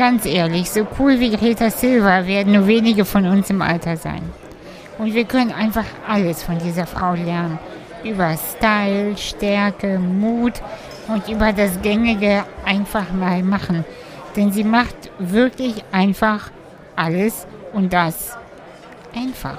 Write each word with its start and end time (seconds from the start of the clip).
Ganz 0.00 0.24
ehrlich, 0.24 0.70
so 0.70 0.86
cool 0.98 1.20
wie 1.20 1.36
Greta 1.36 1.68
Silva 1.68 2.26
werden 2.26 2.54
nur 2.54 2.66
wenige 2.66 3.04
von 3.04 3.26
uns 3.26 3.50
im 3.50 3.60
Alter 3.60 3.98
sein. 3.98 4.22
Und 4.96 5.12
wir 5.12 5.26
können 5.26 5.52
einfach 5.52 5.84
alles 6.08 6.42
von 6.42 6.58
dieser 6.58 6.86
Frau 6.86 7.12
lernen. 7.12 7.58
Über 8.02 8.34
Style, 8.34 9.14
Stärke, 9.18 9.98
Mut 9.98 10.54
und 11.06 11.28
über 11.28 11.52
das 11.52 11.82
Gängige 11.82 12.44
einfach 12.64 13.12
mal 13.12 13.42
machen. 13.42 13.84
Denn 14.36 14.50
sie 14.52 14.64
macht 14.64 15.10
wirklich 15.18 15.84
einfach 15.92 16.50
alles 16.96 17.46
und 17.74 17.92
das 17.92 18.38
einfach. 19.14 19.58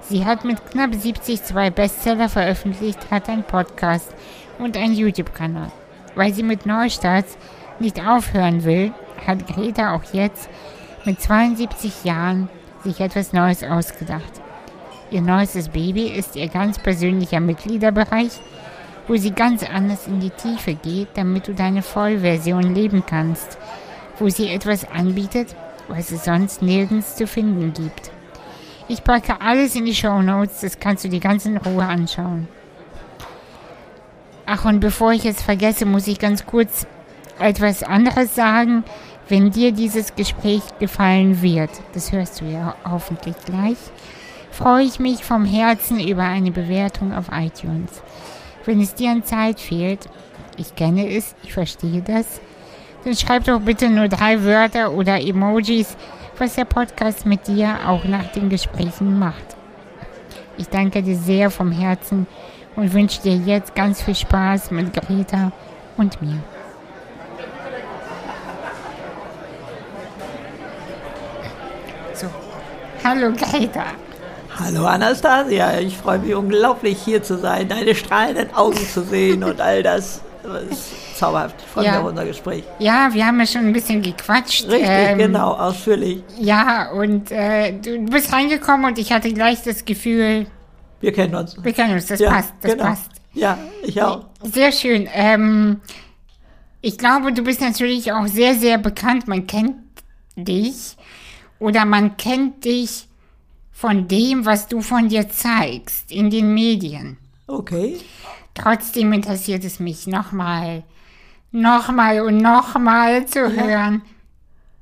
Sie 0.00 0.26
hat 0.26 0.44
mit 0.44 0.68
knapp 0.68 0.96
70 0.96 1.44
zwei 1.44 1.70
Bestseller 1.70 2.28
veröffentlicht, 2.28 3.08
hat 3.12 3.28
einen 3.28 3.44
Podcast 3.44 4.12
und 4.58 4.76
einen 4.76 4.94
YouTube-Kanal. 4.94 5.70
Weil 6.16 6.34
sie 6.34 6.42
mit 6.42 6.66
Neustarts 6.66 7.38
nicht 7.78 8.04
aufhören 8.04 8.64
will, 8.64 8.92
hat 9.26 9.46
Greta 9.46 9.94
auch 9.94 10.12
jetzt 10.12 10.48
mit 11.04 11.20
72 11.20 12.04
Jahren 12.04 12.48
sich 12.84 13.00
etwas 13.00 13.32
Neues 13.32 13.62
ausgedacht. 13.62 14.40
Ihr 15.10 15.22
neuestes 15.22 15.68
Baby 15.68 16.06
ist 16.06 16.36
ihr 16.36 16.48
ganz 16.48 16.78
persönlicher 16.78 17.40
Mitgliederbereich, 17.40 18.40
wo 19.08 19.16
sie 19.16 19.32
ganz 19.32 19.64
anders 19.64 20.06
in 20.06 20.20
die 20.20 20.30
Tiefe 20.30 20.74
geht, 20.74 21.08
damit 21.14 21.48
du 21.48 21.54
deine 21.54 21.82
Vollversion 21.82 22.74
leben 22.74 23.02
kannst, 23.04 23.58
wo 24.18 24.28
sie 24.28 24.48
etwas 24.48 24.88
anbietet, 24.88 25.56
was 25.88 26.12
es 26.12 26.24
sonst 26.24 26.62
nirgends 26.62 27.16
zu 27.16 27.26
finden 27.26 27.72
gibt. 27.72 28.12
Ich 28.86 29.02
packe 29.02 29.40
alles 29.40 29.74
in 29.74 29.84
die 29.84 29.94
Show 29.94 30.22
Notes, 30.22 30.60
das 30.60 30.78
kannst 30.78 31.04
du 31.04 31.08
dir 31.08 31.20
ganz 31.20 31.44
in 31.46 31.56
Ruhe 31.56 31.84
anschauen. 31.84 32.48
Ach, 34.46 34.64
und 34.64 34.80
bevor 34.80 35.12
ich 35.12 35.24
es 35.26 35.42
vergesse, 35.42 35.86
muss 35.86 36.08
ich 36.08 36.18
ganz 36.18 36.44
kurz 36.44 36.86
etwas 37.38 37.82
anderes 37.82 38.34
sagen. 38.34 38.84
Wenn 39.30 39.52
dir 39.52 39.70
dieses 39.70 40.16
Gespräch 40.16 40.62
gefallen 40.80 41.40
wird, 41.40 41.70
das 41.92 42.10
hörst 42.10 42.40
du 42.40 42.46
ja 42.46 42.74
hoffentlich 42.84 43.36
gleich, 43.46 43.76
freue 44.50 44.82
ich 44.82 44.98
mich 44.98 45.24
vom 45.24 45.44
Herzen 45.44 46.00
über 46.00 46.24
eine 46.24 46.50
Bewertung 46.50 47.14
auf 47.14 47.26
iTunes. 47.30 48.02
Wenn 48.64 48.80
es 48.80 48.96
dir 48.96 49.12
an 49.12 49.22
Zeit 49.22 49.60
fehlt, 49.60 50.08
ich 50.56 50.74
kenne 50.74 51.08
es, 51.08 51.36
ich 51.44 51.52
verstehe 51.52 52.02
das, 52.02 52.40
dann 53.04 53.14
schreib 53.14 53.44
doch 53.44 53.60
bitte 53.60 53.88
nur 53.88 54.08
drei 54.08 54.42
Wörter 54.42 54.90
oder 54.90 55.20
Emojis, 55.20 55.96
was 56.36 56.56
der 56.56 56.64
Podcast 56.64 57.24
mit 57.24 57.46
dir 57.46 57.78
auch 57.86 58.04
nach 58.06 58.32
den 58.32 58.48
Gesprächen 58.48 59.16
macht. 59.16 59.56
Ich 60.58 60.68
danke 60.68 61.04
dir 61.04 61.16
sehr 61.16 61.52
vom 61.52 61.70
Herzen 61.70 62.26
und 62.74 62.92
wünsche 62.92 63.22
dir 63.22 63.36
jetzt 63.36 63.76
ganz 63.76 64.02
viel 64.02 64.16
Spaß 64.16 64.72
mit 64.72 64.92
Greta 64.92 65.52
und 65.96 66.20
mir. 66.20 66.42
Hallo 73.04 73.32
Greta. 73.32 73.84
Hallo 74.58 74.84
Anastasia, 74.84 75.80
ich 75.80 75.96
freue 75.96 76.18
mich 76.18 76.34
unglaublich 76.34 76.98
hier 77.02 77.22
zu 77.22 77.38
sein, 77.38 77.68
deine 77.68 77.94
strahlenden 77.94 78.54
Augen 78.54 78.76
zu 78.76 79.02
sehen 79.02 79.42
und 79.44 79.60
all 79.60 79.82
das. 79.82 80.20
das 80.42 80.62
ist 80.64 81.16
zauberhaft. 81.16 81.56
Ich 81.58 81.66
freue 81.66 81.84
mich 81.84 81.98
auf 81.98 82.04
unser 82.06 82.24
Gespräch. 82.24 82.64
Ja, 82.78 83.10
wir 83.12 83.26
haben 83.26 83.38
ja 83.38 83.46
schon 83.46 83.62
ein 83.62 83.72
bisschen 83.72 84.02
gequatscht. 84.02 84.66
Richtig, 84.68 84.88
ähm, 84.90 85.18
genau, 85.18 85.52
ausführlich. 85.52 86.22
Ja, 86.38 86.90
und 86.90 87.30
äh, 87.30 87.72
du 87.72 88.04
bist 88.06 88.32
reingekommen 88.32 88.86
und 88.86 88.98
ich 88.98 89.12
hatte 89.12 89.32
gleich 89.32 89.62
das 89.62 89.84
Gefühl, 89.84 90.46
wir 91.00 91.12
kennen 91.12 91.34
uns. 91.34 91.56
Wir 91.62 91.72
kennen 91.72 91.94
uns, 91.94 92.06
das 92.06 92.20
ja, 92.20 92.30
passt, 92.30 92.52
das 92.60 92.72
genau. 92.72 92.84
passt. 92.84 93.10
Ja, 93.32 93.58
ich 93.82 94.02
auch. 94.02 94.26
Sehr 94.42 94.72
schön. 94.72 95.08
Ähm, 95.14 95.80
ich 96.82 96.98
glaube, 96.98 97.32
du 97.32 97.42
bist 97.42 97.60
natürlich 97.60 98.12
auch 98.12 98.26
sehr, 98.26 98.54
sehr 98.54 98.76
bekannt. 98.78 99.26
Man 99.28 99.46
kennt 99.46 99.76
dich 100.36 100.96
oder 101.60 101.84
man 101.84 102.16
kennt 102.16 102.64
dich 102.64 103.06
von 103.70 104.08
dem, 104.08 104.44
was 104.44 104.66
du 104.66 104.82
von 104.82 105.08
dir 105.08 105.28
zeigst 105.28 106.10
in 106.10 106.30
den 106.30 106.52
Medien. 106.52 107.16
Okay. 107.46 107.98
Trotzdem 108.54 109.12
interessiert 109.12 109.64
es 109.64 109.78
mich 109.78 110.06
nochmal, 110.06 110.82
nochmal 111.52 112.20
und 112.20 112.38
nochmal 112.38 113.26
zu 113.26 113.52
hören. 113.52 114.02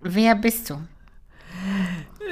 Wer 0.01 0.35
bist 0.35 0.71
du? 0.71 0.81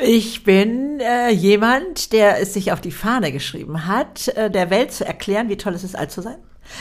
Ich 0.02 0.44
bin 0.44 1.00
äh, 1.00 1.30
jemand, 1.30 2.12
der 2.12 2.40
es 2.40 2.54
sich 2.54 2.72
auf 2.72 2.80
die 2.80 2.90
Fahne 2.90 3.32
geschrieben 3.32 3.86
hat, 3.86 4.28
äh, 4.28 4.50
der 4.50 4.70
Welt 4.70 4.92
zu 4.92 5.06
erklären, 5.06 5.48
wie 5.48 5.56
toll 5.56 5.74
es 5.74 5.84
ist, 5.84 5.96
alt 5.96 6.10
zu 6.10 6.20
sein. 6.20 6.38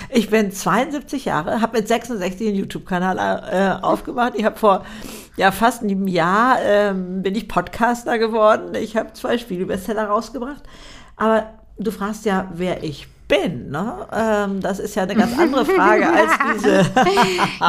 Ich 0.09 0.29
bin 0.29 0.51
72 0.51 1.25
Jahre, 1.25 1.61
habe 1.61 1.77
mit 1.77 1.87
66 1.87 2.47
einen 2.47 2.57
YouTube-Kanal 2.57 3.17
äh, 3.51 3.83
aufgemacht. 3.83 4.33
Ich 4.35 4.45
habe 4.45 4.57
vor 4.57 4.85
ja 5.37 5.51
fast 5.51 5.83
einem 5.83 6.07
Jahr 6.07 6.57
ähm, 6.61 7.21
bin 7.21 7.35
ich 7.35 7.47
Podcaster 7.47 8.17
geworden. 8.17 8.75
Ich 8.75 8.95
habe 8.95 9.13
zwei 9.13 9.37
Spielbestseller 9.37 10.05
rausgebracht. 10.05 10.63
Aber 11.17 11.53
du 11.77 11.91
fragst 11.91 12.25
ja, 12.25 12.49
wer 12.53 12.83
ich 12.83 13.07
bin. 13.27 13.69
Ne? 13.69 14.07
Ähm, 14.13 14.61
das 14.61 14.79
ist 14.79 14.95
ja 14.95 15.03
eine 15.03 15.15
ganz 15.15 15.37
andere 15.37 15.65
Frage 15.65 16.07
als 16.07 16.31
diese, 16.53 16.85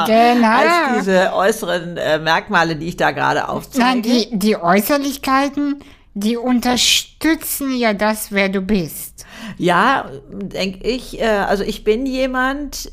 genau. 0.06 0.49
als 0.49 0.99
diese 0.99 1.32
äußeren 1.34 1.97
äh, 1.97 2.19
Merkmale, 2.19 2.76
die 2.76 2.88
ich 2.88 2.97
da 2.97 3.10
gerade 3.10 3.49
aufzeige. 3.49 3.84
Nein, 3.84 4.03
die, 4.03 4.28
die 4.32 4.56
Äußerlichkeiten, 4.56 5.82
die 6.16 6.38
unterstützen 6.38 7.77
ja 7.77 7.93
das, 7.93 8.32
wer 8.32 8.49
du 8.49 8.62
bist. 8.62 9.27
Ja, 9.59 10.10
denke 10.31 10.82
ich. 10.88 11.21
Äh, 11.21 11.27
also 11.27 11.62
ich 11.62 11.84
bin 11.84 12.06
jemand, 12.06 12.91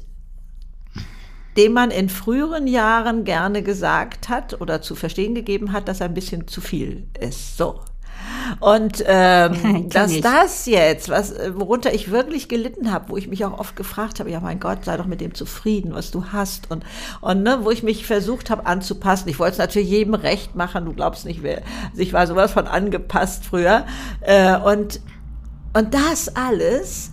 dem 1.56 1.72
man 1.72 1.90
in 1.90 2.10
früheren 2.10 2.68
Jahren 2.68 3.24
gerne 3.24 3.64
gesagt 3.64 4.28
hat 4.28 4.60
oder 4.60 4.82
zu 4.82 4.94
verstehen 4.94 5.36
gegeben 5.36 5.72
hat, 5.72 5.88
dass 5.88 6.02
er 6.02 6.08
ein 6.08 6.14
bisschen 6.14 6.50
zu 6.50 6.60
viel 6.60 7.08
ist. 7.18 7.58
So. 7.58 7.80
Und 8.60 9.04
ähm, 9.06 9.90
dass 9.90 10.20
das 10.22 10.66
jetzt, 10.66 11.10
was, 11.10 11.34
worunter 11.54 11.94
ich 11.94 12.12
wirklich 12.12 12.48
gelitten 12.48 12.92
habe, 12.92 13.10
wo 13.10 13.18
ich 13.18 13.28
mich 13.28 13.46
auch 13.46 13.58
oft 13.58 13.76
gefragt 13.76 14.20
habe, 14.20 14.32
ja 14.32 14.40
mein 14.40 14.60
Gott, 14.60 14.86
sei 14.86 14.98
doch 14.98 15.06
mit 15.06 15.22
dem 15.22 15.34
zufrieden, 15.34 15.94
was 15.94 16.12
du 16.12 16.26
hast. 16.32 16.70
Und, 16.72 16.84
und 17.22 17.44
ne, 17.44 17.60
wo 17.62 17.72
ich 17.72 17.84
mich 17.84 18.06
versucht 18.06 18.50
habe 18.50 18.66
anzupassen. 18.66 19.30
Ich 19.30 19.40
wollte 19.40 19.54
es 19.54 19.58
natürlich 19.60 19.90
jedem 19.90 20.14
recht 20.14 20.56
machen, 20.56 20.86
du 20.86 20.94
glaubst 20.94 21.26
nicht, 21.26 21.44
wer, 21.44 21.62
also 21.92 22.02
ich 22.02 22.14
war 22.14 22.28
sowas 22.28 22.52
von 22.52 22.68
angepasst 22.68 23.46
früher. 23.46 23.86
Äh, 24.22 24.58
und, 24.58 25.00
und 25.74 25.94
das 25.94 26.36
alles 26.36 27.13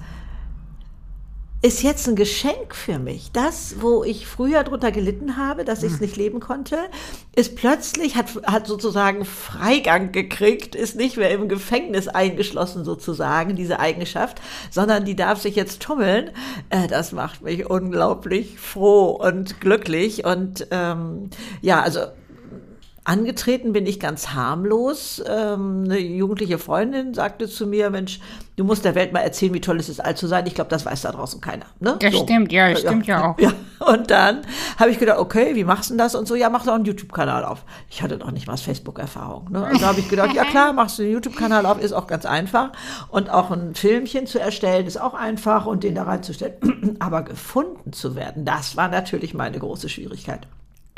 ist 1.63 1.83
jetzt 1.83 2.09
ein 2.09 2.17
Geschenk 2.17 2.75
für 2.75 2.99
mich. 2.99 3.33
Das, 3.33 3.77
wo 3.81 4.03
ich 4.03 4.27
früher 4.27 4.65
drunter 4.65 4.91
gelitten 4.93 5.37
habe, 5.37 5.65
dass 5.65 5.83
ich 5.83 5.93
es 5.93 5.99
hm. 5.99 6.07
nicht 6.07 6.17
leben 6.17 6.41
konnte, 6.41 6.79
ist 7.37 7.55
plötzlich, 7.55 8.17
hat, 8.17 8.29
hat 8.45 8.67
sozusagen 8.67 9.27
Freigang 9.27 10.11
gekriegt, 10.11 10.75
ist 10.75 10.97
nicht 10.97 11.19
mehr 11.19 11.31
im 11.31 11.49
Gefängnis 11.49 12.09
eingeschlossen 12.09 12.85
sozusagen, 12.85 13.57
diese 13.57 13.79
Eigenschaft, 13.79 14.41
sondern 14.71 15.05
die 15.05 15.17
darf 15.17 15.41
sich 15.41 15.55
jetzt 15.55 15.83
tummeln. 15.83 16.31
Äh, 16.71 16.89
das 16.89 17.13
macht 17.13 17.43
mich 17.43 17.69
unglaublich 17.69 18.59
froh 18.59 19.11
und 19.11 19.61
glücklich. 19.61 20.25
Und 20.25 20.67
ähm, 20.71 21.29
ja, 21.61 21.83
also 21.83 22.01
Angetreten 23.11 23.73
bin 23.73 23.87
ich 23.87 23.99
ganz 23.99 24.35
harmlos. 24.35 25.21
Ähm, 25.27 25.83
eine 25.85 25.99
jugendliche 25.99 26.59
Freundin 26.59 27.13
sagte 27.13 27.49
zu 27.49 27.67
mir, 27.67 27.91
Mensch, 27.91 28.21
du 28.55 28.63
musst 28.63 28.85
der 28.85 28.95
Welt 28.95 29.13
mal 29.13 29.19
erzählen, 29.19 29.53
wie 29.53 29.61
toll 29.61 29.81
es 29.81 29.89
ist, 29.89 29.99
alt 29.99 30.17
zu 30.17 30.29
sein. 30.29 30.47
Ich 30.47 30.55
glaube, 30.55 30.71
das 30.71 30.87
weiß 30.87 31.03
da 31.03 31.11
draußen 31.11 31.41
keiner. 31.41 31.67
Ne? 31.81 31.97
Das 31.99 32.15
so. 32.15 32.23
stimmt, 32.23 32.53
ja, 32.53 32.71
das 32.71 32.85
ja, 32.85 32.91
stimmt 32.91 33.09
ja 33.09 33.33
auch. 33.33 33.39
Ja. 33.41 33.53
Und 33.81 34.13
dann 34.13 34.43
habe 34.79 34.93
ich 34.93 35.01
gedacht, 35.01 35.19
okay, 35.19 35.57
wie 35.57 35.65
machst 35.65 35.91
du 35.91 35.97
das? 35.97 36.15
Und 36.15 36.29
so, 36.29 36.37
ja, 36.37 36.51
mach 36.51 36.65
doch 36.65 36.75
einen 36.75 36.85
YouTube-Kanal 36.85 37.45
auf. 37.45 37.65
Ich 37.89 38.01
hatte 38.01 38.17
doch 38.17 38.31
nicht 38.31 38.47
mal 38.47 38.57
Facebook-Erfahrung. 38.57 39.51
Ne? 39.51 39.65
Und 39.65 39.83
da 39.83 39.89
habe 39.89 39.99
ich 39.99 40.09
gedacht, 40.09 40.33
ja 40.33 40.45
klar, 40.45 40.73
machst 40.73 41.01
du 41.01 41.03
einen 41.03 41.11
YouTube-Kanal 41.11 41.67
auf, 41.67 41.83
ist 41.83 41.93
auch 41.93 42.07
ganz 42.07 42.25
einfach. 42.27 42.71
Und 43.09 43.29
auch 43.29 43.51
ein 43.51 43.75
Filmchen 43.75 44.29
zu 44.29 44.39
erstellen, 44.39 44.87
ist 44.87 45.01
auch 45.01 45.15
einfach 45.15 45.67
und 45.67 45.83
den 45.83 45.97
da 45.97 46.05
reinzustellen. 46.05 46.97
Aber 47.01 47.23
gefunden 47.23 47.93
zu 47.93 48.15
werden, 48.15 48.45
das 48.45 48.77
war 48.77 48.87
natürlich 48.87 49.35
meine 49.35 49.59
große 49.59 49.89
Schwierigkeit. 49.89 50.47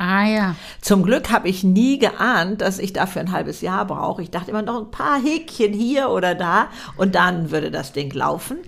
Ah 0.04 0.26
ja. 0.26 0.56
Zum 0.80 1.04
Glück 1.04 1.30
habe 1.30 1.48
ich 1.48 1.62
nie 1.62 1.96
geahnt, 1.96 2.60
dass 2.60 2.80
ich 2.80 2.92
dafür 2.92 3.22
ein 3.22 3.30
halbes 3.30 3.60
Jahr 3.60 3.84
brauche. 3.84 4.20
Ich 4.20 4.32
dachte 4.32 4.50
immer 4.50 4.62
noch 4.62 4.80
ein 4.80 4.90
paar 4.90 5.22
Häkchen 5.22 5.72
hier 5.72 6.08
oder 6.08 6.34
da 6.34 6.70
und 6.96 7.14
dann 7.14 7.52
würde 7.52 7.70
das 7.70 7.92
Ding 7.92 8.12
laufen. 8.12 8.58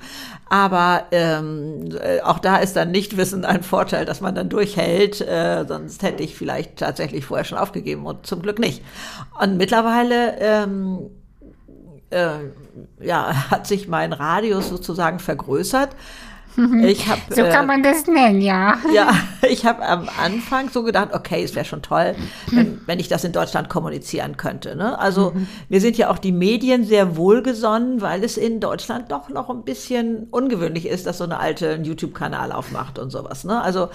Aber 0.49 1.07
ähm, 1.11 1.89
äh, 2.01 2.21
auch 2.21 2.39
da 2.39 2.59
ist 2.59 2.77
dann 2.77 2.93
Nichtwissen 2.93 3.45
ein 3.45 3.65
Vorteil, 3.65 4.05
dass 4.05 4.21
man 4.21 4.37
dann 4.37 4.49
durchhält. 4.49 5.23
Äh, 5.23 5.65
sonst 5.67 6.05
hätte 6.05 6.23
ich 6.23 6.37
vielleicht 6.37 6.77
tatsächlich 6.77 7.25
vorher 7.25 7.45
schon 7.45 7.59
aufgegeben 7.59 8.07
und 8.07 8.25
zum 8.25 8.41
Glück 8.41 8.61
nicht. 8.61 8.85
Und 9.41 9.57
mittlerweile 9.57 10.39
ähm, 10.39 11.11
äh, 12.11 12.29
ja, 13.01 13.35
hat 13.51 13.67
sich 13.67 13.89
mein 13.89 14.13
Radius 14.13 14.69
sozusagen 14.69 15.19
vergrößert 15.19 15.97
hab, 16.56 17.19
So 17.31 17.43
kann 17.43 17.65
äh, 17.65 17.67
man 17.67 17.83
das 17.83 18.06
nennen, 18.06 18.41
ja. 18.41 18.79
ja, 18.93 19.15
ich 19.49 19.67
habe 19.67 19.83
am 19.83 20.09
Anfang 20.23 20.71
so 20.71 20.83
gedacht, 20.83 21.09
okay, 21.12 21.43
es 21.43 21.55
wäre 21.55 21.65
schon 21.65 21.83
toll, 21.83 22.15
wenn, 22.51 22.81
wenn 22.87 22.99
ich 22.99 23.09
das 23.09 23.25
in 23.25 23.33
Deutschland 23.33 23.69
kommunizieren 23.69 24.37
könnte. 24.37 24.77
Ne? 24.77 24.99
Also 24.99 25.33
mir 25.69 25.81
sind 25.81 25.97
ja 25.97 26.11
auch 26.11 26.19
die 26.19 26.33
Medien 26.33 26.85
sehr 26.85 27.17
wohlgesonnen, 27.17 28.01
weil 28.01 28.23
es 28.25 28.37
in 28.37 28.61
Deutschland 28.61 29.11
doch 29.11 29.29
noch 29.29 29.51
ein 29.51 29.65
bisschen 29.65 30.29
ungewöhnlich 30.31 30.87
ist, 30.87 31.06
dass 31.06 31.19
so 31.19 31.25
eine 31.25 31.39
alte 31.39 31.71
einen 31.71 31.85
YouTube-Kanal 31.85 32.53
aufmacht 32.53 32.99
und 32.99 33.11
sowas. 33.11 33.45
Ne? 33.45 33.61
Also 33.61 33.89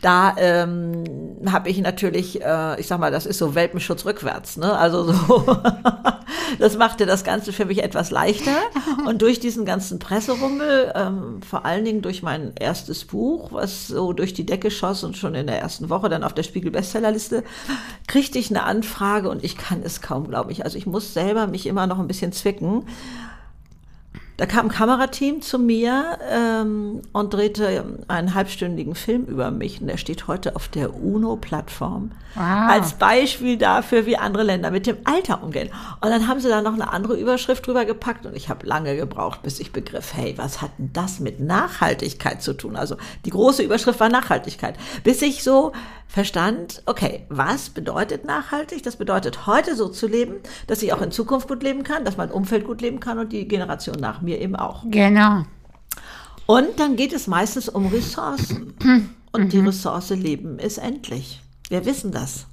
da 0.00 0.34
ähm, 0.38 1.04
habe 1.50 1.68
ich 1.68 1.80
natürlich, 1.80 2.42
äh, 2.42 2.80
ich 2.80 2.86
sag 2.86 2.98
mal, 2.98 3.10
das 3.10 3.26
ist 3.26 3.38
so 3.38 3.54
Welpenschutz 3.54 4.04
rückwärts. 4.04 4.56
Ne? 4.56 4.76
Also 4.76 5.12
so, 5.12 5.46
das 6.58 6.76
machte 6.76 7.06
das 7.06 7.24
Ganze 7.24 7.52
für 7.52 7.64
mich 7.64 7.82
etwas 7.82 8.10
leichter. 8.10 8.56
Und 9.06 9.22
durch 9.22 9.40
diesen 9.40 9.64
ganzen 9.64 9.98
Presserummel, 9.98 10.92
ähm, 10.94 11.40
vor 11.48 11.64
allen 11.64 11.84
Dingen 11.84 12.01
durch 12.02 12.22
mein 12.22 12.52
erstes 12.56 13.04
Buch, 13.04 13.52
was 13.52 13.88
so 13.88 14.12
durch 14.12 14.34
die 14.34 14.46
Decke 14.46 14.70
schoss 14.70 15.04
und 15.04 15.16
schon 15.16 15.34
in 15.34 15.46
der 15.46 15.60
ersten 15.60 15.88
Woche 15.88 16.08
dann 16.08 16.24
auf 16.24 16.34
der 16.34 16.42
Spiegel-Bestsellerliste, 16.42 17.44
kriegte 18.06 18.38
ich 18.38 18.50
eine 18.50 18.64
Anfrage 18.64 19.30
und 19.30 19.44
ich 19.44 19.56
kann 19.56 19.82
es 19.82 20.00
kaum, 20.02 20.28
glaube 20.28 20.52
ich. 20.52 20.64
Also 20.64 20.78
ich 20.78 20.86
muss 20.86 21.14
selber 21.14 21.46
mich 21.46 21.66
immer 21.66 21.86
noch 21.86 21.98
ein 21.98 22.08
bisschen 22.08 22.32
zwicken. 22.32 22.84
Da 24.38 24.46
kam 24.46 24.66
ein 24.66 24.72
Kamerateam 24.72 25.42
zu 25.42 25.58
mir 25.58 26.18
ähm, 26.30 27.02
und 27.12 27.34
drehte 27.34 27.84
einen 28.08 28.34
halbstündigen 28.34 28.94
Film 28.94 29.24
über 29.26 29.50
mich. 29.50 29.80
Und 29.80 29.88
der 29.88 29.98
steht 29.98 30.26
heute 30.26 30.56
auf 30.56 30.68
der 30.68 30.94
UNO-Plattform 30.94 32.12
Wow. 32.34 32.42
als 32.70 32.94
Beispiel 32.94 33.58
dafür, 33.58 34.06
wie 34.06 34.16
andere 34.16 34.42
Länder 34.42 34.70
mit 34.70 34.86
dem 34.86 34.96
Alter 35.04 35.42
umgehen. 35.42 35.68
Und 36.00 36.08
dann 36.08 36.28
haben 36.28 36.40
sie 36.40 36.48
da 36.48 36.62
noch 36.62 36.72
eine 36.72 36.90
andere 36.90 37.14
Überschrift 37.14 37.66
drüber 37.66 37.84
gepackt 37.84 38.24
und 38.24 38.34
ich 38.34 38.48
habe 38.48 38.66
lange 38.66 38.96
gebraucht, 38.96 39.42
bis 39.42 39.60
ich 39.60 39.70
begriff, 39.70 40.14
hey, 40.14 40.32
was 40.38 40.62
hat 40.62 40.70
denn 40.78 40.90
das 40.94 41.20
mit 41.20 41.40
Nachhaltigkeit 41.40 42.40
zu 42.42 42.54
tun? 42.54 42.74
Also 42.74 42.96
die 43.26 43.30
große 43.30 43.62
Überschrift 43.62 44.00
war 44.00 44.08
Nachhaltigkeit. 44.08 44.76
Bis 45.04 45.20
ich 45.20 45.42
so 45.42 45.72
verstand, 46.12 46.82
okay, 46.84 47.24
was 47.30 47.70
bedeutet 47.70 48.26
nachhaltig? 48.26 48.82
Das 48.82 48.96
bedeutet 48.96 49.46
heute 49.46 49.74
so 49.74 49.88
zu 49.88 50.06
leben, 50.06 50.36
dass 50.66 50.82
ich 50.82 50.92
auch 50.92 51.00
in 51.00 51.10
Zukunft 51.10 51.48
gut 51.48 51.62
leben 51.62 51.84
kann, 51.84 52.04
dass 52.04 52.18
mein 52.18 52.30
Umfeld 52.30 52.66
gut 52.66 52.82
leben 52.82 53.00
kann 53.00 53.18
und 53.18 53.32
die 53.32 53.48
Generation 53.48 53.96
nach 53.98 54.20
mir 54.20 54.38
eben 54.38 54.54
auch. 54.54 54.84
Genau. 54.86 55.44
Und 56.44 56.78
dann 56.78 56.96
geht 56.96 57.14
es 57.14 57.28
meistens 57.28 57.70
um 57.70 57.86
Ressourcen. 57.86 58.74
Und 59.34 59.54
die 59.54 59.60
Ressource 59.60 60.10
Leben 60.10 60.58
ist 60.58 60.76
endlich. 60.76 61.40
Wir 61.70 61.86
wissen 61.86 62.12
das. 62.12 62.44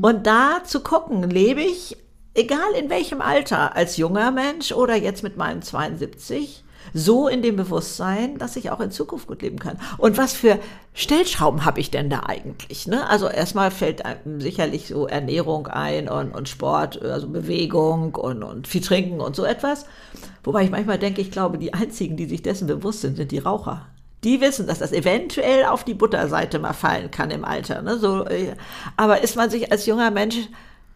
Und 0.00 0.26
da 0.26 0.64
zu 0.64 0.80
gucken, 0.80 1.28
lebe 1.28 1.60
ich, 1.60 1.98
egal 2.32 2.72
in 2.80 2.88
welchem 2.88 3.20
Alter, 3.20 3.76
als 3.76 3.98
junger 3.98 4.30
Mensch 4.30 4.72
oder 4.72 4.96
jetzt 4.96 5.22
mit 5.22 5.36
meinen 5.36 5.60
72, 5.60 6.61
so 6.94 7.28
in 7.28 7.42
dem 7.42 7.56
Bewusstsein, 7.56 8.38
dass 8.38 8.56
ich 8.56 8.70
auch 8.70 8.80
in 8.80 8.90
Zukunft 8.90 9.26
gut 9.26 9.42
leben 9.42 9.58
kann. 9.58 9.78
Und 9.98 10.18
was 10.18 10.32
für 10.32 10.58
Stellschrauben 10.94 11.64
habe 11.64 11.80
ich 11.80 11.90
denn 11.90 12.10
da 12.10 12.24
eigentlich? 12.26 12.86
Ne? 12.86 13.08
Also 13.08 13.28
erstmal 13.28 13.70
fällt 13.70 14.04
einem 14.04 14.40
sicherlich 14.40 14.88
so 14.88 15.06
Ernährung 15.06 15.66
ein 15.66 16.08
und, 16.08 16.32
und 16.32 16.48
Sport, 16.48 17.00
also 17.02 17.28
Bewegung 17.28 18.14
und, 18.14 18.42
und 18.42 18.68
viel 18.68 18.82
trinken 18.82 19.20
und 19.20 19.36
so 19.36 19.44
etwas. 19.44 19.86
Wobei 20.44 20.64
ich 20.64 20.70
manchmal 20.70 20.98
denke, 20.98 21.20
ich 21.20 21.30
glaube, 21.30 21.58
die 21.58 21.74
einzigen, 21.74 22.16
die 22.16 22.26
sich 22.26 22.42
dessen 22.42 22.66
bewusst 22.66 23.00
sind, 23.00 23.16
sind 23.16 23.32
die 23.32 23.38
Raucher. 23.38 23.86
Die 24.24 24.40
wissen, 24.40 24.66
dass 24.66 24.78
das 24.78 24.92
eventuell 24.92 25.64
auf 25.64 25.84
die 25.84 25.94
Butterseite 25.94 26.58
mal 26.58 26.74
fallen 26.74 27.10
kann 27.10 27.30
im 27.30 27.44
Alter. 27.44 27.82
Ne? 27.82 27.98
So, 27.98 28.24
äh, 28.26 28.54
aber 28.96 29.22
ist 29.22 29.36
man 29.36 29.50
sich 29.50 29.72
als 29.72 29.86
junger 29.86 30.10
Mensch 30.10 30.36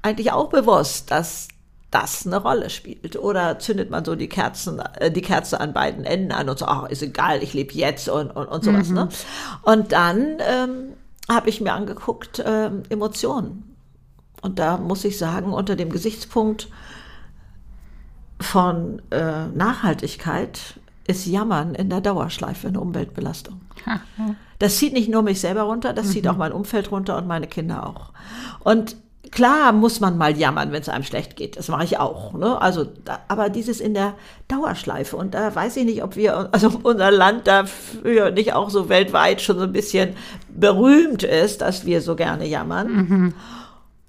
eigentlich 0.03 0.31
auch 0.31 0.49
bewusst, 0.49 1.11
dass 1.11 1.49
das 1.97 2.27
eine 2.27 2.37
Rolle 2.37 2.69
spielt? 2.69 3.17
Oder 3.17 3.59
zündet 3.59 3.91
man 3.91 4.05
so 4.05 4.17
die 4.17 4.29
Kerzen, 4.29 4.81
äh, 4.99 5.11
die 5.11 5.23
Kerze 5.23 5.61
an 5.61 5.73
beiden 5.73 6.05
Enden 6.05 6.33
an 6.33 6.49
und 6.49 6.59
so, 6.59 6.67
ach, 6.67 6.89
ist 6.89 7.03
egal, 7.03 7.43
ich 7.43 7.55
lebe 7.55 7.73
jetzt 7.75 8.09
und, 8.09 8.31
und, 8.31 8.47
und 8.47 8.65
sowas. 8.65 8.91
Ne? 8.91 9.09
Und 9.63 9.93
dann 9.93 10.39
ähm, 10.41 10.93
habe 11.29 11.49
ich 11.49 11.61
mir 11.61 11.73
angeguckt, 11.73 12.43
ähm, 12.45 12.83
Emotionen. 12.91 13.75
Und 14.43 14.59
da 14.59 14.77
muss 14.77 15.05
ich 15.05 15.19
sagen, 15.19 15.53
unter 15.53 15.75
dem 15.75 15.91
Gesichtspunkt 15.91 16.69
von 18.41 19.01
äh, 19.11 19.47
Nachhaltigkeit 19.47 20.79
ist 21.07 21.27
Jammern 21.27 21.75
in 21.75 21.89
der 21.89 22.03
Dauerschleife 22.03 22.69
eine 22.69 22.81
Umweltbelastung. 22.81 23.61
Das 24.59 24.77
zieht 24.77 24.93
nicht 24.93 25.09
nur 25.09 25.23
mich 25.23 25.41
selber 25.41 25.63
runter, 25.63 25.93
das 25.93 26.11
zieht 26.11 26.29
auch 26.29 26.37
mein 26.37 26.53
Umfeld 26.53 26.91
runter 26.91 27.17
und 27.17 27.27
meine 27.27 27.47
Kinder 27.47 27.87
auch. 27.87 28.13
Und 28.61 28.97
klar 29.31 29.73
muss 29.73 30.01
man 30.01 30.17
mal 30.17 30.37
jammern, 30.37 30.73
wenn 30.73 30.83
es 30.83 30.89
einem 30.89 31.05
schlecht 31.05 31.37
geht. 31.37 31.57
Das 31.57 31.69
mache 31.69 31.85
ich 31.85 31.99
auch. 31.99 32.33
Ne? 32.35 32.61
Also, 32.61 32.85
da, 33.05 33.21
aber 33.29 33.51
dieses 33.51 33.81
in 33.81 33.95
der 33.95 34.15
Dauerschleife. 34.49 35.17
Und 35.17 35.35
da 35.35 35.55
weiß 35.55 35.77
ich 35.77 35.85
nicht, 35.85 36.03
ob 36.03 36.17
wir, 36.17 36.49
also 36.53 36.73
unser 36.83 37.11
Land 37.11 37.47
dafür 37.47 38.31
nicht 38.31 38.55
auch 38.55 38.71
so 38.71 38.89
weltweit 38.89 39.41
schon 39.41 39.59
so 39.59 39.65
ein 39.65 39.73
bisschen 39.73 40.15
berühmt 40.49 41.23
ist, 41.23 41.61
dass 41.61 41.85
wir 41.85 42.01
so 42.01 42.17
gerne 42.17 42.47
jammern. 42.47 43.35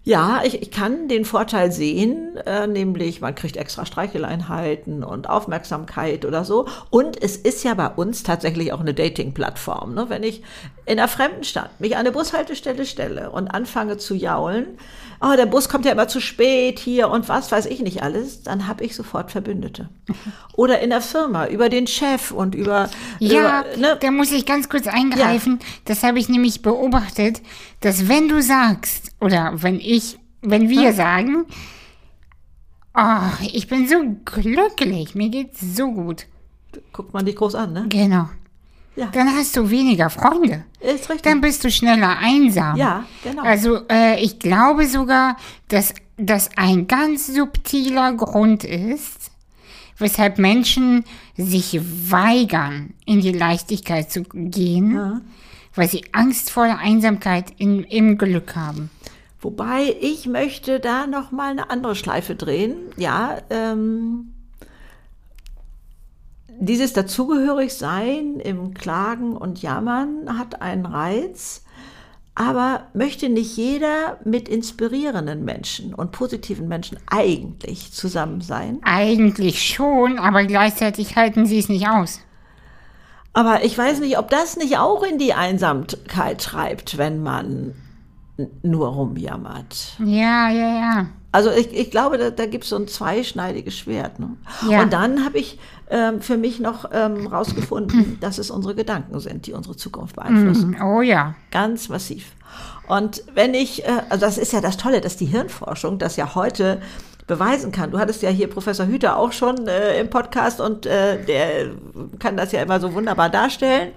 Ja, 0.08 0.40
ich, 0.46 0.62
ich 0.62 0.72
kann 0.72 1.10
den 1.10 1.26
Vorteil 1.26 1.70
sehen, 1.70 2.38
äh, 2.46 2.66
nämlich 2.66 3.20
man 3.20 3.36
kriegt 3.36 3.58
extra 3.58 3.86
Streicheleinheiten 3.86 5.04
und 5.04 5.28
Aufmerksamkeit 5.28 6.24
oder 6.24 6.46
so. 6.46 6.66
Und 6.90 7.22
es 7.22 7.36
ist 7.36 7.66
ja 7.66 7.74
bei 7.74 7.90
uns 7.90 8.24
tatsächlich 8.24 8.72
auch 8.72 8.80
eine 8.80 8.94
Dating-Plattform. 8.94 9.94
Ne? 9.94 10.06
Wenn 10.08 10.24
ich 10.24 10.44
in 10.86 10.98
einer 10.98 11.10
fremden 11.10 11.44
Stadt 11.44 11.82
mich 11.82 11.96
an 11.96 12.00
eine 12.00 12.14
Bushaltestelle 12.14 12.86
stelle 12.86 13.32
und 13.32 13.50
anfange 13.50 13.98
zu 13.98 14.16
jaulen, 14.16 14.78
oh, 15.20 15.36
der 15.36 15.46
Bus 15.46 15.68
kommt 15.68 15.84
ja 15.84 15.92
immer 15.92 16.08
zu 16.08 16.22
spät 16.22 16.80
hier 16.80 17.10
und 17.10 17.28
was 17.28 17.52
weiß 17.52 17.66
ich 17.66 17.82
nicht 17.82 18.02
alles, 18.02 18.44
dann 18.44 18.66
habe 18.66 18.86
ich 18.86 18.96
sofort 18.96 19.30
Verbündete. 19.30 19.90
Oder 20.54 20.80
in 20.80 20.90
der 20.90 21.02
Firma 21.02 21.48
über 21.48 21.68
den 21.68 21.86
Chef 21.86 22.32
und 22.32 22.56
über... 22.56 22.90
Ja, 23.20 23.66
über, 23.74 23.78
ne? 23.78 23.98
da 24.00 24.12
muss 24.12 24.32
ich 24.32 24.46
ganz 24.46 24.70
kurz 24.70 24.88
eingreifen. 24.88 25.60
Das 25.84 26.04
habe 26.04 26.18
ich 26.18 26.30
nämlich 26.30 26.62
beobachtet, 26.62 27.42
dass 27.82 28.08
wenn 28.08 28.30
du 28.30 28.42
sagst, 28.42 29.07
oder 29.20 29.52
wenn 29.56 29.80
ich, 29.80 30.18
wenn 30.42 30.70
wir 30.70 30.94
sagen, 30.94 31.46
oh, 32.96 33.46
ich 33.54 33.68
bin 33.68 33.88
so 33.88 33.98
glücklich, 34.26 35.16
mir 35.16 35.30
geht's 35.30 35.60
so 35.62 35.92
gut. 35.92 36.26
Guckt 36.94 37.14
man 37.14 37.26
dich 37.26 37.36
groß 37.36 37.56
an, 37.56 37.74
ne? 37.74 37.86
Genau. 37.90 38.30
Ja. 38.96 39.08
Dann 39.12 39.30
hast 39.36 39.56
du 39.56 39.70
weniger 39.70 40.10
Freunde. 40.10 40.66
Ist 40.80 41.10
richtig. 41.10 41.22
Dann 41.22 41.40
bist 41.40 41.64
du 41.64 41.70
schneller 41.70 42.18
einsam. 42.18 42.76
Ja, 42.76 43.06
genau. 43.24 43.44
Also 43.44 43.82
äh, 43.92 44.20
ich 44.20 44.40
glaube 44.40 44.88
sogar, 44.88 45.38
dass 45.68 45.94
das 46.18 46.50
ein 46.58 46.88
ganz 46.88 47.28
subtiler 47.28 48.14
Grund 48.14 48.64
ist, 48.64 49.30
weshalb 50.00 50.40
Menschen 50.40 51.04
sich 51.38 51.80
weigern, 52.10 52.94
in 53.06 53.22
die 53.22 53.32
Leichtigkeit 53.32 54.12
zu 54.12 54.24
gehen, 54.24 55.22
weil 55.78 55.90
sie 55.90 56.06
Angst 56.12 56.50
vor 56.50 56.66
der 56.66 56.80
Einsamkeit 56.80 57.52
in, 57.58 57.84
im 57.84 58.18
Glück 58.18 58.56
haben. 58.56 58.90
Wobei 59.40 59.96
ich 60.02 60.26
möchte 60.26 60.80
da 60.80 61.08
noch 61.08 61.32
mal 61.32 61.52
eine 61.52 61.70
andere 61.70 61.96
Schleife 61.96 62.36
drehen. 62.36 62.76
Ja, 62.98 63.38
ähm, 63.50 64.34
dieses 66.60 66.94
Dazugehörigsein 66.94 68.40
im 68.40 68.74
Klagen 68.74 69.38
und 69.38 69.62
Jammern 69.62 70.40
hat 70.40 70.62
einen 70.62 70.88
Reiz, 70.88 71.64
aber 72.34 72.88
möchte 72.94 73.30
nicht 73.30 73.58
jeder 73.58 74.20
mit 74.24 74.50
inspirierenden 74.50 75.46
Menschen 75.46 75.94
und 75.94 76.12
positiven 76.12 76.68
Menschen 76.68 76.98
eigentlich 77.08 77.92
zusammen 77.94 78.42
sein? 78.42 78.80
Eigentlich 78.84 79.64
schon, 79.64 80.18
aber 80.18 80.46
gleichzeitig 80.46 81.16
halten 81.16 81.46
sie 81.46 81.60
es 81.60 81.70
nicht 81.70 81.88
aus. 81.88 82.22
Aber 83.38 83.64
ich 83.64 83.78
weiß 83.78 84.00
nicht, 84.00 84.18
ob 84.18 84.32
das 84.32 84.58
nicht 84.58 84.80
auch 84.80 85.04
in 85.04 85.20
die 85.20 85.36
Einsamkeit 85.36 86.42
treibt, 86.42 86.98
wenn 86.98 87.22
man 87.22 87.76
nur 88.64 88.88
rumjammert. 88.88 89.94
Ja, 90.00 90.50
ja, 90.50 90.80
ja. 90.80 91.06
Also 91.32 91.52
ich, 91.52 91.72
ich 91.72 91.92
glaube, 91.92 92.18
da, 92.18 92.32
da 92.32 92.48
gibt 92.48 92.64
es 92.64 92.72
so 92.72 92.78
ein 92.78 92.88
zweischneidiges 92.88 93.78
Schwert. 93.78 94.18
Ne? 94.18 94.38
Ja. 94.68 94.82
Und 94.82 94.92
dann 94.92 95.24
habe 95.24 95.38
ich 95.38 95.60
ähm, 95.92 96.20
für 96.20 96.36
mich 96.36 96.60
noch 96.60 96.90
ähm, 96.92 97.28
rausgefunden, 97.28 98.18
dass 98.22 98.40
es 98.40 98.50
unsere 98.50 98.74
Gedanken 98.74 99.20
sind, 99.20 99.46
die 99.46 99.54
unsere 99.54 99.76
Zukunft 99.76 100.16
beeinflussen. 100.16 100.76
Oh 100.82 101.02
ja. 101.02 101.36
Ganz 101.52 101.90
massiv. 101.90 102.32
Und 102.88 103.22
wenn 103.36 103.54
ich, 103.54 103.86
äh, 103.86 104.02
also 104.10 104.26
das 104.26 104.40
ist 104.40 104.52
ja 104.52 104.62
das 104.62 104.78
Tolle, 104.78 105.00
dass 105.00 105.16
die 105.16 105.28
Hirnforschung 105.28 106.00
das 106.00 106.16
ja 106.16 106.34
heute 106.34 106.82
beweisen 107.28 107.72
kann. 107.72 107.92
Du 107.92 108.00
hattest 108.00 108.22
ja 108.22 108.30
hier 108.30 108.50
Professor 108.50 108.86
Hüter 108.88 109.18
auch 109.18 109.34
schon 109.34 109.68
äh, 109.68 110.00
im 110.00 110.10
Podcast 110.10 110.62
und 110.62 110.86
äh, 110.86 111.24
der 111.24 111.72
kann 112.20 112.38
das 112.38 112.54
ja 112.54 112.62
immer 112.62 112.80
so 112.80 112.94
wunderbar 112.94 113.30
darstellen. 113.30 113.92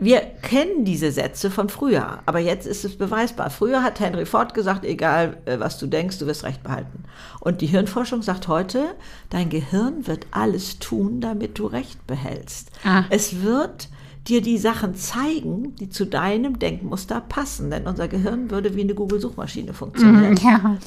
Wir 0.00 0.20
kennen 0.20 0.84
diese 0.84 1.10
Sätze 1.10 1.50
von 1.50 1.68
früher, 1.68 2.20
aber 2.24 2.38
jetzt 2.38 2.66
ist 2.66 2.84
es 2.84 2.96
beweisbar. 2.96 3.50
Früher 3.50 3.82
hat 3.82 3.98
Henry 3.98 4.26
Ford 4.26 4.54
gesagt, 4.54 4.84
egal 4.84 5.38
äh, 5.44 5.58
was 5.58 5.78
du 5.78 5.86
denkst, 5.86 6.18
du 6.18 6.26
wirst 6.26 6.44
recht 6.44 6.62
behalten. 6.62 7.04
Und 7.40 7.60
die 7.60 7.66
Hirnforschung 7.66 8.22
sagt 8.22 8.48
heute, 8.48 8.94
dein 9.28 9.50
Gehirn 9.50 10.06
wird 10.06 10.26
alles 10.30 10.78
tun, 10.78 11.20
damit 11.20 11.58
du 11.58 11.66
recht 11.66 12.06
behältst. 12.06 12.70
Ah. 12.84 13.04
Es 13.10 13.42
wird 13.42 13.88
dir 14.28 14.40
die 14.40 14.58
Sachen 14.58 14.94
zeigen, 14.94 15.74
die 15.76 15.88
zu 15.88 16.06
deinem 16.06 16.58
Denkmuster 16.58 17.20
passen, 17.20 17.70
denn 17.70 17.86
unser 17.86 18.08
Gehirn 18.08 18.50
würde 18.50 18.76
wie 18.76 18.82
eine 18.82 18.94
Google-Suchmaschine 18.94 19.72
funktionieren. 19.72 20.36
Ja. 20.36 20.78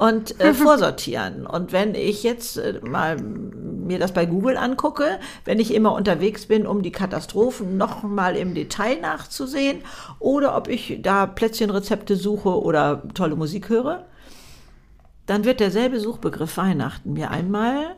Und 0.00 0.40
äh, 0.40 0.54
vorsortieren. 0.54 1.46
Und 1.46 1.72
wenn 1.72 1.94
ich 1.94 2.22
jetzt 2.22 2.56
äh, 2.56 2.80
mal 2.82 3.18
mir 3.18 3.98
das 3.98 4.12
bei 4.12 4.24
Google 4.24 4.56
angucke, 4.56 5.18
wenn 5.44 5.60
ich 5.60 5.74
immer 5.74 5.92
unterwegs 5.92 6.46
bin, 6.46 6.66
um 6.66 6.80
die 6.80 6.90
Katastrophen 6.90 7.76
noch 7.76 8.02
mal 8.02 8.34
im 8.34 8.54
Detail 8.54 8.98
nachzusehen, 9.00 9.80
oder 10.18 10.56
ob 10.56 10.68
ich 10.68 11.00
da 11.02 11.26
Plätzchenrezepte 11.26 12.16
suche 12.16 12.62
oder 12.62 13.02
tolle 13.12 13.36
Musik 13.36 13.68
höre, 13.68 14.06
dann 15.26 15.44
wird 15.44 15.60
derselbe 15.60 16.00
Suchbegriff 16.00 16.56
Weihnachten 16.56 17.12
mir 17.12 17.30
einmal 17.30 17.96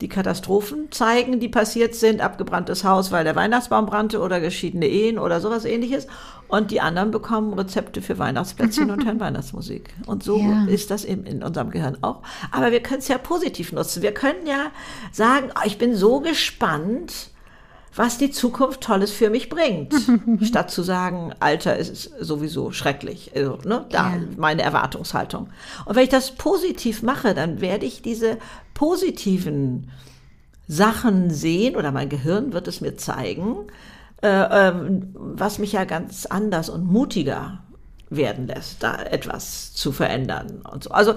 die 0.00 0.08
Katastrophen 0.08 0.92
zeigen, 0.92 1.40
die 1.40 1.48
passiert 1.48 1.94
sind, 1.94 2.20
abgebranntes 2.20 2.84
Haus, 2.84 3.12
weil 3.12 3.24
der 3.24 3.34
Weihnachtsbaum 3.34 3.86
brannte 3.86 4.20
oder 4.20 4.40
geschiedene 4.40 4.86
Ehen 4.86 5.18
oder 5.18 5.40
sowas 5.40 5.64
ähnliches. 5.64 6.06
Und 6.48 6.70
die 6.70 6.80
anderen 6.80 7.10
bekommen 7.10 7.54
Rezepte 7.54 8.02
für 8.02 8.18
Weihnachtsplätzchen 8.18 8.90
und 8.90 9.04
hören 9.06 9.20
Weihnachtsmusik. 9.20 9.94
Und 10.06 10.22
so 10.22 10.38
ja. 10.38 10.66
ist 10.66 10.90
das 10.90 11.04
in, 11.04 11.24
in 11.24 11.42
unserem 11.42 11.70
Gehirn 11.70 11.96
auch. 12.02 12.22
Aber 12.50 12.72
wir 12.72 12.80
können 12.80 12.98
es 12.98 13.08
ja 13.08 13.16
positiv 13.18 13.72
nutzen. 13.72 14.02
Wir 14.02 14.12
können 14.12 14.46
ja 14.46 14.66
sagen, 15.12 15.50
oh, 15.56 15.62
ich 15.64 15.78
bin 15.78 15.96
so 15.96 16.20
gespannt, 16.20 17.30
was 17.96 18.18
die 18.18 18.30
Zukunft 18.30 18.82
Tolles 18.82 19.10
für 19.10 19.30
mich 19.30 19.48
bringt. 19.48 19.94
Statt 20.42 20.70
zu 20.70 20.82
sagen, 20.82 21.32
Alter 21.40 21.76
ist 21.76 22.10
sowieso 22.20 22.70
schrecklich. 22.70 23.32
Also, 23.34 23.58
ne, 23.64 23.86
da 23.90 24.14
ja. 24.14 24.20
meine 24.36 24.62
Erwartungshaltung. 24.62 25.48
Und 25.86 25.96
wenn 25.96 26.04
ich 26.04 26.10
das 26.10 26.32
positiv 26.32 27.02
mache, 27.02 27.34
dann 27.34 27.60
werde 27.60 27.86
ich 27.86 28.02
diese 28.02 28.38
positiven 28.74 29.90
Sachen 30.68 31.30
sehen 31.30 31.76
oder 31.76 31.90
mein 31.92 32.08
Gehirn 32.08 32.52
wird 32.52 32.68
es 32.68 32.80
mir 32.80 32.96
zeigen, 32.96 33.56
äh, 34.22 34.28
äh, 34.28 34.72
was 35.14 35.58
mich 35.58 35.72
ja 35.72 35.84
ganz 35.84 36.26
anders 36.26 36.68
und 36.68 36.86
mutiger 36.86 37.62
werden 38.08 38.46
lässt, 38.46 38.82
da 38.84 39.02
etwas 39.02 39.74
zu 39.74 39.90
verändern 39.90 40.62
und 40.72 40.84
so. 40.84 40.90
Also 40.90 41.14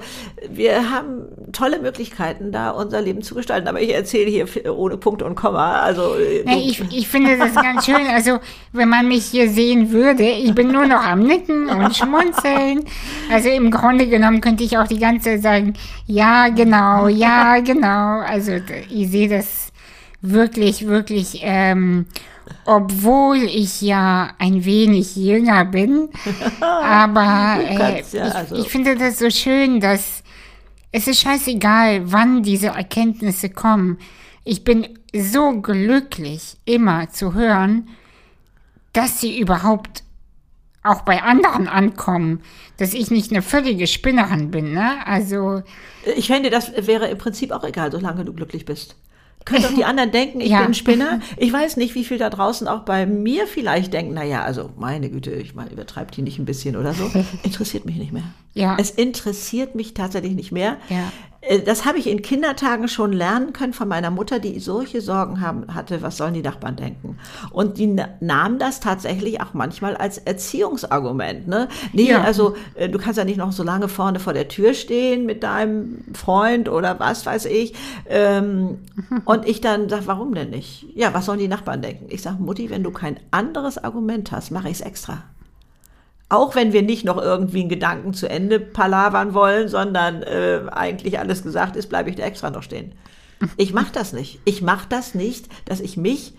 wir 0.50 0.90
haben 0.90 1.28
tolle 1.52 1.80
Möglichkeiten, 1.80 2.52
da 2.52 2.72
unser 2.72 3.02
Leben 3.02 3.22
zu 3.22 3.36
gestalten. 3.36 3.68
Aber 3.68 3.80
ich 3.80 3.94
erzähle 3.94 4.30
hier 4.30 4.48
ohne 4.76 4.98
Punkt 4.98 5.22
und 5.22 5.36
Komma. 5.36 5.82
Also 5.82 6.16
ja, 6.18 6.58
ich, 6.58 6.82
ich 6.92 7.08
finde 7.08 7.38
das 7.38 7.54
ganz 7.54 7.86
schön. 7.86 8.08
Also 8.08 8.40
wenn 8.74 8.90
man 8.90 9.08
mich 9.08 9.26
hier 9.26 9.50
sehen 9.50 9.92
würde, 9.92 10.24
ich 10.24 10.56
bin 10.56 10.72
nur 10.72 10.88
noch 10.88 11.04
am 11.04 11.22
Nicken 11.22 11.70
und 11.70 11.96
Schmunzeln. 11.96 12.84
Also 13.32 13.50
im 13.50 13.70
Grunde 13.70 14.08
genommen 14.08 14.42
könnte 14.42 14.64
ich 14.64 14.78
auch 14.78 14.88
die 14.88 15.00
ganze 15.00 15.30
Zeit 15.30 15.44
sagen, 15.44 15.74
ja 16.08 16.50
genau, 16.50 17.08
ja 17.08 17.60
genau. 17.60 18.20
Also 18.22 18.54
ich 18.90 19.10
sehe 19.10 19.30
das 19.30 19.69
wirklich, 20.22 20.88
wirklich. 20.88 21.40
Ähm, 21.42 22.06
obwohl 22.66 23.38
ich 23.38 23.82
ja 23.82 24.34
ein 24.38 24.66
wenig 24.66 25.16
jünger 25.16 25.66
bin. 25.66 26.10
aber 26.62 27.60
äh, 27.64 28.04
ja, 28.12 28.24
also. 28.24 28.56
ich, 28.56 28.66
ich 28.66 28.70
finde 28.70 28.96
das 28.96 29.20
so 29.20 29.30
schön, 29.30 29.80
dass 29.80 30.24
es 30.92 31.08
ist 31.08 31.22
scheißegal, 31.22 32.12
wann 32.12 32.44
diese 32.44 32.68
Erkenntnisse 32.68 33.50
kommen. 33.50 34.00
Ich 34.44 34.64
bin 34.64 34.88
so 35.14 35.62
glücklich, 35.62 36.58
immer 36.66 37.10
zu 37.10 37.34
hören, 37.34 37.90
dass 38.94 39.22
sie 39.22 39.40
überhaupt 39.40 40.04
auch 40.82 41.02
bei 41.02 41.22
anderen 41.22 41.68
ankommen, 41.68 42.42
dass 42.78 42.94
ich 42.94 43.12
nicht 43.12 43.32
eine 43.32 43.42
völlige 43.42 43.86
Spinnerin 43.86 44.50
bin, 44.50 44.74
ne? 44.74 45.06
Also. 45.06 45.62
Ich 46.16 46.28
fände, 46.28 46.50
das 46.50 46.72
wäre 46.88 47.08
im 47.08 47.18
Prinzip 47.18 47.52
auch 47.52 47.64
egal, 47.64 47.92
solange 47.92 48.26
du 48.26 48.34
glücklich 48.34 48.66
bist. 48.66 48.96
Können 49.50 49.64
doch 49.64 49.74
die 49.74 49.86
anderen 49.86 50.12
denken, 50.12 50.42
ich 50.42 50.52
ja. 50.52 50.62
bin 50.62 50.74
Spinner. 50.74 51.20
Ich 51.38 51.52
weiß 51.52 51.78
nicht, 51.78 51.96
wie 51.96 52.04
viel 52.04 52.18
da 52.18 52.30
draußen 52.30 52.68
auch 52.68 52.82
bei 52.82 53.06
mir 53.06 53.48
vielleicht 53.48 53.94
denken, 53.94 54.14
naja, 54.14 54.44
also 54.44 54.70
meine 54.78 55.10
Güte, 55.10 55.32
ich 55.32 55.56
meine, 55.56 55.72
übertreibt 55.72 56.16
die 56.16 56.22
nicht 56.22 56.40
ein 56.40 56.46
bisschen 56.46 56.76
oder 56.76 56.94
so. 56.94 57.10
Interessiert 57.44 57.86
mich 57.86 57.96
nicht 57.96 58.14
mehr. 58.14 58.24
Ja. 58.54 58.78
Es 58.80 58.92
interessiert 58.92 59.76
mich 59.76 59.94
tatsächlich 59.94 60.34
nicht 60.34 60.52
mehr. 60.52 60.78
Ja. 60.90 61.12
Äh, 61.42 61.60
das 61.60 61.86
habe 61.86 61.98
ich 61.98 62.08
in 62.08 62.22
Kindertagen 62.22 62.88
schon 62.88 63.14
lernen 63.14 63.54
können 63.54 63.74
von 63.74 63.88
meiner 63.88 64.12
Mutter, 64.12 64.40
die 64.40 64.60
solche 64.60 65.02
Sorgen 65.02 65.42
haben, 65.42 65.74
hatte, 65.74 66.02
was 66.02 66.18
sollen 66.18 66.34
die 66.34 66.42
Nachbarn 66.42 66.76
denken. 66.76 67.18
Und 67.52 67.78
die 67.78 67.96
nahm 68.20 68.60
das 68.60 68.80
tatsächlich 68.80 69.42
auch 69.42 69.54
manchmal 69.54 69.96
als 69.96 70.18
Erziehungsargument. 70.18 71.48
Ne? 71.48 71.68
Nee, 71.94 72.10
ja. 72.10 72.22
also 72.22 72.56
äh, 72.76 72.90
du 72.90 73.00
kannst 73.00 73.18
ja 73.18 73.26
nicht 73.26 73.38
noch 73.38 73.52
so 73.52 73.64
lange 73.64 73.88
vorne 73.88 74.20
vor 74.20 74.34
der 74.34 74.48
Tür 74.48 74.74
stehen 74.74 75.26
mit 75.26 75.44
deinem 75.44 76.04
Freund 76.14 76.70
oder 76.70 77.00
was 77.00 77.26
weiß 77.26 77.46
ich. 77.46 77.74
Ähm, 78.08 78.80
und 79.26 79.48
ich 79.48 79.62
dann 79.62 79.90
sage, 79.90 80.08
warum 80.08 80.34
denn 80.34 80.50
nicht? 80.50 80.86
Ja, 80.96 81.14
was 81.14 81.26
sollen 81.26 81.40
die 81.40 81.48
Nachbarn 81.48 81.82
denken? 81.82 82.08
Ich 82.10 82.22
sage, 82.22 82.42
Mutti, 82.42 82.70
wenn 82.70 82.84
du 82.84 82.92
kein 82.92 83.20
anderes 83.32 83.78
Argument 83.78 84.32
hast, 84.32 84.52
mache 84.52 84.70
ich 84.70 84.76
es 84.76 84.82
extra. 84.82 85.24
Auch 86.30 86.56
wenn 86.56 86.74
wir 86.74 86.84
nicht 86.84 87.06
noch 87.06 87.18
irgendwie 87.18 87.62
einen 87.62 87.70
Gedanken 87.70 88.14
zu 88.14 88.30
Ende 88.30 88.60
palavern 88.60 89.34
wollen, 89.34 89.68
sondern 89.68 90.22
äh, 90.22 90.62
eigentlich 90.72 91.18
alles 91.18 91.42
gesagt 91.42 91.76
ist, 91.76 91.90
bleibe 91.90 92.12
ich 92.12 92.16
da 92.16 92.24
extra 92.24 92.50
noch 92.50 92.64
stehen. 92.64 92.94
Ich 93.56 93.72
mache 93.72 93.94
das 93.94 94.12
nicht. 94.12 94.40
Ich 94.44 94.62
mache 94.62 94.86
das 94.90 95.16
nicht, 95.16 95.48
dass 95.64 95.80
ich 95.80 95.96
mich 95.96 96.34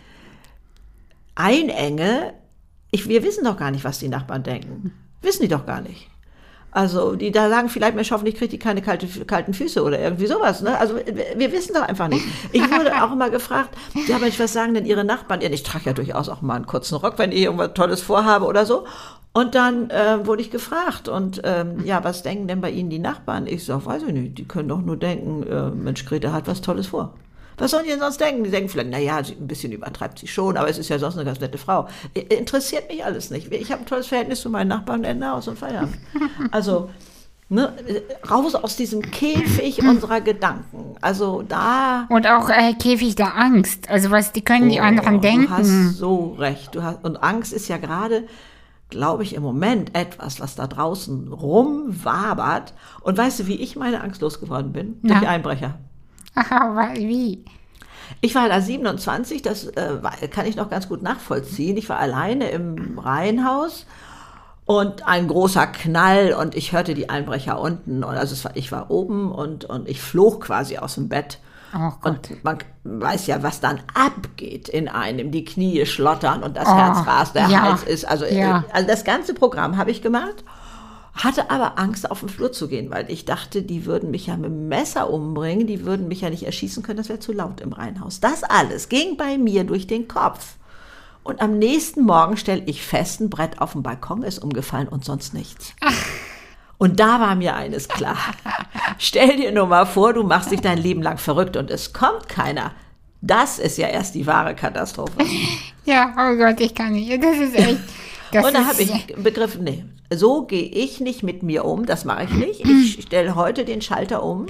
einenge. 1.35 2.35
Ich, 2.91 3.09
wir 3.09 3.23
wissen 3.23 3.43
doch 3.43 3.57
gar 3.57 3.71
nicht, 3.71 3.85
was 3.85 4.01
die 4.01 4.09
Nachbarn 4.09 4.43
denken. 4.43 4.93
Wissen 5.23 5.41
die 5.41 5.49
doch 5.49 5.65
gar 5.65 5.81
nicht. 5.81 6.11
Also 6.73 7.17
die 7.17 7.33
da 7.33 7.49
sagen 7.49 7.69
vielleicht, 7.69 7.97
Mensch, 7.97 8.13
hoffentlich 8.13 8.37
kriegt 8.37 8.53
die 8.53 8.59
keine 8.59 8.81
kalte, 8.81 9.09
kalten 9.25 9.55
Füße 9.55 9.83
oder 9.83 9.99
irgendwie 9.99 10.27
sowas. 10.27 10.63
Ne? 10.63 10.79
Also 10.79 10.95
wir, 10.97 11.53
wissen 11.53 11.75
doch 11.75 11.83
einfach 11.83 12.07
nicht. 12.07 12.25
Ich 12.53 12.63
wurde 12.71 13.03
auch 13.03 13.11
immer 13.11 13.29
gefragt, 13.29 13.71
ja 14.07 14.19
Mensch, 14.19 14.39
was 14.39 14.53
sagen 14.53 14.75
denn 14.75 14.87
Ihre 14.87 15.05
Nachbarn? 15.05 15.41
Ich 15.41 15.63
trage 15.65 15.87
ja 15.87 15.93
durchaus 15.93 16.29
auch 16.29 16.43
mal 16.43 16.55
einen 16.55 16.67
kurzen 16.67 16.95
Rock, 16.97 17.19
wenn 17.19 17.33
ich 17.33 17.41
irgendwas 17.41 17.75
Tolles 17.75 18.03
vorhabe 18.03 18.47
oder 18.47 18.67
so. 18.67 18.87
Und 19.33 19.55
dann 19.55 19.91
äh, 19.91 20.27
wurde 20.27 20.43
ich 20.43 20.51
gefragt 20.51 21.09
und 21.09 21.41
ähm, 21.45 21.85
ja, 21.85 22.03
was 22.03 22.25
denken 22.25 22.49
denn 22.49 22.61
bei 22.61 22.71
Ihnen 22.71 22.91
die 22.91 22.99
Nachbarn? 22.99 23.47
Ich 23.47 23.65
sage, 23.65 23.87
weiß 23.87 24.03
ich 24.03 24.13
nicht, 24.13 24.39
die 24.39 24.49
können 24.49 24.69
doch 24.69 24.83
nur 24.83 24.97
denken, 24.97 25.45
äh, 25.45 25.71
Mensch, 25.71 26.05
Greta 26.05 26.33
hat 26.33 26.49
was 26.49 26.63
Tolles 26.63 26.89
vor. 26.89 27.15
Was 27.57 27.71
sollen 27.71 27.85
die 27.85 27.91
denn 27.91 28.01
sonst 28.01 28.21
denken? 28.21 28.43
Die 28.43 28.51
denken 28.51 28.71
vielleicht, 28.71 28.91
naja, 28.91 29.19
ein 29.19 29.47
bisschen 29.47 29.71
übertreibt 29.71 30.19
sie 30.19 30.27
schon, 30.27 30.57
aber 30.57 30.69
es 30.69 30.79
ist 30.79 30.89
ja 30.89 30.99
sonst 30.99 31.17
eine 31.17 31.27
ganz 31.27 31.41
nette 31.41 31.59
Frau. 31.59 31.87
Interessiert 32.15 32.89
mich 32.89 33.05
alles 33.05 33.31
nicht. 33.31 33.53
Ich 33.53 33.71
habe 33.71 33.83
ein 33.83 33.87
tolles 33.87 34.07
Verhältnis 34.07 34.41
zu 34.41 34.49
meinen 34.49 34.69
Nachbarn, 34.69 35.05
Ende 35.05 35.31
aus 35.31 35.47
und 35.47 35.59
Feierabend. 35.59 35.97
Also, 36.51 36.89
ne, 37.51 37.73
raus 38.31 38.55
aus 38.55 38.77
diesem 38.77 39.03
Käfig 39.03 39.83
unserer 39.83 40.23
Gedanken. 40.23 40.97
Also 41.03 41.43
da. 41.47 42.07
Und 42.09 42.27
auch 42.27 42.49
äh, 42.49 42.73
Käfig 42.75 43.15
der 43.15 43.37
Angst. 43.37 43.91
Also 43.91 44.11
was, 44.11 44.33
die 44.33 44.43
können 44.43 44.69
oh, 44.69 44.73
die 44.73 44.81
anderen 44.81 45.21
denken. 45.21 45.47
Du 45.47 45.51
hast 45.51 45.99
so 45.99 46.35
recht. 46.39 46.75
Du 46.75 46.83
hast, 46.83 47.05
und 47.05 47.23
Angst 47.23 47.53
ist 47.53 47.69
ja 47.69 47.77
gerade 47.77 48.25
glaube 48.91 49.23
ich, 49.23 49.35
im 49.35 49.43
Moment 49.43 49.95
etwas, 49.97 50.41
was 50.41 50.55
da 50.57 50.67
draußen 50.67 51.33
rumwabert. 51.33 52.75
Und 53.01 53.17
weißt 53.17 53.41
du, 53.41 53.47
wie 53.47 53.57
ich 53.57 53.77
meine 53.77 54.03
Angst 54.03 54.21
losgeworden 54.21 54.73
bin? 54.73 54.99
Na? 55.03 55.19
Durch 55.19 55.29
Einbrecher. 55.29 55.79
Aha, 56.35 56.95
wie? 56.97 57.45
Ich 58.21 58.35
war 58.35 58.49
da 58.49 58.61
27, 58.61 59.43
das 59.43 59.67
äh, 59.67 59.99
kann 60.31 60.47
ich 60.47 60.57
noch 60.57 60.69
ganz 60.69 60.89
gut 60.89 61.03
nachvollziehen. 61.03 61.77
Ich 61.77 61.89
war 61.89 61.99
alleine 61.99 62.51
im 62.51 62.99
Reihenhaus 62.99 63.87
und 64.67 65.07
ein 65.07 65.27
großer 65.27 65.67
Knall 65.69 66.33
und 66.33 66.55
ich 66.55 66.73
hörte 66.73 66.95
die 66.95 67.09
Einbrecher 67.09 67.61
unten. 67.61 68.05
Und 68.05 68.15
also 68.15 68.45
war, 68.45 68.57
ich 68.57 68.71
war 68.73 68.91
oben 68.91 69.33
und, 69.33 69.65
und 69.65 69.89
ich 69.89 70.01
flog 70.01 70.43
quasi 70.43 70.79
aus 70.79 70.97
dem 70.97 71.09
Bett 71.09 71.39
Oh 71.75 71.93
und 72.09 72.43
man 72.43 72.59
weiß 72.85 73.27
ja, 73.29 73.43
was 73.43 73.61
dann 73.61 73.81
abgeht 73.95 74.69
in 74.69 74.89
einem. 74.89 75.31
Die 75.31 75.45
Knie 75.45 75.87
schlottern 75.87 76.43
und 76.43 76.57
das 76.57 76.69
oh, 76.69 76.75
Herz 76.75 77.07
rast, 77.07 77.35
der 77.35 77.49
ja, 77.49 77.63
Hals 77.63 77.85
ist. 77.85 78.05
Also, 78.05 78.25
ja. 78.25 78.65
also 78.73 78.89
das 78.89 79.05
ganze 79.05 79.35
Programm 79.35 79.77
habe 79.77 79.91
ich 79.91 80.03
gemacht, 80.03 80.45
hatte 81.15 81.51
aber 81.51 81.79
Angst, 81.79 82.11
auf 82.11 82.21
den 82.21 82.29
Flur 82.29 82.51
zu 82.53 82.69
gehen, 82.69 82.91
weil 82.91 83.11
ich 83.11 83.25
dachte, 83.25 83.63
die 83.63 83.87
würden 83.87 84.11
mich 84.11 84.27
ja 84.27 84.37
mit 84.37 84.51
dem 84.51 84.69
Messer 84.69 85.11
umbringen, 85.11 85.67
die 85.67 85.85
würden 85.85 86.09
mich 86.09 86.23
ja 86.23 86.31
nicht 86.31 86.45
erschießen 86.45 86.83
können, 86.83 86.97
das 86.97 87.09
wäre 87.09 87.21
zu 87.21 87.33
laut 87.33 87.61
im 87.61 87.73
Reihenhaus. 87.73 88.21
Das 88.21 88.43
alles 88.43 88.89
ging 88.89 89.17
bei 89.17 89.39
mir 89.39 89.65
durch 89.65 89.87
den 89.87 90.09
Kopf. 90.09 90.55
Und 91.23 91.41
am 91.41 91.59
nächsten 91.59 92.05
Morgen 92.05 92.37
stelle 92.37 92.63
ich 92.67 92.83
fest, 92.83 93.21
ein 93.21 93.31
Brett 93.31 93.61
auf 93.61 93.73
dem 93.73 93.83
Balkon 93.83 94.23
ist 94.23 94.39
umgefallen 94.39 94.89
und 94.89 95.05
sonst 95.05 95.35
nichts. 95.35 95.75
Ach. 95.81 95.95
Und 96.81 96.99
da 96.99 97.21
war 97.21 97.35
mir 97.35 97.55
eines 97.55 97.89
klar. 97.89 98.17
Stell 98.97 99.37
dir 99.37 99.53
nur 99.53 99.67
mal 99.67 99.85
vor, 99.85 100.15
du 100.15 100.23
machst 100.23 100.51
dich 100.51 100.63
dein 100.63 100.79
Leben 100.79 101.03
lang 101.03 101.19
verrückt 101.19 101.59
und 101.59 101.71
es 101.71 101.93
kommt 101.93 102.27
keiner. 102.27 102.73
Das 103.21 103.59
ist 103.59 103.77
ja 103.77 103.87
erst 103.87 104.15
die 104.15 104.27
wahre 104.27 104.55
Katastrophe. 104.55 105.13
Ja, 105.85 106.15
oh 106.17 106.37
Gott, 106.37 106.59
ich 106.59 106.75
kann 106.75 106.93
nicht. 106.93 107.23
Das 107.23 107.37
ist 107.37 107.55
echt. 107.55 107.81
Das 108.33 108.47
und 108.47 108.55
da 108.55 108.65
habe 108.65 108.81
ich 108.81 109.15
begriffen, 109.17 109.65
nee, 109.65 109.85
so 110.11 110.47
gehe 110.47 110.65
ich 110.65 111.01
nicht 111.01 111.23
mit 111.23 111.43
mir 111.43 111.67
um, 111.67 111.85
das 111.85 112.07
mache 112.07 112.25
ich 112.25 112.31
nicht. 112.31 112.65
Ich 112.65 113.03
stelle 113.03 113.35
heute 113.35 113.67
den 113.67 113.83
Schalter 113.83 114.23
um. 114.23 114.47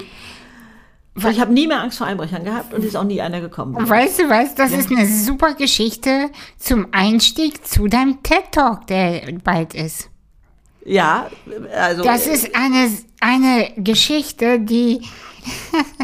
Weil 1.13 1.33
ich 1.33 1.41
habe 1.41 1.51
nie 1.51 1.67
mehr 1.67 1.81
Angst 1.81 1.97
vor 1.97 2.07
Einbrechern 2.07 2.45
gehabt 2.45 2.73
und 2.73 2.85
ist 2.85 2.95
auch 2.95 3.03
nie 3.03 3.19
einer 3.19 3.41
gekommen. 3.41 3.75
Weißt 3.89 4.19
du 4.19 4.29
was, 4.29 4.55
das 4.55 4.71
ja. 4.71 4.77
ist 4.77 4.89
eine 4.89 5.05
super 5.05 5.53
Geschichte 5.55 6.29
zum 6.57 6.87
Einstieg 6.93 7.67
zu 7.67 7.87
deinem 7.87 8.23
TED-Talk, 8.23 8.87
der 8.87 9.23
bald 9.43 9.73
ist. 9.73 10.10
Ja, 10.85 11.29
also. 11.73 12.03
Das 12.03 12.27
ist 12.27 12.55
eine, 12.55 12.89
eine 13.19 13.71
Geschichte, 13.77 14.59
die. 14.59 15.01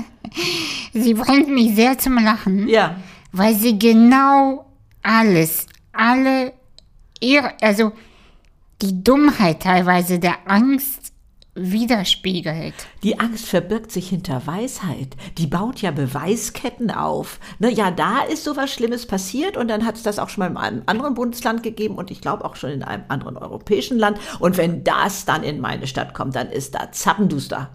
sie 0.93 1.13
bringt 1.13 1.49
mich 1.49 1.75
sehr 1.75 1.97
zum 1.97 2.15
Lachen. 2.23 2.67
Ja. 2.67 2.95
Weil 3.31 3.55
sie 3.55 3.77
genau 3.77 4.65
alles, 5.03 5.65
alle, 5.93 6.53
ihre, 7.19 7.53
also 7.61 7.91
die 8.81 9.03
Dummheit 9.03 9.61
teilweise 9.61 10.19
der 10.19 10.35
Angst 10.45 11.06
widerspiegelt. 11.57 12.73
Die 13.03 13.19
Angst 13.19 13.45
verbirgt 13.45 13.91
sich 13.91 14.09
hinter 14.09 14.45
Weisheit. 14.45 15.15
Die 15.37 15.47
baut 15.47 15.81
ja 15.81 15.91
Beweisketten 15.91 16.91
auf. 16.91 17.39
Ne, 17.59 17.71
ja, 17.71 17.91
da 17.91 18.21
ist 18.21 18.43
sowas 18.43 18.71
Schlimmes 18.71 19.05
passiert 19.05 19.57
und 19.57 19.67
dann 19.67 19.85
hat 19.85 19.95
es 19.95 20.03
das 20.03 20.19
auch 20.19 20.29
schon 20.29 20.43
mal 20.43 20.51
in 20.51 20.57
einem 20.57 20.83
anderen 20.85 21.15
Bundesland 21.15 21.63
gegeben 21.63 21.95
und 21.95 22.11
ich 22.11 22.21
glaube 22.21 22.45
auch 22.45 22.55
schon 22.55 22.69
in 22.69 22.83
einem 22.83 23.03
anderen 23.07 23.37
europäischen 23.37 23.97
Land. 23.97 24.19
Und 24.39 24.57
wenn 24.57 24.83
das 24.83 25.25
dann 25.25 25.43
in 25.43 25.59
meine 25.59 25.87
Stadt 25.87 26.13
kommt, 26.13 26.35
dann 26.35 26.49
ist 26.49 26.75
da 26.75 26.91
zappenduster. 26.91 27.69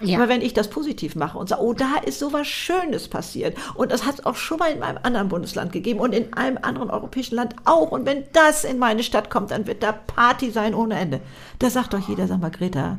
Ja. 0.00 0.18
Aber 0.18 0.28
wenn 0.28 0.40
ich 0.40 0.54
das 0.54 0.68
positiv 0.68 1.14
mache 1.14 1.36
und 1.36 1.48
sage, 1.48 1.62
oh, 1.62 1.74
da 1.74 1.96
ist 2.04 2.18
sowas 2.18 2.46
Schönes 2.46 3.08
passiert 3.08 3.56
und 3.74 3.92
das 3.92 4.06
hat 4.06 4.14
es 4.14 4.26
auch 4.26 4.36
schon 4.36 4.58
mal 4.58 4.72
in 4.72 4.82
einem 4.82 4.98
anderen 5.02 5.28
Bundesland 5.28 5.72
gegeben 5.72 6.00
und 6.00 6.14
in 6.14 6.32
einem 6.32 6.58
anderen 6.62 6.88
europäischen 6.88 7.34
Land 7.34 7.54
auch 7.66 7.90
und 7.90 8.06
wenn 8.06 8.24
das 8.32 8.64
in 8.64 8.78
meine 8.78 9.02
Stadt 9.02 9.28
kommt, 9.28 9.50
dann 9.50 9.66
wird 9.66 9.82
da 9.82 9.92
Party 9.92 10.50
sein 10.50 10.74
ohne 10.74 10.98
Ende. 10.98 11.20
Da 11.58 11.68
sagt 11.68 11.92
doch 11.92 12.08
jeder, 12.08 12.26
sag 12.26 12.40
mal, 12.40 12.50
Greta, 12.50 12.98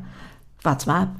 wart's 0.64 0.86
mal 0.86 1.02
ab. 1.02 1.16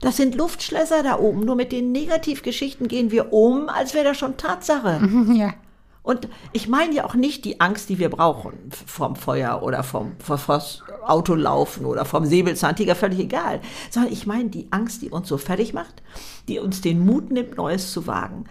Das 0.00 0.16
sind 0.16 0.34
Luftschlösser 0.34 1.02
da 1.02 1.18
oben. 1.18 1.40
Nur 1.40 1.56
mit 1.56 1.72
den 1.72 1.92
Negativgeschichten 1.92 2.88
gehen 2.88 3.10
wir 3.10 3.32
um, 3.32 3.68
als 3.68 3.94
wäre 3.94 4.04
das 4.04 4.18
schon 4.18 4.36
Tatsache. 4.36 5.00
Ja. 5.34 5.54
Und 6.02 6.28
ich 6.52 6.68
meine 6.68 6.94
ja 6.94 7.04
auch 7.04 7.16
nicht 7.16 7.44
die 7.44 7.60
Angst, 7.60 7.88
die 7.88 7.98
wir 7.98 8.08
brauchen 8.08 8.70
vom 8.86 9.16
Feuer 9.16 9.60
oder 9.64 9.82
vom, 9.82 10.12
vom 10.20 10.60
Autolaufen 11.04 11.84
oder 11.84 12.04
vom 12.04 12.24
Säbelzahntiger, 12.24 12.94
völlig 12.94 13.18
egal. 13.18 13.60
Sondern 13.90 14.12
ich 14.12 14.24
meine 14.24 14.48
die 14.48 14.68
Angst, 14.70 15.02
die 15.02 15.10
uns 15.10 15.26
so 15.26 15.36
fertig 15.36 15.74
macht, 15.74 16.04
die 16.46 16.60
uns 16.60 16.80
den 16.80 17.04
Mut 17.04 17.32
nimmt, 17.32 17.56
Neues 17.56 17.90
zu 17.90 18.06
wagen. 18.06 18.44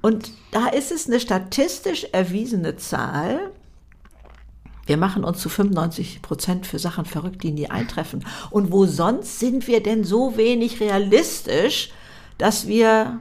Und 0.00 0.30
da 0.52 0.68
ist 0.68 0.92
es 0.92 1.08
eine 1.08 1.18
statistisch 1.18 2.06
erwiesene 2.12 2.76
Zahl. 2.76 3.50
Wir 4.86 4.96
machen 4.96 5.24
uns 5.24 5.40
zu 5.40 5.48
95 5.48 6.22
Prozent 6.22 6.66
für 6.66 6.78
Sachen 6.78 7.04
verrückt, 7.04 7.42
die 7.42 7.52
nie 7.52 7.70
eintreffen. 7.70 8.24
Und 8.50 8.72
wo 8.72 8.86
sonst 8.86 9.38
sind 9.38 9.66
wir 9.68 9.82
denn 9.82 10.04
so 10.04 10.36
wenig 10.36 10.80
realistisch, 10.80 11.90
dass 12.38 12.66
wir 12.66 13.20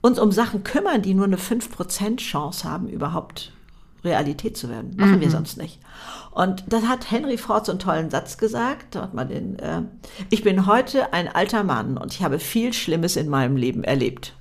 uns 0.00 0.18
um 0.18 0.32
Sachen 0.32 0.64
kümmern, 0.64 1.02
die 1.02 1.14
nur 1.14 1.26
eine 1.26 1.36
5% 1.36 2.16
Chance 2.16 2.64
haben, 2.64 2.88
überhaupt 2.88 3.52
Realität 4.04 4.56
zu 4.56 4.68
werden. 4.68 4.94
Machen 4.96 5.16
mhm. 5.16 5.20
wir 5.20 5.30
sonst 5.30 5.58
nicht. 5.58 5.80
Und 6.30 6.64
das 6.68 6.84
hat 6.84 7.10
Henry 7.10 7.38
Ford 7.38 7.66
so 7.66 7.72
einen 7.72 7.78
tollen 7.78 8.10
Satz 8.10 8.38
gesagt. 8.38 8.94
Da 8.94 9.02
hat 9.02 9.14
man 9.14 9.28
den, 9.28 9.58
äh, 9.58 9.82
ich 10.30 10.42
bin 10.42 10.66
heute 10.66 11.12
ein 11.12 11.28
alter 11.28 11.64
Mann 11.64 11.98
und 11.98 12.14
ich 12.14 12.22
habe 12.22 12.38
viel 12.38 12.72
Schlimmes 12.72 13.16
in 13.16 13.28
meinem 13.28 13.56
Leben 13.56 13.84
erlebt. 13.84 14.34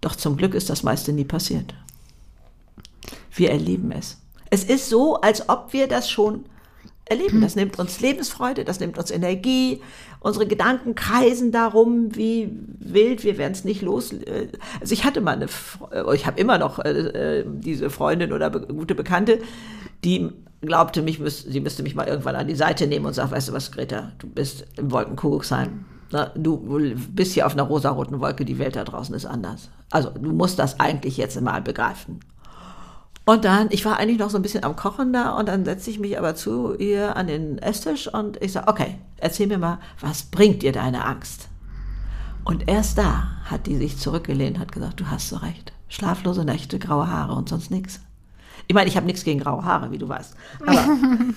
Doch 0.00 0.14
zum 0.14 0.36
Glück 0.36 0.54
ist 0.54 0.70
das 0.70 0.82
meiste 0.82 1.12
nie 1.12 1.24
passiert. 1.24 1.74
Wir 3.34 3.50
erleben 3.50 3.92
es. 3.92 4.18
Es 4.56 4.64
ist 4.64 4.88
so, 4.88 5.16
als 5.16 5.50
ob 5.50 5.74
wir 5.74 5.86
das 5.86 6.08
schon 6.08 6.46
erleben. 7.04 7.42
Das 7.42 7.56
nimmt 7.56 7.78
uns 7.78 8.00
Lebensfreude, 8.00 8.64
das 8.64 8.80
nimmt 8.80 8.96
uns 8.96 9.10
Energie. 9.10 9.82
Unsere 10.20 10.46
Gedanken 10.46 10.94
kreisen 10.94 11.52
darum 11.52 12.16
wie 12.16 12.50
wild. 12.78 13.22
Wir 13.22 13.36
werden 13.36 13.52
es 13.52 13.64
nicht 13.64 13.82
los. 13.82 14.14
Äh, 14.14 14.48
also 14.80 14.94
ich 14.94 15.04
hatte 15.04 15.20
mal 15.20 15.32
eine, 15.32 15.44
äh, 15.92 16.14
ich 16.14 16.26
habe 16.26 16.40
immer 16.40 16.56
noch 16.56 16.78
äh, 16.78 17.44
diese 17.46 17.90
Freundin 17.90 18.32
oder 18.32 18.48
gute 18.48 18.94
Bekannte, 18.94 19.40
die 20.04 20.30
glaubte, 20.62 21.02
mich 21.02 21.20
sie 21.22 21.60
müsste 21.60 21.82
mich 21.82 21.94
mal 21.94 22.08
irgendwann 22.08 22.34
an 22.34 22.48
die 22.48 22.54
Seite 22.54 22.86
nehmen 22.86 23.04
und 23.04 23.12
sagt, 23.12 23.32
weißt 23.32 23.50
du 23.50 23.52
was, 23.52 23.72
Greta, 23.72 24.12
du 24.18 24.26
bist 24.26 24.64
im 24.78 24.90
Wolkenkuckucksheim. 24.90 25.84
Du 26.34 26.80
bist 27.12 27.34
hier 27.34 27.44
auf 27.44 27.52
einer 27.52 27.64
rosaroten 27.64 28.20
Wolke, 28.20 28.46
die 28.46 28.58
Welt 28.58 28.74
da 28.76 28.84
draußen 28.84 29.14
ist 29.14 29.26
anders. 29.26 29.68
Also 29.90 30.08
du 30.10 30.32
musst 30.32 30.58
das 30.58 30.80
eigentlich 30.80 31.18
jetzt 31.18 31.38
mal 31.42 31.60
begreifen. 31.60 32.20
Und 33.28 33.44
dann, 33.44 33.66
ich 33.70 33.84
war 33.84 33.96
eigentlich 33.96 34.20
noch 34.20 34.30
so 34.30 34.38
ein 34.38 34.42
bisschen 34.42 34.62
am 34.62 34.76
Kochen 34.76 35.12
da 35.12 35.32
und 35.32 35.48
dann 35.48 35.64
setze 35.64 35.90
ich 35.90 35.98
mich 35.98 36.16
aber 36.16 36.36
zu 36.36 36.76
ihr 36.76 37.16
an 37.16 37.26
den 37.26 37.58
Esstisch 37.58 38.06
und 38.06 38.40
ich 38.40 38.52
sage, 38.52 38.68
okay, 38.68 38.98
erzähl 39.16 39.48
mir 39.48 39.58
mal, 39.58 39.80
was 40.00 40.22
bringt 40.22 40.62
dir 40.62 40.70
deine 40.70 41.04
Angst? 41.04 41.48
Und 42.44 42.68
erst 42.68 42.98
da 42.98 43.40
hat 43.44 43.66
die 43.66 43.76
sich 43.76 43.98
zurückgelehnt, 43.98 44.60
hat 44.60 44.70
gesagt, 44.70 45.00
du 45.00 45.10
hast 45.10 45.28
so 45.28 45.36
recht. 45.38 45.72
Schlaflose 45.88 46.44
Nächte, 46.44 46.78
graue 46.78 47.10
Haare 47.10 47.34
und 47.34 47.48
sonst 47.48 47.72
nichts. 47.72 48.00
Ich 48.68 48.74
meine, 48.74 48.88
ich 48.88 48.96
habe 48.96 49.06
nichts 49.06 49.22
gegen 49.22 49.40
graue 49.40 49.64
Haare, 49.64 49.92
wie 49.92 49.98
du 49.98 50.08
weißt. 50.08 50.34
Aber, 50.66 50.88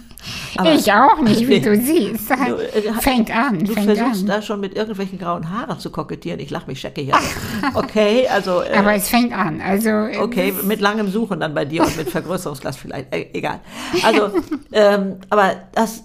aber 0.58 0.74
ich 0.74 0.92
auch 0.92 1.22
nicht, 1.22 1.48
wie 1.48 1.62
du 1.62 1.76
siehst. 1.82 2.30
Du, 2.30 2.56
äh, 2.56 2.94
fängt 3.00 3.30
an. 3.30 3.60
Du 3.60 3.74
fängt 3.74 3.86
versuchst 3.86 4.22
an. 4.22 4.28
da 4.28 4.42
schon 4.42 4.60
mit 4.60 4.76
irgendwelchen 4.76 5.20
grauen 5.20 5.50
Haaren 5.50 5.80
zu 5.80 5.92
kokettieren. 5.92 6.40
Ich 6.40 6.50
lache 6.50 6.66
mich 6.68 6.80
schecke 6.80 7.02
hier. 7.02 7.14
Okay, 7.76 8.28
also. 8.28 8.62
Äh, 8.62 8.78
aber 8.78 8.96
es 8.96 9.10
fängt 9.10 9.32
an. 9.32 9.62
Also, 9.62 9.90
okay, 10.20 10.54
mit 10.64 10.82
langem 10.82 11.10
Suchen 11.12 11.40
dann 11.40 11.54
bei 11.54 11.66
dir 11.66 11.84
und 11.84 11.96
mit 11.98 12.10
Vergrößerungsglas 12.10 12.78
vielleicht. 12.78 13.14
Äh, 13.14 13.30
egal. 13.34 13.60
Also, 14.04 14.32
ähm, 14.72 15.18
aber 15.30 15.52
das, 15.76 16.04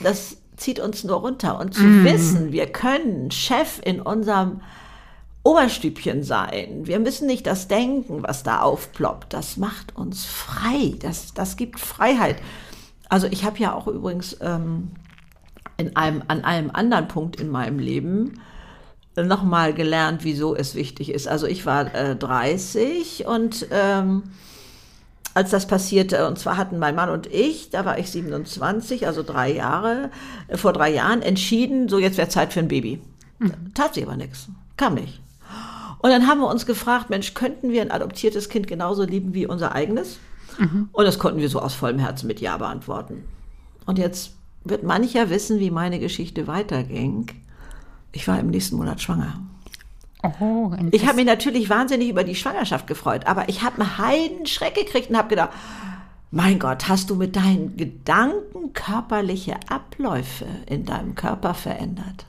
das 0.00 0.38
zieht 0.56 0.80
uns 0.80 1.04
nur 1.04 1.18
runter. 1.18 1.60
Und 1.60 1.74
zu 1.74 1.82
mm. 1.82 2.04
wissen, 2.04 2.52
wir 2.52 2.66
können 2.66 3.30
Chef 3.30 3.80
in 3.84 4.00
unserem 4.00 4.62
Oberstübchen 5.46 6.24
sein. 6.24 6.86
Wir 6.86 6.98
müssen 6.98 7.28
nicht 7.28 7.46
das 7.46 7.68
denken, 7.68 8.24
was 8.24 8.42
da 8.42 8.62
aufploppt. 8.62 9.32
Das 9.32 9.56
macht 9.56 9.94
uns 9.94 10.24
frei. 10.24 10.94
Das, 11.00 11.34
das 11.34 11.56
gibt 11.56 11.78
Freiheit. 11.78 12.38
Also 13.08 13.28
ich 13.28 13.44
habe 13.44 13.56
ja 13.60 13.72
auch 13.72 13.86
übrigens 13.86 14.36
ähm, 14.40 14.90
in 15.76 15.94
einem, 15.94 16.24
an 16.26 16.42
einem 16.44 16.70
anderen 16.72 17.06
Punkt 17.06 17.40
in 17.40 17.48
meinem 17.48 17.78
Leben 17.78 18.40
nochmal 19.14 19.72
gelernt, 19.72 20.24
wieso 20.24 20.56
es 20.56 20.74
wichtig 20.74 21.10
ist. 21.10 21.28
Also 21.28 21.46
ich 21.46 21.64
war 21.64 21.94
äh, 21.94 22.16
30 22.16 23.26
und 23.28 23.68
ähm, 23.70 24.24
als 25.32 25.50
das 25.50 25.68
passierte, 25.68 26.26
und 26.26 26.40
zwar 26.40 26.56
hatten 26.56 26.80
mein 26.80 26.96
Mann 26.96 27.08
und 27.08 27.28
ich, 27.28 27.70
da 27.70 27.84
war 27.84 28.00
ich 28.00 28.10
27, 28.10 29.06
also 29.06 29.22
drei 29.22 29.52
Jahre, 29.52 30.10
äh, 30.48 30.56
vor 30.56 30.72
drei 30.72 30.92
Jahren 30.92 31.22
entschieden, 31.22 31.88
so 31.88 32.00
jetzt 32.00 32.18
wäre 32.18 32.28
Zeit 32.28 32.52
für 32.52 32.58
ein 32.58 32.68
Baby. 32.68 33.00
Mhm. 33.38 33.72
Tat 33.74 33.94
sie 33.94 34.02
aber 34.02 34.16
nichts. 34.16 34.48
Kam 34.76 34.94
nicht. 34.94 35.20
Und 35.98 36.10
dann 36.10 36.26
haben 36.26 36.40
wir 36.40 36.48
uns 36.48 36.66
gefragt, 36.66 37.10
Mensch, 37.10 37.34
könnten 37.34 37.70
wir 37.70 37.82
ein 37.82 37.90
adoptiertes 37.90 38.48
Kind 38.48 38.66
genauso 38.66 39.04
lieben 39.04 39.34
wie 39.34 39.46
unser 39.46 39.74
eigenes? 39.74 40.18
Mhm. 40.58 40.88
Und 40.92 41.04
das 41.04 41.18
konnten 41.18 41.40
wir 41.40 41.48
so 41.48 41.60
aus 41.60 41.74
vollem 41.74 41.98
Herzen 41.98 42.26
mit 42.26 42.40
Ja 42.40 42.56
beantworten. 42.56 43.24
Und 43.86 43.98
jetzt 43.98 44.32
wird 44.64 44.82
mancher 44.82 45.30
wissen, 45.30 45.60
wie 45.60 45.70
meine 45.70 45.98
Geschichte 45.98 46.46
weiterging. 46.46 47.26
Ich 48.12 48.26
war 48.28 48.38
im 48.38 48.50
nächsten 48.50 48.76
Monat 48.76 49.00
schwanger. 49.00 49.38
Oh, 50.40 50.72
ich 50.90 51.06
habe 51.06 51.16
mich 51.16 51.26
natürlich 51.26 51.70
wahnsinnig 51.70 52.08
über 52.08 52.24
die 52.24 52.34
Schwangerschaft 52.34 52.86
gefreut, 52.86 53.26
aber 53.26 53.48
ich 53.48 53.62
habe 53.62 53.80
einen 53.80 53.98
Heidenschreck 53.98 54.74
gekriegt 54.74 55.10
und 55.10 55.16
habe 55.16 55.28
gedacht, 55.28 55.50
mein 56.32 56.58
Gott, 56.58 56.88
hast 56.88 57.10
du 57.10 57.14
mit 57.14 57.36
deinen 57.36 57.76
Gedanken 57.76 58.72
körperliche 58.72 59.56
Abläufe 59.68 60.46
in 60.66 60.84
deinem 60.84 61.14
Körper 61.14 61.54
verändert? 61.54 62.26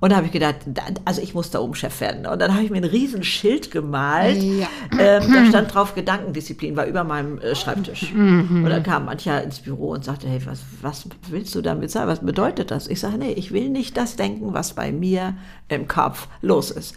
Und 0.00 0.10
da 0.10 0.16
habe 0.16 0.26
ich 0.26 0.32
gedacht, 0.32 0.56
also 1.04 1.20
ich 1.20 1.34
muss 1.34 1.50
da 1.50 1.60
oben 1.60 1.74
Chef 1.74 2.00
werden. 2.00 2.26
Und 2.26 2.40
dann 2.40 2.54
habe 2.54 2.64
ich 2.64 2.70
mir 2.70 2.78
ein 2.78 2.84
Riesenschild 2.84 3.70
gemalt. 3.70 4.42
Ja. 4.42 4.66
Ähm, 4.98 5.32
da 5.32 5.44
stand 5.48 5.74
drauf 5.74 5.94
Gedankendisziplin, 5.94 6.74
war 6.74 6.86
über 6.86 7.04
meinem 7.04 7.38
äh, 7.38 7.54
Schreibtisch. 7.54 8.12
Mhm. 8.14 8.64
Und 8.64 8.70
dann 8.70 8.82
kam 8.82 9.04
mancher 9.04 9.42
ins 9.42 9.60
Büro 9.60 9.90
und 9.90 10.04
sagte, 10.04 10.26
hey, 10.26 10.40
was, 10.46 10.60
was 10.80 11.04
willst 11.28 11.54
du 11.54 11.60
damit 11.60 11.90
sagen? 11.90 12.08
Was 12.08 12.20
bedeutet 12.20 12.70
das? 12.70 12.88
Ich 12.88 12.98
sage, 12.98 13.18
nee, 13.18 13.32
ich 13.32 13.52
will 13.52 13.68
nicht 13.68 13.96
das 13.98 14.16
denken, 14.16 14.54
was 14.54 14.72
bei 14.72 14.90
mir 14.90 15.34
im 15.68 15.86
Kopf 15.86 16.28
los 16.40 16.70
ist. 16.70 16.94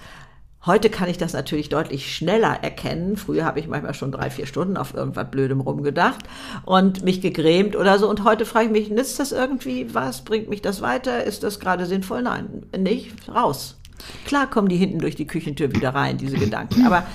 Heute 0.66 0.90
kann 0.90 1.10
ich 1.10 1.18
das 1.18 1.34
natürlich 1.34 1.68
deutlich 1.68 2.16
schneller 2.16 2.64
erkennen. 2.64 3.18
Früher 3.18 3.44
habe 3.44 3.60
ich 3.60 3.68
manchmal 3.68 3.94
schon 3.94 4.14
drei, 4.14 4.30
vier 4.30 4.46
Stunden 4.46 4.78
auf 4.78 4.94
irgendwas 4.94 5.30
Blödem 5.30 5.60
rumgedacht 5.60 6.24
und 6.64 7.04
mich 7.04 7.20
gegrämt 7.20 7.76
oder 7.76 8.00
so. 8.00 8.10
Und 8.10 8.24
heute 8.24 8.46
frage 8.46 8.68
ich 8.68 8.72
mich, 8.72 8.90
nützt 8.90 9.20
das 9.20 9.34
irgendwie? 9.34 9.94
Was 9.94 10.22
bringt 10.22 10.50
mich 10.50 10.62
das 10.62 10.82
weiter? 10.82 11.26
Ist 11.26 11.44
das 11.44 11.60
gerade 11.60 11.86
sinnvoll? 11.86 12.22
Nein, 12.22 12.64
nicht. 12.78 13.12
Raus. 13.28 13.78
Klar 14.26 14.50
kommen 14.50 14.70
die 14.70 14.78
hinten 14.78 15.00
durch 15.00 15.16
die 15.16 15.28
Küchentür 15.28 15.74
wieder 15.74 15.90
rein, 15.90 16.18
diese 16.18 16.38
Gedanken. 16.38 16.86
Aber 16.86 17.06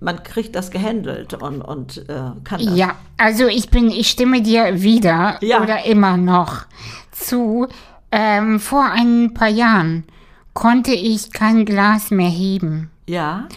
man 0.00 0.22
kriegt 0.22 0.54
das 0.54 0.70
gehandelt 0.70 1.32
und, 1.34 1.62
und 1.62 2.08
äh, 2.08 2.20
kann 2.44 2.62
das. 2.62 2.76
Ja, 2.76 2.94
also 3.16 3.46
ich 3.46 3.70
bin, 3.70 3.90
ich 3.90 4.10
stimme 4.10 4.42
dir 4.42 4.82
wieder 4.82 5.38
ja. 5.40 5.62
oder 5.62 5.86
immer 5.86 6.18
noch 6.18 6.66
zu. 7.10 7.68
Ähm, 8.10 8.60
vor 8.60 8.84
ein 8.84 9.32
paar 9.32 9.48
Jahren 9.48 10.04
konnte 10.52 10.92
ich 10.92 11.32
kein 11.32 11.64
Glas 11.64 12.10
mehr 12.10 12.30
heben. 12.30 12.90
Ja. 13.08 13.48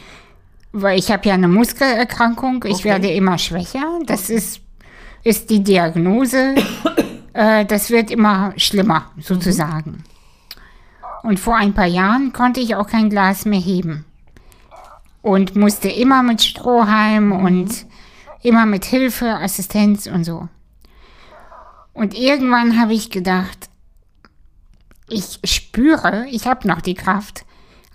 Weil 0.72 0.98
ich 0.98 1.12
habe 1.12 1.28
ja 1.28 1.34
eine 1.34 1.50
Muskelerkrankung, 1.50 2.64
ich 2.66 2.76
okay. 2.76 2.84
werde 2.86 3.12
immer 3.12 3.38
schwächer. 3.38 4.00
Das 4.06 4.30
ist, 4.30 4.62
ist 5.24 5.50
die 5.50 5.62
Diagnose. 5.62 6.56
äh, 7.34 7.66
das 7.66 7.90
wird 7.90 8.10
immer 8.10 8.54
schlimmer, 8.56 9.12
sozusagen. 9.20 9.92
Mhm. 9.92 10.04
Und 11.30 11.40
vor 11.40 11.56
ein 11.56 11.74
paar 11.74 11.86
Jahren 11.86 12.34
konnte 12.34 12.62
ich 12.62 12.76
auch 12.76 12.88
kein 12.88 13.10
Glas 13.10 13.46
mehr 13.46 13.60
heben. 13.60 14.06
Und 15.22 15.56
musste 15.56 15.90
immer 15.90 16.24
mit 16.24 16.42
Strohhalm 16.42 17.28
mhm. 17.28 17.46
und 17.46 17.86
immer 18.42 18.66
mit 18.66 18.86
Hilfe, 18.86 19.36
Assistenz 19.36 20.08
und 20.08 20.24
so. 20.24 20.48
Und 21.94 22.18
irgendwann 22.18 22.80
habe 22.80 22.94
ich 22.94 23.12
gedacht, 23.12 23.70
ich 25.10 25.40
spüre, 25.44 26.26
ich 26.30 26.48
habe 26.48 26.68
noch 26.68 26.80
die 26.82 26.94
Kraft, 26.94 27.46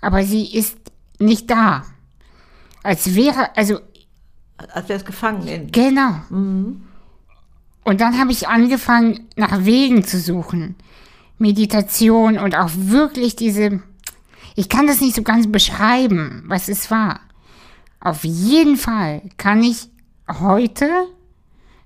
aber 0.01 0.23
sie 0.23 0.53
ist 0.55 0.77
nicht 1.19 1.49
da. 1.49 1.83
Als 2.83 3.15
wäre, 3.15 3.55
also. 3.55 3.79
Als 4.73 4.89
wäre 4.89 4.99
es 4.99 5.05
gefangen 5.05 5.47
in. 5.47 5.71
Genau. 5.71 6.15
Mhm. 6.29 6.83
Und 7.83 8.01
dann 8.01 8.19
habe 8.19 8.31
ich 8.31 8.49
angefangen, 8.49 9.27
nach 9.37 9.63
Wegen 9.63 10.03
zu 10.03 10.19
suchen, 10.19 10.75
Meditation 11.37 12.37
und 12.37 12.55
auch 12.55 12.71
wirklich 12.73 13.37
diese, 13.37 13.81
ich 14.55 14.67
kann 14.67 14.87
das 14.87 14.99
nicht 14.99 15.15
so 15.15 15.23
ganz 15.23 15.49
beschreiben, 15.49 16.43
was 16.47 16.67
es 16.67 16.91
war. 16.91 17.21
Auf 18.01 18.23
jeden 18.23 18.75
Fall 18.75 19.21
kann 19.37 19.63
ich 19.63 19.89
heute, 20.27 20.89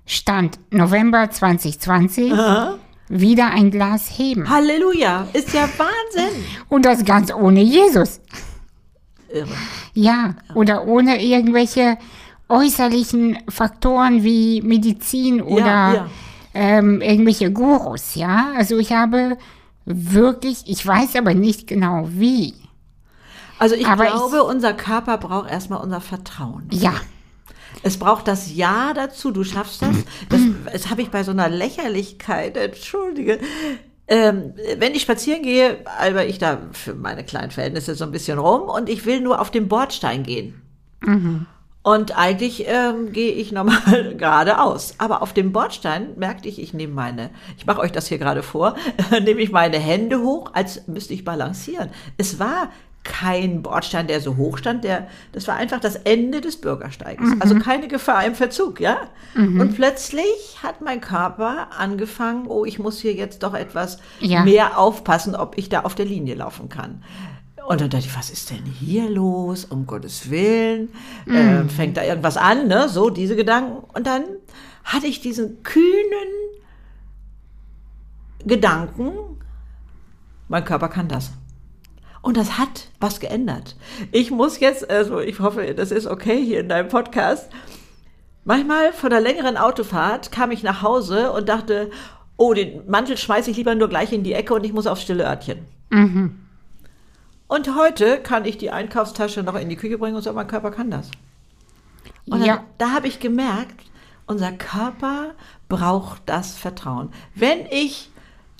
Stand 0.04 0.58
November 0.70 1.30
2020, 1.30 2.32
Aha. 2.32 2.78
wieder 3.08 3.52
ein 3.52 3.70
Glas 3.70 4.08
heben. 4.18 4.48
Halleluja, 4.48 5.28
ist 5.32 5.54
ja 5.54 5.68
Wahnsinn. 5.78 6.44
Und 6.68 6.84
das 6.84 7.04
ganz 7.04 7.32
ohne 7.32 7.62
Jesus. 7.62 8.20
Irre. 9.32 9.54
Ja, 9.94 10.34
oder 10.54 10.86
ohne 10.86 11.22
irgendwelche 11.22 11.98
äußerlichen 12.48 13.38
Faktoren 13.48 14.22
wie 14.24 14.60
Medizin 14.62 15.40
oder 15.40 15.64
ja. 15.94 16.06
Ähm, 16.54 17.00
irgendwelche 17.00 17.50
Gurus, 17.50 18.14
ja. 18.14 18.48
Also 18.58 18.76
ich 18.78 18.92
habe 18.92 19.38
wirklich, 19.86 20.64
ich 20.66 20.86
weiß 20.86 21.16
aber 21.16 21.32
nicht 21.32 21.66
genau 21.66 22.06
wie. 22.10 22.52
Also 23.58 23.74
ich 23.74 23.86
Aber 23.86 24.04
glaube, 24.04 24.36
ich- 24.36 24.42
unser 24.42 24.74
Körper 24.74 25.16
braucht 25.16 25.50
erstmal 25.50 25.80
unser 25.80 26.00
Vertrauen. 26.02 26.68
Ja, 26.70 26.92
Es 27.82 27.96
braucht 27.96 28.28
das 28.28 28.54
Ja 28.54 28.92
dazu, 28.94 29.30
du 29.30 29.44
schaffst 29.44 29.80
das. 29.80 29.96
Das, 30.28 30.40
das 30.72 30.90
habe 30.90 31.00
ich 31.00 31.10
bei 31.10 31.24
so 31.24 31.30
einer 31.30 31.48
Lächerlichkeit, 31.48 32.56
entschuldige. 32.58 33.38
Ähm, 34.08 34.54
wenn 34.78 34.94
ich 34.94 35.02
spazieren 35.02 35.42
gehe, 35.42 35.78
alber 35.98 36.26
ich 36.26 36.38
da 36.38 36.58
für 36.72 36.94
meine 36.94 37.24
kleinen 37.24 37.50
Verhältnisse 37.50 37.94
so 37.94 38.04
ein 38.04 38.10
bisschen 38.10 38.38
rum 38.38 38.62
und 38.62 38.88
ich 38.88 39.06
will 39.06 39.20
nur 39.20 39.40
auf 39.40 39.50
den 39.50 39.68
Bordstein 39.68 40.22
gehen. 40.24 40.60
Und 41.82 42.16
eigentlich 42.16 42.64
ähm, 42.68 43.12
gehe 43.12 43.32
ich 43.32 43.50
normal 43.50 44.14
geradeaus. 44.18 44.94
Aber 44.98 45.22
auf 45.22 45.32
dem 45.32 45.52
Bordstein 45.52 46.16
merkte 46.16 46.48
ich, 46.48 46.60
ich 46.60 46.74
nehme 46.74 46.94
meine, 46.94 47.30
ich 47.58 47.66
mache 47.66 47.80
euch 47.80 47.92
das 47.92 48.06
hier 48.06 48.18
gerade 48.18 48.42
vor, 48.42 48.76
nehme 49.10 49.40
ich 49.40 49.50
meine 49.50 49.78
Hände 49.78 50.20
hoch, 50.20 50.50
als 50.52 50.86
müsste 50.86 51.14
ich 51.14 51.24
balancieren. 51.24 51.90
Es 52.18 52.38
war 52.38 52.70
kein 53.04 53.62
Bordstein, 53.62 54.06
der 54.06 54.20
so 54.20 54.36
hoch 54.36 54.58
stand, 54.58 54.84
der, 54.84 55.08
das 55.32 55.48
war 55.48 55.56
einfach 55.56 55.80
das 55.80 55.96
Ende 55.96 56.40
des 56.40 56.60
Bürgersteiges. 56.60 57.30
Also 57.40 57.58
keine 57.58 57.88
Gefahr 57.88 58.24
im 58.24 58.34
Verzug, 58.36 58.78
ja? 58.80 58.96
Und 59.34 59.74
plötzlich 59.74 60.58
hat 60.62 60.80
mein 60.82 61.00
Körper 61.00 61.68
angefangen, 61.76 62.46
oh, 62.46 62.64
ich 62.64 62.78
muss 62.78 63.00
hier 63.00 63.14
jetzt 63.14 63.42
doch 63.42 63.54
etwas 63.54 63.98
Ja. 64.20 64.44
mehr 64.44 64.78
aufpassen, 64.78 65.34
ob 65.34 65.58
ich 65.58 65.68
da 65.68 65.80
auf 65.80 65.94
der 65.96 66.06
Linie 66.06 66.34
laufen 66.36 66.68
kann. 66.68 67.02
Und 67.66 67.80
dann 67.80 67.90
dachte 67.90 68.06
ich, 68.06 68.16
was 68.16 68.30
ist 68.30 68.50
denn 68.50 68.64
hier 68.64 69.08
los? 69.08 69.64
Um 69.64 69.86
Gottes 69.86 70.30
Willen. 70.30 70.88
Äh, 71.26 71.64
fängt 71.68 71.96
da 71.96 72.04
irgendwas 72.04 72.36
an, 72.36 72.66
ne? 72.68 72.88
So, 72.88 73.08
diese 73.10 73.36
Gedanken. 73.36 73.84
Und 73.94 74.06
dann 74.06 74.24
hatte 74.84 75.06
ich 75.06 75.20
diesen 75.20 75.62
kühnen 75.62 76.28
Gedanken, 78.44 79.12
mein 80.48 80.64
Körper 80.64 80.88
kann 80.88 81.08
das. 81.08 81.30
Und 82.22 82.36
das 82.36 82.56
hat 82.56 82.88
was 83.00 83.20
geändert. 83.20 83.76
Ich 84.12 84.30
muss 84.30 84.60
jetzt, 84.60 84.88
also 84.88 85.18
ich 85.18 85.40
hoffe, 85.40 85.74
das 85.74 85.90
ist 85.90 86.06
okay 86.06 86.42
hier 86.42 86.60
in 86.60 86.68
deinem 86.68 86.88
Podcast. 86.88 87.50
Manchmal 88.44 88.92
von 88.92 89.12
einer 89.12 89.20
längeren 89.20 89.56
Autofahrt 89.56 90.32
kam 90.32 90.50
ich 90.52 90.62
nach 90.62 90.82
Hause 90.82 91.32
und 91.32 91.48
dachte, 91.48 91.90
oh, 92.36 92.54
den 92.54 92.88
Mantel 92.88 93.16
schmeiße 93.16 93.50
ich 93.50 93.56
lieber 93.56 93.74
nur 93.74 93.88
gleich 93.88 94.12
in 94.12 94.22
die 94.22 94.32
Ecke 94.32 94.54
und 94.54 94.64
ich 94.64 94.72
muss 94.72 94.86
aufs 94.86 95.02
stille 95.02 95.24
Örtchen. 95.24 95.66
Und 97.48 97.76
heute 97.76 98.18
kann 98.18 98.44
ich 98.44 98.56
die 98.56 98.70
Einkaufstasche 98.70 99.42
noch 99.42 99.56
in 99.56 99.68
die 99.68 99.76
Küche 99.76 99.98
bringen 99.98 100.16
und 100.16 100.22
so, 100.22 100.32
mein 100.32 100.46
Körper 100.46 100.70
kann 100.70 100.90
das. 100.90 101.10
Und 102.26 102.38
dann, 102.38 102.44
ja, 102.44 102.64
da 102.78 102.92
habe 102.92 103.08
ich 103.08 103.20
gemerkt, 103.20 103.84
unser 104.26 104.52
Körper 104.52 105.34
braucht 105.68 106.22
das 106.26 106.54
Vertrauen. 106.56 107.10
Wenn 107.34 107.66
ich, 107.70 108.10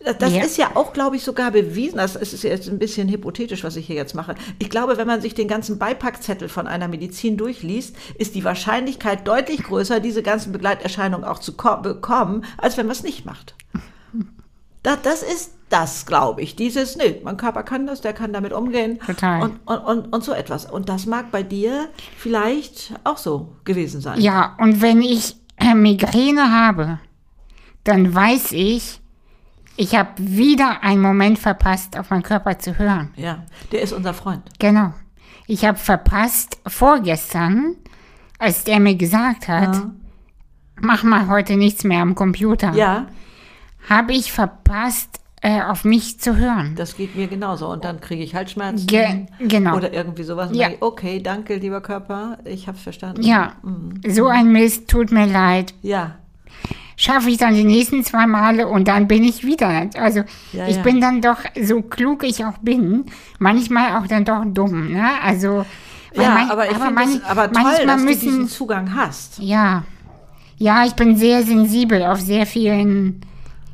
das, 0.04 0.18
das 0.18 0.32
Ja. 0.32 0.42
ist 0.42 0.56
ja 0.56 0.70
auch, 0.74 0.92
glaube 0.92 1.16
ich, 1.16 1.22
sogar 1.24 1.50
bewiesen, 1.50 1.96
das 1.98 2.16
ist 2.16 2.42
jetzt 2.42 2.68
ein 2.68 2.78
bisschen 2.78 3.08
hypothetisch, 3.08 3.64
was 3.64 3.76
ich 3.76 3.86
hier 3.86 3.96
jetzt 3.96 4.14
mache. 4.14 4.34
Ich 4.58 4.70
glaube, 4.70 4.96
wenn 4.96 5.06
man 5.06 5.20
sich 5.20 5.34
den 5.34 5.48
ganzen 5.48 5.78
Beipackzettel 5.78 6.48
von 6.48 6.66
einer 6.66 6.88
Medizin 6.88 7.36
durchliest, 7.36 7.96
ist 8.18 8.34
die 8.34 8.44
Wahrscheinlichkeit 8.44 9.26
deutlich 9.26 9.62
größer, 9.62 10.00
diese 10.00 10.22
ganzen 10.22 10.52
Begleiterscheinungen 10.52 11.24
auch 11.26 11.38
zu 11.38 11.56
ko- 11.56 11.80
bekommen, 11.82 12.44
als 12.58 12.76
wenn 12.76 12.86
man 12.86 12.96
es 12.96 13.02
nicht 13.02 13.24
macht. 13.26 13.54
Das, 14.82 14.98
das 15.02 15.22
ist 15.22 15.52
das, 15.68 16.06
glaube 16.06 16.42
ich. 16.42 16.56
Dieses, 16.56 16.96
nee, 16.96 17.20
mein 17.22 17.36
Körper 17.36 17.62
kann 17.62 17.86
das, 17.86 18.00
der 18.00 18.12
kann 18.12 18.32
damit 18.32 18.52
umgehen. 18.52 18.98
Total. 19.06 19.42
Und, 19.42 19.60
und, 19.64 19.78
und, 19.78 20.12
und 20.12 20.24
so 20.24 20.32
etwas. 20.32 20.70
Und 20.70 20.88
das 20.88 21.06
mag 21.06 21.30
bei 21.30 21.42
dir 21.42 21.88
vielleicht 22.16 22.92
auch 23.04 23.16
so 23.16 23.56
gewesen 23.64 24.00
sein. 24.00 24.20
ja, 24.20 24.56
und 24.58 24.82
wenn 24.82 25.00
ich 25.00 25.36
äh, 25.58 25.74
Migräne 25.74 26.50
habe, 26.52 26.98
dann 27.84 28.12
weiß 28.14 28.52
ich, 28.52 29.00
ich 29.76 29.94
habe 29.96 30.10
wieder 30.18 30.82
einen 30.82 31.00
Moment 31.02 31.38
verpasst, 31.38 31.98
auf 31.98 32.10
meinen 32.10 32.22
Körper 32.22 32.58
zu 32.58 32.78
hören. 32.78 33.10
Ja, 33.16 33.44
der 33.72 33.82
ist 33.82 33.92
unser 33.92 34.14
Freund. 34.14 34.42
Genau. 34.58 34.92
Ich 35.46 35.64
habe 35.64 35.78
verpasst, 35.78 36.58
vorgestern, 36.66 37.76
als 38.38 38.64
der 38.64 38.80
mir 38.80 38.94
gesagt 38.96 39.48
hat, 39.48 39.74
Ja. 39.74 39.90
mach 40.80 41.02
mal 41.02 41.28
heute 41.28 41.56
nichts 41.56 41.84
mehr 41.84 42.00
am 42.02 42.14
Computer, 42.14 42.72
Ja, 42.74 43.06
habe 43.88 44.12
ich 44.12 44.32
verpasst, 44.32 45.18
äh, 45.44 45.60
auf 45.62 45.84
mich 45.84 46.20
zu 46.20 46.36
hören. 46.36 46.74
das 46.76 46.96
geht 46.96 47.16
mir 47.16 47.26
genauso. 47.26 47.68
Und 47.68 47.84
dann 47.84 48.00
kriege 48.00 48.22
ich 48.22 48.34
Halsschmerzen. 48.36 48.86
Ge 48.86 49.26
genau. 49.40 49.76
Oder 49.76 49.92
irgendwie 49.92 50.22
sowas. 50.22 50.50
Ja. 50.52 50.68
dann, 50.68 50.76
okay, 50.80 51.20
danke, 51.20 51.56
lieber 51.56 51.80
Körper. 51.80 52.38
Ich 52.44 52.68
habe 52.68 52.76
es 52.76 52.82
verstanden. 52.84 53.22
Ja, 53.22 53.54
Mhm. 53.62 54.00
so 54.08 54.28
ein 54.28 54.52
Mist, 54.52 54.88
tut 54.88 55.10
mir 55.10 55.26
leid. 55.26 55.74
Ja, 55.82 56.16
Schaffe 56.96 57.30
ich 57.30 57.38
dann 57.38 57.54
die 57.54 57.64
nächsten 57.64 58.04
zwei 58.04 58.26
Male 58.26 58.68
und 58.68 58.86
dann 58.86 59.08
bin 59.08 59.24
ich 59.24 59.44
wieder. 59.44 59.88
Also 59.96 60.20
Ja, 60.52 60.68
ich 60.68 60.76
ja. 60.76 60.82
bin 60.82 61.00
dann 61.00 61.20
doch, 61.20 61.38
so 61.60 61.82
klug 61.82 62.22
ich 62.24 62.44
auch 62.44 62.58
bin, 62.58 63.06
manchmal 63.38 63.96
auch 63.96 64.06
dann 64.06 64.24
doch 64.24 64.44
dumm. 64.44 64.92
Ne? 64.92 65.04
Also, 65.24 65.64
ja 66.14 66.30
man- 66.30 66.50
aber 66.50 66.66
ich 66.70 66.76
finde 66.76 66.90
man- 66.92 67.08
es 67.08 67.24
aber 67.24 67.50
toll, 67.50 67.62
manchmal 67.62 67.86
dass 67.86 67.96
du 67.96 68.04
müssen, 68.04 68.20
diesen 68.20 68.48
Zugang 68.48 68.94
hast. 68.94 69.38
Ja. 69.38 69.84
Ja, 70.58 70.84
ich 70.84 70.92
bin 70.92 71.16
sehr 71.16 71.42
sensibel 71.42 72.02
auf 72.04 72.20
sehr 72.20 72.46
vielen 72.46 73.22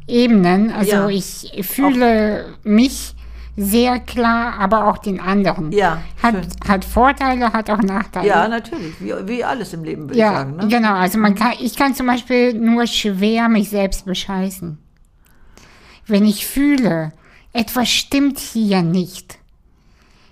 Ebenen. 0.07 0.71
Also 0.73 0.93
Ja. 0.93 1.09
ich 1.09 1.53
fühle 1.69 2.55
mich 2.63 3.15
sehr 3.61 3.99
klar, 3.99 4.55
aber 4.61 4.87
auch 4.87 4.99
den 4.99 5.19
anderen. 5.19 5.73
Ja, 5.73 6.01
Hat, 6.23 6.35
schön. 6.35 6.47
hat 6.69 6.85
Vorteile, 6.85 7.53
hat 7.53 7.69
auch 7.71 7.83
Nachteile. 7.83 8.29
Ja, 8.29 8.47
natürlich. 8.47 8.95
Wie, 9.01 9.13
wie 9.27 9.43
alles 9.43 9.73
im 9.73 9.83
Leben, 9.83 10.03
würde 10.09 10.17
Ja, 10.17 10.31
ich 10.31 10.39
sagen. 10.39 10.57
Ne? 10.57 10.69
genau. 10.69 10.95
Also 10.95 11.19
man 11.19 11.35
kann, 11.35 11.55
ich 11.59 11.75
kann 11.75 11.93
zum 11.95 12.07
Beispiel 12.07 12.55
nur 12.55 12.87
schwer 12.87 13.49
mich 13.49 13.69
selbst 13.69 14.05
bescheißen. 14.05 14.79
Wenn 16.07 16.25
ich 16.25 16.47
fühle, 16.47 17.13
etwas 17.53 17.89
stimmt 17.89 18.39
hier 18.39 18.83
nicht. 18.83 19.39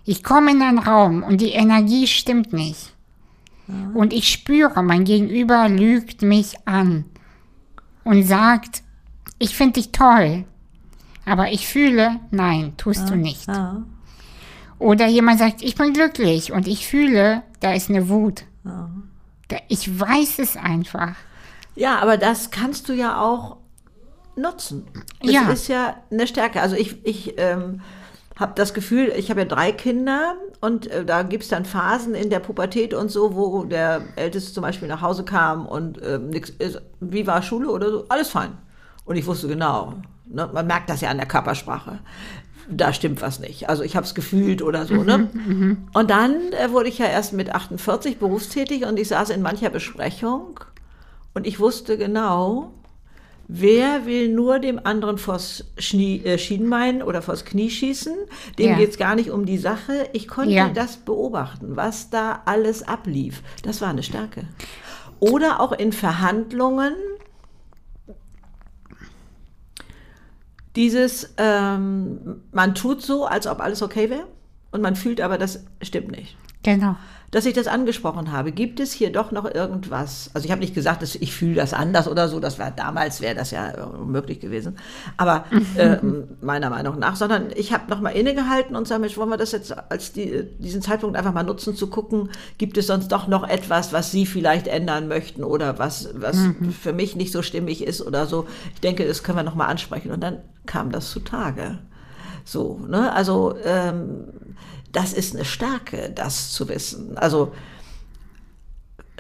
Ich 0.05 0.23
komme 0.23 0.53
in 0.53 0.63
einen 0.63 0.79
Raum 0.79 1.25
und 1.25 1.41
die 1.41 1.51
Energie 1.51 2.07
stimmt 2.07 2.53
nicht. 2.53 2.95
Und 3.95 4.13
ich 4.13 4.29
spüre, 4.31 4.85
mein 4.85 5.03
Gegenüber 5.03 5.69
lügt 5.69 6.23
mich 6.23 6.55
an 6.67 7.05
und 8.05 8.23
sagt, 8.23 8.85
ich 9.41 9.57
finde 9.57 9.81
dich 9.81 9.91
toll. 9.91 10.45
Aber 11.27 11.51
ich 11.53 11.69
fühle, 11.69 12.21
nein, 12.31 12.73
tust 12.79 13.11
du 13.11 13.17
nicht. 13.17 13.47
Ja, 13.49 13.83
Oder 14.79 15.07
jemand 15.09 15.39
sagt, 15.39 15.61
ich 15.63 15.75
bin 15.75 15.93
glücklich 15.93 16.53
und 16.53 16.67
ich 16.69 16.87
fühle, 16.87 17.43
da 17.61 17.73
ist 17.75 17.91
eine 17.91 18.09
Wut. 18.09 18.45
ja. 18.65 18.89
Da- 19.49 19.59
Ich 19.69 20.01
weiß 20.01 20.39
es 20.41 20.57
einfach. 20.57 21.15
Ja, 21.77 21.99
aber 22.01 22.17
das 22.17 22.51
kannst 22.51 22.89
du 22.89 22.93
ja 22.95 23.21
auch 23.21 23.59
nutzen. 24.37 24.87
Das 25.23 25.31
Ja. 25.33 25.49
ist 25.51 25.69
ja 25.69 25.97
eine 26.11 26.27
Stärke. 26.27 26.61
Also 26.61 26.75
ich, 26.77 27.05
ich 27.07 27.35
ähm, 27.39 27.81
habe 28.39 28.53
das 28.57 28.75
Gefühl, 28.75 29.13
ich 29.17 29.31
habe 29.31 29.41
ja 29.41 29.47
drei 29.47 29.73
Kinder 29.73 30.35
und 30.61 30.89
äh, 30.89 31.05
da 31.05 31.23
gibt 31.23 31.45
es 31.45 31.49
dann 31.49 31.65
Phasen 31.65 32.15
in 32.15 32.29
der 32.29 32.41
Pubertät 32.41 32.93
und 32.93 33.11
so, 33.11 33.35
wo 33.37 33.65
der 33.65 34.03
Älteste 34.17 34.53
zum 34.53 34.63
Beispiel 34.63 34.89
nach 34.89 35.01
Hause 35.01 35.25
kam 35.25 35.65
und 35.67 36.01
ähm, 36.05 36.31
nix 36.31 36.51
ist, 36.51 36.81
wie 37.01 37.27
war 37.27 37.41
Schule 37.43 37.71
oder 37.71 37.91
so, 37.91 38.05
alles 38.09 38.29
fein. 38.29 38.51
Und 39.05 39.17
ich 39.17 39.27
wusste 39.27 39.47
genau, 39.49 39.95
ne, 40.29 40.49
man 40.53 40.67
merkt 40.67 40.91
das 40.91 41.01
ja 41.01 41.11
an 41.11 41.17
der 41.19 41.27
Körpersprache. 41.27 41.99
Da 42.69 42.93
stimmt 42.93 43.23
was 43.23 43.39
nicht. 43.39 43.69
Also 43.69 43.85
ich 43.85 43.95
habe 43.95 44.05
es 44.07 44.15
gefühlt 44.15 44.61
oder 44.61 44.87
so. 44.87 45.03
ne? 45.05 45.29
Und 45.95 46.11
dann 46.11 46.35
äh, 46.53 46.71
wurde 46.73 46.89
ich 46.89 46.99
ja 46.99 47.07
erst 47.07 47.33
mit 47.33 47.55
48 47.55 48.19
berufstätig 48.19 48.85
und 48.85 48.99
ich 48.99 49.09
saß 49.09 49.31
in 49.31 49.41
mancher 49.43 49.71
Besprechung 49.71 50.59
und 51.35 51.47
ich 51.47 51.61
wusste 51.61 51.97
genau, 51.97 52.73
wer 53.47 54.05
will 54.05 54.29
nur 54.35 54.59
dem 54.59 54.81
anderen 54.85 55.19
vors 55.19 55.65
Schnie, 55.79 56.25
äh, 56.25 56.39
Schienbein 56.39 57.05
oder 57.05 57.23
vors 57.23 57.45
Knie 57.45 57.71
schießen. 57.71 58.17
Dem 58.59 58.71
Ja. 58.71 58.77
geht 58.77 58.91
es 58.91 58.99
gar 58.99 59.15
nicht 59.15 59.31
um 59.31 59.47
die 59.47 59.59
Sache. 59.59 60.09
Ich 60.13 60.27
konnte 60.27 60.51
Ja. 60.55 60.69
das 60.69 60.97
beobachten, 60.97 61.77
was 61.77 62.11
da 62.11 62.43
alles 62.47 62.83
ablief. 62.83 63.43
Das 63.63 63.81
war 63.81 63.91
eine 63.91 64.03
Stärke. 64.03 64.43
Oder 65.21 65.61
auch 65.61 65.71
in 65.71 65.93
Verhandlungen 65.93 66.95
dieses, 70.77 71.35
ähm, 71.39 72.43
man 72.53 72.75
tut 72.75 73.03
so, 73.03 73.25
als 73.27 73.47
ob 73.47 73.61
alles 73.61 73.83
okay 73.83 74.11
wäre 74.11 74.27
und 74.71 74.83
man 74.83 74.95
fühlt 74.95 75.21
aber, 75.21 75.39
das 75.39 75.65
stimmt 75.83 76.11
nicht. 76.11 76.37
Genau. 76.63 76.97
Dass 77.37 77.45
ich 77.45 77.53
das 77.53 77.67
angesprochen 77.67 78.33
habe. 78.33 78.51
Gibt 78.51 78.81
es 78.81 78.93
hier 78.93 79.13
doch 79.13 79.31
noch 79.31 79.45
irgendwas? 79.45 80.31
Also 80.33 80.47
ich 80.47 80.51
habe 80.51 80.63
nicht 80.63 80.75
gesagt, 80.75 81.03
dass 81.03 81.15
ich 81.17 81.35
fühle 81.35 81.57
das 81.57 81.75
anders 81.75 82.09
oder 82.09 82.29
so. 82.29 82.41
Das 82.41 82.59
war 82.59 82.71
damals 82.71 83.21
wäre 83.21 83.35
das 83.35 83.51
ja 83.51 83.85
unmöglich 83.85 84.41
gewesen. 84.41 84.79
Aber 85.19 85.45
äh, 85.77 85.99
meiner 86.41 86.71
Meinung 86.71 86.99
nach, 86.99 87.15
sondern 87.15 87.49
ich 87.55 87.75
habe 87.75 87.91
noch 87.91 88.01
mal 88.01 88.09
innegehalten 88.09 88.75
und 88.75 88.89
sage, 88.89 89.03
Mensch, 89.03 89.19
wollen 89.19 89.29
wir 89.29 89.37
das 89.37 89.53
jetzt 89.53 89.77
als 89.91 90.15
die, 90.15 90.45
diesen 90.61 90.81
Zeitpunkt 90.81 91.15
einfach 91.15 91.35
mal 91.35 91.43
nutzen, 91.43 91.77
zu 91.77 91.89
gucken, 91.89 92.31
gibt 92.57 92.79
es 92.79 92.87
sonst 92.87 93.09
doch 93.09 93.27
noch 93.27 93.47
etwas, 93.47 93.93
was 93.93 94.11
Sie 94.11 94.25
vielleicht 94.25 94.67
ändern 94.67 95.07
möchten 95.07 95.45
oder 95.45 95.79
was 95.79 96.09
was 96.15 96.39
für 96.81 96.95
mich 96.95 97.17
nicht 97.17 97.33
so 97.33 97.43
stimmig 97.43 97.85
ist 97.85 98.01
oder 98.01 98.25
so. 98.25 98.47
Ich 98.73 98.81
denke, 98.81 99.07
das 99.07 99.23
können 99.23 99.37
wir 99.37 99.43
noch 99.43 99.55
mal 99.55 99.67
ansprechen. 99.67 100.11
Und 100.11 100.23
dann 100.23 100.39
kam 100.65 100.91
das 100.91 101.11
zutage. 101.11 101.81
So, 102.47 102.81
ne? 102.89 103.13
Also 103.13 103.57
ähm, 103.63 104.25
das 104.93 105.13
ist 105.13 105.35
eine 105.35 105.45
Stärke, 105.45 106.11
das 106.15 106.53
zu 106.53 106.69
wissen. 106.69 107.19
Also 107.19 107.53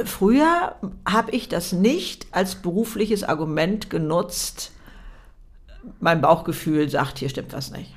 früher 0.05 0.77
habe 1.09 1.31
ich 1.33 1.49
das 1.49 1.73
nicht 1.73 2.27
als 2.31 2.57
berufliches 2.57 3.25
Argument 3.25 3.91
genutzt. 3.91 4.73
Mein 6.01 6.21
Bauchgefühl 6.21 6.89
sagt, 6.89 7.19
hier 7.19 7.29
stimmt 7.29 7.53
was 7.53 7.71
nicht. 7.71 7.95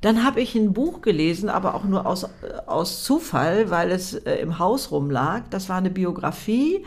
Dann 0.00 0.24
habe 0.24 0.40
ich 0.40 0.54
ein 0.54 0.72
Buch 0.72 1.00
gelesen, 1.00 1.48
aber 1.48 1.74
auch 1.74 1.84
nur 1.84 2.06
aus, 2.06 2.26
aus 2.66 3.02
Zufall, 3.02 3.70
weil 3.70 3.90
es 3.90 4.14
äh, 4.14 4.36
im 4.36 4.58
Haus 4.58 4.90
rumlag. 4.90 5.42
Das 5.50 5.68
war 5.68 5.76
eine 5.76 5.90
Biografie 5.90 6.84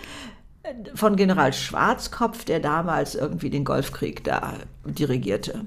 äh, 0.63 0.73
von 0.95 1.17
General 1.17 1.51
Schwarzkopf, 1.51 2.45
der 2.45 2.61
damals 2.61 3.15
irgendwie 3.15 3.49
den 3.49 3.65
Golfkrieg 3.65 4.23
da 4.23 4.53
dirigierte. 4.85 5.65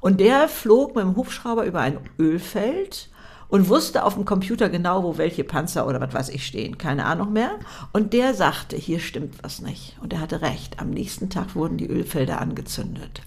Und 0.00 0.18
der 0.18 0.48
flog 0.48 0.96
mit 0.96 1.04
dem 1.04 1.16
Hubschrauber 1.16 1.64
über 1.64 1.80
ein 1.80 1.98
Ölfeld 2.18 3.10
und 3.50 3.68
wusste 3.68 4.04
auf 4.04 4.14
dem 4.14 4.24
Computer 4.24 4.68
genau, 4.68 5.02
wo 5.02 5.18
welche 5.18 5.44
Panzer 5.44 5.86
oder 5.86 6.00
was 6.00 6.14
weiß 6.14 6.28
ich 6.30 6.46
stehen. 6.46 6.78
Keine 6.78 7.04
Ahnung 7.04 7.32
mehr. 7.32 7.50
Und 7.92 8.12
der 8.12 8.34
sagte, 8.34 8.76
hier 8.76 9.00
stimmt 9.00 9.42
was 9.42 9.60
nicht. 9.60 9.96
Und 10.00 10.12
er 10.12 10.20
hatte 10.20 10.40
recht. 10.40 10.80
Am 10.80 10.90
nächsten 10.90 11.30
Tag 11.30 11.54
wurden 11.54 11.76
die 11.76 11.88
Ölfelder 11.88 12.40
angezündet. 12.40 13.22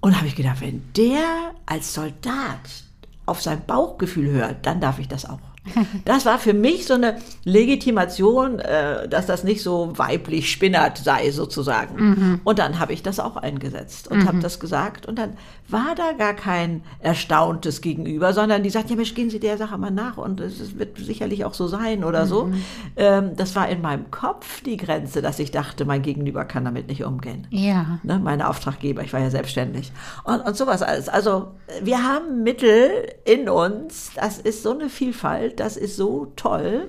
Und 0.00 0.12
da 0.12 0.18
habe 0.18 0.28
ich 0.28 0.36
gedacht, 0.36 0.60
wenn 0.60 0.82
der 0.96 1.52
als 1.66 1.92
Soldat 1.92 2.84
auf 3.26 3.42
sein 3.42 3.62
Bauchgefühl 3.66 4.30
hört, 4.30 4.64
dann 4.64 4.80
darf 4.80 4.98
ich 4.98 5.08
das 5.08 5.28
auch. 5.28 5.40
Das 6.04 6.24
war 6.24 6.38
für 6.38 6.54
mich 6.54 6.86
so 6.86 6.94
eine 6.94 7.18
Legitimation, 7.44 8.60
äh, 8.60 9.08
dass 9.08 9.26
das 9.26 9.42
nicht 9.42 9.62
so 9.62 9.92
weiblich 9.96 10.50
spinnert 10.50 10.98
sei, 10.98 11.32
sozusagen. 11.32 12.40
Und 12.44 12.60
dann 12.60 12.78
habe 12.78 12.92
ich 12.92 13.02
das 13.02 13.18
auch 13.18 13.36
eingesetzt 13.36 14.08
und 14.08 14.26
habe 14.26 14.38
das 14.38 14.60
gesagt. 14.60 15.06
Und 15.06 15.18
dann 15.18 15.36
war 15.68 15.94
da 15.96 16.12
gar 16.12 16.34
kein 16.34 16.82
erstauntes 17.00 17.80
Gegenüber, 17.80 18.32
sondern 18.32 18.62
die 18.62 18.70
sagt, 18.70 18.88
ja 18.90 18.96
Mensch, 18.96 19.14
gehen 19.14 19.30
Sie 19.30 19.40
der 19.40 19.58
Sache 19.58 19.76
mal 19.78 19.90
nach 19.90 20.16
und 20.16 20.40
es 20.40 20.78
wird 20.78 20.98
sicherlich 20.98 21.44
auch 21.44 21.54
so 21.54 21.66
sein 21.66 22.04
oder 22.04 22.26
so. 22.26 22.50
Ähm, 22.96 23.32
das 23.36 23.56
war 23.56 23.68
in 23.68 23.80
meinem 23.82 24.10
Kopf 24.10 24.62
die 24.62 24.76
Grenze, 24.76 25.22
dass 25.22 25.38
ich 25.38 25.50
dachte, 25.50 25.84
mein 25.84 26.02
Gegenüber 26.02 26.44
kann 26.44 26.64
damit 26.64 26.86
nicht 26.88 27.04
umgehen 27.04 27.46
Ja. 27.50 27.98
ne, 28.04 28.20
meine 28.22 28.48
Auftraggeber, 28.48 29.02
ich 29.02 29.12
war 29.12 29.20
ja 29.20 29.30
selbstständig. 29.30 29.90
Und, 30.24 30.40
und 30.40 30.56
sowas 30.56 30.82
alles. 30.82 31.08
Also 31.08 31.48
wir 31.82 32.02
haben 32.04 32.42
Mittel 32.44 32.88
in 33.24 33.48
uns, 33.48 34.12
das 34.14 34.38
ist 34.38 34.62
so 34.62 34.72
eine 34.72 34.88
Vielfalt, 34.88 35.58
das 35.60 35.76
ist 35.76 35.96
so 35.96 36.32
toll. 36.36 36.88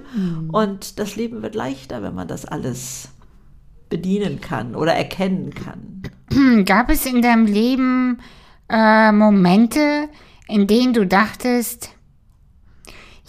Und 0.51 0.99
das 0.99 1.15
Leben 1.15 1.41
wird 1.41 1.55
leichter, 1.55 2.03
wenn 2.03 2.13
man 2.15 2.27
das 2.27 2.45
alles 2.45 3.09
bedienen 3.89 4.41
kann 4.41 4.75
oder 4.75 4.93
erkennen 4.93 5.53
kann. 5.53 6.03
Gab 6.65 6.89
es 6.89 7.05
in 7.05 7.21
deinem 7.21 7.45
Leben 7.45 8.19
äh, 8.69 9.11
Momente, 9.11 10.09
in 10.47 10.67
denen 10.67 10.93
du 10.93 11.05
dachtest, 11.05 11.91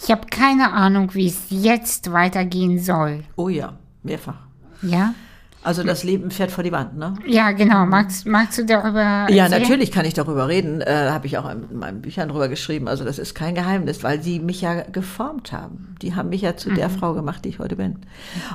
ich 0.01 0.11
habe 0.11 0.27
keine 0.27 0.71
Ahnung, 0.71 1.13
wie 1.13 1.27
es 1.27 1.47
jetzt 1.49 2.11
weitergehen 2.11 2.79
soll? 2.79 3.23
Oh 3.35 3.49
ja, 3.49 3.77
mehrfach. 4.03 4.39
Ja? 4.81 5.13
Also 5.61 5.83
das 5.83 6.05
Leben 6.05 6.31
fährt 6.31 6.51
vor 6.51 6.63
die 6.63 6.71
Wand, 6.71 6.97
ne? 6.97 7.15
Ja, 7.27 7.51
genau. 7.51 7.85
Magst, 7.85 8.25
magst 8.25 8.57
du 8.57 8.65
darüber 8.65 9.01
Ja, 9.29 9.43
erzählen? 9.43 9.61
natürlich 9.61 9.91
kann 9.91 10.05
ich 10.05 10.13
darüber 10.13 10.47
reden. 10.47 10.79
Äh, 10.79 11.09
Habe 11.11 11.27
ich 11.27 11.37
auch 11.37 11.49
in 11.49 11.77
meinen 11.77 12.01
Büchern 12.01 12.29
drüber 12.29 12.47
geschrieben. 12.47 12.87
Also 12.87 13.03
das 13.03 13.19
ist 13.19 13.35
kein 13.35 13.55
Geheimnis, 13.55 14.01
weil 14.01 14.21
sie 14.23 14.39
mich 14.39 14.61
ja 14.61 14.83
geformt 14.83 15.51
haben. 15.51 15.97
Die 16.01 16.15
haben 16.15 16.29
mich 16.29 16.41
ja 16.43 16.55
zu 16.55 16.71
der 16.71 16.89
Frau 16.89 17.13
gemacht, 17.13 17.43
die 17.43 17.49
ich 17.49 17.59
heute 17.59 17.75
bin. 17.75 17.97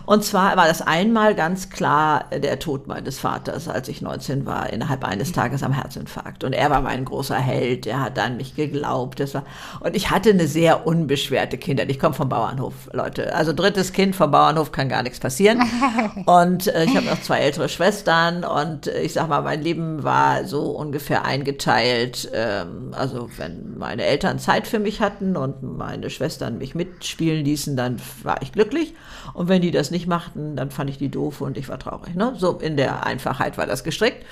Und 0.06 0.24
zwar 0.24 0.56
war 0.56 0.66
das 0.66 0.80
einmal 0.80 1.34
ganz 1.34 1.68
klar 1.68 2.24
der 2.30 2.58
Tod 2.58 2.86
meines 2.86 3.18
Vaters, 3.18 3.68
als 3.68 3.88
ich 3.88 4.00
19 4.00 4.46
war, 4.46 4.72
innerhalb 4.72 5.04
eines 5.04 5.32
Tages 5.32 5.62
am 5.62 5.72
Herzinfarkt. 5.72 6.42
Und 6.42 6.54
er 6.54 6.70
war 6.70 6.80
mein 6.80 7.04
großer 7.04 7.36
Held. 7.36 7.86
Er 7.86 8.00
hat 8.00 8.18
an 8.18 8.38
mich 8.38 8.56
geglaubt. 8.56 9.20
Das 9.20 9.34
war 9.34 9.44
und 9.80 9.94
ich 9.94 10.10
hatte 10.10 10.30
eine 10.30 10.46
sehr 10.46 10.86
unbeschwerte 10.86 11.58
Kindheit. 11.58 11.90
Ich 11.90 11.98
komme 11.98 12.14
vom 12.14 12.30
Bauernhof, 12.30 12.88
Leute. 12.94 13.34
Also 13.34 13.52
drittes 13.52 13.92
Kind 13.92 14.16
vom 14.16 14.30
Bauernhof 14.30 14.72
kann 14.72 14.88
gar 14.88 15.02
nichts 15.02 15.20
passieren. 15.20 15.60
Und 16.26 16.66
äh, 16.68 16.86
ich 16.94 16.98
habe 16.98 17.07
noch 17.09 17.22
zwei 17.22 17.40
ältere 17.40 17.68
Schwestern 17.68 18.44
und 18.44 18.87
äh, 18.87 19.02
ich 19.02 19.14
sag 19.14 19.28
mal, 19.28 19.42
mein 19.42 19.62
Leben 19.62 20.04
war 20.04 20.44
so 20.44 20.70
ungefähr 20.70 21.24
eingeteilt. 21.24 22.30
Ähm, 22.33 22.92
also 22.92 23.28
wenn 23.37 23.76
meine 23.76 24.04
Eltern 24.04 24.38
Zeit 24.38 24.68
für 24.68 24.78
mich 24.78 25.00
hatten 25.00 25.37
und 25.37 25.61
meine 25.76 26.09
Schwestern 26.09 26.59
mich 26.59 26.76
mitspielen 26.76 27.44
ließen, 27.44 27.76
dann 27.76 28.00
war 28.22 28.42
ich 28.42 28.52
glücklich. 28.52 28.94
Und 29.33 29.48
wenn 29.48 29.61
die 29.61 29.72
das 29.72 29.90
nicht 29.90 30.07
machten, 30.07 30.54
dann 30.54 30.70
fand 30.70 30.88
ich 30.88 30.98
die 30.98 31.09
doof 31.09 31.40
und 31.40 31.59
ich 31.59 31.68
war 31.68 31.80
traurig. 31.80 32.14
Ne? 32.14 32.35
So 32.38 32.59
in 32.59 32.76
der 32.76 33.04
Einfachheit 33.04 33.59
war 33.59 33.66
das 33.66 33.83
gestrickt. 33.83 34.24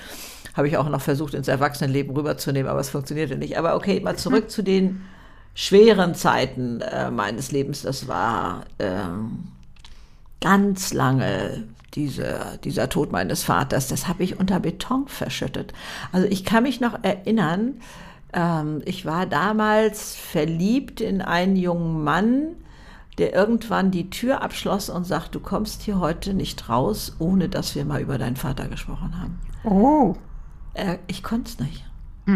Habe 0.53 0.69
ich 0.69 0.77
auch 0.77 0.87
noch 0.87 1.01
versucht, 1.01 1.33
ins 1.33 1.49
Erwachsenenleben 1.49 2.15
rüberzunehmen, 2.15 2.71
aber 2.71 2.79
es 2.79 2.91
funktionierte 2.91 3.35
nicht. 3.35 3.57
Aber 3.57 3.75
okay, 3.75 3.99
mal 3.99 4.15
zurück 4.15 4.49
zu 4.49 4.61
den 4.61 5.01
schweren 5.53 6.15
Zeiten 6.15 6.79
äh, 6.79 7.11
meines 7.11 7.51
Lebens. 7.51 7.81
Das 7.81 8.07
war 8.07 8.63
ähm, 8.79 9.49
ganz 10.39 10.93
lange 10.93 11.65
diese, 11.93 12.59
dieser 12.63 12.89
Tod 12.89 13.11
meines 13.11 13.43
Vaters, 13.43 13.87
das 13.87 14.07
habe 14.07 14.23
ich 14.23 14.39
unter 14.39 14.59
Beton 14.59 15.07
verschüttet. 15.07 15.73
Also 16.11 16.27
ich 16.27 16.43
kann 16.43 16.63
mich 16.63 16.81
noch 16.81 17.03
erinnern, 17.03 17.75
ähm, 18.33 18.81
ich 18.85 19.05
war 19.05 19.25
damals 19.25 20.15
verliebt 20.15 21.01
in 21.01 21.21
einen 21.21 21.55
jungen 21.55 22.03
Mann, 22.03 22.55
der 23.19 23.33
irgendwann 23.33 23.91
die 23.91 24.09
Tür 24.09 24.41
abschloss 24.41 24.89
und 24.89 25.05
sagt, 25.05 25.35
du 25.35 25.39
kommst 25.39 25.83
hier 25.83 25.99
heute 25.99 26.33
nicht 26.33 26.67
raus, 26.67 27.15
ohne 27.19 27.47
dass 27.47 27.75
wir 27.75 27.85
mal 27.85 28.01
über 28.01 28.17
deinen 28.17 28.37
Vater 28.37 28.67
gesprochen 28.67 29.19
haben. 29.19 29.39
Oh. 29.63 30.15
Äh, 30.73 30.97
ich 31.07 31.21
konnte 31.21 31.51
es 31.51 31.59
nicht. 31.59 31.85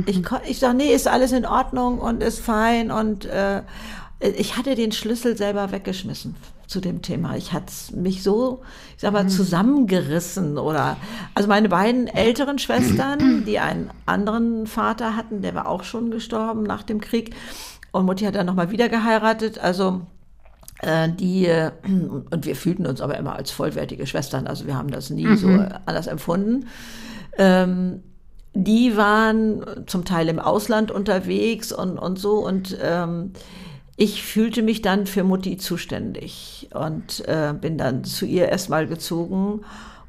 Ich, 0.05 0.21
kon, 0.21 0.39
ich 0.45 0.59
sage, 0.59 0.75
nee, 0.75 0.93
ist 0.93 1.07
alles 1.07 1.31
in 1.31 1.45
Ordnung 1.45 1.99
und 1.99 2.21
ist 2.21 2.39
fein. 2.39 2.91
Und 2.91 3.25
äh, 3.25 3.63
ich 4.19 4.57
hatte 4.57 4.75
den 4.75 4.91
Schlüssel 4.91 5.37
selber 5.37 5.71
weggeschmissen 5.71 6.35
zu 6.67 6.81
dem 6.81 7.01
Thema. 7.01 7.35
Ich 7.35 7.53
hatte 7.53 7.73
mich 7.95 8.21
so, 8.23 8.61
ich 8.95 9.01
sag 9.01 9.13
mal, 9.13 9.27
zusammengerissen 9.27 10.57
oder 10.57 10.97
also 11.33 11.47
meine 11.47 11.69
beiden 11.69 12.07
älteren 12.07 12.59
Schwestern, 12.59 13.45
die 13.45 13.59
einen 13.59 13.89
anderen 14.05 14.67
Vater 14.67 15.15
hatten, 15.15 15.41
der 15.41 15.55
war 15.55 15.67
auch 15.67 15.83
schon 15.83 16.11
gestorben 16.11 16.63
nach 16.63 16.83
dem 16.83 17.01
Krieg 17.01 17.33
und 17.91 18.05
Mutti 18.05 18.25
hat 18.25 18.35
dann 18.35 18.45
nochmal 18.45 18.69
wieder 18.69 18.89
geheiratet. 18.89 19.59
Also 19.59 20.01
äh, 20.81 21.09
die 21.09 21.47
äh, 21.47 21.71
und 21.85 22.45
wir 22.45 22.55
fühlten 22.55 22.85
uns 22.85 23.01
aber 23.01 23.17
immer 23.17 23.35
als 23.35 23.51
vollwertige 23.51 24.05
Schwestern. 24.05 24.45
Also 24.45 24.67
wir 24.67 24.77
haben 24.77 24.91
das 24.91 25.09
nie 25.09 25.35
so 25.35 25.49
äh, 25.49 25.69
anders 25.85 26.07
empfunden. 26.07 26.67
Ähm, 27.37 28.03
die 28.53 28.97
waren 28.97 29.63
zum 29.85 30.03
Teil 30.03 30.29
im 30.29 30.39
Ausland 30.39 30.91
unterwegs 30.91 31.71
und, 31.71 31.97
und 31.99 32.17
so 32.17 32.45
und 32.45 32.77
ähm, 32.81 33.31
ich 33.97 34.23
fühlte 34.23 34.61
mich 34.61 34.83
dann 34.83 35.07
für 35.07 35.23
Mutti 35.23 35.57
zuständig 35.57 36.69
und 36.73 37.27
äh, 37.27 37.53
bin 37.59 37.79
dann 37.79 38.03
zu 38.03 38.25
ihr 38.25 38.47
erstmal 38.47 38.87
gezogen 38.87 39.61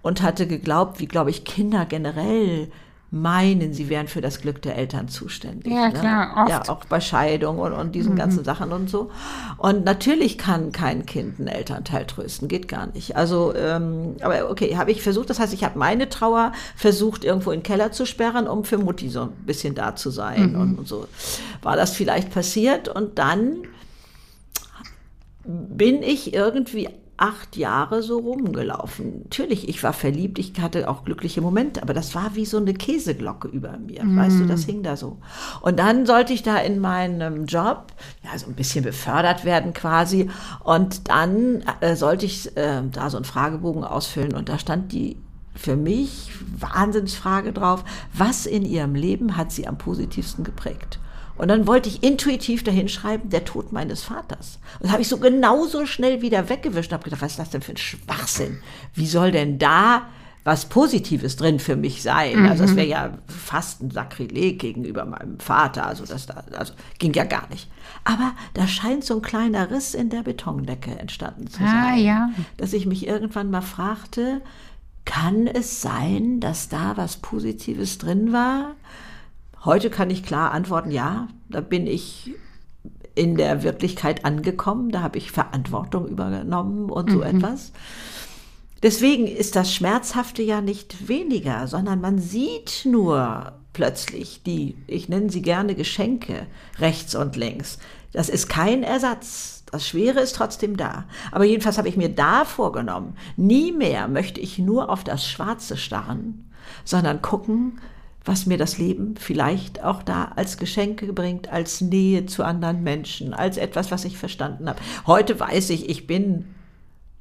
und 0.02 0.22
hatte 0.22 0.46
geglaubt, 0.46 1.00
wie 1.00 1.06
glaube 1.06 1.30
ich 1.30 1.44
Kinder 1.44 1.86
generell 1.86 2.68
meinen, 3.10 3.72
sie 3.72 3.88
wären 3.88 4.06
für 4.06 4.20
das 4.20 4.42
Glück 4.42 4.60
der 4.60 4.76
Eltern 4.76 5.08
zuständig. 5.08 5.72
Ja, 5.72 5.88
ne? 5.88 5.94
klar, 5.94 6.34
oft. 6.36 6.50
Ja, 6.50 6.62
auch 6.68 6.84
bei 6.84 7.00
Scheidung 7.00 7.58
und, 7.58 7.72
und 7.72 7.94
diesen 7.94 8.16
ganzen 8.16 8.44
Sachen 8.44 8.70
und 8.70 8.90
so. 8.90 9.10
Und 9.56 9.86
natürlich 9.86 10.36
kann 10.36 10.72
kein 10.72 11.06
Kind 11.06 11.38
einen 11.38 11.48
Elternteil 11.48 12.04
trösten, 12.04 12.48
geht 12.48 12.68
gar 12.68 12.88
nicht. 12.88 13.16
Also, 13.16 13.54
ähm, 13.54 14.16
aber 14.20 14.50
okay, 14.50 14.76
habe 14.76 14.90
ich 14.90 15.02
versucht. 15.02 15.30
Das 15.30 15.40
heißt, 15.40 15.54
ich 15.54 15.64
habe 15.64 15.78
meine 15.78 16.10
Trauer 16.10 16.52
versucht, 16.76 17.24
irgendwo 17.24 17.50
in 17.50 17.60
den 17.60 17.64
Keller 17.64 17.92
zu 17.92 18.04
sperren, 18.04 18.46
um 18.46 18.64
für 18.64 18.76
Mutti 18.76 19.08
so 19.08 19.22
ein 19.22 19.32
bisschen 19.46 19.74
da 19.74 19.96
zu 19.96 20.10
sein. 20.10 20.54
Und, 20.54 20.78
und 20.78 20.86
so 20.86 21.06
war 21.62 21.76
das 21.76 21.94
vielleicht 21.94 22.30
passiert. 22.30 22.88
Und 22.88 23.18
dann 23.18 23.62
bin 25.48 26.02
ich 26.02 26.34
irgendwie 26.34 26.88
acht 27.16 27.56
Jahre 27.56 28.02
so 28.02 28.18
rumgelaufen. 28.18 29.22
Natürlich, 29.24 29.68
ich 29.68 29.82
war 29.82 29.92
verliebt, 29.92 30.38
ich 30.38 30.52
hatte 30.60 30.88
auch 30.88 31.04
glückliche 31.04 31.40
Momente, 31.40 31.82
aber 31.82 31.92
das 31.92 32.14
war 32.14 32.36
wie 32.36 32.44
so 32.44 32.58
eine 32.58 32.74
Käseglocke 32.74 33.48
über 33.48 33.76
mir. 33.76 34.02
Weißt 34.04 34.38
du, 34.38 34.46
das 34.46 34.64
hing 34.64 34.84
da 34.84 34.96
so. 34.96 35.16
Und 35.60 35.80
dann 35.80 36.06
sollte 36.06 36.32
ich 36.32 36.44
da 36.44 36.58
in 36.58 36.78
meinem 36.78 37.46
Job, 37.46 37.86
ja, 38.22 38.38
so 38.38 38.46
ein 38.46 38.54
bisschen 38.54 38.84
befördert 38.84 39.44
werden 39.44 39.72
quasi. 39.72 40.30
Und 40.62 41.08
dann 41.08 41.64
äh, 41.80 41.96
sollte 41.96 42.24
ich 42.24 42.56
äh, 42.56 42.82
da 42.92 43.10
so 43.10 43.16
einen 43.16 43.24
Fragebogen 43.24 43.82
ausfüllen 43.82 44.34
und 44.34 44.48
da 44.48 44.58
stand 44.58 44.92
die 44.92 45.16
für 45.56 45.74
mich 45.74 46.30
Wahnsinnsfrage 46.56 47.52
drauf, 47.52 47.84
was 48.14 48.46
in 48.46 48.64
ihrem 48.64 48.94
Leben 48.94 49.36
hat 49.36 49.50
sie 49.50 49.66
am 49.66 49.76
positivsten 49.76 50.44
geprägt? 50.44 51.00
Und 51.38 51.48
dann 51.48 51.66
wollte 51.66 51.88
ich 51.88 52.02
intuitiv 52.02 52.64
dahin 52.64 52.88
schreiben, 52.88 53.30
der 53.30 53.44
Tod 53.44 53.72
meines 53.72 54.02
Vaters. 54.02 54.58
Und 54.80 54.84
das 54.84 54.92
habe 54.92 55.02
ich 55.02 55.08
so 55.08 55.18
genauso 55.18 55.86
schnell 55.86 56.20
wieder 56.20 56.48
weggewischt 56.48 56.90
und 56.90 56.94
habe 56.94 57.04
gedacht, 57.04 57.22
was 57.22 57.32
ist 57.32 57.38
das 57.38 57.50
denn 57.50 57.62
für 57.62 57.72
ein 57.72 57.76
Schwachsinn? 57.76 58.58
Wie 58.94 59.06
soll 59.06 59.30
denn 59.30 59.58
da 59.58 60.02
was 60.44 60.66
Positives 60.66 61.36
drin 61.36 61.58
für 61.58 61.76
mich 61.76 62.02
sein? 62.02 62.46
Also 62.46 62.62
das 62.62 62.74
wäre 62.74 62.86
ja 62.86 63.18
fast 63.26 63.82
ein 63.82 63.90
Sakrileg 63.90 64.58
gegenüber 64.58 65.04
meinem 65.04 65.38
Vater. 65.40 65.86
Also 65.86 66.06
das 66.06 66.26
da, 66.26 66.42
also 66.56 66.72
ging 66.98 67.12
ja 67.12 67.24
gar 67.24 67.48
nicht. 67.50 67.68
Aber 68.04 68.32
da 68.54 68.66
scheint 68.66 69.04
so 69.04 69.16
ein 69.16 69.22
kleiner 69.22 69.70
Riss 69.70 69.94
in 69.94 70.08
der 70.08 70.22
Betondecke 70.22 70.98
entstanden 70.98 71.48
zu 71.48 71.58
sein. 71.58 71.68
Ah, 71.68 71.96
ja. 71.96 72.30
Dass 72.56 72.72
ich 72.72 72.86
mich 72.86 73.06
irgendwann 73.06 73.50
mal 73.50 73.60
fragte, 73.60 74.40
kann 75.04 75.46
es 75.46 75.82
sein, 75.82 76.40
dass 76.40 76.68
da 76.68 76.96
was 76.96 77.18
Positives 77.18 77.98
drin 77.98 78.32
war? 78.32 78.74
Heute 79.64 79.90
kann 79.90 80.10
ich 80.10 80.22
klar 80.22 80.52
antworten, 80.52 80.90
ja, 80.90 81.28
da 81.48 81.60
bin 81.60 81.86
ich 81.86 82.32
in 83.14 83.36
der 83.36 83.62
Wirklichkeit 83.64 84.24
angekommen, 84.24 84.90
da 84.90 85.02
habe 85.02 85.18
ich 85.18 85.32
Verantwortung 85.32 86.06
übernommen 86.06 86.88
und 86.90 87.10
so 87.10 87.22
etwas. 87.22 87.72
Deswegen 88.82 89.26
ist 89.26 89.56
das 89.56 89.74
Schmerzhafte 89.74 90.42
ja 90.42 90.60
nicht 90.60 91.08
weniger, 91.08 91.66
sondern 91.66 92.00
man 92.00 92.18
sieht 92.18 92.82
nur 92.84 93.54
plötzlich 93.72 94.42
die, 94.44 94.76
ich 94.86 95.08
nenne 95.08 95.30
sie 95.30 95.42
gerne 95.42 95.74
Geschenke, 95.74 96.46
rechts 96.78 97.16
und 97.16 97.34
links. 97.34 97.78
Das 98.12 98.28
ist 98.28 98.48
kein 98.48 98.84
Ersatz. 98.84 99.64
Das 99.70 99.86
Schwere 99.86 100.20
ist 100.20 100.36
trotzdem 100.36 100.76
da. 100.76 101.04
Aber 101.32 101.44
jedenfalls 101.44 101.76
habe 101.76 101.88
ich 101.88 101.96
mir 101.96 102.08
da 102.08 102.44
vorgenommen, 102.44 103.16
nie 103.36 103.72
mehr 103.72 104.08
möchte 104.08 104.40
ich 104.40 104.58
nur 104.58 104.90
auf 104.90 105.04
das 105.04 105.26
Schwarze 105.26 105.76
starren, 105.76 106.50
sondern 106.84 107.20
gucken, 107.20 107.80
was 108.24 108.46
mir 108.46 108.58
das 108.58 108.78
Leben 108.78 109.14
vielleicht 109.18 109.82
auch 109.82 110.02
da 110.02 110.32
als 110.36 110.58
Geschenke 110.58 111.12
bringt, 111.12 111.50
als 111.50 111.80
Nähe 111.80 112.26
zu 112.26 112.44
anderen 112.44 112.82
Menschen, 112.82 113.32
als 113.32 113.56
etwas, 113.56 113.90
was 113.90 114.04
ich 114.04 114.18
verstanden 114.18 114.68
habe. 114.68 114.80
Heute 115.06 115.38
weiß 115.38 115.70
ich, 115.70 115.88
ich 115.88 116.06
bin 116.06 116.44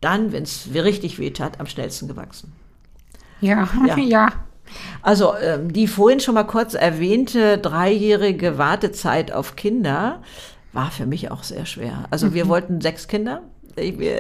dann, 0.02 0.32
wenn 0.32 0.44
es 0.44 0.70
richtig 0.74 1.18
weh 1.20 1.32
tat, 1.32 1.60
am 1.60 1.68
schnellsten 1.68 2.08
gewachsen. 2.08 2.54
Ja, 3.42 3.70
Ja. 3.86 3.98
ja. 3.98 4.28
Also 5.02 5.34
ähm, 5.38 5.72
die 5.72 5.88
vorhin 5.88 6.20
schon 6.20 6.34
mal 6.36 6.44
kurz 6.44 6.74
erwähnte 6.74 7.58
dreijährige 7.58 8.58
Wartezeit 8.58 9.32
auf 9.32 9.56
Kinder 9.56 10.22
war 10.74 10.92
für 10.92 11.06
mich 11.06 11.32
auch 11.32 11.44
sehr 11.44 11.66
schwer. 11.66 12.06
Also 12.10 12.34
wir 12.34 12.48
wollten 12.48 12.82
sechs 12.82 13.08
Kinder. 13.08 13.42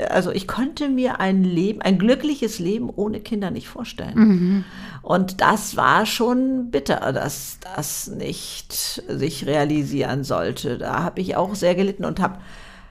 Also 0.09 0.31
ich 0.31 0.47
konnte 0.47 0.89
mir 0.89 1.19
ein 1.19 1.43
Leben, 1.43 1.81
ein 1.81 1.97
glückliches 1.97 2.59
Leben 2.59 2.89
ohne 2.89 3.19
Kinder 3.19 3.51
nicht 3.51 3.67
vorstellen. 3.67 4.65
Und 5.01 5.41
das 5.41 5.75
war 5.77 6.05
schon 6.05 6.69
bitter, 6.69 7.11
dass 7.13 7.59
das 7.75 8.07
nicht 8.07 8.73
sich 9.07 9.45
realisieren 9.45 10.23
sollte. 10.23 10.77
Da 10.77 11.03
habe 11.03 11.21
ich 11.21 11.35
auch 11.35 11.55
sehr 11.55 11.75
gelitten 11.75 12.05
und 12.05 12.19
habe 12.19 12.39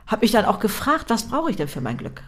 hab 0.06 0.22
mich 0.22 0.32
dann 0.32 0.44
auch 0.44 0.60
gefragt, 0.60 1.06
was 1.08 1.24
brauche 1.24 1.50
ich 1.50 1.56
denn 1.56 1.68
für 1.68 1.80
mein 1.80 1.96
Glück? 1.96 2.22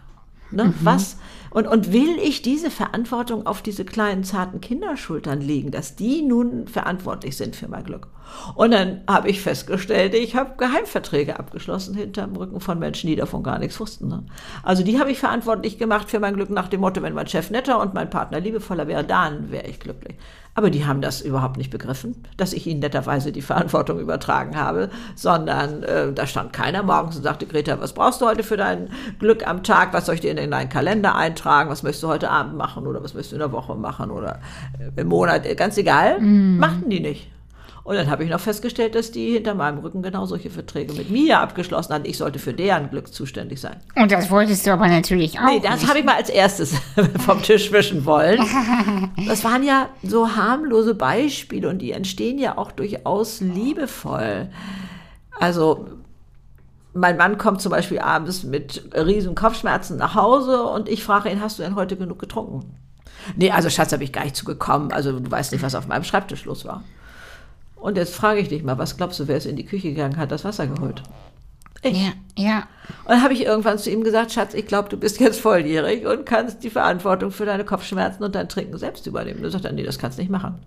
Ne? 0.51 0.73
Was? 0.81 1.17
Und, 1.51 1.67
und 1.67 1.91
will 1.91 2.17
ich 2.21 2.41
diese 2.41 2.69
Verantwortung 2.71 3.45
auf 3.45 3.61
diese 3.61 3.85
kleinen, 3.85 4.23
zarten 4.23 4.61
Kinderschultern 4.61 5.41
legen, 5.41 5.71
dass 5.71 5.95
die 5.95 6.21
nun 6.21 6.67
verantwortlich 6.67 7.37
sind 7.37 7.55
für 7.55 7.67
mein 7.67 7.83
Glück? 7.83 8.07
Und 8.55 8.71
dann 8.71 9.01
habe 9.07 9.29
ich 9.29 9.41
festgestellt, 9.41 10.13
ich 10.13 10.35
habe 10.35 10.55
Geheimverträge 10.57 11.39
abgeschlossen 11.39 11.95
hinterm 11.95 12.35
Rücken 12.35 12.59
von 12.59 12.77
Menschen, 12.77 13.07
die 13.07 13.15
davon 13.15 13.43
gar 13.43 13.59
nichts 13.59 13.79
wussten. 13.79 14.07
Ne? 14.07 14.23
Also 14.63 14.83
die 14.83 14.99
habe 14.99 15.11
ich 15.11 15.19
verantwortlich 15.19 15.77
gemacht 15.77 16.09
für 16.09 16.19
mein 16.19 16.35
Glück 16.35 16.49
nach 16.49 16.67
dem 16.67 16.81
Motto, 16.81 17.01
wenn 17.01 17.13
mein 17.13 17.27
Chef 17.27 17.49
netter 17.49 17.79
und 17.81 17.93
mein 17.93 18.09
Partner 18.09 18.39
liebevoller 18.39 18.87
wäre, 18.87 19.03
dann 19.03 19.51
wäre 19.51 19.67
ich 19.67 19.79
glücklich. 19.79 20.15
Aber 20.59 20.71
die 20.71 20.85
haben 20.85 20.99
das 20.99 21.21
überhaupt 21.21 21.55
nicht 21.55 21.71
begriffen, 21.71 22.15
dass 22.35 22.51
ich 22.51 22.67
ihnen 22.67 22.81
netterweise 22.81 23.31
die 23.31 23.41
Verantwortung 23.41 23.97
übertragen 23.97 24.57
habe, 24.57 24.89
sondern 25.15 25.83
äh, 25.83 26.11
da 26.11 26.27
stand 26.27 26.51
keiner 26.51 26.83
morgens 26.83 27.15
und 27.15 27.23
sagte, 27.23 27.45
Greta, 27.45 27.79
was 27.79 27.93
brauchst 27.93 28.19
du 28.19 28.25
heute 28.25 28.43
für 28.43 28.57
dein 28.57 28.89
Glück 29.19 29.47
am 29.47 29.63
Tag? 29.63 29.93
Was 29.93 30.07
soll 30.07 30.15
ich 30.15 30.21
dir 30.21 30.37
in 30.37 30.51
deinen 30.51 30.67
Kalender 30.67 31.15
eintragen? 31.15 31.69
Was 31.69 31.81
möchtest 31.81 32.03
du 32.03 32.09
heute 32.09 32.29
Abend 32.29 32.57
machen 32.57 32.87
oder 32.87 33.01
was 33.01 33.13
möchtest 33.13 33.31
du 33.31 33.35
in 33.37 33.39
der 33.39 33.53
Woche 33.53 33.73
machen 33.75 34.11
oder 34.11 34.41
äh, 34.77 34.99
im 34.99 35.07
Monat? 35.07 35.45
Äh, 35.45 35.55
Ganz 35.55 35.77
egal, 35.77 36.19
machten 36.19 36.89
die 36.89 36.99
nicht. 36.99 37.31
Und 37.89 37.95
dann 37.95 38.11
habe 38.11 38.23
ich 38.23 38.29
noch 38.29 38.39
festgestellt, 38.39 38.93
dass 38.93 39.09
die 39.09 39.31
hinter 39.31 39.55
meinem 39.55 39.79
Rücken 39.79 40.03
genau 40.03 40.27
solche 40.27 40.51
Verträge 40.51 40.93
mit 40.93 41.09
mir 41.09 41.39
abgeschlossen 41.39 41.91
hatten. 41.91 42.05
Ich 42.05 42.19
sollte 42.19 42.37
für 42.37 42.53
deren 42.53 42.91
Glück 42.91 43.11
zuständig 43.11 43.59
sein. 43.59 43.77
Und 43.95 44.11
das 44.11 44.29
wolltest 44.29 44.67
du 44.67 44.71
aber 44.73 44.87
natürlich 44.87 45.39
auch. 45.39 45.45
Nee, 45.45 45.59
das 45.59 45.87
habe 45.87 45.97
ich 45.97 46.05
mal 46.05 46.13
als 46.13 46.29
erstes 46.29 46.75
vom 47.25 47.41
Tisch 47.41 47.71
wischen 47.71 48.05
wollen. 48.05 48.39
Das 49.27 49.43
waren 49.43 49.63
ja 49.63 49.89
so 50.03 50.35
harmlose 50.35 50.93
Beispiele 50.93 51.67
und 51.67 51.79
die 51.79 51.91
entstehen 51.91 52.37
ja 52.37 52.59
auch 52.59 52.71
durchaus 52.71 53.41
liebevoll. 53.41 54.49
Also 55.39 55.87
mein 56.93 57.17
Mann 57.17 57.39
kommt 57.39 57.59
zum 57.59 57.71
Beispiel 57.71 57.97
abends 57.97 58.43
mit 58.43 58.83
riesen 58.93 59.33
Kopfschmerzen 59.33 59.97
nach 59.97 60.13
Hause 60.13 60.61
und 60.61 60.89
ich 60.89 61.03
frage 61.03 61.29
ihn, 61.29 61.41
hast 61.41 61.57
du 61.57 61.63
denn 61.63 61.73
heute 61.73 61.97
genug 61.97 62.19
getrunken? 62.19 62.77
Nee, 63.35 63.49
also 63.49 63.67
Schatz, 63.71 63.91
habe 63.93 64.03
ich 64.03 64.13
gar 64.13 64.25
nicht 64.25 64.35
zugekommen. 64.35 64.91
Also 64.91 65.19
du 65.19 65.31
weißt 65.31 65.51
nicht, 65.53 65.63
was 65.63 65.73
auf 65.73 65.87
meinem 65.87 66.03
Schreibtisch 66.03 66.45
los 66.45 66.65
war. 66.65 66.83
Und 67.79 67.97
jetzt 67.97 68.15
frage 68.15 68.41
ich 68.41 68.49
dich 68.49 68.63
mal, 68.63 68.77
was 68.77 68.97
glaubst 68.97 69.19
du, 69.19 69.27
wer 69.27 69.37
ist 69.37 69.45
in 69.45 69.55
die 69.55 69.65
Küche 69.65 69.89
gegangen, 69.89 70.17
hat 70.17 70.31
das 70.31 70.43
Wasser 70.43 70.67
geholt? 70.67 71.01
Ich. 71.81 71.97
Ja, 71.97 72.11
ja. 72.35 72.57
Und 73.05 73.11
dann 73.11 73.23
habe 73.23 73.33
ich 73.33 73.45
irgendwann 73.45 73.77
zu 73.77 73.89
ihm 73.89 74.03
gesagt, 74.03 74.33
Schatz, 74.33 74.53
ich 74.53 74.67
glaube, 74.67 74.89
du 74.89 74.97
bist 74.97 75.19
jetzt 75.19 75.39
volljährig 75.39 76.05
und 76.05 76.25
kannst 76.25 76.63
die 76.63 76.69
Verantwortung 76.69 77.31
für 77.31 77.45
deine 77.45 77.63
Kopfschmerzen 77.63 78.23
und 78.23 78.35
dein 78.35 78.49
Trinken 78.49 78.77
selbst 78.77 79.07
übernehmen. 79.07 79.41
Du 79.41 79.49
sagt 79.49 79.65
er, 79.65 79.71
nee, 79.71 79.83
das 79.83 79.97
kannst 79.97 80.17
du 80.17 80.21
nicht 80.21 80.31
machen. 80.31 80.59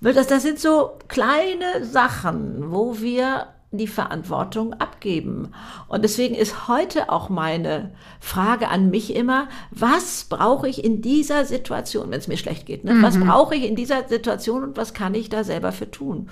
Das, 0.00 0.26
das 0.26 0.42
sind 0.42 0.60
so 0.60 0.98
kleine 1.08 1.84
Sachen, 1.84 2.70
wo 2.70 3.00
wir 3.00 3.48
die 3.78 3.86
Verantwortung 3.86 4.74
abgeben. 4.74 5.52
Und 5.88 6.02
deswegen 6.02 6.34
ist 6.34 6.68
heute 6.68 7.10
auch 7.10 7.28
meine 7.28 7.92
Frage 8.20 8.68
an 8.68 8.90
mich 8.90 9.14
immer, 9.14 9.48
was 9.70 10.24
brauche 10.28 10.68
ich 10.68 10.84
in 10.84 11.02
dieser 11.02 11.44
Situation, 11.44 12.10
wenn 12.10 12.18
es 12.18 12.28
mir 12.28 12.36
schlecht 12.36 12.66
geht? 12.66 12.84
Ne? 12.84 12.96
Was 13.00 13.18
brauche 13.18 13.54
ich 13.54 13.64
in 13.64 13.76
dieser 13.76 14.08
Situation 14.08 14.62
und 14.62 14.76
was 14.76 14.94
kann 14.94 15.14
ich 15.14 15.28
da 15.28 15.44
selber 15.44 15.72
für 15.72 15.90
tun? 15.90 16.28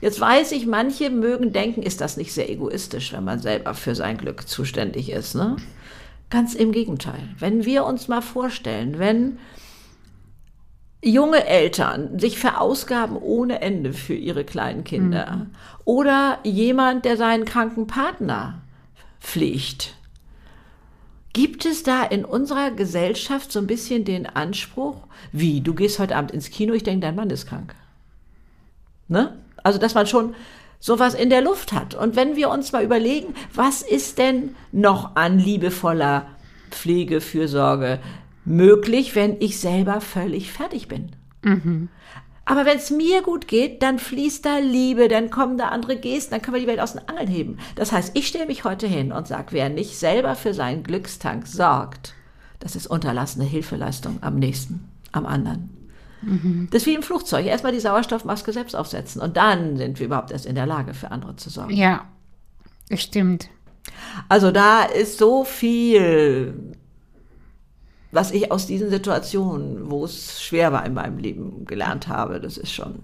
Jetzt 0.00 0.20
weiß 0.20 0.52
ich, 0.52 0.66
manche 0.66 1.10
mögen 1.10 1.52
denken, 1.52 1.82
ist 1.82 2.00
das 2.00 2.16
nicht 2.16 2.32
sehr 2.32 2.50
egoistisch, 2.50 3.12
wenn 3.12 3.24
man 3.24 3.40
selber 3.40 3.74
für 3.74 3.94
sein 3.94 4.18
Glück 4.18 4.48
zuständig 4.48 5.10
ist. 5.10 5.34
Ne? 5.34 5.56
Ganz 6.30 6.54
im 6.54 6.72
Gegenteil. 6.72 7.28
Wenn 7.38 7.64
wir 7.64 7.84
uns 7.84 8.08
mal 8.08 8.22
vorstellen, 8.22 8.98
wenn 8.98 9.38
junge 11.06 11.46
Eltern 11.46 12.18
sich 12.18 12.38
verausgaben 12.38 13.16
ohne 13.16 13.60
Ende 13.62 13.92
für 13.92 14.14
ihre 14.14 14.44
kleinen 14.44 14.84
Kinder 14.84 15.46
oder 15.84 16.38
jemand, 16.42 17.04
der 17.04 17.16
seinen 17.16 17.44
kranken 17.44 17.86
Partner 17.86 18.62
pflegt. 19.20 19.94
Gibt 21.32 21.64
es 21.66 21.82
da 21.82 22.02
in 22.02 22.24
unserer 22.24 22.70
Gesellschaft 22.70 23.52
so 23.52 23.58
ein 23.58 23.66
bisschen 23.66 24.04
den 24.04 24.26
Anspruch, 24.26 24.96
wie, 25.32 25.60
du 25.60 25.74
gehst 25.74 25.98
heute 25.98 26.16
Abend 26.16 26.30
ins 26.30 26.50
Kino, 26.50 26.72
ich 26.72 26.82
denke, 26.82 27.06
dein 27.06 27.14
Mann 27.14 27.30
ist 27.30 27.46
krank. 27.46 27.74
Ne? 29.08 29.36
Also, 29.62 29.78
dass 29.78 29.94
man 29.94 30.06
schon 30.06 30.34
sowas 30.80 31.14
in 31.14 31.30
der 31.30 31.42
Luft 31.42 31.72
hat. 31.72 31.94
Und 31.94 32.16
wenn 32.16 32.36
wir 32.36 32.48
uns 32.50 32.72
mal 32.72 32.82
überlegen, 32.82 33.34
was 33.52 33.82
ist 33.82 34.18
denn 34.18 34.56
noch 34.72 35.14
an 35.14 35.38
liebevoller 35.38 36.26
Pflege, 36.70 37.20
Fürsorge 37.20 38.00
möglich, 38.46 39.14
wenn 39.14 39.40
ich 39.40 39.60
selber 39.60 40.00
völlig 40.00 40.52
fertig 40.52 40.88
bin? 40.88 41.10
Aber 42.44 42.64
wenn 42.64 42.78
es 42.78 42.90
mir 42.90 43.22
gut 43.22 43.48
geht, 43.48 43.82
dann 43.82 43.98
fließt 43.98 44.46
da 44.46 44.58
Liebe, 44.58 45.08
dann 45.08 45.30
kommen 45.30 45.58
da 45.58 45.68
andere 45.68 45.96
Gesten, 45.96 46.30
dann 46.30 46.42
können 46.42 46.54
wir 46.54 46.60
die 46.60 46.68
Welt 46.68 46.80
aus 46.80 46.92
den 46.92 47.06
Angeln 47.08 47.28
heben. 47.28 47.58
Das 47.74 47.90
heißt, 47.92 48.16
ich 48.16 48.28
stelle 48.28 48.46
mich 48.46 48.64
heute 48.64 48.86
hin 48.86 49.12
und 49.12 49.26
sage, 49.26 49.48
wer 49.50 49.68
nicht 49.68 49.98
selber 49.98 50.36
für 50.36 50.54
seinen 50.54 50.84
Glückstank 50.84 51.46
sorgt, 51.46 52.14
das 52.60 52.76
ist 52.76 52.86
unterlassene 52.86 53.44
Hilfeleistung 53.44 54.18
am 54.22 54.38
nächsten, 54.38 54.88
am 55.12 55.26
anderen. 55.26 55.70
Das 56.70 56.82
ist 56.82 56.86
wie 56.86 56.94
im 56.94 57.02
Flugzeug. 57.02 57.46
Erstmal 57.46 57.72
die 57.72 57.80
Sauerstoffmaske 57.80 58.52
selbst 58.52 58.74
aufsetzen 58.74 59.20
und 59.20 59.36
dann 59.36 59.76
sind 59.76 59.98
wir 59.98 60.06
überhaupt 60.06 60.30
erst 60.30 60.46
in 60.46 60.54
der 60.54 60.66
Lage, 60.66 60.94
für 60.94 61.10
andere 61.10 61.36
zu 61.36 61.50
sorgen. 61.50 61.74
Ja, 61.74 62.06
das 62.88 63.02
stimmt. 63.02 63.48
Also 64.28 64.50
da 64.50 64.82
ist 64.82 65.18
so 65.18 65.44
viel, 65.44 66.72
was 68.12 68.30
ich 68.30 68.50
aus 68.50 68.66
diesen 68.66 68.90
Situationen, 68.90 69.90
wo 69.90 70.04
es 70.04 70.42
schwer 70.42 70.72
war 70.72 70.84
in 70.86 70.94
meinem 70.94 71.18
Leben, 71.18 71.64
gelernt 71.66 72.08
habe. 72.08 72.40
Das 72.40 72.56
ist 72.56 72.72
schon 72.72 73.00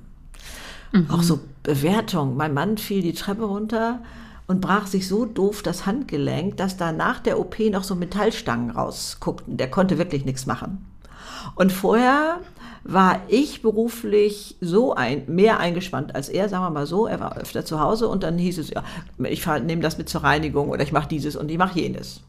auch 1.09 1.23
so 1.23 1.41
Bewertung. 1.62 2.37
Mein 2.37 2.55
Mann 2.55 2.77
fiel 2.79 3.03
die 3.03 3.15
Treppe 3.15 3.45
runter 3.45 4.01
und 4.47 4.61
brach 4.61 4.87
sich 4.87 5.09
so 5.09 5.25
doof 5.25 5.62
das 5.62 5.87
Handgelenk, 5.87 6.57
dass 6.57 6.77
da 6.77 6.93
nach 6.93 7.21
der 7.21 7.38
OP 7.38 7.59
noch 7.71 7.85
so 7.85 7.95
Metallstangen 7.95 8.71
rausguckten. 8.71 9.57
Der 9.57 9.71
konnte 9.71 9.99
wirklich 9.99 10.25
nichts 10.25 10.47
machen. 10.47 10.87
Und 11.55 11.73
vorher 11.73 12.41
war 12.85 13.21
ich 13.29 13.62
beruflich 13.62 14.57
so 14.61 14.95
ein, 14.95 15.23
mehr 15.29 15.61
eingespannt 15.61 16.15
als 16.15 16.29
er, 16.29 16.49
sagen 16.49 16.65
wir 16.65 16.71
mal 16.71 16.87
so. 16.87 17.07
Er 17.07 17.21
war 17.21 17.37
öfter 17.37 17.65
zu 17.65 17.81
Hause 17.81 18.09
und 18.09 18.23
dann 18.23 18.38
hieß 18.38 18.59
es, 18.59 18.71
ja, 18.71 18.83
ich 19.19 19.47
nehme 19.47 19.83
das 19.83 19.99
mit 19.99 20.09
zur 20.09 20.25
Reinigung 20.25 20.69
oder 20.69 20.83
ich 20.83 20.93
mache 20.93 21.09
dieses 21.09 21.37
und 21.37 21.51
ich 21.51 21.59
mache 21.59 21.81
jenes. 21.81 22.23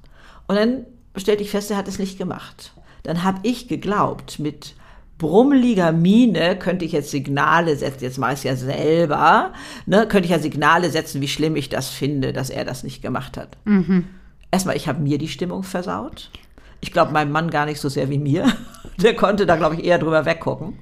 Und 0.47 0.55
dann 0.55 0.85
stellte 1.21 1.43
ich 1.43 1.51
fest, 1.51 1.71
er 1.71 1.77
hat 1.77 1.87
es 1.87 1.99
nicht 1.99 2.17
gemacht. 2.17 2.73
Dann 3.03 3.23
habe 3.23 3.39
ich 3.43 3.67
geglaubt, 3.67 4.39
mit 4.39 4.75
brummeliger 5.17 5.91
Miene 5.91 6.57
könnte 6.57 6.85
ich 6.85 6.91
jetzt 6.91 7.11
Signale 7.11 7.75
setzen, 7.75 8.03
jetzt 8.03 8.17
mache 8.17 8.33
ich 8.33 8.39
es 8.39 8.43
ja 8.43 8.55
selber, 8.55 9.53
ne, 9.85 10.07
könnte 10.07 10.25
ich 10.25 10.31
ja 10.31 10.39
Signale 10.39 10.89
setzen, 10.89 11.21
wie 11.21 11.27
schlimm 11.27 11.55
ich 11.55 11.69
das 11.69 11.89
finde, 11.89 12.33
dass 12.33 12.49
er 12.49 12.65
das 12.65 12.83
nicht 12.83 13.01
gemacht 13.01 13.37
hat. 13.37 13.57
Erstmal, 14.51 14.75
ich 14.75 14.87
habe 14.87 15.01
mir 15.01 15.17
die 15.17 15.27
Stimmung 15.27 15.63
versaut. 15.63 16.29
Ich 16.81 16.91
glaube, 16.91 17.13
meinem 17.13 17.31
Mann 17.31 17.49
gar 17.49 17.65
nicht 17.65 17.79
so 17.79 17.89
sehr 17.89 18.09
wie 18.09 18.19
mir. 18.19 18.51
Der 19.01 19.15
konnte 19.15 19.45
da, 19.45 19.55
glaube 19.55 19.75
ich, 19.75 19.83
eher 19.85 19.97
drüber 19.99 20.25
weggucken. 20.25 20.77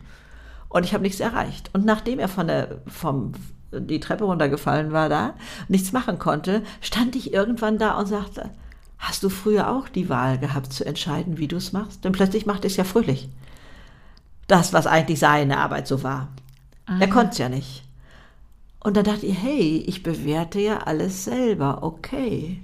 Und 0.68 0.86
ich 0.86 0.94
habe 0.94 1.04
nichts 1.04 1.20
erreicht. 1.20 1.70
Und 1.74 1.86
nachdem 1.86 2.20
er 2.20 2.28
von 2.28 2.48
der, 2.48 2.82
vom, 2.88 3.34
die 3.72 4.00
Treppe 4.00 4.24
runtergefallen 4.24 4.92
war 4.92 5.10
da, 5.10 5.36
nichts 5.68 5.92
machen 5.92 6.18
konnte, 6.18 6.64
stand 6.82 7.16
ich 7.16 7.34
irgendwann 7.34 7.78
da 7.78 7.98
und 7.98 8.08
sagte, 8.08 8.50
hast 9.02 9.24
du 9.24 9.30
früher 9.30 9.70
auch 9.70 9.90
die 9.90 10.10
Wahl 10.10 10.38
gehabt 10.38 10.72
zu 10.72 10.86
entscheiden, 10.86 11.40
wie 11.40 11.48
du 11.48 11.58
es 11.58 11.74
machst? 11.74 12.06
Denn 12.06 12.12
plötzlich 12.12 12.46
macht 12.46 12.64
es 12.64 12.78
ja 12.78 12.84
fröhlich. 12.84 13.28
Das, 14.48 14.74
was 14.74 14.88
eigentlich 14.88 15.20
seine 15.20 15.58
Arbeit 15.58 15.88
so 15.88 16.04
war. 16.04 16.30
Er 17.00 17.10
konnte 17.10 17.32
es 17.32 17.38
ja 17.40 17.50
nicht. 17.50 17.84
Und 18.80 18.98
dann 18.98 19.04
dachte 19.04 19.26
ich, 19.26 19.42
hey, 19.42 19.84
ich 19.88 20.04
bewerte 20.04 20.60
ja 20.60 20.80
alles 20.80 21.24
selber. 21.24 21.84
Okay. 21.84 22.62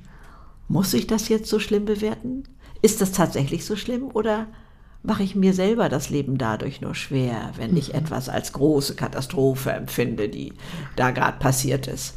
Muss 0.67 0.93
ich 0.93 1.07
das 1.07 1.27
jetzt 1.27 1.49
so 1.49 1.59
schlimm 1.59 1.85
bewerten? 1.85 2.43
Ist 2.81 3.01
das 3.01 3.13
tatsächlich 3.13 3.65
so 3.65 3.75
schlimm 3.75 4.09
oder 4.13 4.47
mache 5.01 5.23
ich 5.23 5.35
mir 5.35 5.53
selber 5.53 5.89
das 5.89 6.09
Leben 6.09 6.38
dadurch 6.38 6.81
nur 6.81 6.93
schwer, 6.93 7.51
wenn 7.55 7.75
ich 7.77 7.93
etwas 7.93 8.29
als 8.29 8.51
große 8.53 8.95
Katastrophe 8.95 9.71
empfinde, 9.71 10.29
die 10.29 10.53
da 10.95 11.11
gerade 11.11 11.39
passiert 11.39 11.88
ist? 11.88 12.16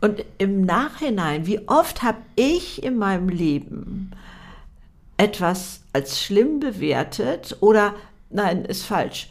Und 0.00 0.24
im 0.38 0.62
Nachhinein, 0.62 1.46
wie 1.46 1.68
oft 1.68 2.02
habe 2.02 2.18
ich 2.36 2.82
in 2.82 2.96
meinem 2.96 3.28
Leben 3.28 4.12
etwas 5.16 5.82
als 5.92 6.22
schlimm 6.22 6.60
bewertet 6.60 7.56
oder 7.60 7.94
nein, 8.30 8.64
ist 8.64 8.84
falsch 8.84 9.28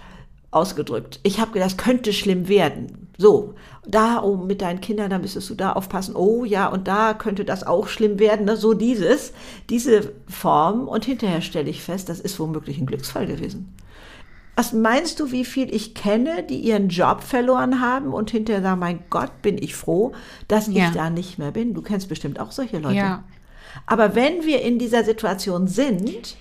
ausgedrückt. 0.51 1.19
Ich 1.23 1.39
habe 1.39 1.51
gedacht, 1.51 1.71
das 1.71 1.77
könnte 1.77 2.13
schlimm 2.13 2.47
werden. 2.47 3.07
So, 3.17 3.55
da 3.87 4.21
oh, 4.23 4.37
mit 4.37 4.61
deinen 4.61 4.81
Kindern, 4.81 5.09
da 5.09 5.19
müsstest 5.19 5.49
du 5.49 5.55
da 5.55 5.73
aufpassen. 5.73 6.15
Oh 6.15 6.45
ja, 6.45 6.67
und 6.67 6.87
da 6.87 7.13
könnte 7.13 7.43
das 7.45 7.65
auch 7.65 7.87
schlimm 7.87 8.19
werden. 8.19 8.45
Ne? 8.45 8.55
So 8.55 8.73
dieses, 8.73 9.33
diese 9.69 10.13
Form. 10.27 10.87
Und 10.87 11.05
hinterher 11.05 11.41
stelle 11.41 11.69
ich 11.69 11.83
fest, 11.83 12.09
das 12.09 12.19
ist 12.19 12.39
womöglich 12.39 12.77
ein 12.77 12.85
Glücksfall 12.85 13.27
gewesen. 13.27 13.73
Was 14.59 14.73
meinst 14.73 15.21
du, 15.21 15.31
wie 15.31 15.45
viel 15.45 15.73
ich 15.73 15.95
kenne, 15.95 16.43
die 16.43 16.57
ihren 16.59 16.89
Job 16.89 17.23
verloren 17.23 17.79
haben 17.79 18.13
und 18.13 18.29
hinterher 18.29 18.61
sagen, 18.61 18.81
mein 18.81 18.99
Gott, 19.09 19.41
bin 19.41 19.57
ich 19.57 19.73
froh, 19.73 20.11
dass 20.49 20.67
Ja. 20.67 20.89
ich 20.89 20.93
da 20.93 21.09
nicht 21.09 21.39
mehr 21.39 21.51
bin. 21.51 21.73
Du 21.73 21.81
kennst 21.81 22.09
bestimmt 22.09 22.41
auch 22.41 22.51
solche 22.51 22.77
Leute. 22.79 22.97
Ja. 22.97 23.23
Aber 23.85 24.15
wenn 24.15 24.43
wir 24.45 24.61
in 24.61 24.77
dieser 24.77 25.05
Situation 25.05 25.69
sind, 25.69 26.35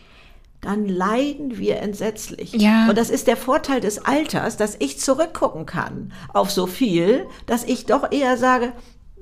dann 0.61 0.89
leiden 0.89 1.59
wir 1.59 1.77
entsetzlich. 1.79 2.55
Ja. 2.55 2.89
Und 2.89 2.99
das 2.99 3.09
ist 3.09 3.29
der 3.29 3.37
Vorteil 3.37 3.81
des 3.81 4.05
Alters, 4.05 4.57
dass 4.57 4.75
ich 4.81 4.99
zurückgucken 4.99 5.65
kann 5.65 6.13
auf 6.35 6.51
so 6.51 6.67
viel, 6.67 7.25
dass 7.47 7.63
ich 7.63 7.87
doch 7.87 8.11
eher 8.11 8.37
sage, 8.37 8.73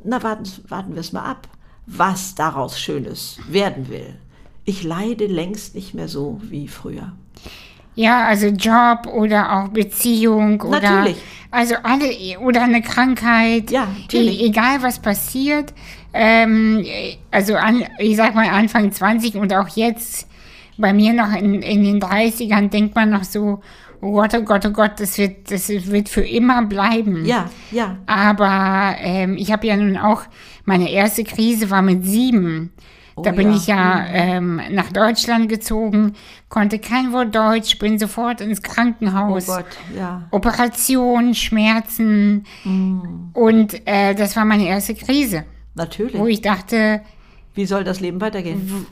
na 0.05 0.23
warten, 0.23 0.51
warten 0.69 0.95
wir 0.95 1.01
es 1.01 1.13
mal 1.13 1.21
ab, 1.31 1.49
was 1.85 2.35
daraus 2.35 2.81
Schönes 2.81 3.41
werden 3.47 3.91
will. 3.91 4.15
Ich 4.65 4.85
leide 4.85 5.27
längst 5.27 5.75
nicht 5.75 5.93
mehr 5.93 6.09
so 6.09 6.41
wie 6.45 6.67
früher. 6.67 7.13
Ja, 7.97 8.27
also 8.27 8.49
Job 8.49 9.13
oder 9.13 9.57
auch 9.57 9.69
Beziehung 9.69 10.61
oder 10.61 10.81
Natürlich. 10.81 11.17
also 11.51 11.75
alle 11.83 12.39
oder 12.41 12.63
eine 12.63 12.83
Krankheit. 12.83 13.71
Ja, 13.71 13.89
natürlich. 14.01 14.41
E 14.41 14.47
egal 14.47 14.83
was 14.83 15.01
passiert. 15.01 15.73
Ähm, 16.13 16.85
also 17.31 17.57
an, 17.57 17.85
ich 17.99 18.17
sag 18.17 18.35
mal 18.35 18.49
Anfang 18.49 18.93
20 18.93 19.37
und 19.37 19.53
auch 19.53 19.69
jetzt 19.69 20.29
bei 20.79 20.93
mir 20.93 21.13
noch 21.13 21.35
in, 21.35 21.63
in 21.63 21.85
den 21.85 22.01
30ern 22.01 22.69
denkt 22.69 22.95
man 22.95 23.11
noch 23.11 23.25
so, 23.25 23.63
oh 24.01 24.13
Gott, 24.13 24.35
oh 24.35 24.43
Gott, 24.43 24.67
oh 24.67 24.71
Gott, 24.71 24.93
das 24.99 25.17
wird, 25.19 25.51
das 25.51 25.69
wird 25.69 26.09
für 26.09 26.25
immer 26.27 26.63
bleiben. 26.67 27.25
Ja, 27.25 27.49
ja. 27.71 27.97
Aber 28.07 28.97
ähm, 28.99 29.37
ich 29.37 29.53
habe 29.53 29.67
ja 29.67 29.77
nun 29.77 29.97
auch, 29.97 30.23
meine 30.65 30.91
erste 30.91 31.25
Krise 31.25 31.71
war 31.71 31.83
mit 31.83 32.05
sieben. 32.05 32.73
Da 33.23 33.31
Oh 33.31 33.35
bin 33.35 33.51
ja. 33.51 33.57
ich 33.57 33.67
ja 33.67 34.07
ähm, 34.09 34.61
nach 34.73 34.93
Deutschland 34.93 35.49
gezogen, 35.49 36.13
konnte 36.51 36.79
kein 36.79 37.13
Wort 37.15 37.35
Deutsch, 37.35 37.79
bin 37.79 37.99
sofort 37.99 38.43
ins 38.43 38.61
Oh 38.63 38.69
Krankenhaus. 38.71 39.47
Gott, 39.47 39.65
ja. 39.97 40.29
Operation, 40.33 41.33
Schmerzen. 41.35 42.45
Mm. 42.65 43.31
Und 43.33 43.87
äh, 43.87 44.15
das 44.15 44.37
war 44.37 44.45
meine 44.45 44.67
erste 44.67 44.95
Krise, 44.95 45.45
wo 45.75 45.83
Natürlich. 45.83 46.21
ich 46.29 46.41
dachte, 46.43 47.01
Wie 47.55 47.65
soll 47.65 47.85
das 47.85 48.01
Leben 48.01 48.21
weitergehen? 48.21 48.87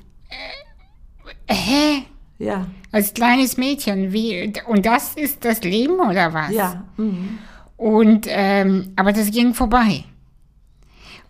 hä? 1.48 2.04
Ja, 2.38 2.66
Als 2.90 3.14
kleines 3.14 3.56
Mädchen, 3.58 4.12
wie, 4.12 4.52
und 4.66 4.86
das 4.86 5.14
ist 5.14 5.44
das 5.44 5.62
Leben 5.62 6.00
oder 6.00 6.32
was? 6.32 6.50
ja. 6.50 6.84
mhm. 6.96 7.38
Und, 7.76 8.26
ähm, 8.30 8.92
aber 8.96 9.12
das 9.12 9.30
ging 9.30 9.52
vorbei. 9.52 10.04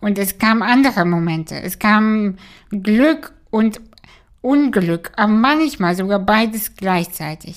Und 0.05 0.19
es 0.19 0.37
kamen 0.37 0.61
andere 0.61 1.03
Momente. 1.03 1.59
Es 1.59 1.79
kam 1.79 2.35
Glück 2.69 3.33
und 3.49 3.81
Unglück, 4.41 5.11
aber 5.15 5.31
manchmal 5.31 5.95
sogar 5.95 6.19
beides 6.19 6.75
gleichzeitig. 6.75 7.55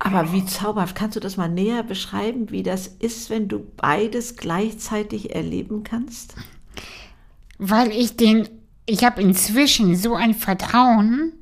Aber 0.00 0.32
wie 0.32 0.44
zauberhaft, 0.44 0.96
kannst 0.96 1.14
du 1.14 1.20
das 1.20 1.36
mal 1.36 1.48
näher 1.48 1.84
beschreiben, 1.84 2.50
wie 2.50 2.64
das 2.64 2.88
ist, 2.88 3.30
wenn 3.30 3.46
du 3.46 3.64
beides 3.76 4.34
gleichzeitig 4.34 5.32
erleben 5.32 5.84
kannst? 5.84 6.34
Weil 7.58 7.92
ich 7.92 8.16
den, 8.16 8.48
ich 8.84 9.04
habe 9.04 9.22
inzwischen 9.22 9.94
so 9.94 10.16
ein 10.16 10.34
Vertrauen, 10.34 11.34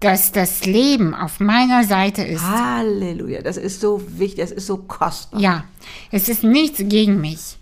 dass 0.00 0.32
das 0.32 0.66
Leben 0.66 1.14
auf 1.14 1.40
meiner 1.40 1.84
Seite 1.84 2.22
ist. 2.22 2.42
Halleluja, 2.42 3.40
das 3.40 3.56
ist 3.56 3.80
so 3.80 4.02
wichtig, 4.08 4.40
das 4.40 4.50
ist 4.50 4.66
so 4.66 4.76
kostbar. 4.76 5.40
Ja, 5.40 5.64
es 6.10 6.28
ist 6.28 6.44
nichts 6.44 6.82
gegen 6.84 7.18
mich. 7.18 7.56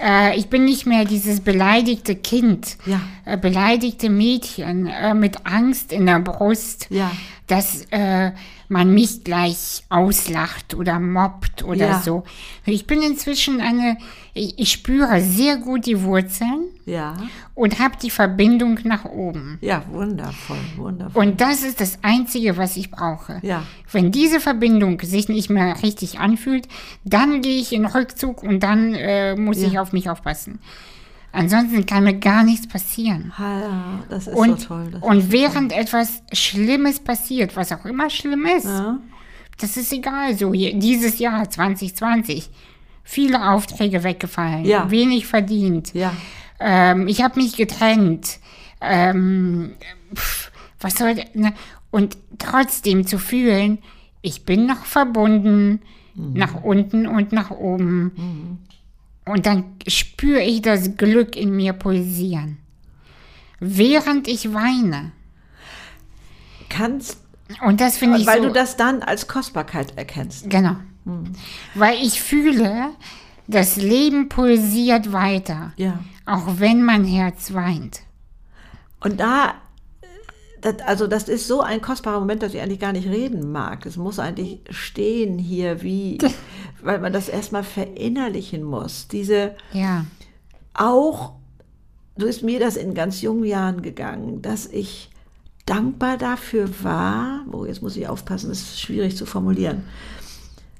Äh, 0.00 0.36
ich 0.38 0.48
bin 0.48 0.64
nicht 0.64 0.86
mehr 0.86 1.04
dieses 1.04 1.40
beleidigte 1.40 2.14
Kind, 2.16 2.76
Ja. 2.86 3.00
äh, 3.24 3.36
beleidigte 3.38 4.10
Mädchen 4.10 4.86
äh, 4.86 5.14
mit 5.14 5.46
Angst 5.46 5.92
in 5.92 6.06
der 6.06 6.20
Brust, 6.20 6.86
Ja. 6.90 7.10
Dass 7.46 7.84
äh, 7.90 8.32
man 8.68 8.92
mich 8.92 9.22
gleich 9.22 9.84
auslacht 9.88 10.74
oder 10.74 10.98
mobbt 10.98 11.62
oder 11.62 11.86
Ja. 11.90 12.00
so. 12.00 12.24
Ich 12.64 12.86
bin 12.88 13.00
inzwischen 13.02 13.60
eine, 13.60 13.96
ich, 14.34 14.72
spüre 14.72 15.20
sehr 15.20 15.56
gut 15.56 15.86
die 15.86 16.02
Wurzeln 16.02 16.64
Ja, 16.84 17.16
und 17.54 17.78
habe 17.78 17.94
die 18.02 18.10
Verbindung 18.10 18.80
nach 18.82 19.04
oben. 19.04 19.58
ja, 19.60 19.84
wundervoll, 19.90 20.56
wundervoll. 20.76 21.22
Und 21.22 21.40
das 21.40 21.62
ist 21.62 21.80
das 21.80 21.98
Einzige, 22.02 22.56
was 22.56 22.76
ich 22.76 22.90
brauche. 22.90 23.38
Ja. 23.42 23.62
Wenn 23.92 24.10
diese 24.10 24.40
Verbindung 24.40 25.00
sich 25.02 25.28
nicht 25.28 25.48
mehr 25.48 25.80
richtig 25.84 26.18
anfühlt, 26.18 26.66
dann 27.04 27.42
gehe 27.42 27.60
ich 27.60 27.72
in 27.72 27.86
Rückzug 27.86 28.42
und 28.42 28.60
dann 28.60 28.94
äh, 28.94 29.36
muss 29.36 29.60
Ja. 29.62 29.68
ich 29.68 29.78
auf 29.78 29.92
mich 29.92 30.10
aufpassen. 30.10 30.58
Ansonsten 31.36 31.84
kann 31.84 32.04
mir 32.04 32.14
gar 32.18 32.42
nichts 32.44 32.66
passieren. 32.66 33.32
Ha, 33.38 34.02
das 34.08 34.26
ist 34.26 34.34
Und, 34.34 34.60
so 34.60 34.68
toll. 34.68 34.98
Und 35.00 35.30
während 35.32 35.70
etwas 35.72 36.22
Schlimmes 36.32 36.98
passiert, 37.00 37.54
was 37.56 37.72
auch 37.72 37.84
immer 37.84 38.08
schlimm 38.08 38.46
ist, 38.46 38.64
ja, 38.64 38.98
das 39.58 39.76
ist 39.76 39.92
egal. 39.92 40.34
So 40.36 40.52
hier, 40.54 40.74
dieses 40.78 41.18
Jahr 41.18 41.48
2020, 41.48 42.48
viele 43.02 43.50
Aufträge 43.50 44.02
weggefallen, 44.02 44.64
Ja. 44.64 44.90
wenig 44.90 45.26
verdient. 45.26 45.92
ja, 45.94 46.12
Ähm, 46.58 47.06
ich 47.06 47.22
habe 47.22 47.38
mich 47.40 47.54
getrennt. 47.56 48.38
Ähm, 48.80 49.72
pf, 50.14 50.50
was 50.80 50.94
soll 50.94 51.16
ne? 51.34 51.52
Und 51.90 52.16
trotzdem 52.38 53.06
zu 53.06 53.18
fühlen, 53.18 53.78
ich 54.22 54.44
bin 54.46 54.64
noch 54.66 54.84
verbunden 54.86 55.80
nach 56.14 56.62
unten 56.62 57.06
und 57.06 57.32
nach 57.32 57.50
oben. 57.50 58.58
Und 59.26 59.44
dann 59.44 59.64
spüre 59.86 60.40
ich 60.40 60.62
das 60.62 60.96
Glück 60.96 61.36
in 61.36 61.50
mir 61.50 61.72
pulsieren. 61.72 62.58
Während 63.58 64.28
ich 64.28 64.54
weine. 64.54 65.12
kannst, 66.68 67.18
Und 67.62 67.80
das 67.80 67.98
finde 67.98 68.18
ich 68.18 68.26
weil 68.26 68.40
so. 68.42 68.48
du 68.48 68.52
das 68.52 68.76
dann 68.76 69.02
als 69.02 69.28
Kostbarkeit 69.28 69.96
erkennst. 69.96 70.48
Genau. 70.48 70.76
Weil 71.74 71.96
ich 72.02 72.20
fühle, 72.20 72.90
das 73.46 73.76
Leben 73.76 74.28
pulsiert 74.28 75.12
weiter. 75.12 75.72
Ja. 75.76 76.00
Auch 76.24 76.58
wenn 76.58 76.82
mein 76.82 77.04
Herz 77.04 77.52
weint. 77.52 78.00
Und 79.00 79.20
da, 79.20 79.54
also 80.86 81.06
das 81.06 81.28
ist 81.28 81.46
so 81.46 81.60
ein 81.60 81.80
kostbarer 81.80 82.20
Moment, 82.20 82.42
dass 82.42 82.54
ich 82.54 82.60
eigentlich 82.60 82.80
gar 82.80 82.92
nicht 82.92 83.08
reden 83.08 83.52
mag. 83.52 83.86
Es 83.86 83.96
muss 83.96 84.18
eigentlich 84.18 84.60
stehen 84.70 85.38
hier, 85.38 85.82
wie, 85.82 86.18
weil 86.82 87.00
man 87.00 87.12
das 87.12 87.28
erstmal 87.28 87.64
verinnerlichen 87.64 88.62
muss. 88.62 89.08
Diese, 89.08 89.54
Ja. 89.72 90.04
auch, 90.74 91.32
so 92.16 92.26
ist 92.26 92.42
mir 92.42 92.60
das 92.60 92.76
in 92.76 92.94
ganz 92.94 93.20
jungen 93.20 93.44
Jahren 93.44 93.82
gegangen, 93.82 94.42
dass 94.42 94.66
ich 94.66 95.10
dankbar 95.66 96.16
dafür 96.16 96.68
war, 96.82 97.44
oh, 97.52 97.64
jetzt 97.64 97.82
muss 97.82 97.96
ich 97.96 98.08
aufpassen, 98.08 98.48
das 98.48 98.60
ist 98.60 98.80
schwierig 98.80 99.16
zu 99.16 99.26
formulieren, 99.26 99.84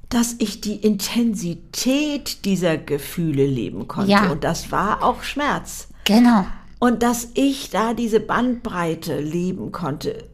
dass 0.08 0.36
ich 0.38 0.60
die 0.60 0.76
Intensität 0.76 2.44
dieser 2.44 2.78
Gefühle 2.78 3.44
leben 3.44 3.88
konnte. 3.88 4.12
Ja. 4.12 4.30
Und 4.30 4.44
das 4.44 4.70
war 4.70 5.02
auch 5.02 5.22
Schmerz. 5.24 5.88
Genau. 6.04 6.46
Und 6.78 7.02
dass 7.02 7.28
ich 7.34 7.70
da 7.70 7.94
diese 7.94 8.20
Bandbreite 8.20 9.20
leben 9.20 9.72
konnte. 9.72 10.24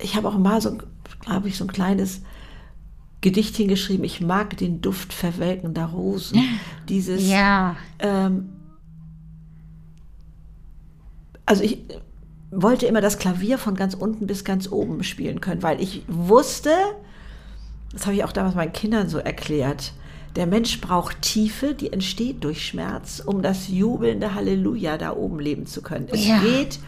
Ich 0.00 0.14
habe 0.14 0.28
auch 0.28 0.38
mal 0.38 0.60
so, 0.60 0.78
glaube 1.20 1.48
ich, 1.48 1.56
so 1.56 1.64
ein 1.64 1.72
kleines 1.72 2.22
Gedichtchen 3.20 3.66
geschrieben, 3.66 4.04
ich 4.04 4.20
mag 4.20 4.56
den 4.56 4.80
Duft 4.80 5.12
verwelkender 5.12 5.86
Rosen. 5.86 6.40
Dieses, 6.88 7.28
Ja. 7.28 7.76
ähm, 7.98 8.50
also 11.44 11.64
ich 11.64 11.78
wollte 12.52 12.86
immer 12.86 13.00
das 13.00 13.18
Klavier 13.18 13.58
von 13.58 13.74
ganz 13.74 13.94
unten 13.94 14.26
bis 14.26 14.44
ganz 14.44 14.70
oben 14.70 15.02
spielen 15.02 15.40
können, 15.40 15.62
weil 15.64 15.80
ich 15.82 16.02
wusste, 16.06 16.70
das 17.92 18.06
habe 18.06 18.14
ich 18.14 18.22
auch 18.24 18.32
damals 18.32 18.54
meinen 18.54 18.72
Kindern 18.72 19.08
so 19.08 19.18
erklärt, 19.18 19.92
der 20.38 20.46
Mensch 20.46 20.80
braucht 20.80 21.20
Tiefe, 21.20 21.74
die 21.74 21.92
entsteht 21.92 22.42
durch 22.44 22.66
Schmerz, 22.66 23.20
um 23.24 23.42
das 23.42 23.68
jubelnde 23.68 24.34
Halleluja 24.34 24.96
da 24.96 25.12
oben 25.14 25.38
leben 25.40 25.66
zu 25.66 25.82
können. 25.82 26.06
Es 26.10 26.26
Ja. 26.26 26.38
geht 26.40 26.78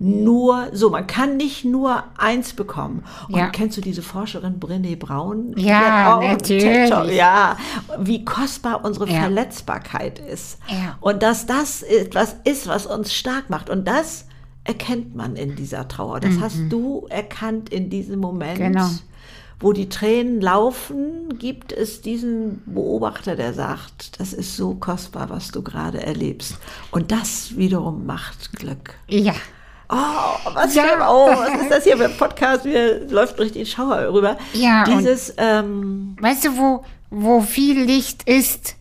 nur 0.00 0.68
so, 0.72 0.90
man 0.90 1.06
kann 1.06 1.36
nicht 1.36 1.64
nur 1.64 2.02
eins 2.18 2.54
bekommen. 2.54 3.04
Und 3.28 3.36
Ja. 3.36 3.48
kennst 3.50 3.76
du 3.76 3.80
diese 3.80 4.02
Forscherin 4.02 4.58
Brené 4.58 4.96
Brown? 4.98 5.54
Ja, 5.56 6.18
einen 6.18 6.32
natürlich. 6.32 6.90
Talk. 6.90 7.12
Ja, 7.12 7.56
wie 8.00 8.24
kostbar 8.24 8.84
unsere 8.84 9.08
Ja. 9.08 9.20
Verletzbarkeit 9.20 10.18
ist. 10.18 10.58
Ja. 10.68 10.98
Und 11.00 11.22
dass 11.22 11.46
das 11.46 11.82
etwas 11.82 12.36
ist, 12.44 12.66
was 12.66 12.86
uns 12.86 13.14
stark 13.14 13.50
macht. 13.50 13.70
Und 13.70 13.86
das 13.86 14.26
erkennt 14.64 15.14
man 15.14 15.36
in 15.36 15.54
dieser 15.56 15.86
Trauer. 15.88 16.20
Das 16.20 16.40
hast 16.40 16.58
du 16.70 17.06
erkannt 17.10 17.68
in 17.68 17.90
diesem 17.90 18.18
Moment. 18.18 18.58
Mhm. 18.58 18.64
Genau. 18.72 18.88
Wo 19.64 19.72
die 19.72 19.88
Tränen 19.88 20.42
laufen, 20.42 21.38
gibt 21.38 21.72
es 21.72 22.02
diesen 22.02 22.62
Beobachter, 22.66 23.34
der 23.34 23.54
sagt, 23.54 24.20
das 24.20 24.34
ist 24.34 24.56
so 24.58 24.74
kostbar, 24.74 25.30
was 25.30 25.52
du 25.52 25.62
gerade 25.62 26.02
erlebst. 26.04 26.58
Und 26.90 27.10
das 27.10 27.56
wiederum 27.56 28.04
macht 28.04 28.52
Glück. 28.52 28.94
Ja. 29.08 29.32
Oh, 29.88 29.94
was, 30.52 30.74
Ja. 30.74 31.08
oh, 31.10 31.28
was 31.30 31.62
ist 31.62 31.70
das 31.70 31.84
hier 31.84 31.96
für 31.96 32.04
ein 32.06 32.16
Podcast? 32.18 32.66
Mir 32.66 33.06
läuft 33.08 33.38
richtig 33.38 33.70
Schauer 33.70 34.12
rüber. 34.12 34.36
Ja, 34.52 34.84
Dieses, 34.84 35.32
ähm, 35.38 36.16
Weißt 36.20 36.44
du, 36.44 36.56
wo, 36.58 36.84
wo 37.10 37.40
viel 37.40 37.84
Licht 37.84 38.22
ist, 38.24 38.76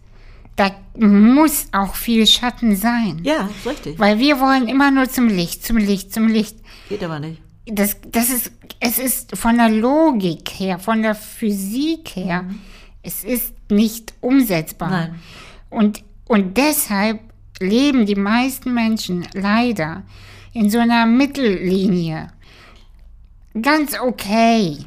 da 0.56 0.72
muss 0.98 1.68
auch 1.72 1.96
viel 1.96 2.28
Schatten 2.28 2.76
sein. 2.76 3.22
ja, 3.24 3.48
ist 3.58 3.70
richtig. 3.70 4.00
Weil 4.00 4.20
wir 4.20 4.40
wollen 4.42 4.68
immer 4.68 4.92
nur 4.92 5.10
zum 5.10 5.28
Licht, 5.28 5.66
zum 5.66 5.78
Licht, 5.78 6.14
zum 6.14 6.28
Licht. 6.28 6.58
Geht 6.90 7.04
aber 7.04 7.20
nicht. 7.20 7.42
Das, 7.66 7.98
das 8.12 8.30
ist, 8.30 8.52
es 8.80 9.00
ist 9.00 9.38
von 9.38 9.58
der 9.58 9.70
Logik 9.70 10.50
her, 10.58 10.80
von 10.80 11.02
der 11.02 11.16
Physik 11.16 12.16
her, 12.16 12.46
es 13.02 13.24
ist 13.24 13.54
nicht 13.70 14.14
umsetzbar. 14.22 14.90
Nein. 14.90 15.20
Und, 15.70 16.04
und 16.28 16.58
deshalb 16.58 17.20
leben 17.60 18.06
die 18.06 18.16
meisten 18.16 18.74
Menschen 18.74 19.26
leider 19.34 20.04
in 20.54 20.70
so 20.70 20.80
einer 20.80 21.06
Mittellinie. 21.06 22.28
Ganz 23.62 24.00
okay. 24.00 24.78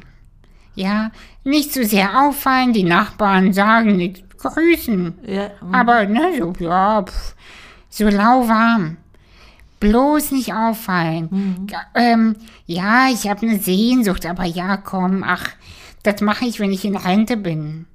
Ja, 0.75 1.11
nicht 1.43 1.73
zu 1.73 1.85
sehr 1.85 2.21
auffallen, 2.21 2.73
die 2.73 2.83
Nachbarn 2.83 3.53
sagen 3.53 3.95
nichts, 3.95 4.21
grüßen. 4.37 5.17
Ja, 5.25 5.49
mm. 5.61 5.73
Aber, 5.73 6.05
ne, 6.05 6.33
so, 6.37 6.53
ja, 6.59 7.03
pff, 7.03 7.35
so 7.89 8.07
lauwarm. 8.07 8.97
Bloß 9.79 10.31
nicht 10.31 10.53
auffallen. 10.53 11.67
Ja, 11.69 11.81
Ähm, 11.93 12.35
ja, 12.65 13.09
ich 13.11 13.27
habe 13.27 13.45
eine 13.45 13.59
Sehnsucht, 13.59 14.25
aber 14.25 14.45
ja, 14.45 14.77
komm, 14.77 15.23
ach, 15.23 15.49
das 16.03 16.21
mache 16.21 16.45
ich, 16.45 16.59
wenn 16.59 16.71
ich 16.71 16.85
in 16.85 16.95
Rente 16.95 17.37
bin. 17.37 17.85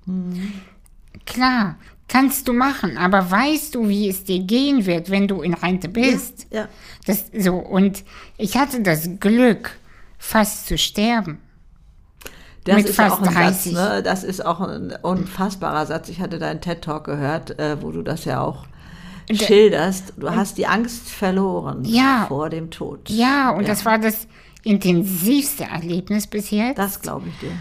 Klar, 1.27 1.77
kannst 2.09 2.47
du 2.47 2.53
machen, 2.53 2.99
aber 2.99 3.31
weißt 3.31 3.75
du, 3.75 3.89
wie 3.89 4.09
es 4.09 4.25
dir 4.25 4.41
gehen 4.41 4.87
wird, 4.87 5.11
wenn 5.11 5.29
du 5.29 5.43
in 5.43 5.55
Rente 5.55 5.89
bist? 5.89 6.47
ja. 6.51 6.69
Das, 7.07 7.25
so, 7.37 7.57
und 7.57 8.05
ich 8.37 8.57
hatte 8.57 8.81
das 8.83 9.09
Glück, 9.19 9.79
fast 10.19 10.69
zu 10.69 10.79
sterben. 10.79 11.39
Das 12.65 12.77
Mit 12.77 12.89
ist 12.91 12.99
ja 12.99 13.09
fast 13.09 13.23
auch 13.23 13.27
ein 13.27 13.35
30. 13.35 13.73
Satz, 13.73 13.93
ne? 13.93 14.03
Das 14.03 14.23
ist 14.23 14.45
auch 14.47 14.61
ein 14.61 14.95
unfassbarer 15.03 15.85
Satz. 15.87 16.09
Ich 16.11 16.21
hatte 16.21 16.39
deinen 16.39 16.61
TED-Talk 16.61 17.05
gehört, 17.05 17.59
äh, 17.59 17.83
wo 17.83 17.91
du 17.91 18.03
das 18.03 18.25
ja 18.25 18.41
auch 18.41 18.67
schilderst. 19.31 20.15
Du 20.17 20.31
hast 20.31 20.59
die 20.59 20.67
Angst 20.67 21.09
verloren 21.11 21.85
Ja. 21.85 22.27
vor 22.29 22.51
dem 22.51 22.71
Tod. 22.71 23.09
Ja, 23.11 23.51
und 23.51 23.69
das 23.69 23.85
war 23.85 23.99
das 23.99 24.27
intensivste 24.65 25.65
Erlebnis 25.65 26.27
bis 26.27 26.51
jetzt. 26.51 26.79
Das 26.79 27.01
glaube 27.01 27.29
ich 27.29 27.39
dir. 27.39 27.53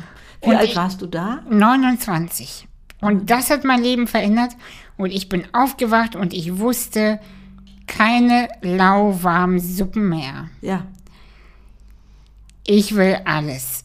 Wie 0.42 0.50
Und 0.50 0.56
alt 0.56 0.70
ich- 0.70 0.76
warst 0.76 1.02
du 1.02 1.08
da? 1.08 1.44
29. 1.50 2.68
Und 3.02 3.30
das 3.30 3.50
hat 3.50 3.64
mein 3.64 3.82
Leben 3.82 4.08
verändert. 4.08 4.52
Und 4.98 5.12
ich 5.12 5.30
bin 5.30 5.44
aufgewacht 5.54 6.16
und 6.16 6.34
ich 6.34 6.60
wusste, 6.60 7.20
keine 7.88 8.48
lauwarmen 8.62 9.60
Suppen 9.60 10.08
mehr. 10.10 10.50
Ja. 10.62 10.86
Ich 12.66 12.96
will 12.96 13.18
alles. 13.26 13.84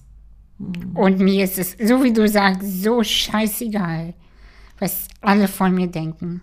Und 0.95 1.19
mir 1.19 1.45
ist 1.45 1.59
es, 1.59 1.77
so 1.83 2.03
wie 2.03 2.13
du 2.13 2.29
sagst, 2.29 2.83
so 2.83 3.03
scheißegal, 3.03 4.15
was 4.79 5.09
alle 5.21 5.49
von 5.49 5.75
mir 5.75 5.87
denken. 5.87 6.41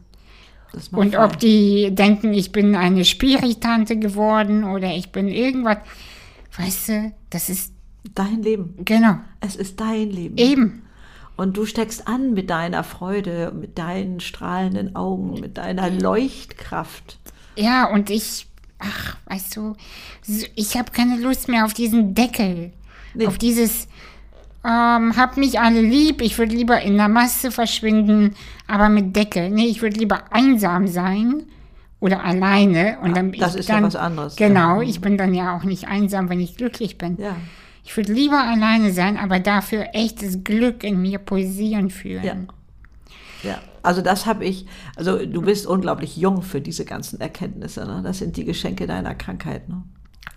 Und 0.92 1.16
ob 1.16 1.40
die 1.40 1.94
denken, 1.94 2.34
ich 2.34 2.52
bin 2.52 2.76
eine 2.76 3.06
Spiritante 3.06 3.98
geworden 3.98 4.64
oder 4.64 4.94
ich 4.96 5.12
bin 5.12 5.28
irgendwas. 5.28 5.78
Weißt 6.58 6.90
du, 6.90 7.14
das 7.30 7.50
ist, 7.50 7.74
dein 8.16 8.42
Leben. 8.44 8.76
genau, 8.84 9.18
Es 9.40 9.56
ist 9.56 9.80
dein 9.80 10.10
Leben. 10.10 10.38
eben. 10.38 10.82
Und 11.36 11.58
du 11.58 11.66
steckst 11.66 12.08
an 12.08 12.34
mit 12.34 12.50
deiner 12.50 12.84
Freude, 12.84 13.52
mit 13.60 13.78
deinen 13.80 14.20
strahlenden 14.20 14.96
Augen, 14.96 15.40
mit 15.40 15.58
deiner 15.58 15.90
Leuchtkraft. 15.90 17.18
Ja, 17.56 17.92
und 17.92 18.10
ich, 18.12 18.48
ach, 18.78 19.18
weißt 19.26 19.56
du, 19.56 19.76
ich 20.56 20.78
habe 20.78 20.92
keine 20.92 21.20
Lust 21.20 21.48
mehr 21.48 21.66
auf 21.66 21.74
diesen 21.74 22.14
Deckel. 22.14 22.72
Nee. 23.16 23.28
Auf 23.28 23.38
dieses, 23.38 23.88
ähm, 24.66 25.16
hab 25.18 25.38
mich 25.38 25.60
alle 25.60 25.82
lieb, 25.82 26.22
ich 26.22 26.38
würde 26.38 26.56
lieber 26.56 26.82
in 26.82 26.98
der 26.98 27.10
Masse 27.10 27.52
verschwinden, 27.52 28.36
aber 28.68 28.90
mit 28.90 29.16
Deckel. 29.16 29.50
Nee, 29.50 29.66
ich 29.68 29.82
würde 29.82 29.98
lieber 30.00 30.32
einsam 30.32 30.88
sein 30.88 31.44
oder 32.00 32.24
alleine. 32.24 32.98
Und 33.02 33.16
dann, 33.18 33.32
das 33.34 33.56
ich 33.56 33.62
ist 33.62 33.70
ja 33.70 33.76
dann, 33.76 33.86
was 33.86 33.96
anderes. 33.96 34.36
Genau, 34.36 34.82
ich 34.82 35.02
bin 35.02 35.18
dann 35.18 35.34
ja 35.34 35.56
auch 35.58 35.64
nicht 35.64 35.88
einsam, 35.88 36.30
wenn 36.30 36.40
ich 36.40 36.56
glücklich 36.58 36.98
bin. 36.98 37.18
Ja. 37.18 37.36
Ich 37.86 37.96
würde 37.98 38.14
lieber 38.14 38.40
alleine 38.42 38.94
sein, 38.94 39.18
aber 39.18 39.40
dafür 39.40 39.88
echtes 39.94 40.44
Glück 40.44 40.84
in 40.84 41.02
mir 41.02 41.20
poesieren 41.20 41.90
fühlen. 41.90 42.24
Ja. 42.24 42.36
Ja, 43.44 43.58
also 43.82 44.02
das 44.02 44.26
habe 44.26 44.46
ich, 44.46 44.66
also 44.96 45.26
du 45.26 45.42
bist 45.42 45.68
unglaublich 45.68 46.16
jung 46.16 46.42
für 46.42 46.62
diese 46.62 46.86
ganzen 46.86 47.20
Erkenntnisse. 47.20 47.86
Ne? 47.86 48.00
Das 48.02 48.20
sind 48.20 48.38
die 48.38 48.46
Geschenke 48.46 48.88
deiner 48.88 49.16
Krankheit. 49.16 49.68
Ne? 49.68 49.84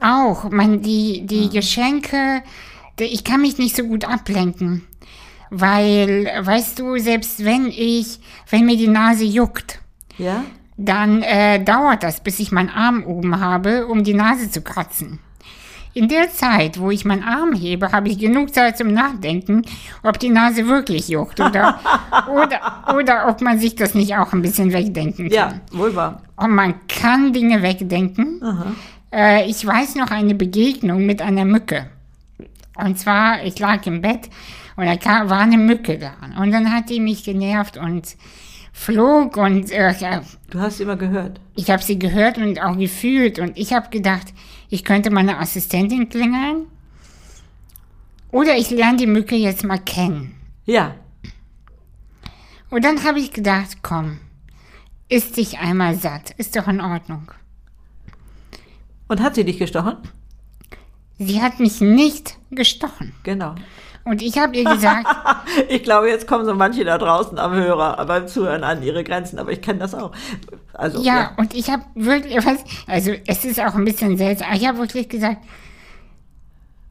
Auch, 0.01 0.51
man, 0.51 0.83
die, 0.83 1.25
die 1.25 1.49
Geschenke, 1.49 2.43
die- 2.43 2.76
ich 3.05 3.25
kann 3.25 3.41
mich 3.43 3.59
nicht 3.59 3.77
so 3.77 3.85
gut 3.85 4.05
ablenken. 4.05 4.85
Weil, 5.51 6.31
weißt 6.41 6.79
du, 6.81 6.99
selbst 6.99 7.45
wenn 7.45 7.67
ich, 7.69 8.19
wenn 8.51 8.67
mir 8.67 8.77
die 8.77 8.89
Nase 8.89 9.25
juckt, 9.25 9.81
Ja? 10.19 10.45
dann 10.77 11.23
äh, 11.23 11.63
dauert 11.63 12.03
das, 12.03 12.21
bis 12.21 12.39
ich 12.41 12.53
meinen 12.53 12.69
Arm 12.69 13.05
oben 13.05 13.41
habe, 13.41 13.87
um 13.87 14.05
die 14.05 14.13
Nase 14.15 14.51
zu 14.51 14.61
kratzen. 14.61 15.21
In 15.95 16.09
der 16.09 16.31
Zeit, 16.31 16.79
wo 16.79 16.91
ich 16.91 17.07
meinen 17.07 17.23
Arm 17.23 17.55
hebe, 17.55 17.91
habe 17.93 18.09
ich 18.11 18.19
genug 18.19 18.53
Zeit 18.53 18.77
zum 18.77 18.89
Nachdenken, 18.89 19.63
ob 20.03 20.19
die 20.19 20.29
Nase 20.29 20.67
wirklich 20.69 21.09
juckt 21.09 21.41
oder, 21.41 21.81
oder, 22.31 22.95
oder 22.95 23.29
ob 23.29 23.41
man 23.41 23.59
sich 23.59 23.77
das 23.77 23.95
nicht 23.95 24.15
auch 24.17 24.35
ein 24.35 24.43
bisschen 24.43 24.73
wegdenken 24.75 25.31
kann. 25.31 25.35
Ja, 25.35 25.61
wohl 25.73 25.95
wahr. 25.97 26.21
Und 26.37 26.51
man 26.51 26.75
kann 26.89 27.33
Dinge 27.33 27.63
wegdenken. 27.63 28.43
Äh, 29.11 29.49
ich 29.49 29.65
weiß 29.67 29.95
noch 29.95 30.11
eine 30.11 30.35
Begegnung 30.35 31.07
mit 31.07 31.23
einer 31.23 31.47
Mücke. 31.47 31.87
Und 32.79 32.99
zwar, 32.99 33.45
ich 33.45 33.59
lag 33.59 33.87
im 33.87 34.01
Bett 34.03 34.29
und 34.77 34.87
da 34.87 34.97
kam, 34.97 35.31
war 35.31 35.41
eine 35.41 35.59
Mücke 35.59 35.99
da. 35.99 36.15
Und 36.41 36.51
dann 36.53 36.73
hat 36.73 36.91
die 36.91 37.01
mich 37.01 37.25
genervt 37.25 37.77
und 37.77 38.17
flog 38.73 39.37
und 39.39 39.71
äh, 39.73 39.95
Du 40.51 40.61
hast 40.61 40.81
immer 40.81 40.97
gehört. 40.97 41.41
ich 41.55 41.71
habe 41.71 41.83
sie 41.83 41.99
gehört 41.99 42.37
und 42.39 42.61
auch 42.63 42.77
gefühlt. 42.77 43.39
Und 43.39 43.57
ich 43.57 43.73
habe 43.73 43.89
gedacht, 43.91 44.35
ich 44.69 44.85
könnte 44.85 45.11
meine 45.11 45.39
Assistentin 45.39 46.09
klingeln. 46.09 46.67
Oder 48.33 48.57
ich 48.57 48.71
lerne 48.71 48.99
die 48.99 49.07
Mücke 49.07 49.35
jetzt 49.37 49.65
mal 49.65 49.79
kennen. 49.79 50.35
Ja, 50.67 50.95
Und 52.71 52.85
dann 52.85 53.05
habe 53.05 53.21
ich 53.21 53.33
gedacht, 53.33 53.79
komm, 53.83 54.19
isst 55.09 55.37
dich 55.37 55.59
einmal 55.59 55.95
satt. 55.95 56.33
Ist 56.37 56.57
doch 56.57 56.67
in 56.69 56.81
Ordnung. 56.81 57.31
und 59.09 59.21
hat 59.23 59.37
sie 59.37 59.45
dich 59.45 59.59
gestochen? 59.59 59.97
Sie 61.19 61.41
hat 61.43 61.61
mich 61.61 61.81
nicht 61.81 62.37
gestochen. 62.51 63.15
Genau. 63.23 63.55
Und 64.05 64.23
ich 64.23 64.39
habe 64.39 64.57
ihr 64.57 64.65
gesagt, 64.65 65.07
Ich 65.69 65.83
glaube, 65.83 66.09
jetzt 66.09 66.29
kommen 66.29 66.45
so 66.45 66.55
manche 66.55 66.85
da 66.85 66.97
draußen 66.99 67.39
am 67.39 67.55
Hörer, 67.55 68.05
beim 68.07 68.29
Zuhören 68.29 68.63
an 68.63 68.83
ihre 68.83 69.03
Grenzen, 69.03 69.39
aber 69.39 69.51
ich 69.53 69.61
kenne 69.61 69.81
das 69.81 69.95
auch. 69.95 70.13
Also, 70.75 71.03
ja, 71.03 71.33
und 71.39 71.55
ich 71.55 71.71
habe 71.71 71.83
wirklich, 71.95 72.37
was, 72.45 72.59
also 72.87 73.13
es 73.27 73.45
ist 73.45 73.61
auch 73.61 73.75
ein 73.75 73.85
bisschen 73.85 74.17
seltsam, 74.17 74.49
ich 74.55 74.67
habe 74.67 74.79
wirklich 74.79 75.09
gesagt, 75.09 75.39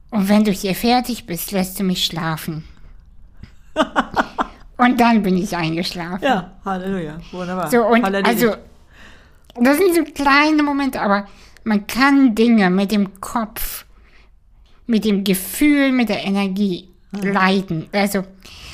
und 0.09 0.29
wenn 0.29 0.43
du 0.43 0.51
hier 0.51 0.75
fertig 0.75 1.25
bist, 1.25 1.51
lässt 1.51 1.79
du 1.79 1.83
mich 1.83 2.05
schlafen. 2.05 2.63
und 4.77 4.99
dann 4.99 5.23
bin 5.23 5.37
ich 5.37 5.55
eingeschlafen. 5.55 6.23
Ja, 6.23 6.51
Halleluja. 6.63 7.17
Wunderbar. 7.31 7.69
So, 7.69 7.85
und 7.85 8.03
Halleluja. 8.03 8.29
also, 8.29 8.55
das 9.55 9.77
sind 9.77 9.95
so 9.95 10.03
kleine 10.03 10.63
Momente, 10.63 11.01
aber 11.01 11.27
man 11.63 11.87
kann 11.87 12.35
Dinge 12.35 12.69
mit 12.69 12.91
dem 12.91 13.19
Kopf, 13.21 13.84
mit 14.87 15.05
dem 15.05 15.23
Gefühl, 15.23 15.91
mit 15.91 16.09
der 16.09 16.23
Energie 16.23 16.89
leiten. 17.11 17.87
Also, 17.91 18.23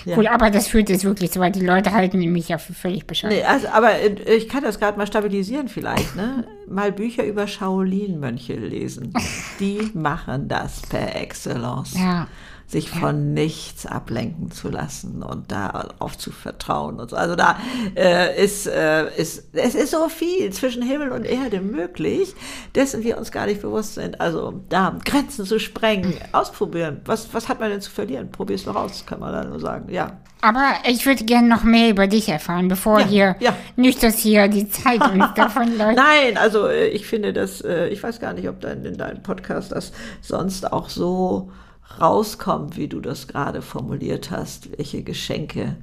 Ja. 0.05 0.18
Cool, 0.18 0.28
aber 0.28 0.49
das 0.49 0.68
führt 0.68 0.89
jetzt 0.89 1.03
wirklich 1.03 1.30
so 1.32 1.39
weit. 1.39 1.55
Die 1.55 1.64
Leute 1.66 1.91
halten 1.91 2.18
mich 2.18 2.49
ja 2.49 2.57
für 2.57 2.74
völlig 2.74 3.05
bescheuert. 3.05 3.34
Nee, 3.34 3.43
also, 3.43 3.68
aber 3.68 3.99
äh, 3.99 4.36
ich 4.36 4.49
kann 4.49 4.64
das 4.64 4.80
gerade 4.80 4.97
mal 4.97 5.05
stabilisieren 5.05 5.68
vielleicht, 5.68 6.16
ne? 6.16 6.43
Mal 6.68 6.91
Bücher 6.91 7.24
über 7.24 7.45
Shaolin-Mönche 7.45 8.55
lesen. 8.55 9.14
Die 9.59 9.91
machen 9.93 10.47
das 10.47 10.82
per 10.89 11.16
Excellence. 11.16 11.93
Ja. 11.99 12.28
Sich 12.72 12.89
von 12.89 13.34
nichts 13.34 13.86
ablenken 13.86 14.49
zu 14.49 14.69
lassen 14.69 15.24
und 15.24 15.51
darauf 15.51 16.17
zu 16.17 16.32
vertrauen 16.32 17.01
und 17.01 17.09
so. 17.09 17.17
Also 17.17 17.36
da 17.36 17.59
äh, 17.95 18.41
ist, 18.41 18.65
äh, 18.65 19.13
ist, 19.17 19.49
es 19.53 19.76
ist 19.76 19.91
so 19.91 20.07
viel 20.07 20.51
zwischen 20.53 20.82
Himmel 20.82 21.09
und 21.11 21.26
Erde 21.26 21.59
möglich, 21.59 22.34
dessen 22.74 23.03
wir 23.03 23.17
uns 23.17 23.32
gar 23.32 23.45
nicht 23.45 23.61
bewusst 23.61 23.95
sind. 23.95 24.22
Also 24.22 24.61
da 24.69 24.97
Grenzen 25.03 25.45
zu 25.45 25.59
sprengen, 25.59 26.13
ausprobieren. 26.32 27.01
Was, 27.03 27.34
was 27.34 27.49
hat 27.49 27.59
man 27.59 27.72
denn 27.72 27.82
zu 27.82 27.91
verlieren? 27.91 28.32
Probier's 28.32 28.63
doch 28.63 28.76
aus, 28.76 29.05
kann 29.05 29.19
man 29.19 29.34
da 29.34 29.43
nur 29.43 29.59
sagen. 29.59 29.91
Ja. 29.91 30.22
Aber 30.41 30.74
ich 30.88 31.05
würde 31.05 31.24
gerne 31.24 31.47
noch 31.47 31.63
mehr 31.63 31.89
über 31.89 32.07
dich 32.07 32.28
erfahren, 32.30 32.67
bevor 32.67 32.99
Ja, 33.01 33.05
hier 33.05 33.36
ja. 33.39 33.55
nicht, 33.76 34.01
dass 34.01 34.17
hier 34.17 34.47
die 34.47 34.69
Zeit 34.69 35.01
uns 35.01 35.26
davon 35.36 35.78
läuft. 35.78 35.97
Nein, 35.97 36.38
also 36.38 36.67
äh, 36.67 36.88
ich 36.88 37.05
finde 37.05 37.32
das, 37.32 37.61
äh, 37.61 37.89
ich 37.89 38.01
weiß 38.01 38.19
gar 38.19 38.34
nicht, 38.34 38.49
ob 38.49 38.59
dein, 38.59 38.84
in 38.84 38.97
deinem 38.97 39.22
Podcast 39.22 39.72
das 39.72 39.91
sonst 40.22 40.72
auch 40.72 40.89
so 40.89 41.51
rauskommt, 42.00 42.78
wie 42.78 42.88
du 42.88 43.00
das 43.00 43.28
gerade 43.28 43.62
formuliert 43.62 44.32
hast, 44.32 44.78
welche 44.78 45.04
Geschenke 45.04 45.76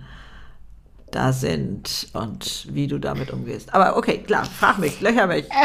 da 1.10 1.32
sind 1.32 2.08
und 2.12 2.66
wie 2.70 2.86
du 2.86 2.98
damit 2.98 3.32
umgehst. 3.32 3.74
Aber 3.74 3.96
okay, 3.96 4.18
klar, 4.18 4.44
frag 4.44 4.78
mich, 4.78 5.00
löcher 5.00 5.26
mich. 5.26 5.46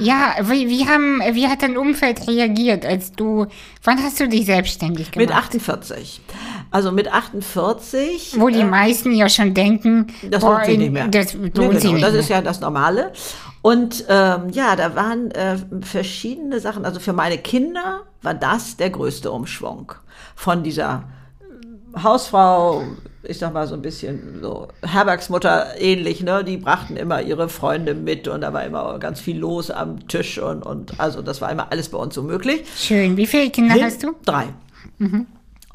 Ja, 0.00 0.34
wie, 0.40 0.68
wie, 0.68 0.88
haben, 0.88 1.20
wie 1.34 1.46
hat 1.46 1.62
dein 1.62 1.76
Umfeld 1.76 2.26
reagiert, 2.26 2.84
als 2.84 3.12
du, 3.12 3.46
wann 3.84 4.02
hast 4.02 4.18
du 4.18 4.28
dich 4.28 4.46
selbstständig 4.46 5.12
gemacht? 5.12 5.28
Mit 5.28 5.36
48. 5.36 6.20
Also 6.72 6.90
mit 6.90 7.12
48. 7.12 8.34
Wo 8.38 8.48
die 8.48 8.64
meisten 8.64 9.12
ja 9.12 9.28
schon 9.28 9.54
denken, 9.54 10.08
Das 10.28 10.40
boah, 10.40 10.54
lohnt 10.54 10.66
sich 10.66 10.78
nicht 10.78 10.92
mehr. 10.92 11.06
Das 11.06 11.34
lohnt 11.34 11.54
genau, 11.54 11.78
sich 11.78 11.92
nicht 11.92 12.04
das 12.04 12.14
ist 12.14 12.28
ja 12.28 12.42
das 12.42 12.60
Normale. 12.60 13.12
Und 13.64 14.04
ähm, 14.10 14.50
ja, 14.50 14.76
da 14.76 14.94
waren 14.94 15.30
äh, 15.30 15.56
verschiedene 15.80 16.60
Sachen. 16.60 16.84
Also 16.84 17.00
für 17.00 17.14
meine 17.14 17.38
Kinder 17.38 18.02
war 18.20 18.34
das 18.34 18.76
der 18.76 18.90
größte 18.90 19.30
Umschwung. 19.30 19.92
Von 20.36 20.62
dieser 20.62 21.04
äh, 21.40 22.02
Hausfrau, 22.02 22.82
ich 23.22 23.38
sag 23.38 23.54
mal 23.54 23.66
so 23.66 23.72
ein 23.74 23.80
bisschen 23.80 24.40
so 24.42 24.68
Herbergsmutter 24.82 25.80
ähnlich, 25.80 26.22
ne? 26.22 26.44
Die 26.44 26.58
brachten 26.58 26.98
immer 26.98 27.22
ihre 27.22 27.48
Freunde 27.48 27.94
mit 27.94 28.28
und 28.28 28.42
da 28.42 28.52
war 28.52 28.64
immer 28.64 28.98
ganz 28.98 29.18
viel 29.20 29.38
los 29.38 29.70
am 29.70 30.08
Tisch 30.08 30.38
und, 30.38 30.66
und 30.66 31.00
also 31.00 31.22
das 31.22 31.40
war 31.40 31.50
immer 31.50 31.72
alles 31.72 31.88
bei 31.88 31.96
uns 31.96 32.14
so 32.14 32.22
möglich. 32.22 32.66
Schön. 32.76 33.16
Wie 33.16 33.26
viele 33.26 33.48
Kinder 33.48 33.76
Hin- 33.76 33.84
hast 33.84 34.02
du? 34.02 34.14
Drei. 34.26 34.48
Und 35.00 35.26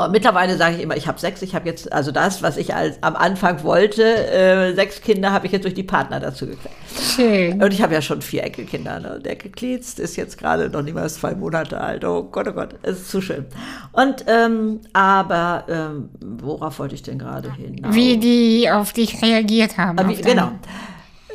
mittlerweile 0.07 0.55
sage 0.57 0.77
ich 0.77 0.81
immer, 0.81 0.95
ich 0.95 1.07
habe 1.07 1.19
sechs. 1.19 1.41
Ich 1.41 1.53
habe 1.55 1.67
jetzt, 1.67 1.91
also 1.91 2.11
das, 2.11 2.41
was 2.41 2.57
ich 2.57 2.73
als, 2.73 2.97
am 3.01 3.15
Anfang 3.15 3.63
wollte, 3.63 4.03
äh, 4.03 4.73
sechs 4.73 5.01
Kinder 5.01 5.31
habe 5.31 5.45
ich 5.47 5.51
jetzt 5.51 5.63
durch 5.65 5.73
die 5.73 5.83
Partner 5.83 6.19
dazu 6.19 6.45
gekriegt. 6.47 6.73
Schön. 7.15 7.61
Und 7.61 7.73
ich 7.73 7.81
habe 7.81 7.93
ja 7.93 8.01
schon 8.01 8.21
vier 8.21 8.43
Enkelkinder. 8.43 8.99
Ne? 8.99 9.19
Der 9.23 9.35
Geklitzt 9.35 9.99
ist 9.99 10.15
jetzt 10.15 10.37
gerade 10.37 10.69
noch 10.69 10.81
nicht 10.81 10.93
mal 10.93 11.09
zwei 11.09 11.35
Monate 11.35 11.79
alt. 11.81 12.05
Oh 12.05 12.23
Gott, 12.23 12.47
oh 12.47 12.53
Gott, 12.53 12.75
es 12.83 12.99
ist 13.01 13.11
zu 13.11 13.21
schön. 13.21 13.45
Und, 13.91 14.23
ähm, 14.27 14.79
aber, 14.93 15.65
ähm, 15.69 16.09
worauf 16.21 16.79
wollte 16.79 16.95
ich 16.95 17.03
denn 17.03 17.19
gerade 17.19 17.53
hin? 17.53 17.81
Wie 17.89 18.17
die 18.17 18.69
auf 18.71 18.93
dich 18.93 19.21
reagiert 19.21 19.77
haben. 19.77 19.99
Ah, 19.99 20.07
wie, 20.07 20.13
auf 20.13 20.21
deine- 20.21 20.33
genau. 20.35 20.51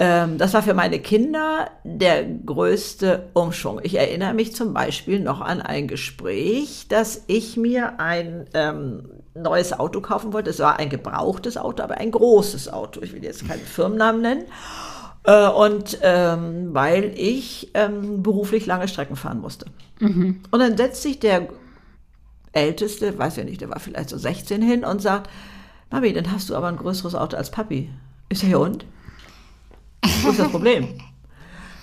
Ähm, 0.00 0.38
das 0.38 0.54
war 0.54 0.62
für 0.62 0.74
meine 0.74 0.98
Kinder 0.98 1.70
der 1.84 2.24
größte 2.24 3.30
Umschwung. 3.32 3.80
Ich 3.82 3.96
erinnere 3.96 4.34
mich 4.34 4.54
zum 4.54 4.74
Beispiel 4.74 5.20
noch 5.20 5.40
an 5.40 5.60
ein 5.62 5.86
Gespräch, 5.86 6.86
dass 6.88 7.22
ich 7.28 7.56
mir 7.56 8.00
ein 8.00 8.46
ähm, 8.54 9.08
neues 9.34 9.72
Auto 9.72 10.00
kaufen 10.00 10.32
wollte. 10.32 10.50
Es 10.50 10.58
war 10.58 10.78
ein 10.78 10.88
gebrauchtes 10.88 11.56
Auto, 11.56 11.82
aber 11.82 11.98
ein 11.98 12.10
großes 12.10 12.72
Auto. 12.72 13.02
Ich 13.02 13.12
will 13.12 13.22
jetzt 13.22 13.46
keinen 13.46 13.60
Firmennamen 13.60 14.22
nennen. 14.22 14.44
Äh, 15.24 15.48
und 15.48 15.98
ähm, 16.02 16.74
weil 16.74 17.12
ich 17.16 17.70
ähm, 17.74 18.22
beruflich 18.22 18.66
lange 18.66 18.88
Strecken 18.88 19.16
fahren 19.16 19.40
musste. 19.40 19.66
Und 20.50 20.58
dann 20.60 20.76
setzt 20.76 21.02
sich 21.02 21.20
der 21.20 21.48
Älteste, 22.52 23.16
weiß 23.18 23.36
ja 23.36 23.44
nicht, 23.44 23.60
der 23.60 23.70
war 23.70 23.80
vielleicht 23.80 24.10
so 24.10 24.18
16 24.18 24.60
hin 24.60 24.84
und 24.84 25.00
sagt, 25.00 25.30
Mami, 25.90 26.12
dann 26.12 26.30
hast 26.32 26.50
du 26.50 26.56
aber 26.56 26.68
ein 26.68 26.76
größeres 26.76 27.14
Auto 27.14 27.36
als 27.36 27.50
Papi. 27.50 27.90
Ich 28.28 28.40
sage, 28.40 28.52
ja 28.52 28.58
und? 28.58 28.86
Wo 30.22 30.30
ist 30.30 30.38
das 30.38 30.48
Problem? 30.48 30.88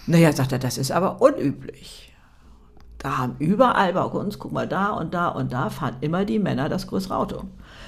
naja, 0.08 0.32
sagt 0.34 0.52
er, 0.52 0.60
das 0.60 0.78
ist 0.78 0.92
aber 0.92 1.22
unüblich. 1.22 2.14
Da 2.98 3.18
haben 3.18 3.36
überall 3.40 3.94
bei 3.94 4.04
uns, 4.04 4.38
guck 4.38 4.52
mal, 4.52 4.68
da 4.68 4.92
und 4.92 5.14
da 5.14 5.30
und 5.30 5.52
da 5.54 5.70
fahren 5.70 5.96
immer 6.02 6.24
die 6.24 6.38
Männer 6.38 6.70
das 6.70 6.86
größere 6.86 7.16
Auto. 7.16 7.44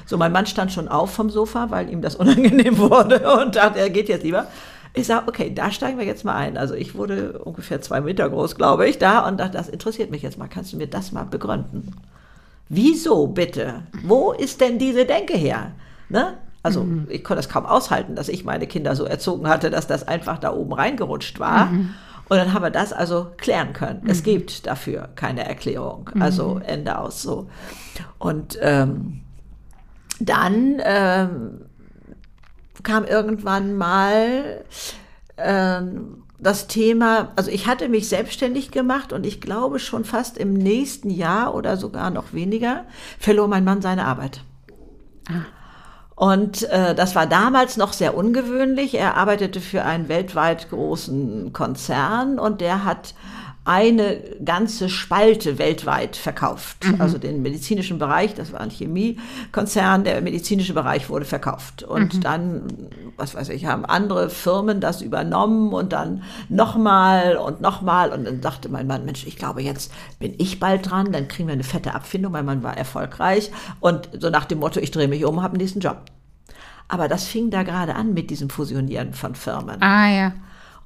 So, 0.06 0.18
mein 0.18 0.32
Mann 0.32 0.48
stand 0.48 0.72
schon 0.72 0.88
auf 0.88 1.12
vom 1.12 1.30
Sofa, 1.30 1.70
weil 1.70 1.90
ihm 1.90 2.02
das 2.02 2.16
unangenehm 2.18 2.78
wurde 2.78 3.20
und 3.42 3.56
dachte, 3.56 3.80
er 3.80 3.90
geht 3.90 4.10
jetzt 4.10 4.24
lieber. 4.24 4.48
Ich 4.96 5.08
sage, 5.08 5.28
okay, 5.28 5.54
da 5.54 5.72
steigen 5.72 5.98
wir 5.98 6.06
jetzt 6.06 6.24
mal 6.24 6.36
ein. 6.36 6.58
Also 6.58 6.76
ich 6.76 6.96
wurde 6.96 7.40
ungefähr 7.40 7.82
zwei 7.82 8.02
Meter 8.02 8.30
groß, 8.30 8.56
glaube 8.56 8.88
ich, 8.88 9.00
da 9.00 9.28
und 9.28 9.40
dachte, 9.40 9.58
das 9.58 9.70
interessiert 9.70 10.12
mich 10.12 10.22
jetzt 10.22 10.38
mal. 10.38 10.48
Kannst 10.48 10.74
du 10.74 10.78
mir 10.78 10.88
das 10.88 11.12
mal 11.12 11.26
begründen? 11.26 11.96
Wieso 12.70 13.28
bitte? 13.28 13.84
Wo 14.04 14.32
ist 14.32 14.62
denn 14.62 14.80
diese 14.80 15.06
Denke 15.06 15.36
her? 15.36 15.72
Ne? 16.10 16.38
Also 16.64 16.88
ich 17.10 17.24
konnte 17.24 17.42
es 17.42 17.50
kaum 17.50 17.66
aushalten, 17.66 18.16
dass 18.16 18.30
ich 18.30 18.46
meine 18.46 18.68
Kinder 18.68 18.96
so 18.96 19.04
erzogen 19.04 19.48
hatte, 19.48 19.70
dass 19.70 19.86
das 19.86 20.08
einfach 20.08 20.40
da 20.40 20.54
oben 20.54 20.74
reingerutscht 20.74 21.40
war. 21.40 21.68
Und 22.30 22.38
dann 22.38 22.54
haben 22.54 22.64
wir 22.64 22.70
das 22.70 22.94
also 22.94 23.28
klären 23.38 23.74
können. 23.74 24.04
Es 24.08 24.24
gibt 24.24 24.66
dafür 24.66 25.10
keine 25.16 25.46
Erklärung. 25.46 26.10
Also 26.22 26.62
Ende 26.66 26.98
aus 26.98 27.22
so. 27.22 27.50
Und 28.18 28.58
ähm, 28.62 29.22
dann 30.22 30.82
ähm, 30.84 31.62
kam 32.82 33.04
irgendwann 33.04 33.76
mal 33.76 34.64
ähm, 35.38 36.24
das 36.40 36.68
Thema, 36.68 37.32
also 37.36 37.52
ich 37.52 37.68
hatte 37.68 37.90
mich 37.90 38.10
selbstständig 38.10 38.72
gemacht 38.72 39.14
und 39.14 39.26
ich 39.26 39.42
glaube 39.42 39.80
schon 39.80 40.04
fast 40.04 40.38
im 40.38 40.54
nächsten 40.54 41.10
Jahr 41.10 41.56
oder 41.56 41.78
sogar 41.78 42.10
noch 42.10 42.34
weniger 42.34 42.86
verlor 43.20 43.48
mein 43.48 43.64
Mann 43.64 43.82
seine 43.82 44.06
Arbeit. 44.06 44.44
Und 46.16 46.64
äh, 46.70 46.94
das 46.94 47.16
war 47.16 47.26
damals 47.26 47.78
noch 47.78 47.94
sehr 47.94 48.16
ungewöhnlich. 48.16 48.94
Er 48.96 49.18
arbeitete 49.18 49.60
für 49.62 49.84
einen 49.84 50.10
weltweit 50.10 50.70
großen 50.70 51.54
Konzern 51.54 52.38
und 52.40 52.62
der 52.62 52.86
hat 52.86 53.16
eine 53.66 54.18
ganze 54.44 54.90
Spalte 54.90 55.58
weltweit 55.58 56.18
verkauft. 56.18 56.86
Also 57.00 57.18
den 57.18 57.42
medizinischen 57.42 57.98
Bereich, 57.98 58.34
das 58.34 58.52
war 58.52 58.60
ein 58.60 58.70
Chemiekonzern, 58.70 60.04
der 60.04 60.22
medizinische 60.22 60.74
Bereich 60.74 61.10
wurde 61.10 61.24
verkauft. 61.24 61.84
Und 61.84 62.26
dann, 62.26 62.64
was 63.16 63.36
weiß 63.36 63.50
ich, 63.50 63.66
haben 63.66 63.86
andere 63.86 64.30
Firmen 64.30 64.82
das 64.82 65.02
übernommen 65.02 65.72
und 65.72 65.94
dann 65.94 66.24
nochmal 66.50 67.38
und 67.38 67.62
nochmal. 67.62 68.12
Und 68.12 68.26
dann 68.26 68.42
sagte 68.42 68.68
mein 68.68 68.86
Mann, 68.86 69.06
Mensch, 69.06 69.26
ich 69.26 69.38
glaube, 69.38 69.62
jetzt 69.62 69.94
bin 70.20 70.34
ich 70.38 70.60
bald 70.60 70.90
dran, 70.90 71.14
dann 71.14 71.30
kriegen 71.30 71.48
wir 71.48 71.54
eine 71.54 71.64
fette 71.64 71.96
Abfindung. 71.96 72.34
Mein 72.34 72.46
Mann 72.46 72.64
war 72.64 72.76
erfolgreich. 72.76 73.50
Und 73.80 74.10
so 74.20 74.30
nach 74.30 74.46
dem 74.46 74.60
Motto, 74.60 74.82
ich 74.82 74.92
drehe 74.92 75.08
mich 75.08 75.24
um, 75.24 75.42
habe 75.42 75.54
einen 75.54 75.62
nächsten 75.62 75.80
Job. 75.80 76.02
Aber 76.90 77.08
das 77.08 77.24
fing 77.24 77.50
da 77.50 77.64
gerade 77.64 77.96
an 77.96 78.14
mit 78.14 78.30
diesem 78.30 78.50
Fusionieren 78.50 79.14
von 79.14 79.36
Firmen. 79.36 79.82
Ah 79.82 80.10
ja. 80.10 80.34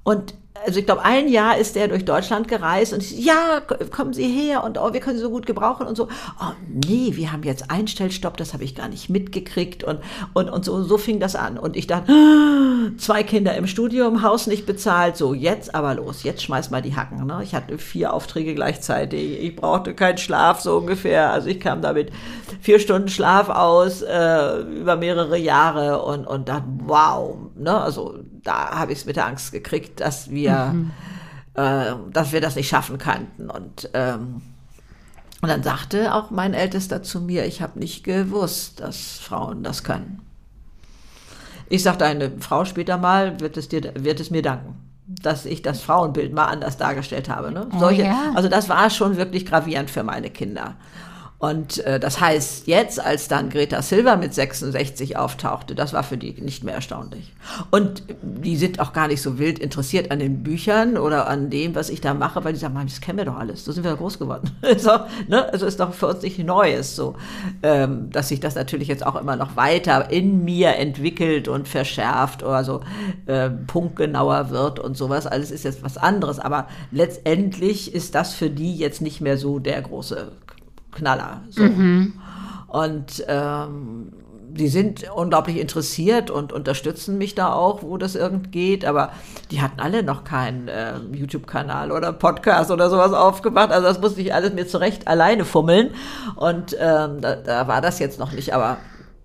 Und 0.03 0.36
also 0.66 0.80
ich 0.80 0.86
glaube, 0.86 1.03
ein 1.03 1.28
Jahr 1.28 1.58
ist 1.58 1.78
er 1.78 1.88
durch 1.88 2.05
Deutschland 2.05 2.47
gereist 2.47 2.93
und 2.93 3.01
ich, 3.01 3.26
ja, 3.26 3.62
kommen 3.91 4.14
Sie 4.14 4.28
her 4.28 4.64
und 4.64 4.78
oh, 4.78 4.93
wir 4.93 4.99
können 4.99 5.18
Sie 5.18 5.24
so 5.24 5.30
gut 5.30 5.45
gebrauchen 5.45 5.88
und 5.88 5.95
so. 5.95 6.08
Oh 6.39 6.53
nee, 6.68 7.12
wir 7.14 7.32
haben 7.32 7.43
jetzt 7.43 7.70
Einstellstopp, 7.70 8.38
das 8.38 8.53
habe 8.53 8.64
ich 8.64 8.76
gar 8.76 8.89
nicht 8.89 9.10
mitgekriegt 9.10 9.84
und, 9.84 9.99
und, 10.34 10.49
und 10.49 10.66
so, 10.66 10.84
so 10.84 10.97
fing 10.97 11.20
das 11.20 11.36
an. 11.36 11.58
Und 11.58 11.76
ich 11.76 11.88
dachte, 11.88 12.12
zwei 12.97 13.24
Kinder 13.24 13.55
im 13.55 13.68
Studium, 13.68 14.24
Haus 14.24 14.47
nicht 14.47 14.66
bezahlt, 14.66 15.18
so 15.18 15.34
jetzt 15.34 15.76
aber 15.76 15.95
los, 15.95 16.24
jetzt 16.24 16.41
schmeiß 16.43 16.70
mal 16.70 16.82
die 16.82 16.95
Hacken. 16.95 17.26
Ne? 17.26 17.41
Ich 17.43 17.53
hatte 17.53 17.78
vier 17.78 18.14
Aufträge 18.14 18.55
gleichzeitig, 18.55 19.41
ich 19.41 19.55
brauchte 19.55 19.93
keinen 19.93 20.18
Schlaf 20.18 20.62
so 20.62 20.78
ungefähr. 20.78 21.32
Also 21.32 21.49
ich 21.49 21.60
kam 21.60 21.82
damit 21.82 22.12
vier 22.62 22.80
Stunden 22.80 23.10
Schlaf 23.10 23.49
aus 23.49 24.01
äh, 24.01 24.62
über 24.62 24.95
mehrere 24.95 25.38
Jahre 25.38 26.01
und, 26.01 26.26
und 26.26 26.49
dann, 26.49 26.82
wow, 26.86 27.36
ne? 27.55 27.80
also 27.80 28.16
da 28.48 28.80
habe 28.80 28.93
ich 28.93 29.00
es 29.00 29.06
mit 29.06 29.18
der 29.18 29.28
Angst 29.28 29.52
gekriegt, 29.52 30.00
dass 30.00 30.30
wir, 30.30 30.74
äh, 31.54 31.93
dass 32.12 32.32
wir 32.32 32.41
das 32.41 32.56
nicht 32.56 32.70
schaffen 32.70 32.98
könnten. 32.98 33.50
Und, 33.50 33.89
ähm, 33.93 34.41
und 35.41 35.50
dann 35.50 35.62
sagte 35.62 36.14
auch 36.14 36.32
mein 36.32 36.54
Ältester 36.54 37.04
zu 37.04 37.22
mir, 37.22 37.45
ich 37.45 37.62
habe 37.62 37.78
nicht 37.78 38.04
gewusst, 38.04 38.80
dass 38.80 39.20
Frauen 39.20 39.64
das 39.64 39.84
können. 39.84 40.22
Ich 41.70 41.84
sagte, 41.84 42.06
eine 42.06 42.32
Frau 42.39 42.64
später 42.64 42.98
mal 42.98 43.39
wird 43.41 43.58
es, 43.58 43.68
dir, 43.68 43.91
wird 43.95 44.22
es 44.22 44.32
mir 44.32 44.41
danken, 44.41 44.78
dass 45.08 45.45
ich 45.45 45.62
das 45.62 45.82
Frauenbild 45.82 46.34
mal 46.34 46.45
anders 46.45 46.78
dargestellt 46.78 47.28
habe. 47.28 47.52
Ne? 47.52 47.68
Oh 47.76 47.80
Solche, 47.80 48.04
ja. 48.04 48.32
Also 48.34 48.48
das 48.48 48.70
war 48.70 48.89
schon 48.89 49.18
wirklich 49.18 49.45
gravierend 49.45 49.91
für 49.91 50.04
meine 50.04 50.30
Kinder. 50.30 50.76
Und 51.39 51.85
äh, 51.85 51.99
das 51.99 52.19
heißt, 52.19 52.65
jetzt, 52.65 52.99
als 52.99 53.27
dann 53.27 53.51
Greta 53.51 53.83
Silva 53.83 54.15
mit 54.15 54.33
66 54.33 55.17
auftauchte, 55.17 55.75
das 55.75 55.93
war 55.93 56.01
für 56.01 56.17
die 56.17 56.33
nicht 56.41 56.63
mehr 56.63 56.73
erstaunlich. 56.73 57.31
Und 57.69 58.01
die 58.23 58.57
sind 58.57 58.79
auch 58.79 58.91
gar 58.91 59.07
nicht 59.07 59.21
so 59.21 59.38
wild 59.38 59.59
interessiert 59.59 60.09
an 60.09 60.17
den 60.17 60.41
Büchern 60.41 60.97
oder 60.97 61.27
an 61.27 61.51
dem, 61.51 61.75
was 61.75 61.89
ich 61.89 62.01
da 62.01 62.15
mache, 62.15 62.43
weil 62.43 62.53
die 62.53 62.59
sagen, 62.59 62.75
das 62.83 63.01
kennen 63.01 63.19
wir 63.19 63.25
doch 63.25 63.38
alles, 63.38 63.63
so 63.63 63.71
sind 63.71 63.83
wir 63.83 63.95
groß 63.95 64.17
geworden. 64.17 64.49
so, 64.77 64.91
ne? 65.27 65.47
Also 65.53 65.67
ist 65.67 65.79
doch 65.79 65.93
für 65.93 66.07
uns 66.07 66.23
nicht 66.23 66.39
Neues 66.39 66.95
so, 66.95 67.15
ähm, 67.61 68.09
dass 68.09 68.29
sich 68.29 68.39
das 68.39 68.55
natürlich 68.55 68.88
jetzt 68.88 69.05
auch 69.05 69.15
immer 69.15 69.35
noch 69.35 69.55
weiter 69.55 70.09
in 70.09 70.43
mir 70.43 70.75
entwickelt 70.77 71.47
und 71.47 71.67
verschärft 71.67 72.41
oder 72.41 72.63
so 72.63 72.81
äh, 73.27 73.51
punktgenauer 73.51 74.49
wird 74.49 74.79
und 74.79 74.97
sowas. 74.97 75.27
Alles 75.27 75.51
ist 75.51 75.65
jetzt 75.65 75.83
was 75.83 75.97
anderes, 75.97 76.39
aber 76.39 76.67
letztendlich 76.91 77.93
ist 77.93 78.15
das 78.15 78.33
für 78.33 78.49
die 78.49 78.75
jetzt 78.75 79.01
nicht 79.01 79.21
mehr 79.21 79.38
so 79.38 79.59
der 79.59 79.79
große 79.83 80.31
Knaller. 80.98 81.41
So. 81.50 81.64
Mhm. 81.64 82.14
Und 82.68 83.24
ähm, 83.28 84.12
die 84.50 84.68
sind 84.68 85.10
unglaublich 85.14 85.58
interessiert 85.58 86.32
und 86.32 86.52
unterstützen 86.52 87.18
mich 87.18 87.36
da 87.36 87.54
auch, 87.54 87.84
wo 87.84 87.98
das 87.98 88.16
irgend 88.16 88.52
geht. 88.52 88.86
Aber 88.86 89.12
die 89.52 89.62
hatten 89.62 89.80
alle 89.80 90.04
noch 90.04 90.24
keinen 90.24 90.68
äh, 90.68 90.98
YouTube-Kanal 91.12 91.91
oder 91.91 92.12
Podcast 92.12 92.72
oder 92.72 92.89
sowas 92.89 93.14
aufgemacht. 93.14 93.72
Also 93.72 93.88
das 93.88 94.02
musste 94.02 94.22
ich 94.22 94.34
alles 94.34 94.54
mir 94.54 94.68
zurecht 94.68 95.08
alleine 95.08 95.45
fummeln. 95.45 95.91
Und 96.36 96.76
ähm, 96.80 97.22
da, 97.22 97.36
da 97.36 97.68
war 97.68 97.82
das 97.82 98.00
jetzt 98.00 98.20
noch 98.20 98.32
nicht. 98.32 98.54
Aber 98.54 98.78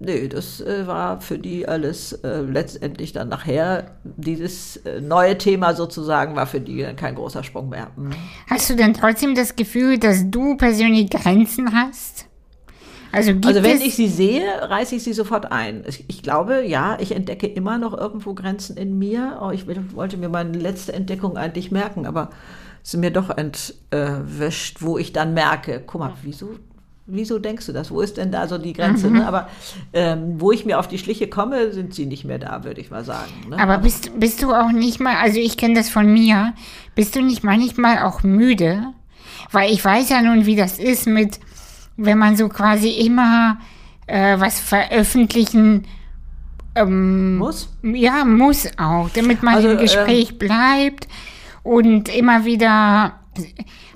nee, 0.04 0.28
das 0.28 0.60
äh, 0.60 0.86
war 0.86 1.20
für 1.20 1.38
die 1.38 1.66
alles 1.66 2.12
äh, 2.12 2.40
letztendlich 2.40 3.12
dann 3.12 3.28
nachher, 3.28 3.96
dieses 4.04 4.76
äh, 4.78 5.00
neue 5.00 5.38
Thema 5.38 5.74
sozusagen, 5.74 6.36
war 6.36 6.46
für 6.46 6.60
die 6.60 6.82
kein 6.96 7.14
großer 7.14 7.42
Sprung 7.42 7.68
mehr. 7.68 7.90
Mhm. 7.96 8.12
Hast 8.48 8.68
du 8.70 8.74
denn 8.74 8.94
trotzdem 8.94 9.34
das 9.34 9.56
Gefühl, 9.56 9.98
dass 9.98 10.30
du 10.30 10.56
persönlich 10.56 11.10
Grenzen 11.10 11.72
hast? 11.74 12.26
Also, 13.12 13.32
also 13.44 13.62
wenn 13.62 13.80
ich 13.82 13.94
sie 13.94 14.08
sehe, 14.08 14.42
reiße 14.62 14.96
ich 14.96 15.02
sie 15.02 15.12
sofort 15.12 15.52
ein. 15.52 15.84
Ich, 15.86 16.04
ich, 16.08 16.22
glaube, 16.22 16.64
ja, 16.66 16.96
ich 16.98 17.12
entdecke 17.12 17.46
immer 17.46 17.76
noch 17.76 17.96
irgendwo 17.96 18.32
Grenzen 18.32 18.78
in 18.78 18.98
mir. 18.98 19.38
Oh, 19.42 19.50
ich 19.50 19.66
wollte 19.66 20.16
mir 20.16 20.30
meine 20.30 20.56
letzte 20.56 20.94
Entdeckung 20.94 21.36
eigentlich 21.36 21.70
merken, 21.70 22.06
aber 22.06 22.30
es 22.82 22.94
ist 22.94 23.00
mir 23.00 23.10
doch 23.10 23.28
entwischt, 23.28 24.78
wo 24.80 24.96
ich 24.96 25.12
dann 25.12 25.34
merke, 25.34 25.82
guck 25.86 26.00
mal, 26.00 26.14
wieso 26.22 26.54
wieso 27.12 27.38
denkst 27.38 27.66
du 27.66 27.72
das? 27.72 27.90
Wo 27.90 28.00
ist 28.00 28.16
denn 28.16 28.32
da 28.32 28.48
so 28.48 28.58
die 28.58 28.72
Grenze? 28.72 29.08
Mhm. 29.08 29.18
Ne? 29.18 29.26
Aber 29.26 29.48
ähm, 29.92 30.40
wo 30.40 30.50
ich 30.50 30.64
mir 30.64 30.78
auf 30.78 30.88
die 30.88 30.98
Schliche 30.98 31.28
komme, 31.28 31.72
sind 31.72 31.94
sie 31.94 32.06
nicht 32.06 32.24
mehr 32.24 32.38
da, 32.38 32.64
würde 32.64 32.80
ich 32.80 32.90
mal 32.90 33.04
sagen. 33.04 33.30
Ne? 33.50 33.58
Aber 33.58 33.78
bist, 33.78 34.18
bist 34.18 34.42
du 34.42 34.52
auch 34.54 34.72
nicht 34.72 34.98
mal, 34.98 35.16
also 35.16 35.38
ich 35.38 35.56
kenne 35.56 35.74
das 35.74 35.90
von 35.90 36.10
mir, 36.10 36.54
bist 36.94 37.14
du 37.14 37.22
nicht 37.22 37.44
manchmal 37.44 37.98
auch 38.02 38.22
müde? 38.22 38.86
Weil 39.50 39.70
ich 39.70 39.84
weiß 39.84 40.08
ja 40.08 40.22
nun, 40.22 40.46
wie 40.46 40.56
das 40.56 40.78
ist 40.78 41.06
mit, 41.06 41.38
wenn 41.96 42.16
man 42.16 42.36
so 42.36 42.48
quasi 42.48 42.88
immer 42.88 43.58
äh, 44.06 44.40
was 44.40 44.60
veröffentlichen 44.60 45.86
ähm, 46.74 47.36
muss? 47.36 47.68
Ja, 47.82 48.24
muss 48.24 48.66
auch, 48.78 49.10
damit 49.10 49.42
man 49.42 49.56
also, 49.56 49.70
im 49.70 49.78
Gespräch 49.78 50.30
ähm, 50.32 50.38
bleibt 50.38 51.08
und 51.62 52.08
immer 52.08 52.46
wieder 52.46 53.21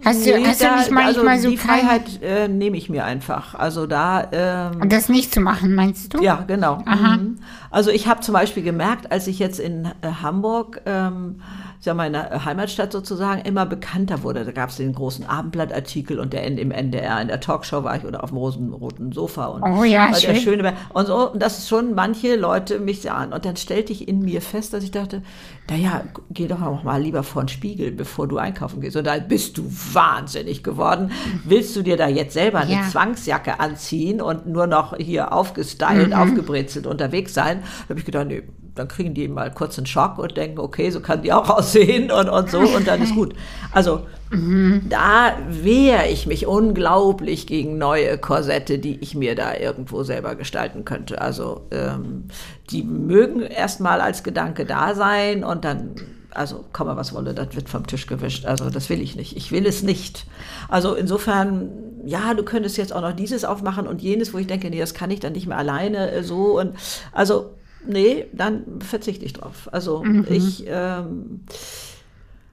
Hast 0.04 0.24
du, 0.24 0.30
nee, 0.30 0.46
hast 0.46 0.62
da, 0.62 0.70
du 0.70 0.76
nicht 0.76 0.90
manchmal 0.90 1.28
also 1.28 1.44
so 1.44 1.50
die 1.50 1.56
Freiheit 1.58 2.22
äh, 2.22 2.48
nehme 2.48 2.76
ich 2.76 2.88
mir 2.88 3.04
einfach. 3.04 3.54
Also 3.54 3.86
da 3.86 4.28
ähm, 4.32 4.80
und 4.80 4.92
das 4.92 5.10
nicht 5.10 5.34
zu 5.34 5.40
machen, 5.40 5.74
meinst 5.74 6.14
du? 6.14 6.22
Ja, 6.22 6.44
genau. 6.46 6.82
Aha. 6.86 7.18
Mhm. 7.18 7.36
Also 7.70 7.90
ich 7.90 8.06
habe 8.06 8.20
zum 8.20 8.32
Beispiel 8.32 8.62
gemerkt, 8.62 9.12
als 9.12 9.26
ich 9.26 9.38
jetzt 9.38 9.60
in 9.60 9.84
äh, 9.84 10.08
Hamburg 10.22 10.80
ähm, 10.86 11.42
ja 11.84 11.94
meine 11.94 12.44
Heimatstadt 12.44 12.92
sozusagen 12.92 13.42
immer 13.42 13.66
bekannter 13.66 14.22
wurde. 14.22 14.44
Da 14.44 14.52
gab 14.52 14.70
es 14.70 14.76
den 14.76 14.92
großen 14.92 15.26
Abendblattartikel 15.26 16.18
und 16.18 16.32
der 16.32 16.44
im 16.44 16.70
NDR, 16.70 17.20
in 17.20 17.28
der 17.28 17.40
Talkshow 17.40 17.84
war 17.84 17.96
ich 17.96 18.04
oder 18.04 18.22
auf 18.22 18.30
dem 18.30 18.38
roten 18.72 19.12
Sofa 19.12 19.46
und 19.46 19.62
oh 19.62 19.84
ja, 19.84 20.14
schön. 20.14 20.34
der 20.34 20.40
schöne 20.40 20.74
und 20.92 21.06
so, 21.06 21.32
und 21.32 21.42
das 21.42 21.58
ist 21.58 21.68
schon 21.68 21.94
manche 21.94 22.36
Leute 22.36 22.78
mich 22.78 23.02
sahen 23.02 23.32
und 23.32 23.44
dann 23.44 23.56
stellte 23.56 23.92
ich 23.92 24.08
in 24.08 24.20
mir 24.20 24.40
fest, 24.40 24.72
dass 24.72 24.82
ich 24.82 24.90
dachte, 24.90 25.22
naja, 25.68 26.02
geh 26.30 26.46
doch 26.46 26.62
auch 26.62 26.84
mal 26.84 27.02
lieber 27.02 27.22
vor 27.22 27.42
den 27.42 27.48
Spiegel, 27.48 27.90
bevor 27.90 28.28
du 28.28 28.38
einkaufen 28.38 28.80
gehst. 28.80 28.96
Und 28.96 29.06
da 29.06 29.18
bist 29.18 29.58
du 29.58 29.64
wahnsinnig 29.92 30.62
geworden. 30.62 31.10
Willst 31.44 31.74
du 31.74 31.82
dir 31.82 31.96
da 31.96 32.08
jetzt 32.08 32.34
selber 32.34 32.60
eine 32.60 32.72
ja. 32.72 32.88
Zwangsjacke 32.88 33.58
anziehen 33.58 34.20
und 34.20 34.46
nur 34.46 34.66
noch 34.66 34.96
hier 34.96 35.32
aufgestylt, 35.32 36.08
mhm. 36.08 36.14
aufgebrezelt 36.14 36.86
unterwegs 36.86 37.34
sein? 37.34 37.62
Da 37.62 37.90
habe 37.90 38.00
ich 38.00 38.06
gedacht, 38.06 38.28
nee, 38.28 38.42
dann 38.76 38.88
kriegen 38.88 39.14
die 39.14 39.26
mal 39.26 39.50
kurz 39.50 39.78
einen 39.78 39.86
Schock 39.86 40.18
und 40.18 40.36
denken, 40.36 40.60
okay, 40.60 40.90
so 40.90 41.00
kann 41.00 41.22
die 41.22 41.32
auch 41.32 41.48
aussehen 41.58 42.12
und, 42.12 42.28
und 42.28 42.50
so 42.50 42.60
und 42.60 42.86
dann 42.86 43.02
ist 43.02 43.14
gut. 43.14 43.34
Also 43.72 44.06
mhm. 44.30 44.82
da 44.88 45.32
wehre 45.48 46.08
ich 46.08 46.26
mich 46.26 46.46
unglaublich 46.46 47.46
gegen 47.46 47.78
neue 47.78 48.18
Korsette, 48.18 48.78
die 48.78 49.00
ich 49.00 49.14
mir 49.14 49.34
da 49.34 49.56
irgendwo 49.56 50.02
selber 50.02 50.34
gestalten 50.34 50.84
könnte. 50.84 51.20
Also 51.20 51.66
ähm, 51.70 52.24
die 52.70 52.82
mögen 52.82 53.40
erstmal 53.40 54.00
als 54.00 54.22
Gedanke 54.22 54.64
da 54.64 54.94
sein 54.94 55.42
und 55.42 55.64
dann 55.64 55.94
also 56.36 56.64
komme 56.72 56.96
was 56.96 57.14
wolle, 57.14 57.32
das 57.34 57.56
wird 57.56 57.68
vom 57.68 57.86
Tisch 57.86 58.06
gewischt. 58.06 58.44
Also 58.44 58.68
das 58.68 58.90
will 58.90 59.00
ich 59.00 59.16
nicht. 59.16 59.36
Ich 59.36 59.52
will 59.52 59.66
es 59.66 59.82
nicht. 59.82 60.26
Also 60.68 60.94
insofern, 60.94 61.70
ja, 62.04 62.34
du 62.34 62.44
könntest 62.44 62.76
jetzt 62.76 62.92
auch 62.92 63.00
noch 63.00 63.12
dieses 63.12 63.44
aufmachen 63.44 63.86
und 63.86 64.02
jenes, 64.02 64.34
wo 64.34 64.38
ich 64.38 64.46
denke, 64.46 64.68
nee, 64.68 64.78
das 64.78 64.92
kann 64.92 65.10
ich 65.10 65.20
dann 65.20 65.32
nicht 65.32 65.46
mehr 65.46 65.56
alleine 65.56 66.10
äh, 66.10 66.22
so. 66.22 66.58
Und 66.60 66.74
also 67.12 67.54
nee, 67.86 68.26
dann 68.32 68.80
verzichte 68.80 69.24
ich 69.24 69.32
drauf. 69.32 69.68
Also 69.72 70.02
mhm. 70.02 70.26
ich 70.28 70.64
ähm, 70.68 71.40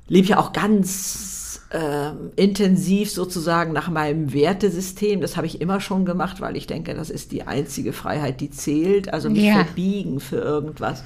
lebe 0.08 0.28
ja 0.28 0.40
auch 0.40 0.54
ganz 0.54 1.62
ähm, 1.72 2.32
intensiv 2.36 3.12
sozusagen 3.12 3.74
nach 3.74 3.90
meinem 3.90 4.32
Wertesystem. 4.34 5.22
Das 5.22 5.38
habe 5.38 5.48
ich 5.48 5.60
immer 5.60 5.82
schon 5.82 6.06
gemacht, 6.06 6.40
weil 6.40 6.56
ich 6.56 6.68
denke, 6.68 6.94
das 6.94 7.10
ist 7.10 7.32
die 7.32 7.44
einzige 7.48 7.94
Freiheit, 7.94 8.42
die 8.42 8.52
zählt. 8.52 9.12
Also 9.12 9.30
mich 9.30 9.44
ja. 9.44 9.64
verbiegen 9.64 10.20
für 10.20 10.38
irgendwas. 10.38 11.04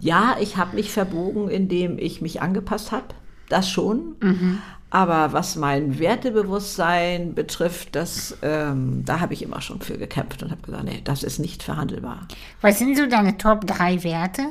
Ja, 0.00 0.36
ich 0.40 0.56
habe 0.56 0.76
mich 0.76 0.90
verbogen, 0.90 1.48
indem 1.48 1.98
ich 1.98 2.20
mich 2.20 2.42
angepasst 2.42 2.92
habe. 2.92 3.06
Das 3.48 3.70
schon. 3.70 4.16
Mhm. 4.20 4.58
Aber 4.90 5.34
was 5.34 5.56
mein 5.56 5.98
Wertebewusstsein 5.98 7.34
betrifft, 7.34 7.94
das, 7.94 8.38
ähm, 8.40 9.04
da 9.04 9.20
habe 9.20 9.34
ich 9.34 9.42
immer 9.42 9.60
schon 9.60 9.82
für 9.82 9.98
gekämpft 9.98 10.42
und 10.42 10.50
habe 10.50 10.62
gesagt, 10.62 10.84
nee, 10.84 11.02
das 11.04 11.22
ist 11.22 11.38
nicht 11.38 11.62
verhandelbar. 11.62 12.26
Was 12.62 12.78
sind 12.78 12.96
so 12.96 13.06
deine 13.06 13.36
Top 13.36 13.66
3 13.66 14.02
Werte? 14.02 14.44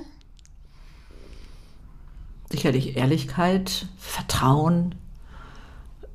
Sicherlich 2.52 2.96
Ehrlichkeit, 2.98 3.88
Vertrauen, 3.98 4.96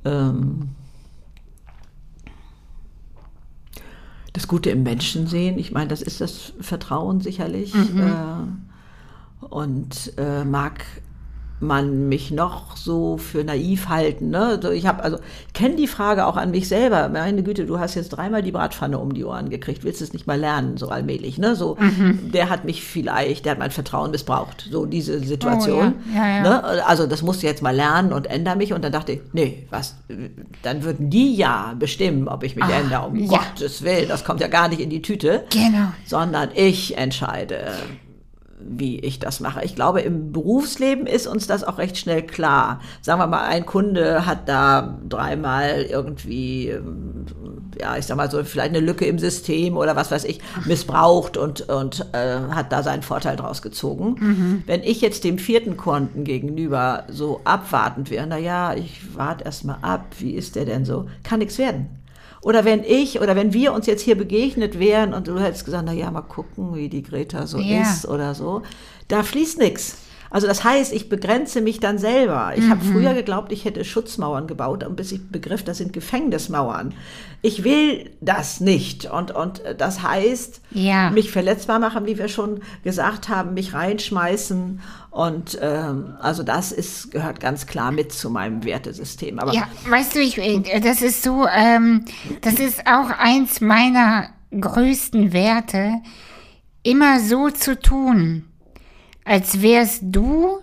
ähm, 0.05 0.69
das 4.31 4.47
Gute 4.47 4.69
im 4.69 4.83
Menschen 4.83 5.27
sehen. 5.27 5.59
Ich 5.59 5.71
meine, 5.71 5.89
das 5.89 6.01
ist 6.01 6.21
das 6.21 6.53
Vertrauen 6.59 7.19
sicherlich. 7.19 7.73
Mhm. 7.73 7.99
Äh, 7.99 9.45
und 9.45 10.13
äh, 10.17 10.45
mag 10.45 10.85
man 11.63 12.09
mich 12.09 12.31
noch 12.31 12.77
so 12.77 13.17
für 13.17 13.43
naiv 13.43 13.89
halten. 13.89 14.29
Ne? 14.29 14.59
Ich 14.73 14.85
habe 14.85 15.03
also 15.03 15.17
kenne 15.53 15.75
die 15.75 15.87
Frage 15.87 16.25
auch 16.25 16.37
an 16.37 16.51
mich 16.51 16.67
selber. 16.67 17.09
Meine 17.09 17.43
Güte, 17.43 17.65
du 17.65 17.79
hast 17.79 17.95
jetzt 17.95 18.09
dreimal 18.09 18.43
die 18.43 18.51
Bratpfanne 18.51 18.99
um 18.99 19.13
die 19.13 19.23
Ohren 19.23 19.49
gekriegt, 19.49 19.83
willst 19.83 20.01
es 20.01 20.13
nicht 20.13 20.27
mal 20.27 20.39
lernen, 20.39 20.77
so 20.77 20.89
allmählich. 20.89 21.37
Ne? 21.37 21.55
So, 21.55 21.77
mhm. 21.79 22.31
der 22.31 22.49
hat 22.49 22.65
mich 22.65 22.83
vielleicht, 22.83 23.45
der 23.45 23.53
hat 23.53 23.59
mein 23.59 23.71
Vertrauen 23.71 24.11
missbraucht. 24.11 24.67
So 24.69 24.85
diese 24.85 25.19
Situation. 25.19 25.95
Oh, 25.97 26.15
ja. 26.15 26.25
Ja, 26.25 26.35
ja. 26.35 26.41
Ne? 26.43 26.85
Also 26.85 27.07
das 27.07 27.21
musst 27.21 27.43
du 27.43 27.47
jetzt 27.47 27.61
mal 27.61 27.75
lernen 27.75 28.13
und 28.13 28.27
ändere 28.27 28.55
mich. 28.55 28.73
Und 28.73 28.83
dann 28.83 28.91
dachte 28.91 29.13
ich, 29.13 29.21
nee, 29.33 29.67
was? 29.69 29.95
Dann 30.61 30.83
würden 30.83 31.09
die 31.09 31.35
ja 31.35 31.73
bestimmen, 31.77 32.27
ob 32.27 32.43
ich 32.43 32.55
mich 32.55 32.65
Ach, 32.65 32.81
ändere. 32.81 33.07
Um 33.07 33.27
Gottes 33.27 33.83
Willen, 33.83 34.07
das 34.07 34.23
kommt 34.23 34.41
ja 34.41 34.47
gar 34.47 34.67
nicht 34.67 34.79
in 34.79 34.89
die 34.89 35.01
Tüte. 35.01 35.45
Genau. 35.49 35.91
Sondern 36.05 36.49
ich 36.53 36.97
entscheide 36.97 37.71
wie 38.65 38.99
ich 38.99 39.19
das 39.19 39.39
mache. 39.39 39.63
Ich 39.63 39.75
glaube, 39.75 40.01
im 40.01 40.31
Berufsleben 40.31 41.07
ist 41.07 41.27
uns 41.27 41.47
das 41.47 41.63
auch 41.63 41.77
recht 41.77 41.97
schnell 41.97 42.23
klar. 42.23 42.81
Sagen 43.01 43.19
wir 43.19 43.27
mal, 43.27 43.45
ein 43.45 43.65
Kunde 43.65 44.25
hat 44.25 44.47
da 44.49 44.97
dreimal 45.07 45.83
irgendwie, 45.83 46.69
ähm, 46.69 47.25
ja, 47.79 47.97
ich 47.97 48.05
sag 48.05 48.17
mal 48.17 48.29
so, 48.29 48.43
vielleicht 48.43 48.69
eine 48.69 48.79
Lücke 48.79 49.05
im 49.05 49.19
System 49.19 49.77
oder 49.77 49.95
was 49.95 50.11
weiß 50.11 50.23
ich, 50.25 50.39
missbraucht 50.65 51.37
und, 51.37 51.69
und 51.69 52.05
äh, 52.13 52.39
hat 52.51 52.71
da 52.71 52.83
seinen 52.83 53.03
Vorteil 53.03 53.35
draus 53.35 53.61
gezogen. 53.61 54.15
Mhm. 54.19 54.63
Wenn 54.65 54.83
ich 54.83 55.01
jetzt 55.01 55.23
dem 55.23 55.37
vierten 55.37 55.77
Kunden 55.77 56.23
gegenüber 56.23 57.05
so 57.09 57.41
abwartend 57.43 58.09
wäre, 58.09 58.27
na 58.27 58.37
ja, 58.37 58.73
ich 58.73 59.15
warte 59.15 59.43
erst 59.45 59.65
mal 59.65 59.77
ab, 59.81 60.05
wie 60.19 60.31
ist 60.31 60.55
der 60.55 60.65
denn 60.65 60.85
so, 60.85 61.07
kann 61.23 61.39
nichts 61.39 61.57
werden. 61.57 62.02
Oder 62.43 62.65
wenn 62.65 62.83
ich 62.83 63.21
oder 63.21 63.35
wenn 63.35 63.53
wir 63.53 63.73
uns 63.73 63.87
jetzt 63.87 64.01
hier 64.01 64.15
begegnet 64.15 64.77
wären 64.77 65.13
und 65.13 65.27
du 65.27 65.39
hättest 65.39 65.65
gesagt, 65.65 65.85
na 65.85 65.93
ja, 65.93 66.11
mal 66.11 66.21
gucken, 66.21 66.75
wie 66.75 66.89
die 66.89 67.01
Greta 67.01 67.47
so 67.47 67.57
ja. 67.57 67.81
ist 67.81 68.07
oder 68.07 68.35
so, 68.35 68.61
da 69.07 69.23
fließt 69.23 69.59
nichts. 69.59 69.97
Also 70.29 70.47
das 70.47 70.63
heißt, 70.63 70.93
ich 70.93 71.09
begrenze 71.09 71.61
mich 71.61 71.79
dann 71.79 71.99
selber. 71.99 72.53
Ich 72.57 72.67
habe 72.67 72.83
früher 72.83 73.13
geglaubt, 73.13 73.51
ich 73.51 73.65
hätte 73.65 73.85
Schutzmauern 73.85 74.47
gebaut, 74.47 74.83
und 74.83 74.95
bis 74.95 75.11
ich 75.11 75.29
begriff, 75.29 75.63
das 75.63 75.77
sind 75.77 75.93
Gefängnismauern. 75.93 76.95
Ich 77.43 77.63
will 77.63 78.09
das 78.19 78.59
nicht. 78.59 79.05
Und, 79.05 79.29
und 79.29 79.61
das 79.77 80.01
heißt, 80.01 80.59
Ja. 80.71 81.11
mich 81.11 81.29
verletzbar 81.29 81.77
machen, 81.77 82.07
wie 82.07 82.17
wir 82.17 82.29
schon 82.29 82.61
gesagt 82.83 83.29
haben, 83.29 83.53
mich 83.53 83.75
reinschmeißen. 83.75 84.81
Und 85.13 85.59
ähm, 85.61 86.15
also 86.21 86.41
das 86.41 86.71
ist, 86.71 87.11
gehört 87.11 87.39
ganz 87.39 87.67
klar 87.67 87.91
mit 87.91 88.11
zu 88.11 88.31
meinem 88.31 88.63
Wertesystem. 88.63 89.37
Aber 89.37 89.53
Ja, 89.53 89.67
weißt 89.87 90.15
du, 90.15 90.19
ich, 90.19 90.39
äh, 90.39 90.79
das 90.79 91.03
ist 91.03 91.21
so, 91.21 91.45
ähm, 91.47 92.05
das 92.41 92.55
ist 92.55 92.87
auch 92.87 93.11
eins 93.19 93.61
meiner 93.61 94.29
größten 94.59 95.31
Werte, 95.31 96.01
immer 96.81 97.19
so 97.19 97.51
zu 97.51 97.79
tun, 97.79 98.45
als 99.23 99.61
wärst 99.61 99.99
du 100.01 100.61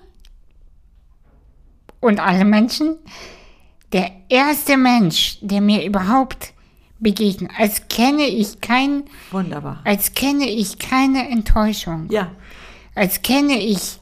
und 2.00 2.18
alle 2.18 2.44
Menschen 2.44 2.96
der 3.92 4.10
erste 4.28 4.76
Mensch, 4.76 5.38
der 5.42 5.60
mir 5.60 5.84
überhaupt 5.84 6.54
begegnet. 6.98 7.52
Als 7.56 7.86
kenne 7.86 8.26
ich 8.26 8.60
kein, 8.60 9.04
wunderbar. 9.30 9.80
als 9.84 10.12
kenne 10.14 10.48
ich 10.48 10.80
keine 10.80 11.28
Enttäuschung. 11.30 12.08
Ja, 12.10 12.32
als 12.96 13.22
kenne 13.22 13.56
ich 13.62 13.99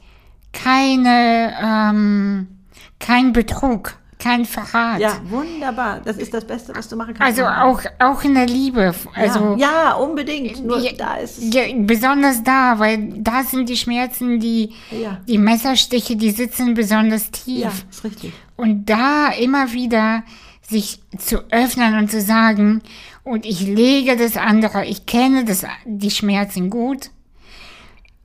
keine, 0.53 1.53
ähm, 1.61 2.47
kein 2.99 3.33
Betrug, 3.33 3.95
kein 4.17 4.43
Verrat. 4.45 4.99
ja, 4.99 5.13
wunderbar. 5.29 6.01
Das 6.03 6.17
ist 6.17 6.33
das 6.33 6.45
Beste, 6.45 6.75
was 6.75 6.89
du 6.89 6.95
machen 6.97 7.13
kannst. 7.13 7.39
Also 7.39 7.45
auch, 7.49 7.81
auch 7.99 8.23
in 8.23 8.33
der 8.35 8.47
Liebe. 8.47 8.93
Also 9.15 9.55
ja, 9.57 9.71
ja, 9.85 9.93
unbedingt. 9.93 10.65
Nur 10.65 10.77
Ja, 10.79 10.91
da 10.97 11.15
ist 11.15 11.37
es. 11.37 11.53
ja, 11.53 11.63
besonders 11.77 12.43
da, 12.43 12.77
weil 12.79 13.13
da 13.17 13.43
sind 13.43 13.69
die 13.69 13.77
Schmerzen, 13.77 14.39
die, 14.39 14.73
die 15.27 15.37
Messerstiche, 15.37 16.15
die 16.17 16.31
sitzen 16.31 16.73
besonders 16.73 17.31
tief. 17.31 17.63
Ja, 17.63 17.71
ist 17.89 18.03
richtig. 18.03 18.33
Und 18.57 18.89
da 18.89 19.29
immer 19.29 19.71
wieder 19.71 20.23
sich 20.61 20.99
zu 21.17 21.39
öffnen 21.51 21.97
und 21.97 22.11
zu 22.11 22.21
sagen, 22.21 22.81
und 23.23 23.45
ich 23.45 23.61
lege 23.61 24.17
das 24.17 24.37
andere, 24.37 24.85
ich 24.85 25.05
kenne 25.05 25.45
das, 25.45 25.63
die 25.85 26.11
Schmerzen 26.11 26.69
gut, 26.69 27.09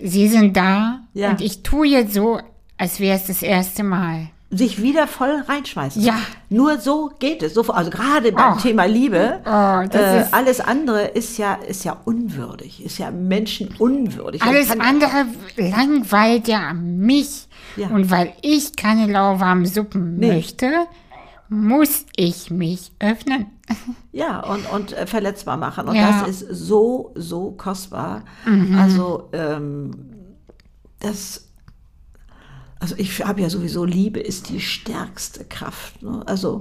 sie 0.04 0.28
sind 0.28 0.56
da 0.56 1.00
Ja. 1.14 1.30
und 1.30 1.40
ich 1.40 1.62
tue 1.62 1.86
jetzt 1.88 2.14
so, 2.14 2.38
als 2.78 3.00
wäre 3.00 3.16
es 3.16 3.26
das 3.26 3.42
erste 3.42 3.82
Mal. 3.82 4.28
Sich 4.50 4.80
wieder 4.80 5.08
voll 5.08 5.42
reinschmeißen. 5.48 6.00
Ja. 6.00 6.14
Nur 6.48 6.78
so 6.78 7.10
geht 7.18 7.42
es. 7.42 7.54
So, 7.54 7.62
also 7.62 7.90
gerade 7.90 8.30
beim 8.30 8.52
Oh. 8.54 8.60
Thema 8.60 8.84
Liebe. 8.84 9.40
Oh, 9.44 9.48
äh, 9.96 10.24
alles 10.30 10.60
andere 10.60 11.06
ist 11.06 11.38
ja, 11.38 11.54
ist 11.54 11.84
ja 11.84 11.96
unwürdig, 12.04 12.84
ist 12.84 12.98
ja 12.98 13.10
menschenunwürdig. 13.10 14.44
Man 14.44 14.54
Alles 14.54 14.70
andere 14.70 15.26
langweilt 15.56 16.46
ja 16.46 16.72
mich. 16.72 17.48
Ja. 17.76 17.88
Und 17.88 18.10
weil 18.10 18.32
ich 18.42 18.76
keine 18.76 19.10
lauwarmen 19.10 19.66
Suppen 19.66 20.18
Nee. 20.18 20.34
möchte, 20.34 20.70
muss 21.54 22.06
ich 22.16 22.50
mich 22.50 22.92
öffnen. 23.00 23.46
Ja, 24.12 24.40
und, 24.44 24.70
und 24.70 24.92
äh, 24.92 25.08
verletzbar 25.08 25.56
machen. 25.56 25.88
Und 25.88 25.96
Ja. 25.96 26.12
Mhm. 26.12 26.20
das 26.26 26.42
ist 26.42 26.48
so, 26.66 27.10
so 27.16 27.50
kostbar. 27.50 28.22
Also, 28.78 29.28
ähm, 29.32 29.90
das, 31.00 31.48
also 32.78 32.94
ich 32.96 33.24
habe 33.24 33.40
ja 33.40 33.50
sowieso, 33.50 33.84
Liebe 33.84 34.20
ist 34.20 34.50
die 34.50 34.60
stärkste 34.60 35.44
Kraft. 35.44 36.00
Ne? 36.02 36.22
Also, 36.26 36.60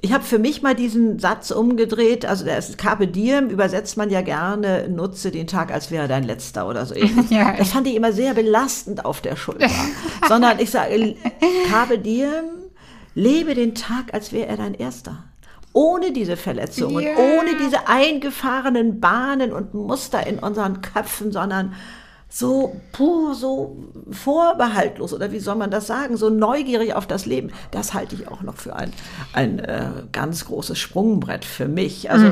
ich 0.00 0.12
habe 0.12 0.22
für 0.22 0.38
mich 0.38 0.62
mal 0.62 0.76
diesen 0.76 1.18
Satz 1.18 1.50
umgedreht, 1.50 2.24
also 2.24 2.44
der 2.44 2.58
ist 2.58 2.78
Carpe 2.78 3.08
Diem 3.08 3.48
übersetzt 3.48 3.96
man 3.96 4.10
ja 4.10 4.20
gerne, 4.20 4.88
nutze 4.88 5.32
den 5.32 5.48
Tag, 5.48 5.72
als 5.72 5.90
wäre 5.90 6.06
dein 6.06 6.22
letzter 6.22 6.68
oder 6.68 6.86
so 6.86 6.94
ähnlich. 6.94 7.28
Ja. 7.30 7.56
Das 7.56 7.70
fand 7.70 7.88
ich 7.88 7.96
immer 7.96 8.12
sehr 8.12 8.34
belastend 8.34 9.04
auf 9.04 9.20
der 9.20 9.34
Schulter. 9.34 9.68
Sondern 10.28 10.60
ich 10.60 10.70
sage, 10.70 11.16
Carpe 11.68 11.98
Diem, 11.98 12.44
lebe 13.18 13.54
den 13.54 13.74
Tag, 13.74 14.14
als 14.14 14.32
wäre 14.32 14.46
er 14.46 14.56
dein 14.56 14.74
erster. 14.74 15.24
Ohne 15.72 16.12
diese 16.12 16.36
Verletzungen, 16.36 17.04
Ja. 17.04 17.10
ohne 17.16 17.50
diese 17.62 17.88
eingefahrenen 17.88 19.00
Bahnen 19.00 19.52
und 19.52 19.74
Muster 19.74 20.26
in 20.26 20.38
unseren 20.38 20.80
Köpfen, 20.80 21.30
sondern 21.32 21.74
so 22.30 22.76
pur, 22.92 23.34
so 23.34 23.76
vorbehaltlos 24.10 25.14
oder 25.14 25.32
wie 25.32 25.38
soll 25.38 25.56
man 25.56 25.70
das 25.70 25.86
sagen, 25.86 26.16
so 26.16 26.28
neugierig 26.30 26.94
auf 26.94 27.06
das 27.06 27.24
Leben. 27.26 27.50
Das 27.70 27.94
halte 27.94 28.14
ich 28.14 28.28
auch 28.28 28.42
noch 28.42 28.56
für 28.56 28.76
ein, 28.76 28.92
ein 29.32 29.58
äh, 29.60 29.90
ganz 30.12 30.44
großes 30.44 30.78
Sprungbrett 30.78 31.44
für 31.44 31.68
mich. 31.68 32.10
Also 32.10 32.26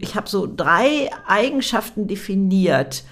ich 0.00 0.14
habe 0.14 0.28
so 0.28 0.46
drei 0.54 1.08
Eigenschaften 1.26 2.06
definiert, 2.08 3.04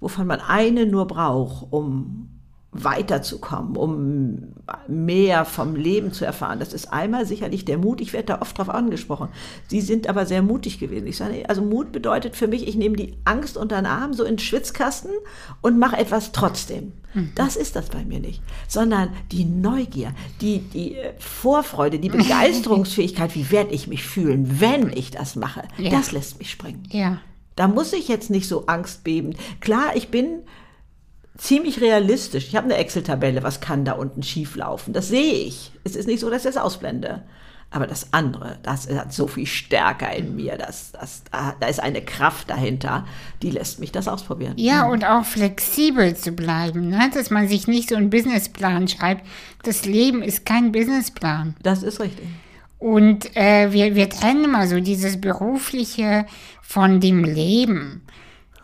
wovon 0.00 0.26
man 0.26 0.40
eine 0.40 0.84
nur 0.86 1.06
braucht, 1.06 1.66
um 1.70 2.28
weiterzukommen, 2.72 3.76
um 3.76 4.38
mehr 4.88 5.44
vom 5.44 5.76
Leben 5.76 6.12
zu 6.12 6.24
erfahren. 6.24 6.58
Das 6.58 6.72
ist 6.72 6.90
einmal 6.90 7.26
sicherlich 7.26 7.66
der 7.66 7.76
Mut. 7.76 8.00
Ich 8.00 8.14
werde 8.14 8.26
da 8.26 8.40
oft 8.40 8.56
drauf 8.56 8.70
angesprochen. 8.70 9.28
Sie 9.68 9.82
sind 9.82 10.08
aber 10.08 10.24
sehr 10.24 10.40
mutig 10.40 10.78
gewesen. 10.78 11.06
Ich 11.06 11.18
sage, 11.18 11.48
also 11.48 11.60
Mut 11.60 11.92
bedeutet 11.92 12.34
für 12.34 12.48
mich, 12.48 12.66
ich 12.66 12.74
nehme 12.74 12.96
die 12.96 13.14
Angst 13.26 13.58
unter 13.58 13.76
den 13.76 13.84
Arm, 13.86 14.14
so 14.14 14.24
in 14.24 14.34
den 14.36 14.38
Schwitzkasten 14.38 15.10
und 15.60 15.78
mache 15.78 15.98
etwas 15.98 16.32
trotzdem. 16.32 16.92
Das 17.34 17.56
ist 17.56 17.76
das 17.76 17.90
bei 17.90 18.06
mir 18.06 18.20
nicht, 18.20 18.40
sondern 18.68 19.10
die 19.32 19.44
Neugier, 19.44 20.14
die, 20.40 20.60
die 20.60 20.96
Vorfreude, 21.18 21.98
die 21.98 22.08
Begeisterungsfähigkeit, 22.08 23.34
wie 23.34 23.50
werde 23.50 23.74
ich 23.74 23.86
mich 23.86 24.02
fühlen, 24.02 24.60
wenn 24.62 24.88
ich 24.90 25.10
das 25.10 25.36
mache, 25.36 25.62
Ja. 25.76 25.90
das 25.90 26.12
lässt 26.12 26.38
mich 26.38 26.50
springen. 26.50 26.84
Ja. 26.90 27.18
Da 27.54 27.68
muss 27.68 27.92
ich 27.92 28.08
jetzt 28.08 28.30
nicht 28.30 28.48
so 28.48 28.64
angstbebend. 28.64 29.36
Klar, 29.60 29.94
ich 29.94 30.08
bin 30.08 30.38
ziemlich 31.36 31.80
realistisch. 31.80 32.48
Ich 32.48 32.56
habe 32.56 32.66
eine 32.66 32.76
Excel-Tabelle, 32.76 33.42
was 33.42 33.60
kann 33.60 33.84
da 33.84 33.92
unten 33.92 34.22
schieflaufen. 34.22 34.92
Das 34.92 35.08
sehe 35.08 35.34
ich. 35.34 35.72
Es 35.84 35.96
ist 35.96 36.06
nicht 36.06 36.20
so, 36.20 36.30
dass 36.30 36.44
ich 36.44 36.52
das 36.52 36.62
ausblende. 36.62 37.22
Aber 37.74 37.86
das 37.86 38.12
andere, 38.12 38.58
das 38.62 38.86
hat 38.90 39.14
so 39.14 39.26
viel 39.26 39.46
stärker 39.46 40.14
in 40.14 40.36
mir. 40.36 40.58
Das, 40.58 40.92
das, 40.92 41.22
da, 41.32 41.54
da 41.58 41.68
ist 41.68 41.80
eine 41.80 42.02
Kraft 42.02 42.50
dahinter, 42.50 43.06
die 43.40 43.50
lässt 43.50 43.80
mich 43.80 43.90
das 43.90 44.08
ausprobieren. 44.08 44.54
Ja, 44.58 44.86
und 44.86 45.06
auch 45.06 45.24
flexibel 45.24 46.14
zu 46.14 46.32
bleiben, 46.32 46.90
ne? 46.90 47.10
dass 47.14 47.30
man 47.30 47.48
sich 47.48 47.66
nicht 47.66 47.88
so 47.88 47.96
einen 47.96 48.10
Businessplan 48.10 48.88
schreibt. 48.88 49.26
Das 49.62 49.86
Leben 49.86 50.22
ist 50.22 50.44
kein 50.44 50.70
Businessplan. 50.70 51.56
Das 51.62 51.82
ist 51.82 51.98
richtig. 51.98 52.28
Und 52.78 53.34
äh, 53.36 53.72
wir, 53.72 53.94
wir 53.94 54.10
trennen 54.10 54.44
immer 54.44 54.66
so 54.66 54.80
dieses 54.80 55.18
Berufliche 55.18 56.26
von 56.60 57.00
dem 57.00 57.24
Leben. 57.24 58.02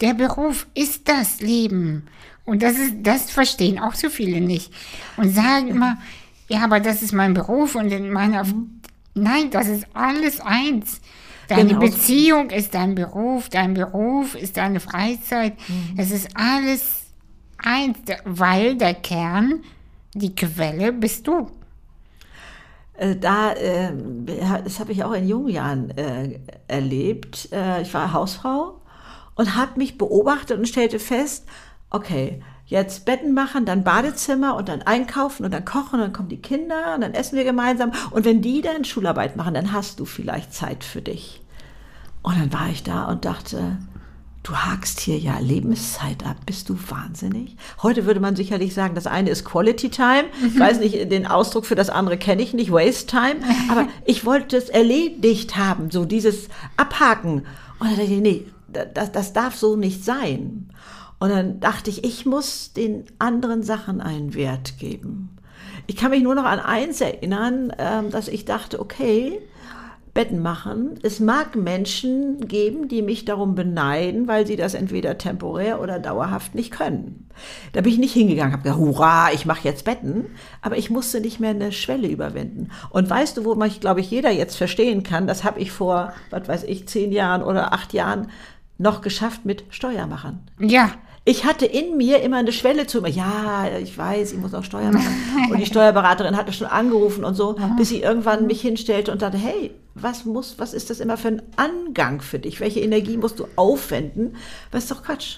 Der 0.03 0.13
Beruf 0.13 0.67
ist 0.75 1.09
das 1.09 1.41
Leben. 1.41 2.09
Und 2.49 2.63
das 2.63 2.79
ist, 2.79 2.95
das 3.03 3.31
verstehen 3.31 3.79
auch 3.79 3.95
so 3.95 4.09
viele 4.11 4.41
nicht. 4.41 4.73
Und 5.17 5.35
sagen 5.35 5.69
immer, 5.69 5.99
ja, 6.49 6.65
aber 6.65 6.81
das 6.81 7.03
ist 7.03 7.13
mein 7.13 7.35
Beruf 7.35 7.75
und 7.75 7.91
in 7.93 8.11
meiner, 8.11 8.45
nein, 9.15 9.51
das 9.51 9.69
ist 9.69 9.87
alles 9.95 10.41
eins. 10.41 11.01
Deine 11.49 11.69
Genau. 11.69 11.81
Beziehung 11.81 12.51
ist 12.51 12.75
dein 12.75 12.95
Beruf, 12.95 13.49
dein 13.49 13.75
Beruf 13.75 14.35
ist 14.35 14.57
deine 14.57 14.81
Freizeit. 14.81 15.55
Es 15.97 16.11
ist 16.11 16.29
alles 16.35 17.07
eins, 17.59 17.99
weil 18.25 18.77
der 18.77 18.95
Kern, 18.95 19.63
die 20.15 20.35
Quelle 20.35 20.93
bist 20.93 21.27
du. 21.27 21.51
Äh, 22.99 23.17
Da, 23.17 23.53
äh, 23.53 23.93
das 24.65 24.81
habe 24.81 24.93
ich 24.93 25.05
auch 25.05 25.13
in 25.13 25.29
jungen 25.29 25.49
Jahren 25.49 25.91
äh, 25.97 26.39
erlebt. 26.67 27.49
Äh, 27.53 27.83
ich 27.83 27.93
war 27.95 28.13
Hausfrau 28.13 28.81
und 29.35 29.55
habe 29.57 29.79
mich 29.79 29.97
beobachtet 29.99 30.59
und 30.59 30.67
stellte 30.69 30.99
fest, 30.99 31.47
okay, 31.91 32.43
jetzt 32.67 33.07
Betten 33.07 33.33
machen, 33.33 33.65
dann 33.65 33.83
Badezimmer 33.83 34.55
und 34.55 34.69
dann 34.69 34.83
einkaufen 34.83 35.45
und 35.45 35.53
dann 35.53 35.65
kochen 35.65 35.95
und 35.95 36.01
dann 36.01 36.13
kommen 36.13 36.29
die 36.29 36.43
Kinder 36.43 36.95
und 36.95 37.01
dann 37.01 37.15
essen 37.15 37.37
wir 37.37 37.45
gemeinsam. 37.45 37.93
Und 38.11 38.25
wenn 38.25 38.43
die 38.43 38.61
dann 38.61 38.85
Schularbeit 38.85 39.37
machen, 39.37 39.55
dann 39.55 39.73
hast 39.73 40.01
du 40.01 40.05
vielleicht 40.05 40.53
Zeit 40.53 40.85
für 40.85 41.01
dich. 41.01 41.41
Und 42.23 42.39
dann 42.39 42.53
war 42.53 42.69
ich 42.69 42.83
da 42.83 43.07
und 43.07 43.25
dachte, 43.25 43.79
du 44.43 44.55
hakst 44.55 45.01
hier 45.01 45.19
ja 45.19 45.39
Lebenszeit 45.39 46.27
ab. 46.27 46.37
Bist 46.45 46.69
du 46.69 46.79
wahnsinnig? 46.89 47.57
Heute 47.83 48.05
würde 48.05 48.21
man 48.21 48.37
sicherlich 48.37 48.75
sagen, 48.75 48.95
das 48.95 49.07
eine 49.07 49.31
ist 49.31 49.47
Quality 49.47 49.89
Time. 49.89 50.25
Ich 50.47 50.59
weiß 50.59 50.81
nicht, 50.81 51.11
den 51.11 51.27
Ausdruck 51.27 51.65
für 51.65 51.75
das 51.75 51.89
andere 51.89 52.19
kenne 52.19 52.43
ich 52.43 52.53
nicht, 52.53 52.71
Waste 52.71 53.07
Time. 53.07 53.37
Aber 53.71 53.89
ich 54.05 54.27
wollte 54.27 54.59
es 54.59 54.69
erledigt 54.69 55.57
haben, 55.57 55.91
so 55.91 56.05
dieses 56.05 56.49
Abhaken. 56.77 57.47
Und 57.79 57.89
dann 57.89 57.97
dachte 57.97 58.13
ich, 58.13 58.21
nee, 58.21 58.47
das, 58.93 59.13
das 59.13 59.33
darf 59.33 59.57
so 59.57 59.77
nicht 59.77 60.05
sein. 60.05 60.68
Und 61.19 61.31
dann 61.31 61.61
dachte 61.61 61.91
ich, 61.91 62.05
ich 62.05 62.27
muss 62.27 62.73
den 62.73 63.05
anderen 63.19 63.63
Sachen 63.63 64.01
einen 64.01 64.35
Wert 64.35 64.79
geben. 64.79 65.37
Ich 65.87 65.97
kann 65.97 66.11
mich 66.11 66.23
nur 66.23 66.35
noch 66.35 66.45
an 66.45 66.61
eins 66.61 67.01
erinnern, 67.01 67.73
ähm, 67.79 68.11
dass 68.11 68.29
ich 68.29 68.45
dachte, 68.45 68.79
okay, 68.81 69.41
Betten 70.19 70.43
machen. 70.43 70.99
Es 71.03 71.21
mag 71.21 71.55
Menschen 71.55 72.49
geben, 72.49 72.89
die 72.89 73.03
mich 73.03 73.25
darum 73.25 73.55
beneiden, 73.55 74.27
weil 74.27 74.49
sie 74.49 74.57
das 74.57 74.75
entweder 74.75 75.17
temporär 75.17 75.81
oder 75.81 76.01
dauerhaft 76.01 76.57
nicht 76.57 76.73
können. 76.73 77.29
Da 77.73 77.83
bin 77.83 77.93
ich 77.93 77.99
nicht 77.99 78.15
hingegangen, 78.15 78.53
habe 78.53 78.65
gesagt, 78.65 78.81
hurra, 78.81 79.33
ich 79.33 79.47
mache 79.47 79.63
jetzt 79.63 79.85
Betten, 79.85 80.27
aber 80.61 80.77
ich 80.77 80.91
musste 80.91 81.21
nicht 81.21 81.39
mehr 81.39 81.51
eine 81.51 81.71
Schwelle 81.71 82.09
überwinden. 82.09 82.71
Und 82.91 83.09
weißt 83.09 83.37
du, 83.37 83.45
wo 83.45 83.55
man, 83.55 83.71
glaube 83.71 84.01
ich, 84.01 84.11
jeder 84.11 84.33
jetzt 84.33 84.57
verstehen 84.57 85.05
kann, 85.05 85.29
das 85.29 85.45
habe 85.45 85.61
ich 85.61 85.71
vor, 85.71 86.13
was 86.31 86.49
weiß 86.49 86.65
ich, 86.65 86.89
zehn 86.89 87.13
Jahren 87.13 87.43
oder 87.43 87.73
acht 87.73 87.93
Jahren 87.93 88.29
noch 88.77 89.03
geschafft 89.03 89.45
mit 89.45 89.65
Steuermachen. 89.71 90.41
Ja, 90.59 90.91
ich 91.29 91.45
hatte 91.45 91.67
in 91.67 91.99
mir 91.99 92.23
immer 92.23 92.39
eine 92.39 92.53
Schwelle 92.53 92.87
zu 92.87 93.03
mir. 93.03 93.11
Ja, 93.11 93.69
ich 93.83 93.99
weiß, 93.99 94.33
ich 94.33 94.39
muss 94.39 94.55
auch 94.55 94.65
Steuern 94.65 94.95
machen. 94.95 95.51
Und 95.51 95.59
die 95.59 95.67
Steuerberaterin 95.67 96.35
hatte 96.39 96.55
schon 96.55 96.67
angerufen 96.69 97.23
und 97.23 97.35
so, 97.35 97.55
bis 97.77 97.91
sie 97.91 98.01
irgendwann 98.01 98.47
mich 98.47 98.63
hinstellte 98.63 99.13
und 99.13 99.21
dachte, 99.21 99.37
hey, 99.37 99.73
was 99.95 100.25
muss, 100.25 100.59
was 100.59 100.73
ist 100.73 100.89
das 100.89 101.01
immer 101.01 101.19
für 101.19 101.29
ein 101.29 101.43
Angang 101.57 102.23
für 102.23 102.39
dich? 102.39 102.61
Welche 102.61 102.81
Energie 102.81 103.19
musst 103.19 103.39
du 103.41 103.47
aufwenden? 103.57 104.37
Das 104.71 104.85
ist 104.85 104.91
doch 104.91 105.03
Quatsch. 105.03 105.37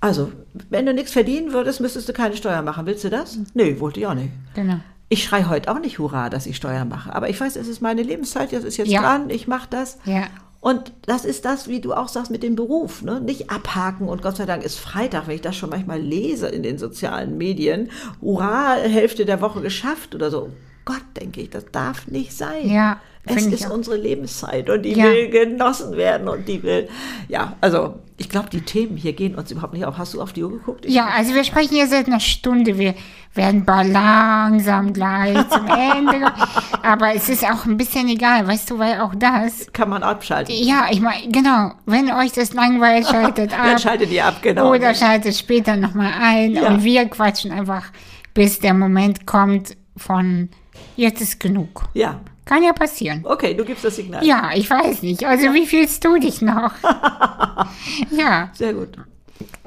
Also, 0.00 0.32
wenn 0.68 0.84
du 0.84 0.92
nichts 0.94 1.12
verdienen 1.12 1.52
würdest, 1.52 1.80
müsstest 1.80 2.08
du 2.08 2.12
keine 2.12 2.36
Steuern 2.36 2.64
machen. 2.64 2.86
Willst 2.86 3.04
du 3.04 3.08
das? 3.08 3.38
Nee, 3.54 3.78
wollte 3.78 4.00
ich 4.00 4.06
auch 4.08 4.14
nicht. 4.14 4.30
Genau. 4.54 4.80
Ich 5.08 5.22
schreie 5.22 5.48
heute 5.48 5.70
auch 5.70 5.78
nicht 5.78 6.00
Hurra, 6.00 6.28
dass 6.28 6.44
ich 6.46 6.56
Steuern 6.56 6.88
mache. 6.88 7.14
Aber 7.14 7.30
ich 7.30 7.40
weiß, 7.40 7.54
es 7.54 7.68
ist 7.68 7.80
meine 7.82 8.02
Lebenszeit, 8.02 8.52
das 8.52 8.64
ist 8.64 8.78
jetzt 8.78 8.88
Ja. 8.90 9.02
dran, 9.02 9.30
ich 9.30 9.46
mache 9.46 9.68
das. 9.70 9.98
Ja. 10.04 10.24
Und 10.66 10.90
das 11.02 11.24
ist 11.24 11.44
das, 11.44 11.68
wie 11.68 11.80
du 11.80 11.94
auch 11.94 12.08
sagst, 12.08 12.32
mit 12.32 12.42
dem 12.42 12.56
Beruf. 12.56 13.02
Ne? 13.02 13.20
Nicht 13.20 13.50
abhaken 13.50 14.08
und 14.08 14.20
Gott 14.20 14.36
sei 14.36 14.46
Dank 14.46 14.64
ist 14.64 14.80
Freitag, 14.80 15.28
wenn 15.28 15.36
ich 15.36 15.40
das 15.40 15.54
schon 15.54 15.70
manchmal 15.70 16.00
lese 16.00 16.48
in 16.48 16.64
den 16.64 16.76
sozialen 16.76 17.38
Medien. 17.38 17.88
Hurra, 18.20 18.74
Hälfte 18.74 19.26
der 19.26 19.40
Woche 19.40 19.60
geschafft 19.60 20.16
oder 20.16 20.28
so. 20.28 20.50
Gott, 20.84 21.04
denke 21.20 21.40
ich, 21.40 21.50
das 21.50 21.66
darf 21.70 22.08
nicht 22.08 22.32
sein. 22.32 22.68
Ja, 22.68 23.00
es 23.26 23.46
ist 23.46 23.70
unsere 23.70 23.96
Lebenszeit 23.96 24.70
und 24.70 24.82
die 24.82 24.92
Ja. 24.94 25.04
will 25.04 25.28
genossen 25.28 25.96
werden 25.96 26.28
und 26.28 26.46
die 26.48 26.62
will, 26.62 26.88
ja, 27.28 27.54
also 27.60 27.94
ich 28.18 28.28
glaube, 28.30 28.48
die 28.48 28.62
Themen 28.62 28.96
hier 28.96 29.12
gehen 29.12 29.34
uns 29.34 29.50
überhaupt 29.50 29.74
nicht 29.74 29.84
auf. 29.84 29.98
Hast 29.98 30.14
du 30.14 30.22
auf 30.22 30.32
die 30.32 30.42
Uhr 30.42 30.50
geguckt? 30.50 30.86
Ich 30.86 30.94
Ja, 30.94 31.08
also 31.14 31.34
wir 31.34 31.44
sprechen 31.44 31.74
hier 31.74 31.86
seit 31.86 32.06
einer 32.06 32.20
Stunde. 32.20 32.78
Wir 32.78 32.94
werden 33.34 33.66
bald 33.66 33.92
langsam 33.92 34.94
gleich 34.94 35.36
zum 35.50 35.66
Ende. 35.66 36.32
Aber 36.82 37.14
es 37.14 37.28
ist 37.28 37.44
auch 37.44 37.66
ein 37.66 37.76
bisschen 37.76 38.08
egal, 38.08 38.46
weißt 38.46 38.70
du, 38.70 38.78
weil 38.78 39.00
auch 39.02 39.14
das. 39.14 39.70
kann 39.74 39.90
man 39.90 40.02
abschalten. 40.02 40.54
Ja, 40.54 40.86
ich 40.90 41.02
meine, 41.02 41.28
genau, 41.28 41.72
wenn 41.84 42.10
euch 42.10 42.32
das 42.32 42.54
langweilt, 42.54 43.06
schaltet 43.10 43.52
ab. 43.52 43.66
Dann 43.66 43.78
schaltet 43.78 44.10
ihr 44.10 44.24
ab, 44.24 44.36
genau. 44.40 44.72
Oder 44.72 44.94
schaltet 44.94 45.34
später 45.36 45.76
nochmal 45.76 46.12
ein. 46.18 46.52
Ja. 46.52 46.68
Und 46.68 46.84
wir 46.84 47.04
quatschen 47.10 47.52
einfach, 47.52 47.84
bis 48.32 48.60
der 48.60 48.72
Moment 48.72 49.26
kommt 49.26 49.76
von 49.96 50.48
jetzt 50.96 51.20
ist 51.20 51.38
genug. 51.40 51.82
ja, 51.92 52.18
Kann 52.46 52.62
ja 52.62 52.72
passieren. 52.72 53.20
okay, 53.24 53.52
du 53.54 53.64
gibst 53.64 53.84
das 53.84 53.96
Signal. 53.96 54.24
Ja, 54.24 54.50
ich 54.54 54.70
weiß 54.70 55.02
nicht. 55.02 55.24
Also 55.26 55.52
wie 55.52 55.66
fühlst 55.66 56.02
du 56.04 56.16
dich 56.18 56.40
noch? 56.40 56.72
ja, 58.10 58.50
Sehr 58.54 58.72
gut. 58.72 58.90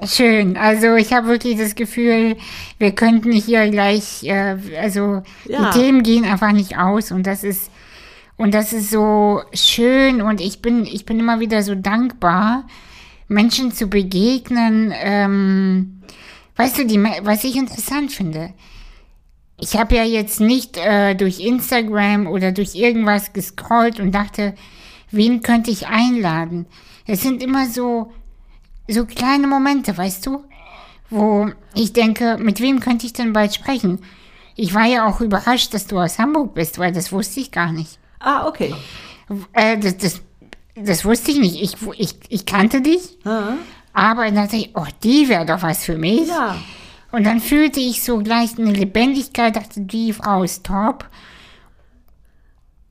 schön. 0.05 0.57
Also 0.57 0.95
ich 0.95 1.13
habe 1.13 1.27
wirklich 1.27 1.57
das 1.57 1.75
Gefühl, 1.75 2.37
wir 2.77 2.91
könnten 2.93 3.31
hier 3.33 3.69
gleich, 3.69 4.23
äh, 4.23 4.57
also 4.81 5.21
Ja. 5.45 5.69
die 5.71 5.79
Themen 5.79 6.03
gehen 6.03 6.25
einfach 6.25 6.51
nicht 6.53 6.77
aus 6.77 7.11
und 7.11 7.27
das 7.27 7.43
ist 7.43 7.69
und 8.37 8.53
das 8.53 8.71
ist 8.71 8.89
so 8.89 9.41
schön 9.53 10.21
und 10.21 10.39
ich 10.39 10.61
bin 10.61 10.85
ich 10.85 11.05
bin 11.05 11.19
immer 11.19 11.41
wieder 11.41 11.61
so 11.61 11.75
dankbar, 11.75 12.65
Menschen 13.27 13.73
zu 13.73 13.87
begegnen. 13.87 14.93
Ähm, 14.97 16.01
weißt 16.55 16.77
du, 16.79 16.85
die, 16.85 16.97
was 17.23 17.43
ich 17.43 17.57
interessant 17.57 18.11
finde. 18.13 18.53
Ich 19.61 19.75
habe 19.77 19.95
ja 19.95 20.03
jetzt 20.03 20.39
nicht 20.39 20.77
äh, 20.77 21.15
durch 21.15 21.39
Instagram 21.39 22.27
oder 22.27 22.51
durch 22.51 22.75
irgendwas 22.75 23.33
gescrollt 23.33 23.99
und 23.99 24.13
dachte, 24.13 24.55
wen 25.11 25.41
könnte 25.41 25.71
ich 25.71 25.87
einladen? 25.87 26.65
Es 27.05 27.21
sind 27.21 27.43
immer 27.43 27.67
so, 27.67 28.11
so 28.87 29.05
kleine 29.05 29.47
Momente, 29.47 29.97
weißt 29.97 30.25
du, 30.25 30.43
wo 31.09 31.49
ich 31.73 31.93
denke, 31.93 32.37
mit 32.39 32.61
wem 32.61 32.79
könnte 32.79 33.05
ich 33.05 33.13
denn 33.13 33.33
bald 33.33 33.53
sprechen? 33.53 33.99
Ich 34.55 34.73
war 34.73 34.85
ja 34.85 35.07
auch 35.07 35.21
überrascht, 35.21 35.73
dass 35.73 35.87
du 35.87 35.99
aus 35.99 36.19
Hamburg 36.19 36.53
bist, 36.53 36.79
weil 36.79 36.91
das 36.91 37.11
wusste 37.11 37.39
ich 37.39 37.51
gar 37.51 37.71
nicht. 37.71 37.97
Ah, 38.19 38.47
okay. 38.47 38.73
Äh, 39.53 39.77
das, 39.77 39.97
das, 39.97 40.21
das 40.75 41.05
wusste 41.05 41.31
ich 41.31 41.39
nicht. 41.39 41.61
Ich, 41.61 41.75
ich, 41.97 42.15
ich 42.29 42.45
kannte 42.45 42.81
dich, 42.81 43.17
Ah, 43.25 43.53
aber 43.93 44.25
dann 44.25 44.35
dachte 44.35 44.57
ich, 44.57 44.71
oh, 44.75 44.85
die 45.03 45.29
wäre 45.29 45.45
doch 45.45 45.61
was 45.61 45.83
für 45.83 45.97
mich. 45.97 46.27
Ja, 46.27 46.55
Und 47.11 47.25
dann 47.25 47.39
fühlte 47.39 47.79
ich 47.79 48.03
so 48.03 48.19
gleich 48.19 48.57
eine 48.57 48.71
Lebendigkeit, 48.71 49.55
dachte, 49.55 49.81
die 49.81 50.13
Frau 50.13 50.43
ist 50.43 50.65
top. 50.65 51.09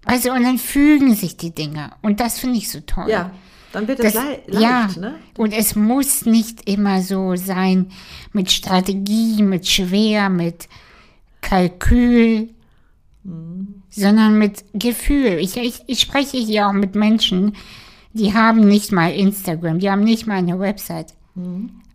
Also, 0.04 0.32
und 0.32 0.42
dann 0.42 0.58
fügen 0.58 1.14
sich 1.14 1.36
die 1.36 1.54
Dinge. 1.54 1.90
Und 2.02 2.20
das 2.20 2.38
finde 2.38 2.58
ich 2.58 2.70
so 2.70 2.80
toll. 2.80 3.08
ja. 3.08 3.30
Dann 3.72 3.86
wird 3.86 4.00
es 4.00 4.14
Das, 4.14 4.24
lei 4.24 4.40
ja, 4.60 4.82
leicht, 4.84 4.96
ne? 4.96 5.16
und 5.36 5.52
es 5.52 5.76
muss 5.76 6.24
nicht 6.24 6.68
immer 6.68 7.02
so 7.02 7.36
sein 7.36 7.90
mit 8.32 8.50
Strategie, 8.50 9.42
mit 9.42 9.68
schwer, 9.68 10.30
mit 10.30 10.68
Kalkül, 11.42 12.48
sondern 13.90 14.38
mit 14.38 14.64
Gefühl. 14.72 15.38
Ich, 15.38 15.56
ich, 15.56 15.82
ich 15.86 16.00
spreche 16.00 16.38
hier 16.38 16.68
auch 16.68 16.72
mit 16.72 16.94
Menschen, 16.94 17.56
die 18.14 18.32
haben 18.32 18.66
nicht 18.66 18.90
mal 18.90 19.12
Instagram, 19.12 19.80
die 19.80 19.90
haben 19.90 20.02
nicht 20.02 20.26
mal 20.26 20.38
eine 20.38 20.58
Website. 20.58 21.12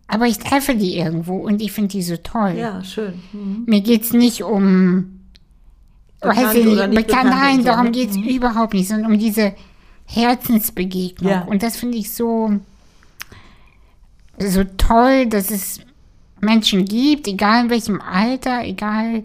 Aber 0.06 0.26
ich 0.26 0.38
treffe 0.38 0.74
die 0.76 0.96
irgendwo 0.96 1.36
und 1.36 1.62
ich 1.62 1.72
finde 1.72 1.88
die 1.92 2.02
so 2.02 2.16
toll. 2.18 2.54
Ja, 2.58 2.84
schön. 2.84 3.14
Mhm. 3.32 3.64
Mir 3.66 3.80
geht 3.80 4.02
es 4.02 4.12
nicht 4.12 4.42
um, 4.42 5.20
Bekannt 6.20 6.38
weiß 6.46 6.54
ich 6.54 6.64
nicht, 6.64 6.74
bekannt, 6.76 6.94
bekannt 6.94 7.30
nein, 7.30 7.64
darum 7.64 7.84
ne? 7.86 7.90
geht 7.92 8.10
es 8.10 8.16
überhaupt 8.16 8.74
nicht, 8.74 8.88
sondern 8.88 9.12
um 9.12 9.18
diese 9.18 9.54
Herzensbegegnung. 10.06 11.30
Ja. 11.30 11.40
Und 11.42 11.62
das 11.62 11.76
finde 11.76 11.98
ich 11.98 12.12
so, 12.12 12.52
so 14.38 14.64
toll, 14.76 15.26
dass 15.26 15.50
es 15.50 15.80
Menschen 16.40 16.84
gibt, 16.84 17.26
egal 17.28 17.64
in 17.64 17.70
welchem 17.70 18.00
Alter, 18.00 18.62
egal 18.64 19.24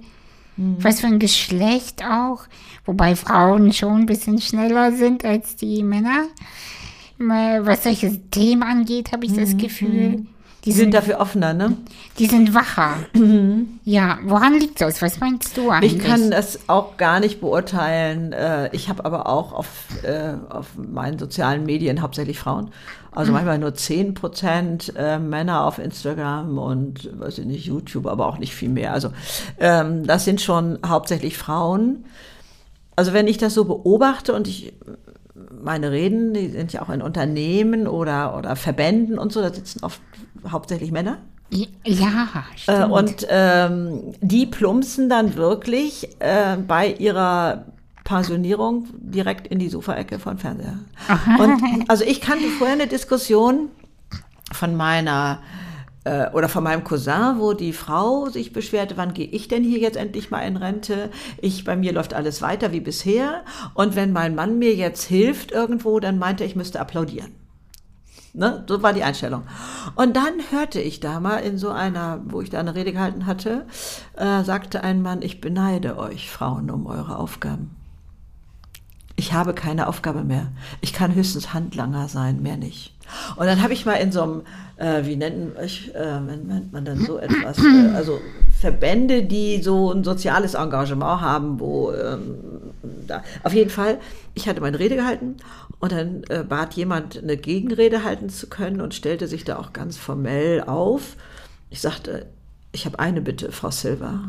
Mhm. 0.56 0.76
was 0.82 1.00
für 1.00 1.08
ein 1.08 1.20
Geschlecht 1.20 2.04
auch, 2.04 2.42
wobei 2.86 3.16
Frauen 3.16 3.72
schon 3.72 4.02
ein 4.02 4.06
bisschen 4.06 4.42
schneller 4.42 4.92
sind 4.92 5.24
als 5.24 5.56
die 5.56 5.84
Männer. 5.84 6.26
Was 7.18 7.84
solche 7.84 8.18
Themen 8.30 8.64
angeht, 8.64 9.12
habe 9.12 9.26
ich 9.26 9.34
das 9.34 9.54
Mhm. 9.54 9.58
Gefühl. 9.58 10.26
Die 10.70 10.74
sind 10.74 10.86
sind, 10.86 10.94
dafür 10.94 11.20
offener, 11.20 11.54
ne? 11.54 11.78
die 12.18 12.26
sind 12.28 12.54
wacher. 12.54 12.96
Ja, 13.84 14.20
woran 14.24 14.54
liegt 14.60 14.80
das? 14.82 15.02
Was 15.02 15.20
meinst 15.20 15.58
du 15.58 15.70
eigentlich? 15.70 15.96
Ich 15.96 16.04
kann 16.04 16.32
das 16.32 16.60
auch 16.68 16.98
gar 16.98 17.20
nicht 17.20 17.42
beurteilen. 17.42 18.34
Äh, 18.34 18.70
Ich 18.72 18.90
habe 18.90 19.04
aber 19.06 19.28
auch 19.28 19.54
auf, 19.54 19.68
äh, 20.04 20.34
auf 20.50 20.68
meinen 20.78 21.18
sozialen 21.20 21.66
Medien 21.66 22.02
hauptsächlich 22.02 22.40
Frauen. 22.40 22.72
Also 23.12 23.32
manchmal 23.32 23.58
nur 23.58 23.74
10 23.74 24.14
Prozent 24.14 24.94
äh, 24.96 25.18
Männer 25.18 25.66
auf 25.66 25.80
Instagram 25.80 26.58
und, 26.58 27.10
weiß 27.20 27.40
ich 27.40 27.46
nicht, 27.46 27.66
YouTube, 27.66 28.06
aber 28.06 28.28
auch 28.28 28.38
nicht 28.38 28.54
viel 28.54 28.70
mehr. 28.70 28.94
Also 28.94 29.12
ähm, 29.60 30.06
das 30.06 30.26
sind 30.26 30.42
schon 30.42 30.78
hauptsächlich 30.86 31.38
Frauen. 31.38 32.06
Also 32.96 33.14
wenn 33.14 33.28
ich 33.28 33.38
das 33.38 33.54
so 33.54 33.66
beobachte 33.66 34.34
und 34.34 34.48
ich 34.48 34.74
meine 35.62 35.92
Reden, 35.92 36.34
die 36.34 36.48
sind 36.50 36.74
ja 36.74 36.82
auch 36.82 36.90
in 36.90 37.02
Unternehmen 37.02 37.88
oder, 37.88 38.38
oder 38.38 38.56
Verbänden 38.56 39.18
und 39.20 39.32
so, 39.32 39.42
da 39.42 39.54
sitzen 39.54 39.84
oft 39.84 40.02
hauptsächlich 40.50 40.92
Männer. 40.92 41.18
Ja, 41.52 41.68
Äh, 41.86 42.58
stimmt. 42.60 42.92
und 42.92 43.28
ähm, 43.30 44.14
die 44.22 44.46
plumpsen 44.46 45.10
dann 45.10 45.36
wirklich 45.36 46.08
äh, 46.20 46.58
bei 46.68 46.94
ihrer 46.94 47.66
Pensionierung 48.04 48.88
direkt 49.00 49.48
in 49.48 49.60
die 49.60 49.70
Sofaecke 49.70 50.20
von 50.20 50.38
Fernseher. 50.38 50.80
Und 51.40 51.62
also 51.90 52.04
ich 52.04 52.22
kannte 52.22 52.46
vorher 52.58 52.76
eine 52.76 52.88
Diskussion 52.88 53.70
von 54.52 54.76
meiner 54.76 55.40
äh, 56.10 56.32
oder 56.34 56.50
von 56.50 56.64
meinem 56.64 56.84
Cousin, 56.84 57.36
wo 57.38 57.54
die 57.54 57.74
Frau 57.74 58.30
sich 58.30 58.52
beschwerte, 58.52 58.98
wann 58.98 59.14
gehe 59.14 59.28
ich 59.28 59.48
denn 59.48 59.64
hier 59.64 59.80
jetzt 59.80 59.98
endlich 59.98 60.32
mal 60.32 60.42
in 60.42 60.58
Rente? 60.58 61.12
Ich, 61.40 61.64
bei 61.64 61.76
mir 61.76 61.94
läuft 61.94 62.14
alles 62.14 62.42
weiter 62.42 62.72
wie 62.72 62.80
bisher. 62.80 63.44
Und 63.76 63.96
wenn 63.96 64.12
mein 64.12 64.34
Mann 64.34 64.58
mir 64.58 64.74
jetzt 64.74 65.04
hilft 65.04 65.52
irgendwo, 65.52 66.00
dann 66.00 66.18
meinte 66.18 66.44
er, 66.44 66.48
ich 66.48 66.56
müsste 66.56 66.80
applaudieren. 66.80 67.32
Ne? 68.34 68.64
So 68.68 68.82
war 68.82 68.94
die 68.94 69.04
Einstellung. 69.04 69.44
Und 69.96 70.16
dann 70.16 70.34
hörte 70.50 70.82
ich 70.82 71.00
da 71.00 71.20
mal 71.20 71.38
in 71.38 71.58
so 71.58 71.70
einer, 71.70 72.22
wo 72.26 72.42
ich 72.42 72.50
da 72.50 72.60
eine 72.60 72.76
Rede 72.76 72.92
gehalten 72.92 73.26
hatte, 73.26 73.66
äh, 74.16 74.44
sagte 74.44 74.84
ein 74.84 75.02
Mann, 75.02 75.22
ich 75.22 75.42
beneide 75.42 75.98
euch 75.98 76.32
Frauen 76.32 76.72
um 76.72 76.88
eure 76.88 77.18
Aufgaben. 77.18 77.76
Ich 79.16 79.34
habe 79.34 79.54
keine 79.54 79.88
Aufgabe 79.88 80.24
mehr. 80.24 80.52
Ich 80.82 80.94
kann 80.94 81.14
höchstens 81.14 81.54
Handlanger 81.54 82.08
sein, 82.08 82.42
mehr 82.42 82.58
nicht. 82.58 82.96
Und 83.36 83.46
dann 83.46 83.62
habe 83.62 83.74
ich 83.74 83.86
mal 83.86 83.96
in 83.96 84.12
so 84.12 84.24
einem, 84.24 84.42
äh, 84.78 85.06
wie 85.06 85.16
nennt, 85.16 85.54
ich, 85.64 85.94
äh, 85.96 86.20
nennt 86.20 86.72
man 86.72 86.86
dann 86.86 87.06
so 87.06 87.18
etwas, 87.18 87.58
äh, 87.60 87.96
also 87.96 88.20
Verbände, 88.60 89.24
die 89.24 89.62
so 89.62 89.92
ein 89.92 90.04
soziales 90.04 90.54
Engagement 90.54 91.22
haben, 91.22 91.60
wo 91.60 91.92
ähm, 91.92 92.36
da, 93.08 93.24
auf 93.44 93.54
jeden 93.54 93.70
Fall, 93.70 94.00
ich 94.34 94.48
hatte 94.48 94.62
meine 94.62 94.80
Rede 94.80 94.96
gehalten 94.96 95.38
und 95.80 95.92
dann 95.92 96.24
äh, 96.30 96.44
bat 96.44 96.74
jemand, 96.74 97.22
eine 97.22 97.38
Gegenrede 97.38 98.04
halten 98.04 98.30
zu 98.30 98.48
können 98.48 98.82
und 98.82 98.94
stellte 98.94 99.28
sich 99.28 99.44
da 99.44 99.58
auch 99.58 99.74
ganz 99.74 99.98
formell 99.98 100.62
auf. 100.62 101.16
Ich 101.70 101.82
sagte, 101.82 102.26
ich 102.72 102.86
habe 102.86 103.00
eine 103.00 103.22
Bitte, 103.22 103.52
Frau 103.52 103.72
Silva. 103.72 104.22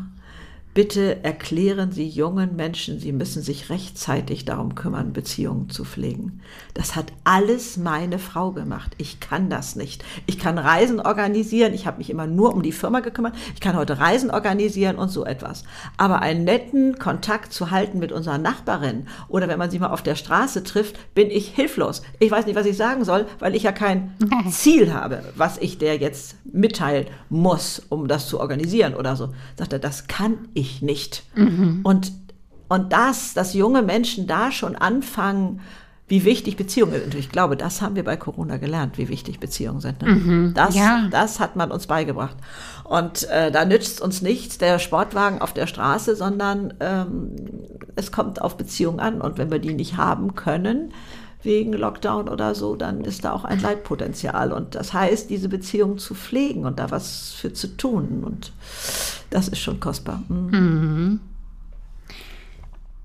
Bitte 0.73 1.21
erklären 1.25 1.91
Sie 1.91 2.07
jungen 2.07 2.55
Menschen, 2.55 2.97
sie 2.97 3.11
müssen 3.11 3.41
sich 3.41 3.69
rechtzeitig 3.69 4.45
darum 4.45 4.73
kümmern, 4.73 5.11
Beziehungen 5.11 5.69
zu 5.69 5.83
pflegen. 5.83 6.39
Das 6.73 6.95
hat 6.95 7.11
alles 7.25 7.75
meine 7.75 8.19
Frau 8.19 8.53
gemacht. 8.53 8.93
Ich 8.97 9.19
kann 9.19 9.49
das 9.49 9.75
nicht. 9.75 10.05
Ich 10.27 10.39
kann 10.39 10.57
Reisen 10.57 11.01
organisieren. 11.01 11.73
Ich 11.73 11.85
habe 11.85 11.97
mich 11.97 12.09
immer 12.09 12.25
nur 12.25 12.53
um 12.53 12.61
die 12.61 12.71
Firma 12.71 13.01
gekümmert. 13.01 13.35
Ich 13.53 13.59
kann 13.59 13.75
heute 13.75 13.99
Reisen 13.99 14.31
organisieren 14.31 14.95
und 14.95 15.09
so 15.09 15.25
etwas. 15.25 15.65
Aber 15.97 16.21
einen 16.21 16.45
netten 16.45 16.97
Kontakt 16.97 17.51
zu 17.51 17.71
halten 17.71 17.99
mit 17.99 18.13
unserer 18.13 18.37
Nachbarin 18.37 19.07
oder 19.27 19.49
wenn 19.49 19.59
man 19.59 19.71
sie 19.71 19.79
mal 19.79 19.89
auf 19.91 20.03
der 20.03 20.15
Straße 20.15 20.63
trifft, 20.63 21.13
bin 21.13 21.29
ich 21.29 21.49
hilflos. 21.49 22.01
Ich 22.19 22.31
weiß 22.31 22.45
nicht, 22.45 22.55
was 22.55 22.65
ich 22.65 22.77
sagen 22.77 23.03
soll, 23.03 23.25
weil 23.39 23.55
ich 23.55 23.63
ja 23.63 23.73
kein 23.73 24.15
Ziel 24.49 24.93
habe, 24.93 25.33
was 25.35 25.57
ich 25.57 25.79
der 25.79 25.97
jetzt 25.97 26.35
mitteilen 26.45 27.07
muss, 27.27 27.81
um 27.89 28.07
das 28.07 28.29
zu 28.29 28.39
organisieren 28.39 28.95
oder 28.95 29.17
so. 29.17 29.33
Sagt 29.57 29.73
er, 29.73 29.79
das 29.79 30.07
kann 30.07 30.47
ich 30.53 30.60
ich 30.61 30.81
nicht. 30.81 31.23
Mhm. 31.35 31.81
Und, 31.83 32.11
und 32.69 32.93
das, 32.93 33.33
dass 33.33 33.53
junge 33.53 33.81
Menschen 33.81 34.27
da 34.27 34.51
schon 34.51 34.75
anfangen, 34.75 35.61
wie 36.11 36.25
wichtig 36.25 36.57
Beziehungen 36.57 36.91
sind. 36.91 37.05
Und 37.05 37.15
ich 37.15 37.29
glaube, 37.29 37.55
das 37.55 37.81
haben 37.81 37.95
wir 37.95 38.03
bei 38.03 38.17
Corona 38.17 38.57
gelernt, 38.57 38.97
wie 38.97 39.07
wichtig 39.07 39.39
Beziehungen 39.39 39.79
sind. 39.79 40.01
Ne? 40.01 40.09
Mhm, 40.11 40.53
das, 40.53 40.75
ja. 40.75 41.07
das 41.09 41.39
hat 41.39 41.55
man 41.55 41.71
uns 41.71 41.87
beigebracht. 41.87 42.35
Und 42.83 43.29
äh, 43.29 43.49
da 43.49 43.63
nützt 43.63 44.01
uns 44.01 44.21
nichts 44.21 44.57
der 44.57 44.77
Sportwagen 44.77 45.41
auf 45.41 45.53
der 45.53 45.67
Straße, 45.67 46.17
sondern 46.17 46.73
ähm, 46.81 47.31
es 47.95 48.11
kommt 48.11 48.41
auf 48.41 48.57
Beziehungen 48.57 48.99
an. 48.99 49.21
Und 49.21 49.37
wenn 49.37 49.49
wir 49.51 49.59
die 49.59 49.73
nicht 49.73 49.95
haben 49.95 50.35
können, 50.35 50.91
wegen 51.43 51.73
Lockdown 51.73 52.29
oder 52.29 52.55
so, 52.55 52.75
dann 52.75 53.01
ist 53.03 53.25
da 53.25 53.33
auch 53.33 53.45
ein 53.45 53.59
Leitpotenzial. 53.59 54.51
Und 54.51 54.75
das 54.75 54.93
heißt, 54.93 55.29
diese 55.29 55.49
Beziehung 55.49 55.97
zu 55.97 56.15
pflegen 56.15 56.65
und 56.65 56.79
da 56.79 56.91
was 56.91 57.31
für 57.31 57.53
zu 57.53 57.75
tun. 57.77 58.23
Und 58.23 58.51
das 59.29 59.47
ist 59.47 59.59
schon 59.59 59.79
kostbar. 59.79 60.23
Mhm. 60.27 60.49
Mhm. 60.51 61.19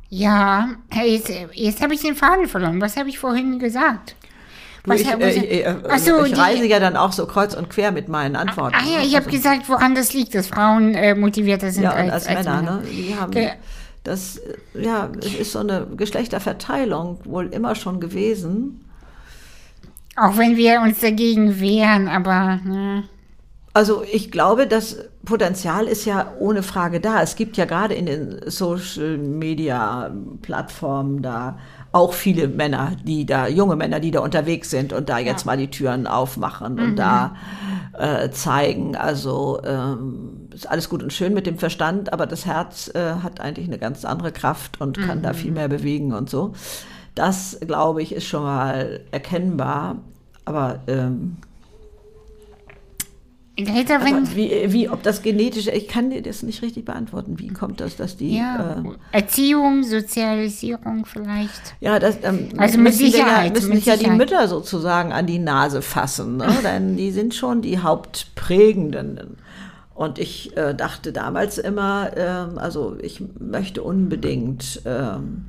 Ja, 0.09 0.69
jetzt, 1.05 1.31
jetzt 1.53 1.83
habe 1.83 1.95
ich 1.95 2.01
den 2.01 2.15
Faden 2.15 2.47
verloren. 2.47 2.81
Was 2.81 2.97
habe 2.97 3.09
ich 3.09 3.19
vorhin 3.19 3.59
gesagt? 3.59 4.15
Was, 4.87 5.01
ich, 5.01 5.09
äh, 5.09 5.31
ich, 5.31 5.67
äh, 5.67 5.99
so, 5.99 6.25
ich 6.25 6.39
reise 6.39 6.63
die, 6.63 6.69
ja 6.69 6.79
dann 6.79 6.97
auch 6.97 7.11
so 7.11 7.27
kreuz 7.27 7.55
und 7.55 7.69
quer 7.71 7.91
mit 7.91 8.09
meinen 8.09 8.37
Antworten. 8.37 8.77
Ah 8.79 8.85
ja, 8.89 9.01
ich 9.01 9.17
habe 9.17 9.27
also, 9.27 9.37
gesagt, 9.37 9.69
woran 9.69 9.97
das 9.97 10.15
liegt, 10.15 10.37
dass 10.37 10.47
Frauen 10.47 10.95
äh, 10.95 11.17
motivierter 11.17 11.73
sind 11.73 11.83
ja, 11.83 11.91
als, 11.91 12.13
als, 12.13 12.27
als 12.29 12.47
Männer. 12.47 12.63
Männer. 12.63 12.77
Ne? 12.77 12.87
Die 12.89 13.17
haben, 13.17 13.33
Ge 13.33 13.51
das 14.07 14.41
ja, 14.75 15.11
es 15.21 15.35
ist 15.35 15.53
so 15.53 15.59
eine 15.59 15.87
Geschlechterverteilung 15.97 17.19
wohl 17.25 17.47
immer 17.47 17.75
schon 17.75 18.01
gewesen. 18.01 18.85
Auch 20.17 20.39
wenn 20.39 20.57
wir 20.57 20.81
uns 20.81 21.01
dagegen 21.01 21.61
wehren, 21.61 22.09
aber. 22.09 22.61
Ne. 22.65 23.05
Also 23.75 24.03
ich 24.11 24.31
glaube, 24.31 24.67
das 24.67 24.97
Potenzial 25.27 25.87
ist 25.87 26.07
ja 26.07 26.33
ohne 26.39 26.63
Frage 26.63 27.01
da. 27.01 27.23
Es 27.23 27.37
gibt 27.37 27.59
ja 27.59 27.67
gerade 27.67 27.95
in 27.95 28.07
den 28.07 28.41
Social-Media-Plattformen 28.47 31.21
da 31.21 31.59
auch 31.97 32.13
viele 32.13 32.47
Männer, 32.47 32.93
die 33.05 33.25
da, 33.25 33.49
junge 33.49 33.75
Männer, 33.75 34.01
die 34.01 34.11
da 34.11 34.21
unterwegs 34.21 34.71
sind 34.71 34.93
und 34.93 35.09
da 35.09 35.19
jetzt 35.19 35.47
ja. 35.47 35.53
mal 35.53 35.57
die 35.57 35.71
Türen 35.71 36.07
aufmachen 36.07 36.75
mhm. 36.75 36.83
und 36.83 36.97
da 36.97 37.35
äh, 37.99 38.31
zeigen. 38.31 38.97
Also 38.97 39.63
ähm, 39.65 40.49
ist 40.53 40.69
alles 40.71 40.91
gut 40.91 41.03
und 41.03 41.11
schön 41.13 41.33
mit 41.33 41.47
dem 41.47 41.57
Verstand, 41.57 42.13
aber 42.13 42.27
das 42.27 42.45
Herz 42.45 42.91
äh, 42.95 43.15
hat 43.23 43.41
eigentlich 43.41 43.67
eine 43.67 43.79
ganz 43.79 44.05
andere 44.05 44.31
Kraft 44.31 44.79
und 44.79 44.99
kann 44.99 45.19
mhm. 45.19 45.23
da 45.23 45.33
viel 45.33 45.53
mehr 45.53 45.69
bewegen 45.69 46.13
und 46.13 46.29
so. 46.29 46.53
Das, 47.15 47.59
glaube 47.67 48.03
ich, 48.03 48.15
ist 48.15 48.27
schon 48.27 48.43
mal 48.43 49.01
erkennbar. 49.11 49.97
Aber 50.45 50.81
ähm, 50.87 51.39
Wenn 53.59 54.37
wie, 54.37 54.73
wie, 54.73 54.91
ob 54.91 55.03
das 55.03 55.23
genetische, 55.23 55.71
ich 55.71 55.89
kann 55.89 56.11
dir 56.11 56.21
das 56.21 56.43
nicht 56.43 56.61
richtig 56.61 56.85
beantworten. 56.85 57.39
Wie 57.39 57.49
kommt 57.49 57.81
das, 57.81 57.97
dass 57.97 58.17
die. 58.17 58.37
Ja, 58.37 58.83
äh, 59.13 59.17
Erziehung, 59.17 59.83
Sozialisierung 59.83 61.07
vielleicht. 61.07 61.75
Ja, 61.81 61.99
das 61.99 62.19
ähm, 62.23 62.51
also 62.59 62.79
mit 62.79 62.93
Sicherheit. 62.93 63.47
Ja, 63.47 63.53
müssen 63.53 63.75
mit 63.75 63.87
ja 63.87 63.97
die 63.97 64.11
Mütter 64.11 64.47
sozusagen 64.49 65.13
an 65.13 65.27
die 65.27 65.39
Nase 65.39 65.81
fassen, 65.81 66.37
ne? 66.37 66.49
denn 66.63 66.99
die 66.99 67.11
sind 67.11 67.35
schon 67.35 67.63
die 67.63 67.79
Hauptprägenden. 67.79 69.39
Und 69.95 70.19
ich 70.19 70.55
äh, 70.59 70.75
dachte 70.75 71.13
damals 71.13 71.57
immer, 71.57 72.11
ähm, 72.15 72.59
also 72.59 72.99
ich 73.01 73.23
möchte 73.39 73.83
unbedingt. 73.83 74.83
Ähm, 74.85 75.47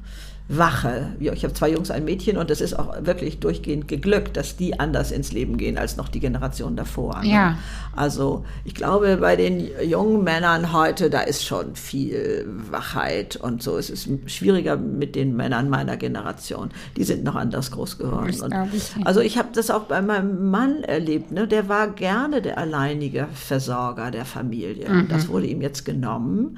Wache. 0.50 1.12
Ich 1.20 1.44
habe 1.44 1.54
zwei 1.54 1.72
Jungs, 1.72 1.92
ein 1.92 2.06
Mädchen 2.06 2.38
und 2.38 2.50
es 2.50 2.62
ist 2.62 2.78
auch 2.78 3.06
wirklich 3.06 3.40
durchgehend 3.40 3.90
geglückt, 3.90 4.38
dass 4.38 4.56
die 4.56 4.80
anders 4.80 5.12
ins 5.12 5.34
Leben 5.34 5.58
gehen 5.58 5.78
als 5.78 5.98
noch 5.98 6.08
die 6.08 6.22
Generation 6.22 6.78
davor. 6.78 7.22
Ne? 7.22 7.30
Ja. 7.30 7.58
Also 7.94 8.46
ich 8.64 8.74
glaube, 8.74 9.18
bei 9.18 9.36
den 9.36 9.68
jungen 9.84 10.24
Männern 10.24 10.72
heute, 10.72 11.10
da 11.10 11.22
ist 11.22 11.44
schon 11.46 11.76
viel 11.76 12.48
Wachheit 12.72 13.36
und 13.36 13.62
so. 13.62 13.78
Es 13.78 13.90
ist 13.90 14.08
schwieriger 14.28 14.78
mit 14.78 15.16
den 15.16 15.36
Männern 15.36 15.70
meiner 15.70 15.98
Generation. 15.98 16.70
Die 16.96 17.04
sind 17.04 17.26
noch 17.26 17.36
anders 17.36 17.72
groß 17.72 17.98
geworden. 17.98 18.30
Ich 18.74 19.06
also 19.06 19.20
ich 19.20 19.38
habe 19.38 19.50
das 19.54 19.70
auch 19.70 19.84
bei 19.84 20.02
meinem 20.02 20.50
Mann 20.50 20.82
erlebt. 20.84 21.32
Ne? 21.32 21.48
Der 21.48 21.68
war 21.68 21.90
gerne 21.90 22.42
der 22.42 22.58
alleinige 22.58 23.28
Versorger 23.34 24.12
der 24.12 24.24
Familie. 24.24 24.90
Mhm. 24.90 25.08
Das 25.10 25.28
wurde 25.28 25.48
ihm 25.48 25.62
jetzt 25.62 25.84
genommen. 25.84 26.58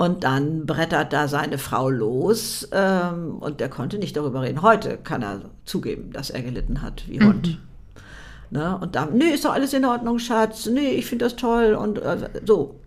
Und 0.00 0.24
dann 0.24 0.64
brettert 0.64 1.12
da 1.12 1.28
seine 1.28 1.58
Frau 1.58 1.90
los 1.90 2.66
ähm, 2.72 3.36
und 3.38 3.60
der 3.60 3.68
konnte 3.68 3.98
nicht 3.98 4.16
darüber 4.16 4.40
reden. 4.40 4.62
Heute 4.62 4.96
kann 4.96 5.20
er 5.20 5.42
zugeben, 5.66 6.10
dass 6.10 6.30
er 6.30 6.40
gelitten 6.40 6.80
hat 6.80 7.06
wie 7.06 7.20
Hund. 7.20 7.48
Mhm. 7.48 8.58
Ne? 8.58 8.78
Und 8.78 8.96
dann, 8.96 9.18
nee, 9.18 9.28
ist 9.28 9.44
doch 9.44 9.52
alles 9.52 9.74
in 9.74 9.84
Ordnung, 9.84 10.18
Schatz. 10.18 10.64
Nee, 10.64 10.92
ich 10.92 11.04
finde 11.04 11.26
das 11.26 11.36
toll 11.36 11.74
und 11.74 11.98
äh, 11.98 12.30
so. 12.46 12.79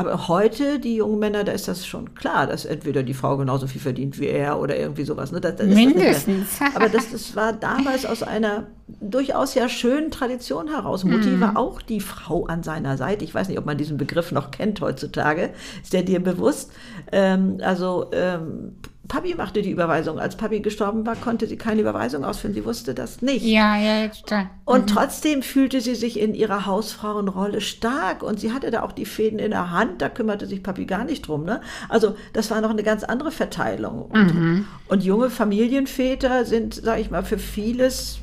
Aber 0.00 0.28
heute, 0.28 0.78
die 0.78 0.94
jungen 0.94 1.18
Männer, 1.18 1.42
da 1.42 1.50
ist 1.50 1.66
das 1.66 1.84
schon 1.84 2.14
klar, 2.14 2.46
dass 2.46 2.64
entweder 2.64 3.02
die 3.02 3.14
Frau 3.14 3.36
genauso 3.36 3.66
viel 3.66 3.80
verdient 3.80 4.20
wie 4.20 4.28
er 4.28 4.60
oder 4.60 4.78
irgendwie 4.78 5.02
sowas. 5.02 5.32
Ne? 5.32 5.40
Das, 5.40 5.56
das 5.56 5.66
Mindestens. 5.66 6.60
Das 6.60 6.74
Aber 6.76 6.88
das, 6.88 7.10
das 7.10 7.34
war 7.34 7.52
damals 7.52 8.06
aus 8.06 8.22
einer 8.22 8.68
durchaus 9.00 9.56
ja 9.56 9.68
schönen 9.68 10.12
Tradition 10.12 10.68
heraus. 10.68 11.02
Mutti 11.02 11.30
mm. 11.30 11.40
war 11.40 11.56
auch 11.56 11.82
die 11.82 11.98
Frau 11.98 12.46
an 12.46 12.62
seiner 12.62 12.96
Seite. 12.96 13.24
Ich 13.24 13.34
weiß 13.34 13.48
nicht, 13.48 13.58
ob 13.58 13.66
man 13.66 13.76
diesen 13.76 13.96
Begriff 13.96 14.30
noch 14.30 14.52
kennt 14.52 14.80
heutzutage. 14.80 15.50
Ist 15.82 15.92
der 15.92 16.04
dir 16.04 16.20
bewusst? 16.20 16.70
Ähm, 17.10 17.58
also 17.60 18.06
ähm, 18.12 18.76
Papi 19.08 19.34
machte 19.34 19.62
die 19.62 19.70
Überweisung. 19.70 20.18
Als 20.18 20.36
Papi 20.36 20.60
gestorben 20.60 21.06
war, 21.06 21.16
konnte 21.16 21.46
sie 21.46 21.56
keine 21.56 21.80
Überweisung 21.80 22.24
ausführen. 22.24 22.52
Sie 22.52 22.64
wusste 22.64 22.94
das 22.94 23.22
nicht. 23.22 23.44
Ja, 23.44 23.76
ja, 23.78 24.02
jetzt. 24.02 24.30
Mhm. 24.30 24.50
Und 24.66 24.90
trotzdem 24.90 25.42
fühlte 25.42 25.80
sie 25.80 25.94
sich 25.94 26.20
in 26.20 26.34
ihrer 26.34 26.66
Hausfrauenrolle 26.66 27.62
stark 27.62 28.22
und 28.22 28.38
sie 28.38 28.52
hatte 28.52 28.70
da 28.70 28.82
auch 28.82 28.92
die 28.92 29.06
Fäden 29.06 29.38
in 29.38 29.50
der 29.50 29.70
Hand. 29.70 30.02
Da 30.02 30.10
kümmerte 30.10 30.46
sich 30.46 30.62
Papi 30.62 30.84
gar 30.84 31.04
nicht 31.04 31.26
drum. 31.26 31.44
Ne? 31.44 31.62
Also 31.88 32.16
das 32.34 32.50
war 32.50 32.60
noch 32.60 32.70
eine 32.70 32.82
ganz 32.82 33.02
andere 33.02 33.30
Verteilung. 33.30 34.02
Und, 34.02 34.34
mhm. 34.34 34.66
und 34.88 35.02
junge 35.02 35.30
Familienväter 35.30 36.44
sind, 36.44 36.74
sage 36.74 37.00
ich 37.00 37.10
mal, 37.10 37.24
für 37.24 37.38
vieles 37.38 38.18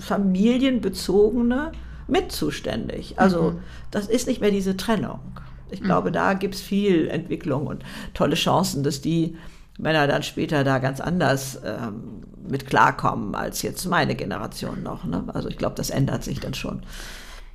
familienbezogene 0.00 1.70
mitzuständig. 2.08 3.18
Also 3.18 3.52
mhm. 3.52 3.58
das 3.92 4.08
ist 4.08 4.26
nicht 4.26 4.40
mehr 4.40 4.50
diese 4.50 4.76
Trennung. 4.76 5.20
Ich 5.70 5.82
glaube, 5.82 6.10
mhm. 6.10 6.14
da 6.14 6.34
gibt 6.34 6.56
es 6.56 6.60
viel 6.60 7.08
Entwicklung 7.08 7.66
und 7.66 7.84
tolle 8.14 8.34
Chancen, 8.34 8.82
dass 8.82 9.00
die 9.00 9.36
Männer 9.78 10.06
dann 10.06 10.22
später 10.22 10.64
da 10.64 10.78
ganz 10.78 11.00
anders 11.00 11.60
ähm, 11.64 12.22
mit 12.48 12.66
klarkommen 12.66 13.34
als 13.34 13.62
jetzt 13.62 13.84
meine 13.86 14.14
Generation 14.14 14.82
noch. 14.82 15.04
Ne? 15.04 15.24
Also 15.34 15.48
ich 15.48 15.58
glaube, 15.58 15.74
das 15.74 15.90
ändert 15.90 16.24
sich 16.24 16.40
dann 16.40 16.54
schon. 16.54 16.82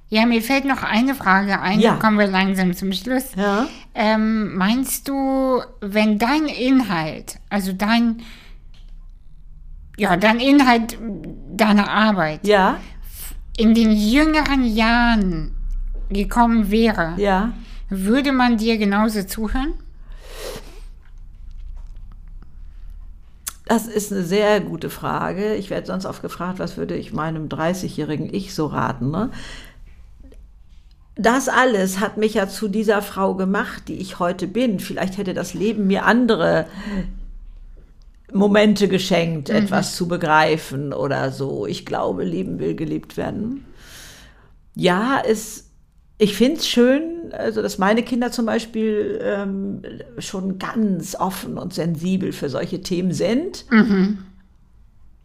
Ja, 0.10 0.26
mir 0.26 0.42
fällt 0.42 0.66
noch 0.66 0.84
eine 0.84 1.16
Frage 1.16 1.62
ein, 1.62 1.80
ja. 1.80 1.92
dann 1.92 2.00
kommen 2.00 2.20
wir 2.20 2.28
langsam 2.28 2.74
zum 2.76 2.92
Schluss. 2.92 3.34
Ja. 3.36 3.66
Ähm, 3.96 4.58
meinst 4.58 5.08
du, 5.08 5.62
wenn 5.80 6.20
dein 6.20 6.48
Inhalt, 6.48 7.40
also 7.50 7.72
dein, 7.72 8.22
ja, 9.98 10.18
dein 10.18 10.42
Inhalt 10.42 10.98
deiner 11.54 11.90
Arbeit 11.90 12.46
ja. 12.46 12.78
in 13.56 13.74
den 13.74 13.92
jüngeren 13.92 14.66
Jahren 14.66 15.56
gekommen 16.10 16.70
wäre, 16.70 17.14
ja. 17.16 17.54
würde 17.90 18.34
man 18.34 18.58
dir 18.58 18.78
genauso 18.78 19.24
zuhören? 19.24 19.76
Das 23.72 23.88
ist 23.88 24.12
eine 24.12 24.26
sehr 24.26 24.60
gute 24.60 24.90
Frage. 24.90 25.56
Ich 25.56 25.70
werde 25.70 25.88
sonst 25.88 26.06
oft 26.06 26.22
gefragt, 26.22 26.60
was 26.60 26.76
würde 26.76 26.94
ich 26.94 27.14
meinem 27.14 27.48
30-jährigen 27.48 28.28
Ich 28.34 28.54
so 28.54 28.66
raten. 28.66 29.12
Ne? 29.12 29.30
Das 31.16 31.48
alles 31.48 32.02
hat 32.02 32.18
mich 32.18 32.34
ja 32.34 32.50
zu 32.50 32.68
dieser 32.68 33.02
Frau 33.02 33.34
gemacht, 33.36 33.84
die 33.88 33.96
ich 33.96 34.20
heute 34.20 34.46
bin. 34.46 34.82
Vielleicht 34.82 35.18
hätte 35.18 35.34
das 35.34 35.54
Leben 35.54 35.88
mir 35.88 36.04
andere 36.04 36.66
Momente 38.34 38.90
geschenkt, 38.90 39.48
mhm. 39.48 39.56
etwas 39.56 39.96
zu 39.96 40.10
begreifen 40.10 40.92
oder 40.92 41.32
so. 41.32 41.66
Ich 41.66 41.86
glaube, 41.86 42.26
Leben 42.26 42.60
will 42.60 42.76
gelebt 42.76 43.16
werden. 43.16 43.64
Ja, 44.76 45.24
es 45.26 45.71
ich 46.22 46.36
finde 46.36 46.58
es 46.58 46.68
schön, 46.68 47.32
also 47.32 47.64
dass 47.64 47.80
meine 47.80 48.04
Kinder 48.04 48.32
zum 48.32 48.46
Beispiel 48.46 49.20
ähm, 49.24 49.82
schon 50.20 50.60
ganz 50.60 51.16
offen 51.16 51.58
und 51.58 51.74
sensibel 51.74 52.32
für 52.32 52.48
solche 52.48 52.84
Themen 52.84 53.12
sind. 53.12 53.66
Mhm. 53.72 54.20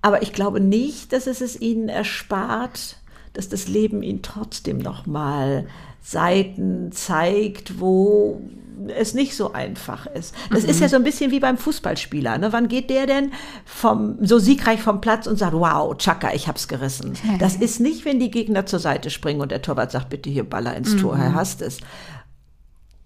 Aber 0.01 0.23
ich 0.23 0.33
glaube 0.33 0.59
nicht, 0.59 1.13
dass 1.13 1.27
es 1.27 1.43
es 1.43 1.61
ihnen 1.61 1.91
erspart, 1.91 2.97
dass 3.35 3.51
das 3.51 3.69
Leben 3.69 4.03
ihnen 4.03 4.23
trotzdem 4.23 4.79
noch 4.79 5.05
mal 5.05 5.67
Seiten 6.01 6.93
zeigt, 6.93 7.79
wo 7.79 8.41
es 8.89 9.15
nicht 9.15 9.37
so 9.37 9.53
einfach 9.53 10.07
ist. 10.07 10.35
Das 10.51 10.63
mhm. 10.63 10.69
ist 10.69 10.81
ja 10.81 10.89
so 10.89 10.97
ein 10.97 11.05
bisschen 11.05 11.31
wie 11.31 11.41
beim 11.41 11.57
Fußballspieler. 11.57 12.39
Ne? 12.39 12.53
Wann 12.53 12.69
geht 12.69 12.91
der 12.91 13.07
denn 13.07 13.33
vom, 13.65 14.19
so 14.25 14.39
siegreich 14.39 14.83
vom 14.83 15.01
Platz 15.01 15.27
und 15.27 15.39
sagt, 15.39 15.55
wow, 15.55 15.97
Chaka, 15.97 16.33
ich 16.35 16.49
hab's 16.49 16.69
gerissen. 16.69 17.15
Das 17.39 17.57
ist 17.57 17.81
nicht, 17.81 18.05
wenn 18.05 18.21
die 18.21 18.31
Gegner 18.31 18.67
zur 18.67 18.79
Seite 18.79 19.11
springen 19.11 19.41
und 19.41 19.51
der 19.51 19.63
Torwart 19.63 19.91
sagt, 19.91 20.11
bitte 20.11 20.31
hier 20.31 20.45
Baller 20.45 20.77
ins 20.77 20.97
Tor, 20.97 21.17
mhm. 21.17 21.23
er 21.23 21.35
hasst 21.35 21.63
es. 21.63 21.79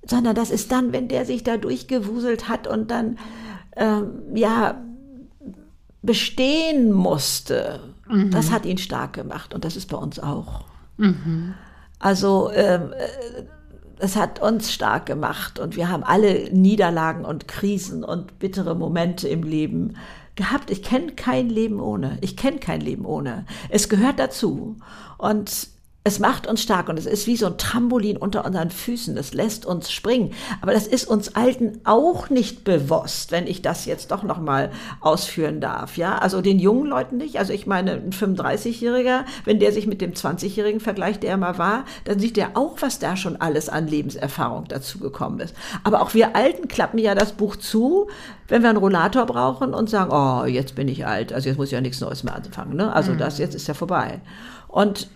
Sondern 0.04 0.34
das 0.34 0.50
ist 0.50 0.72
dann, 0.72 0.92
wenn 0.92 1.08
der 1.08 1.24
sich 1.24 1.44
da 1.44 1.56
durchgewuselt 1.56 2.48
hat 2.48 2.66
und 2.66 2.90
dann, 2.90 3.18
ähm, 3.76 4.10
ja, 4.34 4.82
bestehen 6.02 6.92
musste. 6.92 7.80
Mhm. 8.08 8.30
Das 8.30 8.50
hat 8.50 8.64
ihn 8.64 8.78
stark 8.78 9.12
gemacht 9.12 9.54
und 9.54 9.64
das 9.64 9.76
ist 9.76 9.86
bei 9.86 9.96
uns 9.96 10.18
auch. 10.18 10.64
Mhm. 10.96 11.54
Also, 11.98 12.50
ähm, 12.54 12.92
äh, 12.92 13.44
es 14.00 14.16
hat 14.16 14.40
uns 14.40 14.72
stark 14.72 15.06
gemacht 15.06 15.58
und 15.58 15.76
wir 15.76 15.88
haben 15.88 16.02
alle 16.02 16.50
Niederlagen 16.52 17.24
und 17.24 17.48
Krisen 17.48 18.02
und 18.02 18.38
bittere 18.38 18.74
Momente 18.74 19.28
im 19.28 19.42
Leben 19.42 19.96
gehabt. 20.34 20.70
Ich 20.70 20.82
kenne 20.82 21.12
kein 21.12 21.48
Leben 21.48 21.80
ohne. 21.80 22.18
Ich 22.20 22.36
kenne 22.36 22.58
kein 22.58 22.80
Leben 22.80 23.04
ohne. 23.04 23.44
Es 23.68 23.88
gehört 23.88 24.18
dazu. 24.18 24.76
Und 25.18 25.68
es 26.02 26.18
macht 26.18 26.46
uns 26.46 26.62
stark 26.62 26.88
und 26.88 26.98
es 26.98 27.04
ist 27.04 27.26
wie 27.26 27.36
so 27.36 27.46
ein 27.46 27.58
Trampolin 27.58 28.16
unter 28.16 28.46
unseren 28.46 28.70
Füßen. 28.70 29.18
Es 29.18 29.34
lässt 29.34 29.66
uns 29.66 29.92
springen. 29.92 30.32
Aber 30.62 30.72
das 30.72 30.86
ist 30.86 31.06
uns 31.06 31.34
Alten 31.36 31.78
auch 31.84 32.30
nicht 32.30 32.64
bewusst, 32.64 33.32
wenn 33.32 33.46
ich 33.46 33.60
das 33.60 33.84
jetzt 33.84 34.10
doch 34.10 34.22
noch 34.22 34.40
mal 34.40 34.70
ausführen 35.02 35.60
darf. 35.60 35.98
Ja, 35.98 36.16
also 36.16 36.40
den 36.40 36.58
jungen 36.58 36.86
Leuten 36.86 37.18
nicht. 37.18 37.38
Also 37.38 37.52
ich 37.52 37.66
meine, 37.66 37.92
ein 37.92 38.12
35-Jähriger, 38.12 39.26
wenn 39.44 39.58
der 39.58 39.72
sich 39.72 39.86
mit 39.86 40.00
dem 40.00 40.12
20-Jährigen 40.12 40.80
vergleicht, 40.80 41.22
der 41.22 41.32
er 41.32 41.36
mal 41.36 41.58
war, 41.58 41.84
dann 42.04 42.18
sieht 42.18 42.38
er 42.38 42.56
auch, 42.56 42.78
was 42.80 42.98
da 42.98 43.14
schon 43.14 43.36
alles 43.36 43.68
an 43.68 43.86
Lebenserfahrung 43.86 44.64
dazu 44.68 45.00
gekommen 45.00 45.38
ist. 45.40 45.54
Aber 45.84 46.00
auch 46.00 46.14
wir 46.14 46.34
Alten 46.34 46.68
klappen 46.68 46.96
ja 46.96 47.14
das 47.14 47.32
Buch 47.32 47.56
zu, 47.56 48.08
wenn 48.48 48.62
wir 48.62 48.70
einen 48.70 48.78
Rollator 48.78 49.26
brauchen 49.26 49.74
und 49.74 49.90
sagen, 49.90 50.12
oh, 50.12 50.46
jetzt 50.46 50.74
bin 50.74 50.88
ich 50.88 51.06
alt. 51.06 51.34
Also 51.34 51.50
jetzt 51.50 51.58
muss 51.58 51.68
ich 51.68 51.72
ja 51.72 51.82
nichts 51.82 52.00
Neues 52.00 52.24
mehr 52.24 52.34
anfangen. 52.34 52.74
Ne? 52.74 52.90
Also 52.90 53.12
mhm. 53.12 53.18
das 53.18 53.36
jetzt 53.36 53.54
ist 53.54 53.68
ja 53.68 53.74
vorbei. 53.74 54.22
Und 54.66 55.10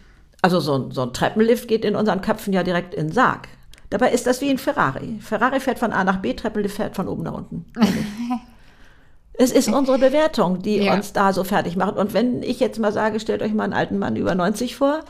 also 0.44 0.60
so 0.60 0.74
ein, 0.74 0.90
so 0.90 1.00
ein 1.00 1.14
Treppenlift 1.14 1.68
geht 1.68 1.86
in 1.86 1.96
unseren 1.96 2.20
Köpfen 2.20 2.52
ja 2.52 2.62
direkt 2.62 2.92
in 2.92 3.06
den 3.06 3.12
Sarg. 3.14 3.48
Dabei 3.88 4.10
ist 4.10 4.26
das 4.26 4.42
wie 4.42 4.50
ein 4.50 4.58
Ferrari. 4.58 5.18
Ferrari 5.22 5.58
fährt 5.58 5.78
von 5.78 5.90
A 5.90 6.04
nach 6.04 6.18
B, 6.18 6.34
Treppenlift 6.34 6.76
fährt 6.76 6.94
von 6.94 7.08
oben 7.08 7.22
nach 7.22 7.32
unten. 7.32 7.64
es 9.32 9.52
ist 9.52 9.72
unsere 9.72 9.98
Bewertung, 9.98 10.60
die 10.60 10.82
ja. 10.82 10.92
uns 10.92 11.14
da 11.14 11.32
so 11.32 11.44
fertig 11.44 11.76
macht. 11.76 11.96
Und 11.96 12.12
wenn 12.12 12.42
ich 12.42 12.60
jetzt 12.60 12.78
mal 12.78 12.92
sage, 12.92 13.20
stellt 13.20 13.40
euch 13.40 13.54
mal 13.54 13.64
einen 13.64 13.72
alten 13.72 13.98
Mann 13.98 14.16
über 14.16 14.34
90 14.34 14.76
vor, 14.76 15.00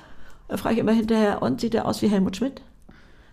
dann 0.47 0.56
frage 0.56 0.74
ich 0.74 0.81
immer 0.81 0.93
hinterher, 0.93 1.43
und 1.43 1.61
sieht 1.61 1.74
er 1.74 1.86
aus 1.86 2.01
wie 2.01 2.06
Helmut 2.06 2.36
Schmidt? 2.36 2.62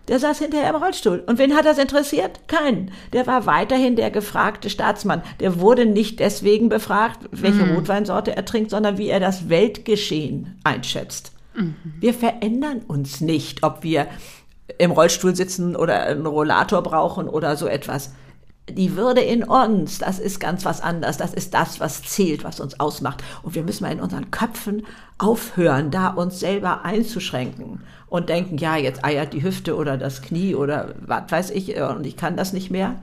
Der 0.07 0.17
saß 0.17 0.39
hinterher 0.39 0.71
im 0.71 0.77
Rollstuhl. 0.77 1.23
Und 1.27 1.37
wen 1.37 1.55
hat 1.55 1.65
das 1.65 1.77
interessiert? 1.77 2.47
Keinen. 2.47 2.89
Der 3.13 3.27
war 3.27 3.45
weiterhin 3.45 3.95
der 3.95 4.09
gefragte 4.09 4.71
Staatsmann. 4.71 5.21
Der 5.39 5.59
wurde 5.59 5.85
nicht 5.85 6.19
deswegen 6.19 6.67
befragt, 6.67 7.29
welche 7.29 7.63
mhm. 7.63 7.75
Rotweinsorte 7.75 8.35
er 8.35 8.43
trinkt, 8.43 8.71
sondern 8.71 8.97
wie 8.97 9.09
er 9.09 9.19
das 9.19 9.49
Weltgeschehen 9.49 10.59
einschätzt. 10.63 11.33
Wir 11.99 12.13
verändern 12.13 12.81
uns 12.87 13.21
nicht, 13.21 13.63
ob 13.63 13.83
wir 13.83 14.07
im 14.77 14.91
Rollstuhl 14.91 15.35
sitzen 15.35 15.75
oder 15.75 16.03
einen 16.03 16.25
Rollator 16.25 16.81
brauchen 16.81 17.27
oder 17.27 17.57
so 17.57 17.67
etwas. 17.67 18.13
Die 18.69 18.95
Würde 18.95 19.21
in 19.21 19.43
uns, 19.43 19.97
das 19.97 20.19
ist 20.19 20.39
ganz 20.39 20.63
was 20.63 20.81
anderes. 20.81 21.17
Das 21.17 21.33
ist 21.33 21.53
das, 21.53 21.79
was 21.79 22.03
zählt, 22.03 22.43
was 22.43 22.59
uns 22.59 22.79
ausmacht. 22.79 23.23
Und 23.43 23.55
wir 23.55 23.63
müssen 23.63 23.83
mal 23.83 23.91
in 23.91 23.99
unseren 23.99 24.31
Köpfen 24.31 24.85
aufhören, 25.17 25.91
da 25.91 26.09
uns 26.09 26.39
selber 26.39 26.85
einzuschränken 26.85 27.81
und 28.07 28.29
denken, 28.29 28.57
ja, 28.57 28.77
jetzt 28.77 29.03
eiert 29.03 29.33
die 29.33 29.43
Hüfte 29.43 29.75
oder 29.75 29.97
das 29.97 30.21
Knie 30.21 30.55
oder 30.55 30.95
was 30.99 31.31
weiß 31.31 31.49
ich 31.51 31.75
und 31.75 32.05
ich 32.05 32.15
kann 32.17 32.37
das 32.37 32.53
nicht 32.53 32.71
mehr. 32.71 32.95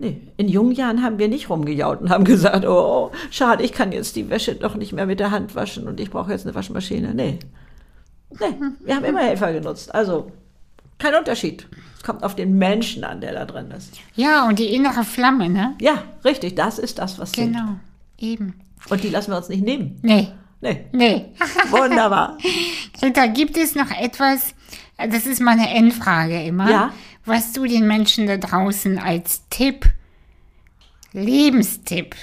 Nee, 0.00 0.20
in 0.36 0.48
jungen 0.48 0.72
Jahren 0.72 1.02
haben 1.02 1.18
wir 1.18 1.28
nicht 1.28 1.50
rumgejaut 1.50 2.00
und 2.00 2.10
haben 2.10 2.24
gesagt, 2.24 2.64
oh, 2.64 3.10
schade, 3.30 3.64
ich 3.64 3.72
kann 3.72 3.90
jetzt 3.90 4.14
die 4.14 4.30
Wäsche 4.30 4.54
doch 4.54 4.76
nicht 4.76 4.92
mehr 4.92 5.06
mit 5.06 5.18
der 5.18 5.32
Hand 5.32 5.56
waschen 5.56 5.88
und 5.88 5.98
ich 5.98 6.10
brauche 6.10 6.30
jetzt 6.30 6.46
eine 6.46 6.54
Waschmaschine. 6.54 7.14
Nee, 7.14 7.40
Nee, 8.30 8.54
wir 8.84 8.96
haben 8.96 9.04
immer 9.04 9.20
Helfer 9.20 9.52
genutzt. 9.52 9.94
Also 9.94 10.30
kein 10.98 11.14
Unterschied. 11.14 11.66
Es 11.96 12.02
kommt 12.02 12.22
auf 12.22 12.36
den 12.36 12.58
Menschen 12.58 13.04
an, 13.04 13.20
der 13.20 13.32
da 13.32 13.44
drin 13.44 13.70
ist. 13.70 13.94
Ja, 14.14 14.46
und 14.46 14.58
die 14.58 14.74
innere 14.74 15.04
Flamme, 15.04 15.48
ne? 15.48 15.74
Ja, 15.80 16.02
richtig. 16.24 16.54
Das 16.54 16.78
ist 16.78 16.98
das, 16.98 17.18
was 17.18 17.32
Genau, 17.32 17.76
zählt. 18.18 18.32
eben. 18.34 18.54
Und 18.90 19.02
die 19.02 19.08
lassen 19.08 19.30
wir 19.32 19.36
uns 19.38 19.48
nicht 19.48 19.64
nehmen. 19.64 19.98
Nee. 20.02 20.28
Nee. 20.60 20.86
Nee. 20.92 21.26
Wunderbar. 21.70 22.36
Da 23.14 23.26
gibt 23.26 23.56
es 23.56 23.74
noch 23.74 23.90
etwas, 23.90 24.54
das 24.96 25.26
ist 25.26 25.40
meine 25.40 25.70
Endfrage 25.74 26.42
immer, 26.42 26.70
ja? 26.70 26.92
was 27.24 27.52
du 27.52 27.64
den 27.66 27.86
Menschen 27.86 28.26
da 28.26 28.36
draußen 28.36 28.98
als 28.98 29.42
Tipp, 29.50 29.86
Lebenstipp 31.12 32.14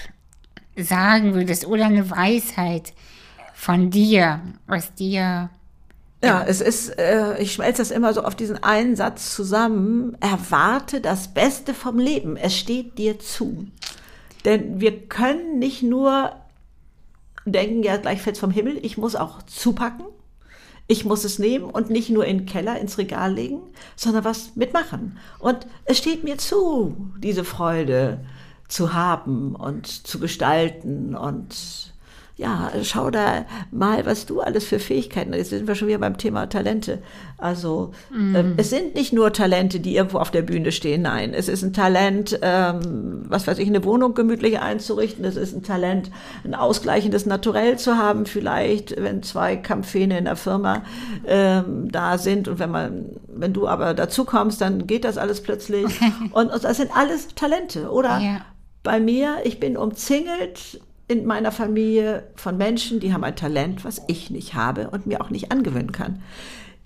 sagen 0.77 1.33
würdest 1.33 1.65
oder 1.65 1.85
eine 1.85 2.09
Weisheit 2.09 2.93
von 3.53 3.89
dir, 3.89 4.41
was 4.67 4.93
dir 4.93 5.49
ja, 6.23 6.43
es 6.43 6.61
ist, 6.61 6.97
äh, 6.97 7.37
ich 7.39 7.53
schmelze 7.53 7.81
das 7.81 7.91
immer 7.91 8.13
so 8.13 8.23
auf 8.23 8.35
diesen 8.35 8.63
einen 8.63 8.95
Satz 8.95 9.35
zusammen. 9.35 10.17
Erwarte 10.19 11.01
das 11.01 11.33
Beste 11.33 11.73
vom 11.73 11.99
Leben. 11.99 12.35
Es 12.37 12.55
steht 12.55 12.97
dir 12.97 13.19
zu. 13.19 13.67
Denn 14.43 14.79
wir 14.79 15.07
können 15.07 15.59
nicht 15.59 15.83
nur 15.83 16.31
denken, 17.45 17.83
ja, 17.83 17.97
gleich 17.97 18.21
fällt 18.21 18.37
vom 18.37 18.51
Himmel. 18.51 18.79
Ich 18.83 18.97
muss 18.97 19.15
auch 19.15 19.43
zupacken. 19.43 20.05
Ich 20.87 21.03
muss 21.03 21.23
es 21.23 21.39
nehmen 21.39 21.65
und 21.65 21.89
nicht 21.89 22.09
nur 22.11 22.25
in 22.25 22.39
den 22.39 22.45
Keller, 22.45 22.79
ins 22.79 22.99
Regal 22.99 23.33
legen, 23.33 23.61
sondern 23.95 24.23
was 24.23 24.55
mitmachen. 24.55 25.17
Und 25.39 25.65
es 25.85 25.97
steht 25.97 26.23
mir 26.23 26.37
zu, 26.37 27.11
diese 27.17 27.43
Freude 27.43 28.23
zu 28.67 28.93
haben 28.93 29.55
und 29.55 29.87
zu 29.87 30.19
gestalten 30.19 31.15
und 31.15 31.93
ja, 32.37 32.69
schau 32.83 33.11
da 33.11 33.45
mal, 33.71 34.05
was 34.05 34.25
du 34.25 34.41
alles 34.41 34.65
für 34.65 34.79
Fähigkeiten 34.79 35.31
hast. 35.31 35.37
Jetzt 35.37 35.49
sind 35.51 35.67
wir 35.69 35.75
schon 35.75 35.87
wieder 35.87 35.99
beim 35.99 36.17
Thema 36.17 36.47
Talente. 36.47 36.99
Also 37.37 37.93
mm. 38.11 38.35
ähm, 38.35 38.53
es 38.57 38.69
sind 38.69 38.93
nicht 38.93 39.13
nur 39.13 39.31
Talente, 39.31 39.79
die 39.79 39.95
irgendwo 39.95 40.17
auf 40.17 40.31
der 40.31 40.41
Bühne 40.41 40.73
stehen. 40.73 41.03
Nein, 41.03 41.33
es 41.33 41.47
ist 41.47 41.63
ein 41.63 41.71
Talent, 41.71 42.37
ähm, 42.41 43.23
was 43.29 43.47
weiß 43.47 43.57
ich, 43.59 43.69
eine 43.69 43.85
Wohnung 43.85 44.15
gemütlich 44.15 44.59
einzurichten. 44.59 45.23
Es 45.23 45.37
ist 45.37 45.55
ein 45.55 45.63
Talent, 45.63 46.11
ein 46.43 46.55
ausgleichendes 46.55 47.25
Naturell 47.25 47.79
zu 47.79 47.97
haben. 47.97 48.25
Vielleicht, 48.25 49.01
wenn 49.01 49.23
zwei 49.23 49.55
Kampfhähne 49.55 50.17
in 50.17 50.25
der 50.25 50.35
Firma 50.35 50.83
ähm, 51.25 51.89
da 51.89 52.17
sind 52.17 52.49
und 52.49 52.59
wenn 52.59 52.71
man, 52.71 53.05
wenn 53.27 53.53
du 53.53 53.65
aber 53.65 53.93
dazu 53.93 54.25
kommst, 54.25 54.59
dann 54.59 54.87
geht 54.87 55.05
das 55.05 55.17
alles 55.17 55.41
plötzlich. 55.41 55.85
und, 56.33 56.51
und 56.51 56.63
das 56.65 56.75
sind 56.75 56.91
alles 56.93 57.29
Talente, 57.29 57.89
oder? 57.89 58.19
Ja. 58.19 58.41
Bei 58.83 58.99
mir, 58.99 59.37
ich 59.45 59.61
bin 59.61 59.77
umzingelt 59.77 60.81
in 61.07 61.25
meiner 61.25 61.51
Familie 61.51 62.23
von 62.35 62.57
Menschen, 62.57 62.99
die 62.99 63.13
haben 63.13 63.23
ein 63.23 63.35
Talent, 63.35 63.85
was 63.85 64.01
ich 64.07 64.31
nicht 64.31 64.55
habe 64.55 64.89
und 64.89 65.05
mir 65.05 65.21
auch 65.21 65.29
nicht 65.29 65.51
angewöhnen 65.51 65.91
kann. 65.91 66.21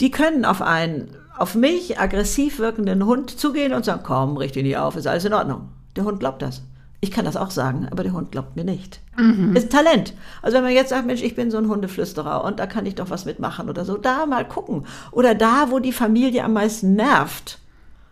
Die 0.01 0.11
können 0.11 0.45
auf 0.45 0.61
einen, 0.61 1.09
auf 1.37 1.55
mich 1.55 1.99
aggressiv 1.99 2.59
wirkenden 2.59 3.05
Hund 3.05 3.39
zugehen 3.39 3.73
und 3.73 3.85
sagen, 3.85 4.01
komm, 4.03 4.37
richte 4.37 4.59
ihn 4.59 4.65
nicht 4.65 4.77
auf, 4.77 4.95
ist 4.95 5.07
alles 5.07 5.25
in 5.25 5.33
Ordnung. 5.33 5.69
Der 5.95 6.03
Hund 6.03 6.19
glaubt 6.19 6.41
das. 6.41 6.63
Ich 7.01 7.11
kann 7.11 7.23
das 7.23 7.37
auch 7.37 7.51
sagen, 7.51 7.87
aber 7.91 8.03
der 8.03 8.11
Hund 8.11 8.31
glaubt 8.33 8.57
mir 8.57 8.65
nicht. 8.65 8.99
Mhm. 9.17 9.55
Ist 9.55 9.71
Talent. 9.71 10.13
Also 10.41 10.57
wenn 10.57 10.63
man 10.63 10.73
jetzt 10.73 10.89
sagt, 10.89 11.05
Mensch, 11.05 11.21
ich 11.21 11.35
bin 11.35 11.49
so 11.49 11.57
ein 11.57 11.69
Hundeflüsterer 11.69 12.43
und 12.43 12.59
da 12.59 12.67
kann 12.67 12.85
ich 12.85 12.95
doch 12.95 13.09
was 13.09 13.23
mitmachen 13.23 13.69
oder 13.69 13.85
so, 13.85 13.97
da 13.97 14.25
mal 14.25 14.45
gucken. 14.45 14.85
Oder 15.11 15.33
da, 15.33 15.67
wo 15.69 15.79
die 15.79 15.93
Familie 15.93 16.43
am 16.43 16.53
meisten 16.53 16.95
nervt 16.95 17.59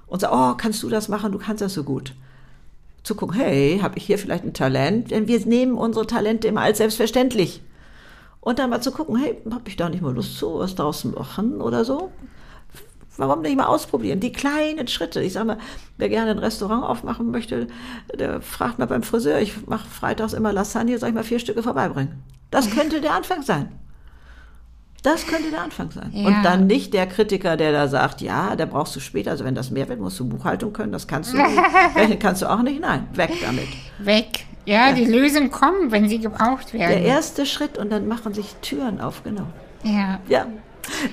und 0.05 0.21
sagt, 0.21 0.34
oh, 0.34 0.53
kannst 0.55 0.84
du 0.84 0.89
das 0.89 1.09
machen, 1.09 1.34
du 1.34 1.38
kannst 1.38 1.61
das 1.61 1.73
so 1.73 1.84
gut 1.84 2.13
zu 3.07 3.15
gucken, 3.15 3.38
hey, 3.38 3.79
habe 3.81 3.97
ich 3.97 4.05
hier 4.05 4.19
vielleicht 4.19 4.43
ein 4.43 4.53
Talent? 4.53 5.11
Denn 5.11 5.27
wir 5.27 5.39
nehmen 5.45 5.77
unsere 5.77 6.05
Talente 6.05 6.47
immer 6.47 6.61
als 6.61 6.77
selbstverständlich. 6.77 7.63
Und 8.41 8.59
dann 8.59 8.69
mal 8.69 8.81
zu 8.81 8.91
gucken, 8.91 9.15
hey, 9.15 9.41
habe 9.49 9.67
ich 9.67 9.77
da 9.77 9.89
nicht 9.89 10.01
mal 10.01 10.13
Lust 10.13 10.38
zu, 10.38 10.59
was 10.59 10.75
draußen 10.75 11.13
machen 11.13 11.61
oder 11.61 11.84
so? 11.85 12.11
Warum 13.17 13.41
nicht 13.41 13.57
mal 13.57 13.65
ausprobieren? 13.65 14.19
Die 14.19 14.31
kleinen 14.31 14.88
Schritte. 14.88 15.21
Ich 15.21 15.34
sage 15.34 15.47
mal, 15.47 15.57
wer 15.97 16.09
gerne 16.09 16.31
ein 16.31 16.38
Restaurant 16.38 16.84
aufmachen 16.84 17.31
möchte, 17.31 17.67
der 18.13 18.41
fragt 18.41 18.77
mal 18.77 18.85
beim 18.85 19.01
Friseur, 19.01 19.39
ich 19.39 19.65
mache 19.65 19.88
freitags 19.88 20.34
immer 20.34 20.53
Lasagne, 20.53 20.99
soll 20.99 21.09
ich 21.09 21.15
mal 21.15 21.23
vier 21.23 21.39
Stücke 21.39 21.63
vorbeibringen? 21.63 22.21
Das 22.51 22.69
könnte 22.69 23.01
der 23.01 23.15
Anfang 23.15 23.41
sein. 23.41 23.71
Das 25.07 25.25
könnte 25.25 25.49
der 25.51 25.61
Anfang 25.61 25.89
sein. 25.91 26.09
Ja. 26.11 26.27
Und 26.27 26.43
dann 26.43 26.67
nicht 26.67 26.93
der 26.93 27.07
Kritiker, 27.07 27.55
der 27.55 27.71
da 27.71 27.88
sagt, 27.88 28.19
ja, 28.19 28.57
da 28.57 28.65
brauchst 28.65 28.93
du 28.93 28.99
später, 28.99 29.31
also 29.31 29.45
wenn 29.45 29.55
das 29.55 29.71
mehr 29.71 29.88
wird, 29.88 30.01
musst 30.01 30.19
du 30.19 30.27
Buchhaltung 30.27 30.73
können, 30.73 30.91
das 30.91 31.07
kannst 31.07 31.34
du 31.34 31.38
nicht. 32.07 32.19
Kannst 32.19 32.41
du 32.41 32.47
auch 32.47 32.61
nicht. 32.61 32.81
Nein, 32.81 33.07
weg 33.13 33.31
damit. 33.41 33.67
Weg. 33.99 34.45
Ja, 34.65 34.89
ja, 34.89 34.93
die 34.93 35.05
Lösungen 35.05 35.49
kommen, 35.49 35.91
wenn 35.91 36.09
sie 36.09 36.19
gebraucht 36.19 36.73
werden. 36.73 36.89
Der 36.89 37.01
erste 37.01 37.45
Schritt 37.45 37.77
und 37.77 37.89
dann 37.89 38.05
machen 38.09 38.34
sich 38.34 38.53
Türen 38.61 38.99
auf, 38.99 39.23
genau. 39.23 39.47
Ja. 39.84 40.19
Ja. 40.27 40.45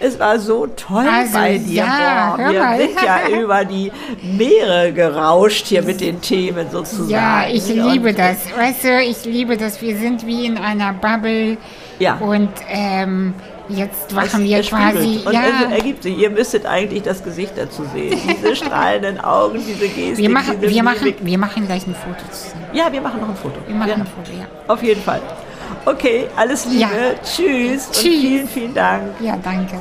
Es 0.00 0.18
war 0.18 0.40
so 0.40 0.66
toll 0.66 1.06
also, 1.08 1.34
bei 1.34 1.58
dir. 1.58 1.84
Ja, 1.84 2.34
Boah, 2.36 2.50
wir 2.50 2.60
mal. 2.60 2.78
sind 2.78 3.00
ja 3.00 3.28
über 3.40 3.64
die 3.64 3.92
Meere 4.22 4.92
gerauscht 4.92 5.66
hier 5.66 5.82
mit 5.82 6.00
den 6.00 6.20
Themen 6.20 6.68
sozusagen. 6.70 7.10
Ja, 7.10 7.46
ich 7.48 7.68
liebe 7.68 8.08
und, 8.08 8.18
das. 8.18 8.38
Weißt 8.56 8.84
du, 8.84 9.02
ich 9.02 9.24
liebe 9.24 9.56
das. 9.56 9.80
Wir 9.80 9.96
sind 9.96 10.26
wie 10.26 10.46
in 10.46 10.58
einer 10.58 10.92
Bubble. 10.92 11.56
Ja. 12.00 12.16
Und 12.16 12.50
ähm, 12.68 13.34
Jetzt 13.69 14.12
machen 14.12 14.45
wir 14.45 14.62
quasi, 14.62 15.23
Und 15.24 15.32
ja, 15.32 15.43
es 15.66 15.78
ergibt 15.78 16.03
sich. 16.03 16.19
Ihr 16.19 16.31
müsstet 16.31 16.66
eigentlich 16.66 17.03
das 17.03 17.24
Gesicht 17.24 17.53
dazu 17.57 17.85
sehen. 17.93 18.19
Diese 18.28 18.57
strahlenden 18.65 19.20
Augen, 19.20 19.59
diese 19.66 19.89
Gestik, 19.89 20.19
wir 20.19 20.31
machen, 20.31 20.61
wir, 20.61 20.82
machen, 20.82 21.15
wir 21.20 21.39
machen 21.39 21.66
gleich 21.66 21.86
ein 21.86 21.95
Foto 21.95 22.31
zusammen. 22.31 22.66
Ja, 22.73 22.93
wir 22.93 23.01
machen 23.01 23.20
noch 23.20 23.28
ein 23.28 23.36
Foto. 23.36 23.57
Wir 23.66 23.74
machen 23.74 23.89
ja, 23.89 23.95
ein 23.95 24.07
Foto, 24.07 24.36
ja. 24.39 24.47
Auf 24.69 24.82
jeden 24.82 25.01
Fall. 25.01 25.23
Okay, 25.86 26.27
alles 26.36 26.66
Liebe. 26.66 26.81
Ja. 26.81 26.89
Tschüss, 27.23 27.86
und 27.86 27.95
Tschüss. 27.95 28.03
vielen, 28.03 28.49
vielen 28.49 28.74
Dank. 28.74 29.15
Ja, 29.20 29.36
danke. 29.43 29.77